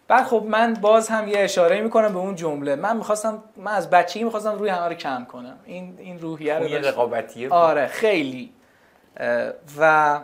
بعد 0.07 0.25
خب 0.25 0.43
من 0.47 0.73
باز 0.73 1.09
هم 1.09 1.27
یه 1.27 1.39
اشاره 1.39 1.81
می‌کنم 1.81 2.13
به 2.13 2.19
اون 2.19 2.35
جمله. 2.35 2.75
من 2.75 2.97
می‌خواستم 2.97 3.43
من 3.57 3.71
از 3.71 3.89
بچگی 3.89 4.23
می‌خواستم 4.23 4.51
روی 4.51 4.69
همه 4.69 4.87
رو 4.87 4.93
کم 4.93 5.25
کنم. 5.25 5.57
این 5.65 5.95
این 5.99 6.19
روحیه 6.19 6.59
رو 6.59 6.65
رقابتیه 6.65 7.49
آره 7.49 7.87
خیلی. 7.87 8.53
و 9.79 10.19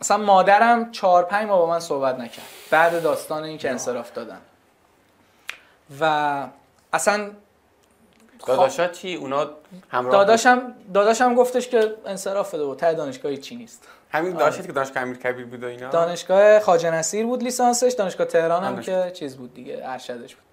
مثلا 0.00 0.16
مادرم 0.16 0.90
چهار 0.90 1.24
پنج 1.24 1.48
ماه 1.48 1.58
با 1.58 1.66
من 1.66 1.80
صحبت 1.80 2.18
نکرد. 2.18 2.46
بعد 2.70 3.02
داستان 3.02 3.44
این 3.44 3.58
که 3.58 3.70
انصراف 3.70 4.12
دادن. 4.12 4.40
و 6.00 6.42
اصلا 6.92 7.30
داداشا 8.56 8.88
چی؟ 8.88 9.14
اونا 9.14 9.50
همراه 9.90 10.12
داداشم 10.12 10.74
داداشم 10.94 11.34
گفتش 11.34 11.68
که 11.68 11.94
انصراف 12.06 12.54
بده 12.54 12.62
و 12.62 12.74
ته 12.74 12.94
دانشگاهی 12.94 13.36
چی 13.36 13.56
نیست. 13.56 13.88
همین 14.10 14.36
آره. 14.36 14.44
داشت 14.44 14.66
که 14.66 14.72
دانشگاه 14.72 15.02
امیر 15.02 15.16
کبیر 15.16 15.46
بود 15.46 15.64
و 15.64 15.66
اینا. 15.66 15.88
دانشگاه 15.90 16.60
خواجه 16.60 16.90
نصیر 16.90 17.26
بود 17.26 17.42
لیسانسش 17.42 17.92
دانشگاه 17.92 18.26
تهران 18.26 18.64
هم 18.64 18.80
که 18.80 19.10
چیز 19.14 19.36
بود 19.36 19.54
دیگه 19.54 19.80
ارشدش 19.82 20.34
بود. 20.34 20.44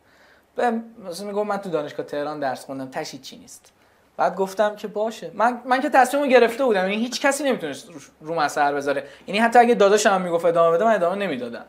به 0.55 0.71
مثلا 1.09 1.27
میگم 1.27 1.47
من 1.47 1.57
تو 1.57 1.69
دانشگاه 1.69 2.05
تهران 2.05 2.39
درس 2.39 2.65
خوندم 2.65 2.89
تشی 2.89 3.17
چی 3.17 3.37
نیست؟ 3.37 3.71
بعد 4.17 4.35
گفتم 4.35 4.75
که 4.75 4.87
باشه. 4.87 5.31
من 5.33 5.61
من 5.65 5.81
که 5.81 5.89
تصمیمو 5.89 6.27
گرفته 6.27 6.65
بودم 6.65 6.79
یعنی 6.79 6.95
هیچ 6.95 7.21
کسی 7.21 7.43
نمی‌تونست 7.43 7.89
رو 8.21 8.49
سر 8.49 8.73
بذاره. 8.73 9.03
یعنی 9.27 9.39
حتی 9.39 9.59
اگه 9.59 9.75
داداشم 9.75 10.21
می‌گفت 10.21 10.45
ادامه 10.45 10.77
بده 10.77 10.85
من 10.85 10.95
ادامه 10.95 11.15
نمی‌دادم. 11.15 11.65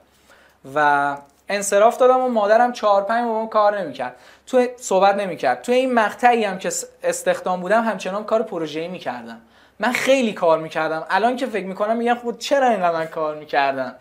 و 0.74 1.16
انصراف 1.48 1.96
دادم 1.96 2.20
و 2.20 2.28
مادرم 2.28 2.72
4 2.72 3.02
5 3.02 3.26
با 3.28 3.46
کار 3.46 3.80
نمی‌کرد. 3.80 4.16
تو 4.46 4.66
صحبت 4.76 5.14
نمی‌کرد. 5.14 5.62
تو 5.62 5.72
این 5.72 5.94
مقطعی 5.94 6.44
هم 6.44 6.58
که 6.58 6.70
استخدام 7.02 7.60
بودم 7.60 7.84
همچنان 7.84 8.24
کار 8.24 8.42
پروژه‌ای 8.42 8.88
می‌کردم. 8.88 9.40
من 9.78 9.92
خیلی 9.92 10.32
کار 10.32 10.58
می‌کردم. 10.58 11.06
الان 11.10 11.36
که 11.36 11.46
فکر 11.46 11.66
می‌کنم 11.66 11.96
میگم 11.96 12.14
خب 12.14 12.38
چرا 12.38 12.68
اینقدر 12.68 12.92
من 12.92 13.06
کار 13.06 13.34
می‌کردم؟ 13.34 13.94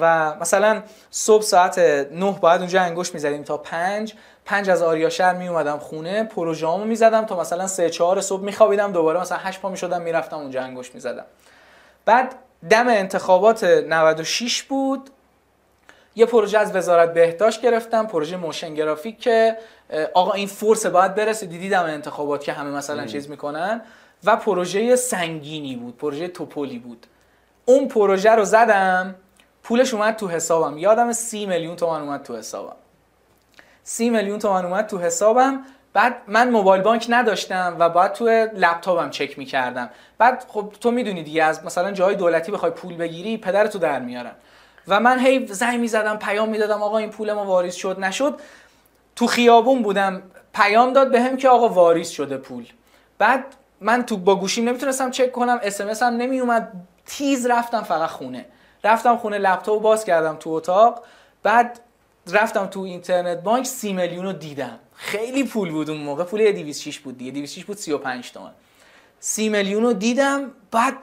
و 0.00 0.34
مثلا 0.34 0.82
صبح 1.10 1.42
ساعت 1.42 1.78
9 1.78 2.32
باید 2.40 2.60
اونجا 2.60 2.82
انگوش 2.82 3.14
می‌زدیم 3.14 3.42
تا 3.42 3.58
5 3.58 4.14
5 4.44 4.70
از 4.70 4.82
آریا 4.82 5.08
شهر 5.08 5.34
می 5.34 5.48
اومدم 5.48 5.78
خونه 5.78 6.24
پروژه‌امو 6.24 6.84
می‌زدم 6.84 7.24
تا 7.24 7.40
مثلا 7.40 7.66
3 7.66 7.90
4 7.90 8.20
صبح 8.20 8.42
میخوابیدم. 8.42 8.92
دوباره 8.92 9.20
مثلا 9.20 9.38
8 9.38 9.60
پا 9.60 9.68
می‌شدم 9.68 10.02
می‌رفتم 10.02 10.36
اونجا 10.36 10.62
انگشت 10.62 10.94
می‌زدم. 10.94 11.24
بعد 12.04 12.34
دم 12.70 12.88
انتخابات 12.88 13.64
96 13.64 14.62
بود. 14.62 15.10
یه 16.18 16.26
پروژه 16.26 16.58
از 16.58 16.76
وزارت 16.76 17.14
بهداشت 17.14 17.62
گرفتم 17.62 18.06
پروژه 18.06 18.36
motion 18.36 18.74
graphic 18.74 19.20
که 19.20 19.56
آقا 20.14 20.32
این 20.32 20.46
force 20.46 20.86
باید 20.86 21.14
برسه. 21.14 21.46
دیدی 21.46 21.68
دم 21.68 21.82
انتخابات 21.84 22.44
که 22.44 22.52
همه 22.52 22.70
مثلا 22.70 23.06
چیز 23.06 23.30
می‌کنن. 23.30 23.80
و 24.24 24.36
پروژه 24.36 24.96
سنگینی 24.96 25.76
بود. 25.76 25.96
پروژه 25.96 26.28
توپولی 26.28 26.78
بود. 26.78 27.06
اون 27.64 27.88
پروژه 27.88 28.30
رو 28.30 28.44
زدم. 28.44 29.14
پولش 29.62 29.94
اومد 29.94 30.16
تو 30.16 30.28
حسابم. 30.28 30.78
یادم 30.78 31.12
سی 31.12 31.46
میلیون 31.46 31.76
تومن 31.76 32.00
اومد 32.00 32.22
تو 32.22 32.36
حسابم. 32.36 32.76
سی 33.82 34.10
میلیون 34.10 34.38
تومن 34.38 34.64
اومد 34.64 34.86
تو 34.86 34.98
حسابم. 34.98 35.60
بعد 35.92 36.16
من 36.26 36.50
موبایل 36.50 36.82
بانک 36.82 37.06
نداشتم 37.08 37.76
و 37.78 37.88
باید 37.88 38.12
تو 38.12 38.24
لپتاپم 38.54 39.10
چک 39.10 39.38
می‌کردم. 39.38 39.90
بعد 40.18 40.44
خب 40.48 40.72
تو 40.80 40.90
می‌دونی 40.90 41.22
دیگه 41.22 41.44
از 41.44 41.64
مثلا 41.64 41.92
جای 41.92 42.14
دولتی 42.14 42.52
بخوای 42.52 42.70
پول 42.70 42.96
بگیری 42.96 43.38
پدرتو 43.38 43.78
در 43.78 44.00
میارن. 44.00 44.32
و 44.88 45.00
من 45.00 45.18
هی 45.18 45.46
زنگ 45.46 45.80
می‌زدم 45.80 46.16
پیام 46.16 46.48
می‌دادم 46.48 46.82
آقا 46.82 46.98
این 46.98 47.10
پول 47.10 47.32
ما 47.32 47.44
واریز 47.44 47.74
شد 47.74 48.00
نشد. 48.00 48.34
تو 49.16 49.26
خیابون 49.26 49.82
بودم 49.82 50.22
پیام 50.54 50.92
داد 50.92 51.12
بهم 51.12 51.36
که 51.36 51.48
آقا 51.48 51.68
واریز 51.68 52.08
شده 52.08 52.36
پول. 52.36 52.66
بعد 53.18 53.44
من 53.80 54.02
تو 54.02 54.16
با 54.16 54.36
گوشیم 54.36 54.68
نمی‌تونستم 54.68 55.10
چک 55.10 55.32
کنم 55.32 55.60
اس 55.62 55.80
ام 55.80 55.84
اس 55.84 55.88
هم 55.88 56.16
نمیومد 56.16 56.72
تیز 57.06 57.46
رفتم 57.46 57.82
فقط 57.82 58.10
خونه. 58.10 58.44
رفتم 58.84 59.16
خونه 59.16 59.38
لپتاپ 59.38 59.82
باز 59.82 60.04
کردم 60.04 60.36
تو 60.36 60.50
اتاق. 60.50 61.04
بعد 61.42 61.80
رفتم 62.32 62.66
تو 62.66 62.80
اینترنت 62.80 63.38
بانک 63.38 63.66
سی 63.66 63.92
میلیون 63.92 64.24
رو 64.24 64.32
دیدم. 64.32 64.78
خیلی 64.94 65.44
پول 65.44 65.70
بود 65.70 65.90
اون 65.90 66.00
موقع 66.00 66.24
پول 66.24 66.52
206 66.52 66.98
بود 66.98 67.18
دیگه 67.18 67.30
206 67.30 67.64
بود 67.64 67.76
35 67.76 68.32
تومن 68.32 68.50
سی 69.20 69.48
میلیون 69.48 69.82
رو 69.82 69.92
دیدم 69.92 70.50
بعد 70.70 70.94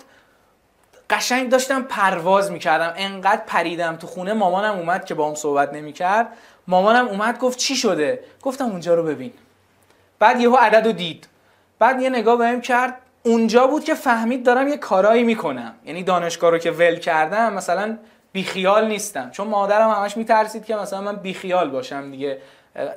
قشنگ 1.10 1.50
داشتم 1.50 1.84
پرواز 1.84 2.52
می‌کردم. 2.52 2.94
انقدر 2.98 3.42
پریدم 3.48 3.96
تو 3.96 4.08
خونه 4.08 4.34
مامانم 4.34 4.78
اومد 4.78 5.06
که 5.06 5.14
با 5.14 5.30
هم 5.30 5.36
صحبت 5.36 5.74
نمی‌کرد. 5.74 6.28
مامانم 6.68 7.08
اومد 7.08 7.40
گفت 7.40 7.58
چی 7.58 7.76
شده؟ 7.76 8.20
گفتم 8.42 8.66
اونجا 8.66 8.94
رو 8.96 9.04
ببین. 9.04 9.34
بعد 10.20 10.42
یهو 10.42 10.56
عدد 10.56 10.86
رو 10.86 10.92
دید. 10.92 11.28
بعد 11.80 12.02
یه 12.02 12.10
نگاه 12.10 12.38
بهم 12.38 12.62
کرد 12.62 12.98
اونجا 13.24 13.68
بود 13.68 13.84
که 13.84 13.94
فهمید 13.94 14.46
دارم 14.46 14.68
یه 14.68 14.78
کارایی 14.78 15.24
می‌کنم. 15.24 15.74
یعنی 15.86 16.04
دانشگاه 16.04 16.52
رو 16.52 16.58
که 16.58 16.72
ول 16.72 16.96
کردم 16.96 17.54
مثلا 17.54 17.98
بیخیال 18.32 18.88
نیستم. 18.88 19.30
چون 19.32 19.48
مادرم 19.48 19.90
همش 19.90 20.18
میترسید 20.18 20.66
که 20.66 20.76
مثلا 20.76 21.02
من 21.02 21.16
بیخیال 21.16 21.70
باشم 21.70 22.12
دیگه 22.12 22.42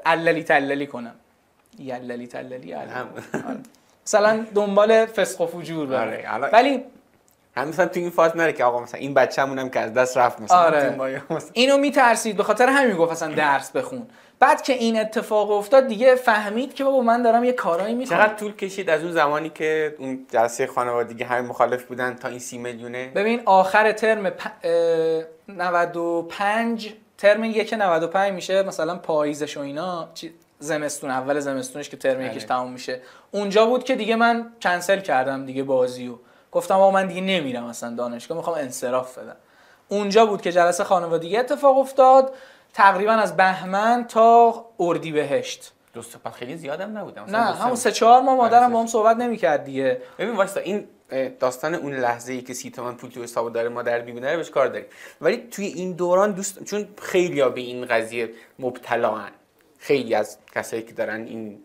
عللی 0.07 0.43
تللی 0.43 0.87
کنم. 0.87 1.15
یللی 1.79 2.27
تللی 2.27 2.75
آره. 2.75 2.91
مثلا 4.07 4.47
دنبال 4.55 5.07
فسق 5.07 5.41
و 5.41 5.47
فجور 5.47 5.95
آره، 5.95 6.51
ولی 6.53 6.85
هم 7.57 7.69
مثلا 7.69 7.87
تو 7.87 8.01
این 8.01 8.11
فاز 8.11 8.37
نره 8.37 8.53
که 8.53 8.65
آقا 8.65 8.81
مثلا 8.81 9.01
این 9.01 9.15
بچه‌مون 9.15 9.59
هم 9.59 9.71
که 9.71 9.81
از 9.81 9.95
دست 9.95 10.17
رفت 10.17 10.41
مثلا 10.41 10.59
آره. 10.59 11.23
اینو 11.53 11.77
میترسید. 11.77 12.37
به 12.37 12.43
خاطر 12.43 12.69
همین 12.69 12.97
گفت 12.97 13.13
اصلا 13.13 13.35
درس 13.35 13.71
بخون. 13.71 14.07
بعد 14.39 14.63
که 14.63 14.73
این 14.73 15.01
اتفاق 15.01 15.51
افتاد 15.51 15.87
دیگه 15.87 16.15
فهمید 16.15 16.75
که 16.75 16.85
بابا 16.85 17.01
من 17.01 17.23
دارم 17.23 17.45
یه 17.45 17.53
کارایی 17.53 17.95
می‌کنم 17.95 18.19
چقدر 18.19 18.35
طول 18.35 18.57
کشید 18.57 18.91
از 18.91 19.03
اون 19.03 19.13
زمانی 19.13 19.49
که 19.49 19.95
اون 19.99 20.27
جلسه 20.33 20.67
خانوادگی 20.67 21.25
همه 21.25 21.41
مخالف 21.41 21.85
بودن 21.85 22.15
تا 22.15 22.29
این 22.29 22.39
سی 22.39 22.59
میلیونه؟ 22.59 23.13
ببین 23.15 23.43
آخر 23.45 23.93
ترم 23.93 24.31
پ... 24.31 24.43
95 25.49 26.95
ترم 27.19 27.45
یک 27.45 27.75
95 27.75 28.33
میشه 28.33 28.63
مثلا 28.63 28.97
پاییزش 28.97 29.57
و 29.57 29.61
اینا. 29.61 30.09
زمستون 30.59 31.11
اول 31.11 31.41
زمستونش 31.41 31.89
که 31.89 31.97
ترم 31.97 32.21
یکش 32.21 32.35
بله. 32.35 32.45
تموم 32.45 32.73
میشه. 32.73 33.01
اونجا 33.31 33.67
بود 33.67 33.85
که 33.85 33.97
دیگه 33.97 34.17
من 34.17 34.53
کنسل 34.63 35.01
کردم 35.01 35.47
دیگه 35.47 35.63
بازیو 35.63 36.15
گفتم 36.57 36.75
آقا 36.75 36.91
من 36.91 37.07
دیگه 37.07 37.21
نمیرم 37.21 37.65
اصلا 37.65 37.95
دانشگاه 37.95 38.37
می‌خوام 38.37 38.57
انصراف 38.59 39.19
بدم. 39.19 39.37
اونجا 39.89 40.27
بود 40.27 40.43
که 40.43 40.53
جلسه 40.53 40.85
خانوادگی 40.85 41.37
اتفاق 41.37 41.79
افتاد 41.79 42.35
تقریبا 42.75 43.13
از 43.13 43.37
بهمن 43.37 44.05
تا 44.09 44.65
اردیبهشت. 44.81 45.73
دو 45.93 46.01
پس 46.25 46.33
خیلی 46.33 46.57
زیادم 46.57 46.99
نبودم. 46.99 47.25
نه 47.25 47.39
همون 47.39 47.75
سه 47.77 47.93
چهار 47.93 48.23
ماه 48.23 48.37
مادرم 48.37 48.73
با 48.73 48.81
هم 48.81 48.87
صحبت 48.87 49.17
نمی‌کرد 49.17 49.65
دیگه. 49.65 50.01
ببین 50.19 50.37
واسه 50.37 50.61
این 50.61 50.89
داستان 51.41 51.75
اون 51.75 51.93
لحظه 51.93 52.33
ای 52.33 52.43
که 52.43 52.55
سی 52.55 52.71
تومن 52.71 52.95
پول 52.95 53.11
تو 53.11 53.23
حساب 53.23 53.53
داره 53.53 53.69
مادر 53.69 53.99
بیمونه 53.99 54.37
بهش 54.37 54.51
کار 54.51 54.67
داریم. 54.67 54.87
ولی 55.21 55.37
توی 55.51 55.67
این 55.67 55.93
دوران 55.93 56.33
دوست 56.33 56.65
چون 56.65 56.89
خیلی 57.03 57.43
به 57.43 57.61
این 57.61 57.87
قضیه 57.87 58.31
مبتلا 58.59 59.21
خیلی 59.79 60.15
از 60.15 60.39
کسایی 60.55 60.83
که 60.83 60.93
دارن 60.93 61.25
این 61.27 61.59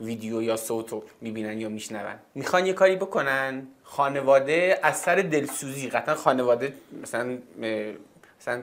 ویدیو 0.00 0.42
یا 0.42 0.56
صوت 0.56 0.92
رو 0.92 1.04
می‌بینن 1.20 1.60
یا 1.60 1.68
میشنون. 1.68 2.14
می‌خوان 2.34 2.66
یه 2.66 2.72
کاری 2.72 2.96
بکنن. 2.96 3.66
خانواده 3.82 4.78
از 4.82 4.96
سر 4.96 5.16
دلسوزی. 5.16 5.88
قطعا 5.88 6.14
خانواده 6.14 6.72
مثلا 7.02 7.38
مثلا 8.40 8.62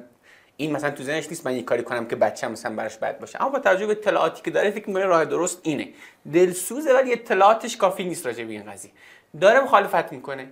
این 0.58 0.72
مثلا 0.72 0.92
تو 0.92 1.04
ذهنش 1.04 1.30
نیست 1.30 1.46
من 1.46 1.56
یه 1.56 1.64
کاری 1.64 1.84
کنم 1.84 2.06
که 2.08 2.16
بچه 2.16 2.48
مثلا 2.48 2.76
براش 2.76 2.98
بد 2.98 3.20
باشه. 3.20 3.42
اما 3.42 3.50
با 3.50 3.60
توجه 3.60 3.86
به 3.86 3.92
اطلاعاتی 3.92 4.42
که 4.42 4.52
داره 4.52 4.72
فکر 4.72 4.88
می‌کنه 4.88 5.06
راه 5.06 5.26
درست 5.26 5.60
اینه. 5.64 5.90
دلسوزه 6.34 6.94
ولی 6.94 7.14
اطلاعاتش 7.14 7.78
کافی 7.78 8.04
نیست 8.04 8.26
راجع 8.26 8.44
به 8.44 8.52
این 8.52 8.72
قضیه. 8.72 8.92
داره 9.42 9.60
مخالفت 9.60 10.12
می‌کنه. 10.12 10.48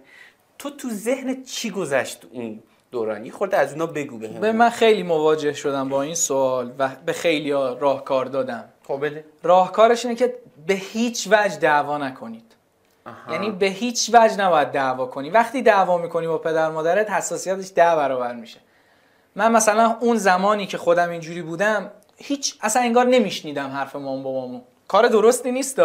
تو 0.60 0.70
تو 0.70 0.90
ذهن 0.90 1.44
چی 1.44 1.72
گذشت 1.72 2.26
اون 2.32 2.64
دورانی؟ 2.92 3.32
خورده 3.32 3.58
از 3.58 3.72
اونا 3.72 3.86
بگو 3.86 4.18
به 4.18 4.52
من 4.52 4.70
خیلی 4.70 5.04
مواجه 5.04 5.54
شدم 5.54 5.90
با 5.90 6.02
این 6.02 6.16
سوال 6.16 6.74
و 6.80 6.90
به 7.06 7.14
خیلی 7.14 7.52
راهکار 7.52 8.26
دادم. 8.26 8.70
خب 8.88 9.06
بده. 9.06 9.26
راهکارش 9.44 10.06
اینه 10.06 10.18
که 10.18 10.36
به 10.68 10.74
هیچ 10.74 11.28
وجه 11.32 11.58
دعوا 11.58 11.98
نکنید. 11.98 12.52
یعنی 13.32 13.52
به 13.52 13.66
هیچ 13.66 14.10
وجه 14.14 14.38
نباید 14.38 14.72
دعوا 14.72 15.06
کنی. 15.06 15.30
وقتی 15.30 15.62
دعوا 15.62 15.98
می‌کنی 15.98 16.28
با 16.28 16.38
پدر 16.38 16.70
مادرت 16.70 17.10
حساسیتش 17.10 17.72
ده 17.76 17.96
برابر 17.96 18.34
میشه. 18.34 18.60
من 19.36 19.52
مثلا 19.52 19.98
اون 20.00 20.18
زمانی 20.18 20.66
که 20.68 20.78
خودم 20.78 21.10
اینجوری 21.10 21.42
بودم 21.42 21.92
هیچ 22.18 22.58
اصلا 22.62 22.82
انگار 22.82 23.06
نمیشنیدم 23.06 23.70
حرف 23.70 23.96
مام 23.96 24.24
بابامو. 24.24 24.62
کار 24.88 25.08
درستی 25.08 25.52
نیست 25.52 25.82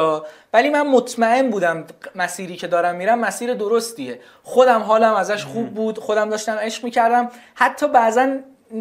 ولی 0.53 0.71
من 0.71 0.87
مطمئن 0.87 1.51
بودم 1.51 1.85
مسیری 2.15 2.57
که 2.57 2.67
دارم 2.67 2.97
میرم 2.97 3.19
مسیر 3.19 3.55
درستیه. 3.55 4.21
خودم 4.43 4.81
حالم 4.81 5.15
ازش 5.15 5.45
خوب 5.45 5.75
بود 5.75 5.99
خودم 5.99 6.31
داشتم 6.31 6.55
عشق 6.55 6.85
می‌کردم. 6.85 7.31
حتی 7.55 7.89
بعضا 7.89 8.37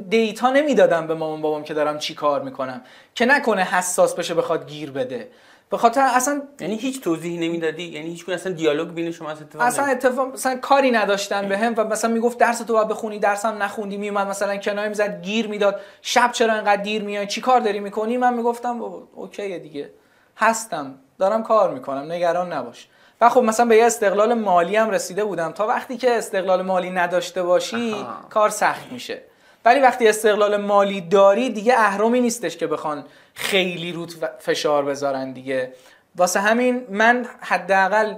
دیتا 0.10 0.50
نمی‌دادم 0.50 1.08
به 1.08 1.14
مامان 1.14 1.42
بابام 1.42 1.64
که 1.64 1.74
دارم 1.74 1.98
چی 1.98 2.16
کار 2.16 2.42
می‌کنم. 2.42 2.82
که 3.16 3.26
نکنه 3.26 3.64
حساس 3.64 4.16
بشه 4.16 4.34
بخواد 4.34 4.68
گیر 4.68 4.92
بده. 4.92 5.30
به 5.70 5.78
خاطر 5.78 6.02
اصلا 6.02 6.42
یعنی 6.60 6.76
هیچ 6.76 7.02
توضیحی 7.02 7.38
نمی‌دادی؟ 7.38 7.84
یعنی 7.84 8.08
هیچ 8.08 8.30
اصلا 8.30 8.52
دیالوگ 8.54 8.90
بین 8.90 9.12
شما 9.12 9.30
اتفاق 9.30 9.62
اصلا 9.62 9.86
اتفاق 9.86 10.34
مثلا 10.34 10.56
کاری 10.56 10.92
نداشتن 10.92 11.50
به 11.50 11.58
هم 11.58 11.74
و 11.78 11.84
مثلا 11.84 12.12
می‌گفت 12.12 12.38
درس 12.38 12.60
تو 12.60 12.74
باید 12.74 12.88
بخونی 12.88 13.20
درسم 13.20 13.64
نخوندی 13.64 13.98
میومد 13.98 14.28
مثلا 14.28 14.58
کنار 14.58 14.88
می‌زد 14.88 15.22
گیر 15.22 15.48
می‌داد. 15.48 15.82
شب 16.02 16.32
چرا 16.32 16.54
انقدر 16.54 16.82
دیر 16.82 17.04
میای؟ 17.04 17.28
چی 17.28 17.42
کار 17.42 17.60
داری 17.60 17.80
می‌کنی؟ 17.80 18.18
من 18.18 18.34
می‌گفتم 18.34 18.82
اوکی 19.16 19.60
دیگه. 19.60 19.90
هستم. 20.38 20.96
دارم 21.20 21.44
کار 21.44 21.74
می‌کنم. 21.74 22.12
نگران 22.12 22.54
نباش. 22.54 22.88
و 23.22 23.30
خب 23.30 23.42
مثلا 23.42 23.66
به 23.66 23.78
یه 23.78 23.86
استقلال 23.86 24.34
مالی 24.34 24.76
هم 24.76 24.90
رسیده 24.90 25.24
بودم. 25.24 25.52
تا 25.52 25.68
وقتی 25.68 25.98
که 25.98 26.18
استقلال 26.18 26.62
مالی 26.62 26.90
نداشته 26.90 27.44
باشی 27.44 27.96
کار 28.30 28.50
سخت 28.50 28.92
میشه. 28.92 29.22
ولی 29.66 29.80
وقتی 29.80 30.08
استقلال 30.08 30.58
مالی 30.58 31.02
داری 31.02 31.50
دیگه 31.50 31.74
اهرمی 31.74 32.22
نیستش 32.22 32.58
که 32.58 32.68
بخوان 32.68 33.06
خیلی 33.34 33.92
روت 33.92 34.16
فشار 34.40 34.86
بذارن 34.86 35.32
دیگه. 35.32 35.74
واسه 36.16 36.40
همین 36.40 36.88
من 36.90 37.26
حداقل 37.42 38.16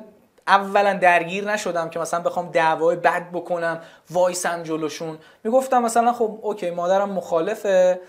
اولا 0.48 0.94
درگیر 0.94 1.52
نشدم 1.52 1.90
که 1.90 2.00
مثلا 2.00 2.20
بخوام 2.20 2.52
دعوای 2.52 2.96
بد 2.96 3.32
بکنم 3.32 3.82
وایسم 4.12 4.64
جلوشون. 4.64 5.18
می‌گفتم 5.44 5.82
مثلا 5.82 6.14
خب 6.14 6.40
اوکی 6.42 6.70
مادرم 6.70 7.10
مخالفه. 7.10 8.02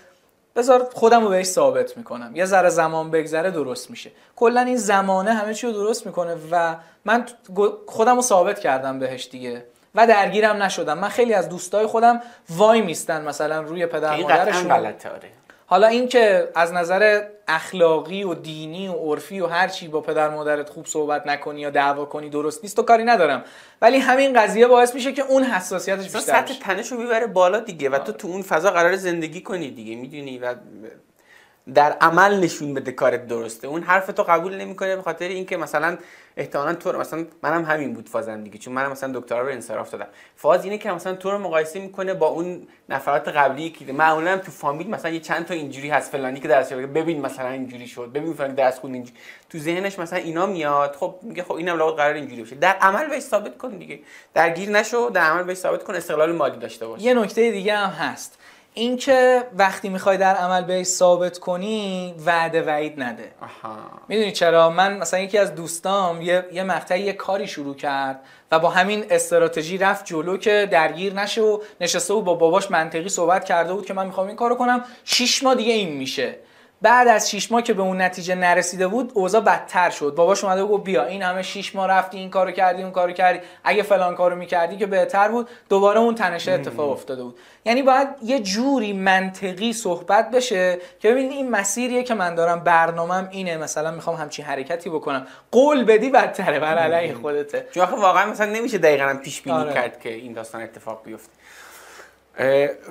بذار 0.55 0.89
خودم 0.93 1.23
رو 1.23 1.29
بهش 1.29 1.45
ثابت 1.45 1.97
می‌کنم. 1.97 2.31
یه 2.35 2.45
ذره 2.45 2.69
زمان 2.69 3.11
بگذره 3.11 3.51
درست 3.51 3.91
میشه. 3.91 4.11
کلا 4.35 4.61
این 4.61 4.77
زمانه 4.77 5.33
همه 5.33 5.53
چی 5.53 5.67
رو 5.67 5.73
درست 5.73 6.05
می‌کنه 6.05 6.35
و 6.51 6.75
من 7.05 7.25
خودم 7.87 8.15
رو 8.15 8.21
ثابت 8.21 8.59
کردم 8.59 8.99
بهش 8.99 9.27
دیگه. 9.31 9.65
و 9.95 10.07
درگیرم 10.07 10.63
نشدم. 10.63 10.99
من 10.99 11.09
خیلی 11.09 11.33
از 11.33 11.49
دوستای 11.49 11.85
خودم 11.85 12.21
وای 12.49 12.81
میستن 12.81 13.25
مثلا 13.27 13.61
روی 13.61 13.85
پدر 13.85 14.15
مادرشون. 14.15 14.67
غلطه 14.67 15.09
آره. 15.09 15.29
حالا 15.65 15.87
اینکه 15.87 16.49
از 16.55 16.73
نظر 16.73 17.23
اخلاقی 17.47 18.23
و 18.23 18.33
دینی 18.33 18.87
و 18.87 18.93
عرفی 18.93 19.39
و 19.39 19.47
هر 19.47 19.67
چی 19.67 19.87
با 19.87 20.01
پدر 20.01 20.29
مادرت 20.29 20.69
خوب 20.69 20.85
صحبت 20.85 21.27
نکنی 21.27 21.61
یا 21.61 21.69
دعوا 21.69 22.05
کنی 22.05 22.29
درست 22.29 22.63
نیست 22.63 22.75
تو 22.75 22.83
کاری 22.83 23.03
ندارم. 23.03 23.43
ولی 23.81 23.97
همین 23.97 24.41
قضیه 24.41 24.67
باعث 24.67 24.95
میشه 24.95 25.13
که 25.13 25.21
اون 25.21 25.43
حساسیتش 25.43 26.03
بیشتر 26.03 26.19
سطح 26.19 26.59
تنش 26.59 26.91
رو 26.91 26.97
می‌بره 26.97 27.27
بالا 27.27 27.59
دیگه 27.59 27.89
و 27.89 27.97
تو 27.97 28.11
تو 28.11 28.27
اون 28.27 28.41
فضا 28.41 28.71
قرار 28.71 28.95
زندگی 28.95 29.41
کنی 29.41 29.71
دیگه 29.71 29.95
می‌دونی؟ 29.95 30.39
و 30.39 30.55
در 31.75 31.91
عمل 31.91 32.39
نشون 32.39 32.73
بده 32.73 32.91
کارت 32.91 33.27
درسته. 33.27 33.67
اون 33.67 33.83
حرف 33.83 34.07
تو 34.07 34.23
قبول 34.23 34.55
نمی‌کنه 34.55 34.95
به 34.95 35.01
خاطر 35.01 35.27
اینکه 35.27 35.57
مثلا 35.57 35.97
احتمالاً 36.37 36.73
تو 36.73 36.99
مثلا 36.99 37.25
منم 37.43 37.65
همین 37.65 37.93
بود 37.93 38.09
فازم 38.09 38.43
دیگه 38.43 38.57
چون 38.57 38.73
منم 38.73 38.91
مثلا 38.91 39.19
دکترا 39.19 39.41
رو 39.41 39.47
انصراف 39.47 39.91
دادم. 39.91 40.07
فاز 40.35 40.63
اینه 40.63 40.77
که 40.77 40.91
مثلا 40.91 41.15
تو 41.15 41.31
رو 41.31 41.37
مقایسه 41.37 41.79
می‌کنه 41.79 42.13
با 42.13 42.27
اون 42.27 42.67
نفرات 42.89 43.27
قبلی 43.27 43.69
که 43.69 43.93
معمولا 43.93 44.37
تو 44.37 44.51
فامیل 44.51 44.89
مثلا 44.89 45.11
یه 45.11 45.19
چند 45.19 45.45
تا 45.45 45.53
اینجوری 45.53 45.89
هست 45.89 46.11
فلانی 46.11 46.39
که 46.39 46.47
درس 46.47 46.73
ببین 46.73 47.21
مثلا 47.21 47.49
اینجوری 47.49 47.87
شد 47.87 48.11
ببین 48.13 48.33
فلانی 48.33 48.53
درس 48.53 48.79
خون 48.79 48.93
اینجوری. 48.93 49.17
تو 49.49 49.57
ذهنش 49.57 49.99
مثلا 49.99 50.19
اینا 50.19 50.45
میاد 50.45 50.95
خب 50.95 51.15
میگه 51.21 51.43
خب 51.43 51.51
اینم 51.51 51.77
لابد 51.77 51.97
قرار 51.97 52.13
اینجوری 52.13 52.43
بشه 52.43 52.55
در 52.55 52.75
عمل 52.81 53.09
بهش 53.09 53.23
ثابت 53.23 53.57
کن 53.57 53.69
دیگه. 53.69 53.99
درگیر 54.33 54.69
نشو 54.69 55.09
در 55.13 55.21
عمل 55.21 55.43
بهش 55.43 55.57
ثابت 55.57 55.83
کن 55.83 55.95
استقلال 55.95 56.31
مالی 56.31 56.57
داشته 56.57 56.87
باش. 56.87 57.01
یه 57.01 57.13
نکته 57.13 57.51
دیگه 57.51 57.75
هم 57.75 57.89
هست. 57.89 58.38
اینکه 58.73 59.43
وقتی 59.57 59.89
می‌خوای 59.89 60.17
در 60.17 60.35
عمل 60.35 60.61
بهش 60.63 60.87
ثابت 60.87 61.39
کنی 61.39 62.13
وعده 62.25 62.61
وعید 62.61 63.03
نده. 63.03 63.31
می‌دونی 64.07 64.31
چرا؟ 64.31 64.69
من 64.69 64.97
مثلا 64.97 65.19
یکی 65.19 65.37
از 65.37 65.55
دوستام 65.55 66.21
یه, 66.21 66.45
یه 66.51 66.63
مقطعی 66.63 67.01
یه 67.01 67.13
کاری 67.13 67.47
شروع 67.47 67.75
کرد 67.75 68.19
و 68.51 68.59
با 68.59 68.69
همین 68.69 69.05
استراتژی 69.09 69.77
رفت 69.77 70.05
جلو 70.05 70.37
که 70.37 70.67
درگیر 70.71 71.13
نشه 71.13 71.41
و 71.41 71.59
نشسته 71.81 72.13
و 72.13 72.21
با 72.21 72.33
باباش 72.33 72.71
منطقی 72.71 73.09
صحبت 73.09 73.45
کرده 73.45 73.73
بود 73.73 73.85
که 73.85 73.93
من 73.93 74.05
می‌خوام 74.05 74.27
این 74.27 74.35
کارو 74.35 74.55
کنم. 74.55 74.85
شیش 75.03 75.43
ماه 75.43 75.55
دیگه 75.55 75.73
این 75.73 75.97
میشه. 75.97 76.35
بعد 76.81 77.07
از 77.07 77.31
6 77.31 77.51
ماه 77.51 77.61
که 77.61 77.73
به 77.73 77.81
اون 77.81 78.01
نتیجه 78.01 78.35
نرسیده 78.35 78.87
بود 78.87 79.11
اوضاع 79.13 79.41
بدتر 79.41 79.89
شد. 79.89 80.13
باباش 80.15 80.43
اومده 80.43 80.63
گفت 80.63 80.83
بیا 80.83 81.05
این 81.05 81.23
همه 81.23 81.41
6 81.41 81.75
ماه 81.75 81.87
رفتی 81.87 82.17
این 82.17 82.29
کارو 82.29 82.51
کردی 82.51 82.83
اون 82.83 82.91
کارو 82.91 83.11
کردی. 83.11 83.39
اگه 83.63 83.83
فلان 83.83 84.15
کارو 84.15 84.35
می‌کردی 84.35 84.77
که 84.77 84.85
بهتر 84.85 85.27
بود 85.27 85.49
دوباره 85.69 85.99
اون 85.99 86.15
تنشه 86.15 86.51
اتفاق 86.51 86.91
افتاده 86.91 87.23
بود. 87.23 87.37
یعنی 87.65 87.81
باید 87.81 88.07
یه 88.23 88.39
جوری 88.39 88.93
منطقی 88.93 89.73
صحبت 89.73 90.31
بشه 90.31 90.77
که 90.99 91.11
ببین 91.11 91.31
این 91.31 91.51
مسیریه 91.51 92.03
که 92.03 92.13
من 92.13 92.35
دارم 92.35 92.59
برنامهم 92.59 93.27
اینه. 93.31 93.57
مثلا 93.57 93.91
می‌خوام 93.91 94.15
همچین 94.15 94.45
حرکتی 94.45 94.89
بکنم. 94.89 95.27
قول 95.51 95.83
بدی 95.83 96.09
بدتره 96.09 96.59
بر 96.59 96.77
علیه 96.77 97.13
خودته. 97.13 97.67
چون 97.71 97.83
واقعا 97.85 98.31
مثلا 98.31 98.51
نمیشه 98.51 98.77
دقیقا 98.77 99.19
پیش 99.23 99.41
بینی 99.41 99.57
آره. 99.57 99.73
کرد 99.73 99.99
که 99.99 100.13
این 100.13 100.33
داستان 100.33 100.61
اتفاق 100.61 101.01
بیفته. 101.05 101.38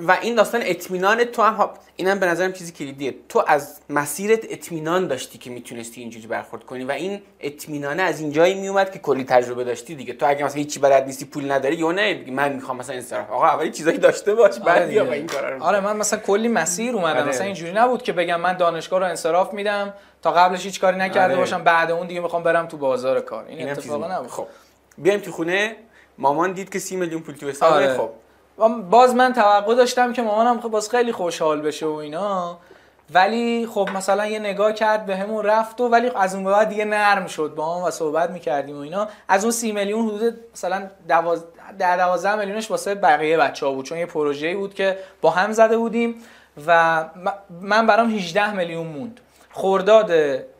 و 0.00 0.18
این 0.22 0.34
داستان 0.34 0.60
اطمینان 0.64 1.24
تو 1.24 1.42
هم 1.42 1.70
اینم 1.96 2.18
به 2.18 2.26
نظرم 2.26 2.52
چیزی 2.52 2.72
کلیدیه. 2.72 3.14
تو 3.28 3.44
از 3.46 3.80
مسیرت 3.90 4.40
اطمینان 4.50 5.06
داشتی 5.06 5.38
که 5.38 5.50
می‌تونستی 5.50 6.00
اینجوری 6.00 6.26
برخورد 6.26 6.64
کنی 6.64 6.84
و 6.84 6.90
این 6.90 7.22
اطمینانه 7.40 8.02
از 8.02 8.20
اینجایی 8.20 8.54
میومد 8.54 8.92
که 8.92 8.98
کلی 8.98 9.24
تجربه 9.24 9.64
داشتی 9.64 9.94
دیگه. 9.94 10.12
تو 10.12 10.26
اگه 10.28 10.44
مثلا 10.44 10.58
هیچی 10.58 10.80
بلد 10.80 11.04
نیستی 11.04 11.24
پول 11.24 11.52
نداری 11.52 11.76
یا 11.76 11.92
نه 11.92 12.24
من 12.30 12.52
می‌خوام 12.52 12.76
مثلا 12.76 12.94
انصراف 12.96 13.30
آقا 13.30 13.46
اولی 13.46 13.70
چیزایی 13.70 13.98
داشته 13.98 14.34
باش 14.34 14.58
بعد 14.58 14.78
آره 14.82 14.86
بیا 14.86 15.12
این 15.12 15.26
کارا 15.26 15.56
رو. 15.56 15.62
آره 15.62 15.80
من 15.80 15.96
مثلا 15.96 16.18
کلی 16.18 16.48
مسیر 16.48 16.94
اومدم. 16.94 17.16
آره. 17.16 17.28
مثلا 17.28 17.46
اینجوری 17.46 17.72
نبود 17.72 18.02
که 18.02 18.12
بگم 18.12 18.40
من 18.40 18.56
دانشگاه 18.56 19.00
رو 19.00 19.06
انصراف 19.06 19.54
میدم 19.54 19.94
تا 20.22 20.32
قبلش 20.32 20.64
هیچ 20.64 20.80
کاری 20.80 20.98
نکرده 20.98 21.24
آره. 21.32 21.36
باشم 21.36 21.64
بعد 21.64 21.90
اون 21.90 22.06
دیگه 22.06 22.20
می‌خوام 22.20 22.42
برم 22.42 22.66
تو 22.66 22.76
بازار 22.76 23.20
کار. 23.20 23.44
این, 23.48 23.58
این 23.58 23.70
اتفاقا 23.70 24.14
نبود. 24.16 24.30
خب. 24.30 24.46
بیایم 24.98 25.20
تو 25.20 25.32
خونه. 25.32 25.76
مامان 26.18 26.52
دید 26.52 26.70
که 26.72 26.78
30 26.78 26.96
میلیون 26.96 27.22
پول 27.22 27.34
تو 27.34 27.48
حسابه. 27.48 27.74
آره. 27.74 27.94
خب. 27.96 28.10
باز 28.90 29.14
من 29.14 29.32
توقع 29.32 29.74
داشتم 29.74 30.12
که 30.12 30.22
مامانم 30.22 30.60
خب 30.60 30.68
باز 30.68 30.90
خیلی 30.90 31.12
خوشحال 31.12 31.60
بشه 31.60 31.86
و 31.86 31.92
اینا. 31.92 32.58
ولی 33.14 33.66
خب 33.66 33.88
مثلا 33.94 34.26
یه 34.26 34.38
نگاه 34.38 34.72
کرد 34.72 35.06
به 35.06 35.16
همون 35.16 35.44
رفت 35.44 35.80
و 35.80 35.88
ولی 35.88 36.10
از 36.16 36.34
اون 36.34 36.44
بعد 36.44 36.68
دیگه 36.68 36.84
نرم 36.84 37.26
شد. 37.26 37.52
با 37.56 37.76
هم 37.76 37.84
و 37.84 37.90
صحبت 37.90 38.30
می‌کردیم 38.30 38.76
و 38.76 38.80
اینا. 38.80 39.08
از 39.28 39.44
اون 39.44 39.50
سی 39.50 39.72
میلیون 39.72 40.08
حدود 40.08 40.40
مثلا 40.54 40.90
دواز... 41.08 41.44
در 41.78 41.96
دوازده 41.96 42.36
میلیونش 42.36 42.70
واسه 42.70 42.94
بقیه 42.94 43.36
بچه 43.36 43.66
ها 43.66 43.72
بود. 43.72 43.84
چون 43.84 43.98
یه 43.98 44.06
پروژه‌ای 44.06 44.54
بود 44.54 44.74
که 44.74 44.98
با 45.20 45.30
هم 45.30 45.52
زده 45.52 45.76
بودیم 45.76 46.14
و 46.66 47.04
من 47.60 47.86
برام 47.86 48.14
18 48.14 48.52
میلیون 48.52 48.86
موند. 48.86 49.20
خرداد 49.52 50.12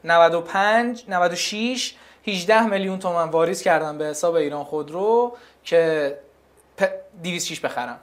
95 0.05 1.05
96 1.09 1.95
18 2.27 2.63
میلیون 2.67 2.99
تومن 2.99 3.29
واریز 3.29 3.63
کردم 3.63 3.99
به 3.99 4.05
حساب 4.05 4.35
ایران 4.35 4.65
خودرو 4.65 5.37
که 5.65 6.15
206 7.23 7.61
بخرم. 7.61 7.99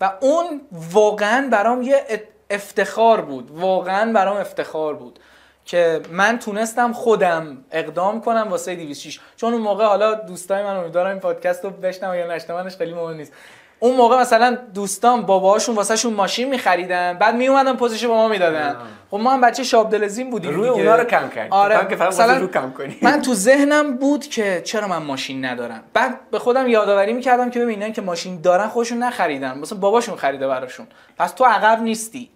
و 0.00 0.12
اون 0.20 0.60
واقعا 0.72 1.48
برام 1.52 1.82
یه 1.82 2.26
افتخار 2.50 3.20
بود. 3.20 3.50
واقعا 3.50 4.12
برام 4.12 4.36
افتخار 4.36 4.94
بود 4.94 5.18
که 5.64 6.00
من 6.10 6.38
تونستم 6.38 6.92
خودم 6.92 7.64
اقدام 7.70 8.20
کنم 8.20 8.46
واسه 8.50 8.74
206 8.74 9.20
چون 9.36 9.52
اون 9.52 9.62
موقع 9.62 9.84
حالا 9.84 10.14
دوستای 10.14 10.62
من 10.62 10.76
امیدوارم 10.76 11.10
این 11.10 11.20
پادکست 11.20 11.64
رو 11.64 11.70
بشنون 11.70 12.16
یا 12.16 12.34
نشنونش 12.34 12.76
خیلی 12.76 12.94
مهم 12.94 13.16
نیست. 13.16 13.32
اون 13.80 13.96
موقع 13.96 14.20
مثلا 14.20 14.58
دوستان 14.74 15.22
باباشون 15.22 15.74
واسهشون 15.74 16.14
ماشین 16.14 16.48
میخریدن 16.48 17.18
بعد 17.18 17.34
میومدن 17.34 17.76
پوزش 17.76 18.04
با 18.04 18.14
ما 18.14 18.28
می‌دادن. 18.28 18.76
خب 19.10 19.16
ما 19.16 19.32
هم 19.32 19.40
بچه 19.40 19.62
شاب 19.62 19.90
دلزین 19.90 20.30
بودیم 20.30 20.54
روی 20.54 20.68
اونا 20.68 20.96
رو 20.96 21.04
کم 21.04 21.28
کردیم. 21.28 21.52
آره 21.52 21.86
که 21.88 21.96
مثلا 21.96 22.36
رو 22.36 22.46
کم 22.46 22.72
کنی. 22.72 22.96
من 23.02 23.22
تو 23.22 23.34
ذهنم 23.34 23.96
بود 23.96 24.26
که 24.26 24.62
چرا 24.64 24.88
من 24.88 25.02
ماشین 25.02 25.44
ندارم. 25.44 25.82
بعد 25.94 26.30
به 26.30 26.38
خودم 26.38 26.68
یادآوری 26.68 27.12
می‌کردم 27.12 27.50
که 27.50 27.60
ببینن 27.60 27.92
که 27.92 28.02
ماشین 28.02 28.40
دارن 28.40 28.68
خودشون 28.68 28.98
نخریدن. 28.98 29.58
مثلا 29.58 29.78
باباشون 29.78 30.16
خریده 30.16 30.46
براشون. 30.46 30.86
پس 31.18 31.32
تو 31.32 31.44
عقب 31.44 31.82
نیستی. 31.82 32.30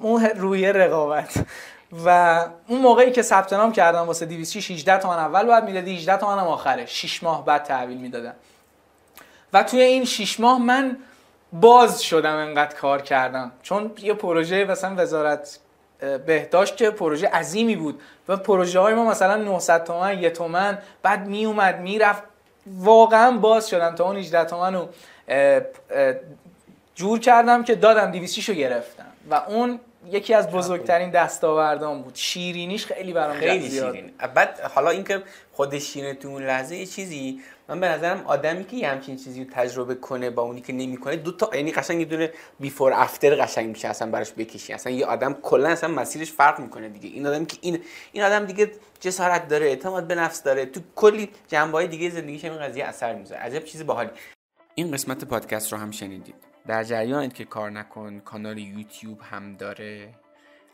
اون 0.00 0.24
روی 0.24 0.72
رقابت. 0.72 1.34
و 2.04 2.40
اون 2.68 2.80
موقعی 2.80 3.10
که 3.10 3.22
ثبت 3.22 3.52
نام 3.52 3.72
کردم 3.72 4.00
واسه 4.00 4.26
206 4.26 4.70
18 4.70 4.98
تومن 4.98 5.18
اول 5.18 5.46
بعد 5.46 5.64
می‌دادی 5.64 5.96
18 5.96 6.16
تومن 6.16 6.38
هم 6.38 6.46
آخره. 6.46 6.86
6 6.86 7.22
ماه 7.22 7.44
بعد 7.44 7.62
تحویل 7.62 7.98
می‌دادن. 7.98 8.34
و 9.52 9.62
توی 9.62 9.80
این 9.80 10.04
شیش 10.04 10.40
ماه 10.40 10.62
من 10.62 10.96
باز 11.52 12.02
شدم 12.02 12.36
انقدر 12.36 12.74
کار 12.74 13.02
کردم. 13.02 13.52
چون 13.62 13.92
یه 14.02 14.14
پروژه 14.14 14.64
مثلا 14.64 14.94
وزارت 14.96 15.58
بهداشت 16.26 16.76
که 16.76 16.90
پروژه 16.90 17.28
عظیمی 17.28 17.76
بود 17.76 18.00
و 18.28 18.36
پروژه 18.36 18.80
های 18.80 18.94
ما 18.94 19.04
مثلا 19.04 19.36
900 19.36 19.84
تومن 19.84 20.18
یه 20.18 20.30
تومن 20.30 20.78
بعد 21.02 21.26
می 21.26 21.44
اومد 21.44 21.80
می‌رفت 21.80 22.22
واقعا 22.66 23.30
باز 23.38 23.68
شدم 23.68 23.94
تا 23.94 24.04
اون 24.04 24.16
18 24.16 24.44
تومن 24.44 24.74
رو 24.74 24.88
جور 26.94 27.18
کردم 27.18 27.64
که 27.64 27.74
دادم 27.74 28.10
200 28.10 28.48
رو 28.48 28.54
گرفتم. 28.54 29.04
و 29.30 29.34
اون 29.34 29.80
یکی 30.10 30.34
از 30.34 30.50
بزرگترین 30.50 31.10
دستاوردان 31.10 32.02
بود. 32.02 32.14
شیرینیش 32.14 32.86
خیلی 32.86 33.12
برام 33.12 33.36
خیلی 33.36 33.70
شیرین. 33.70 34.12
بعد 34.34 34.60
حالا 34.74 34.90
اینکه 34.90 35.22
خود 35.52 35.78
شیرین 35.78 36.14
تو 36.14 36.28
اون 36.28 36.42
لحظه 36.42 36.76
یه 36.76 36.86
چیزی 36.86 37.40
من 37.68 37.80
به 37.80 37.88
نظرم 37.88 38.26
آدمی 38.26 38.64
که 38.64 38.76
یه 38.76 38.88
همچین 38.88 39.16
چیزی 39.16 39.44
رو 39.44 39.50
تجربه 39.50 39.94
کنه 39.94 40.30
با 40.30 40.42
اونی 40.42 40.60
که 40.60 40.72
نمی‌کنه 40.72 41.16
دو 41.16 41.32
تا 41.32 41.56
یعنی 41.56 41.72
قشنگ 41.72 42.00
یه 42.00 42.04
دونه 42.04 42.32
بیفور 42.60 42.92
افتر 42.92 43.34
قشنگ 43.34 43.68
میشه 43.68 43.88
اصلا 43.88 44.10
براش 44.10 44.32
بکشی. 44.32 44.72
اصلا 44.72 44.92
یه 44.92 45.06
آدم 45.06 45.32
کلا 45.32 45.68
اصلا 45.68 45.90
مسیرش 45.90 46.32
فرق 46.32 46.60
می‌کنه 46.60 46.88
دیگه. 46.88 47.08
این 47.08 47.26
آدم 47.26 47.44
که 47.44 47.56
این 47.60 47.80
این 48.12 48.24
آدم 48.24 48.44
دیگه 48.44 48.70
جسارت 49.00 49.48
داره 49.48 49.66
اعتماد 49.66 50.06
به 50.06 50.14
نفس 50.14 50.42
داره. 50.42 50.66
تو 50.66 50.80
کلی 50.96 51.30
جنبه 51.48 51.86
دیگه 51.86 52.10
زندگیش 52.10 52.44
این 52.44 52.58
قضیه 52.58 52.84
اثر 52.84 53.14
می‌ذاره. 53.14 53.40
عجب 53.40 53.64
چیز 53.64 53.86
باحالی. 53.86 54.10
این 54.74 54.92
قسمت 54.92 55.24
پادکست 55.24 55.72
رو 55.72 55.78
هم 55.78 55.90
شنیدید. 55.90 56.34
در 56.66 56.84
جریانید 56.84 57.32
که 57.32 57.44
کار 57.44 57.70
نکن. 57.70 58.20
کانال 58.20 58.58
یوتیوب 58.58 59.20
هم 59.30 59.56
داره. 59.56 60.08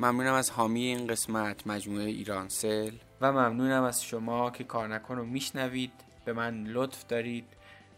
ممنونم 0.00 0.34
از 0.34 0.50
حامی 0.50 0.84
این 0.84 1.06
قسمت 1.06 1.66
مجموعه 1.66 2.04
ایرانسل 2.04 2.92
و 3.20 3.32
ممنونم 3.32 3.82
از 3.82 4.04
شما 4.04 4.50
که 4.50 4.64
کار 4.64 4.88
نکن 4.88 5.16
رو 5.16 5.24
میشنوید. 5.24 5.92
به 6.24 6.32
من 6.32 6.64
لطف 6.64 7.06
دارید. 7.06 7.44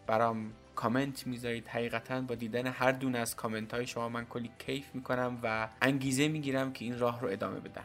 برام 0.06 0.52
کامنت 0.74 1.26
می‌ذارید. 1.26 1.68
حقیقتا 1.68 2.20
با 2.20 2.34
دیدن 2.34 2.66
هر 2.66 2.92
دونه 2.92 3.18
از 3.18 3.36
کامنت 3.36 3.74
های 3.74 3.86
شما 3.86 4.08
من 4.08 4.24
کلی 4.24 4.50
کیف 4.58 4.94
می‌کنم 4.94 5.38
و 5.42 5.68
انگیزه 5.82 6.28
می‌گیرم 6.28 6.72
که 6.72 6.84
این 6.84 6.98
راه 6.98 7.20
رو 7.20 7.28
ادامه 7.28 7.60
بدم. 7.60 7.84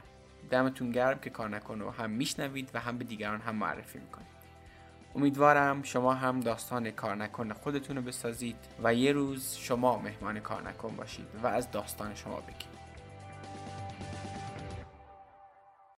دمتون 0.49 0.91
گرم 0.91 1.19
که 1.19 1.29
کار 1.29 1.49
نکن 1.49 1.79
رو 1.79 1.91
هم 1.91 2.09
میشنوید 2.09 2.69
و 2.73 2.79
هم 2.79 2.97
به 2.97 3.03
دیگران 3.03 3.41
هم 3.41 3.55
معرفی 3.55 3.99
می‌کنید. 3.99 4.27
امیدوارم 5.15 5.83
شما 5.83 6.13
هم 6.13 6.39
داستان 6.39 6.91
کار 6.91 7.15
نکن 7.15 7.53
خودتون 7.53 7.95
رو 7.95 8.01
بسازید 8.01 8.57
و 8.83 8.93
یه 8.93 9.11
روز 9.11 9.55
شما 9.55 9.97
مهمان 9.99 10.39
کار 10.39 10.69
نکن 10.69 10.95
باشید 10.95 11.27
و 11.43 11.47
از 11.47 11.71
داستان 11.71 12.15
شما 12.15 12.41
بگید 12.41 12.76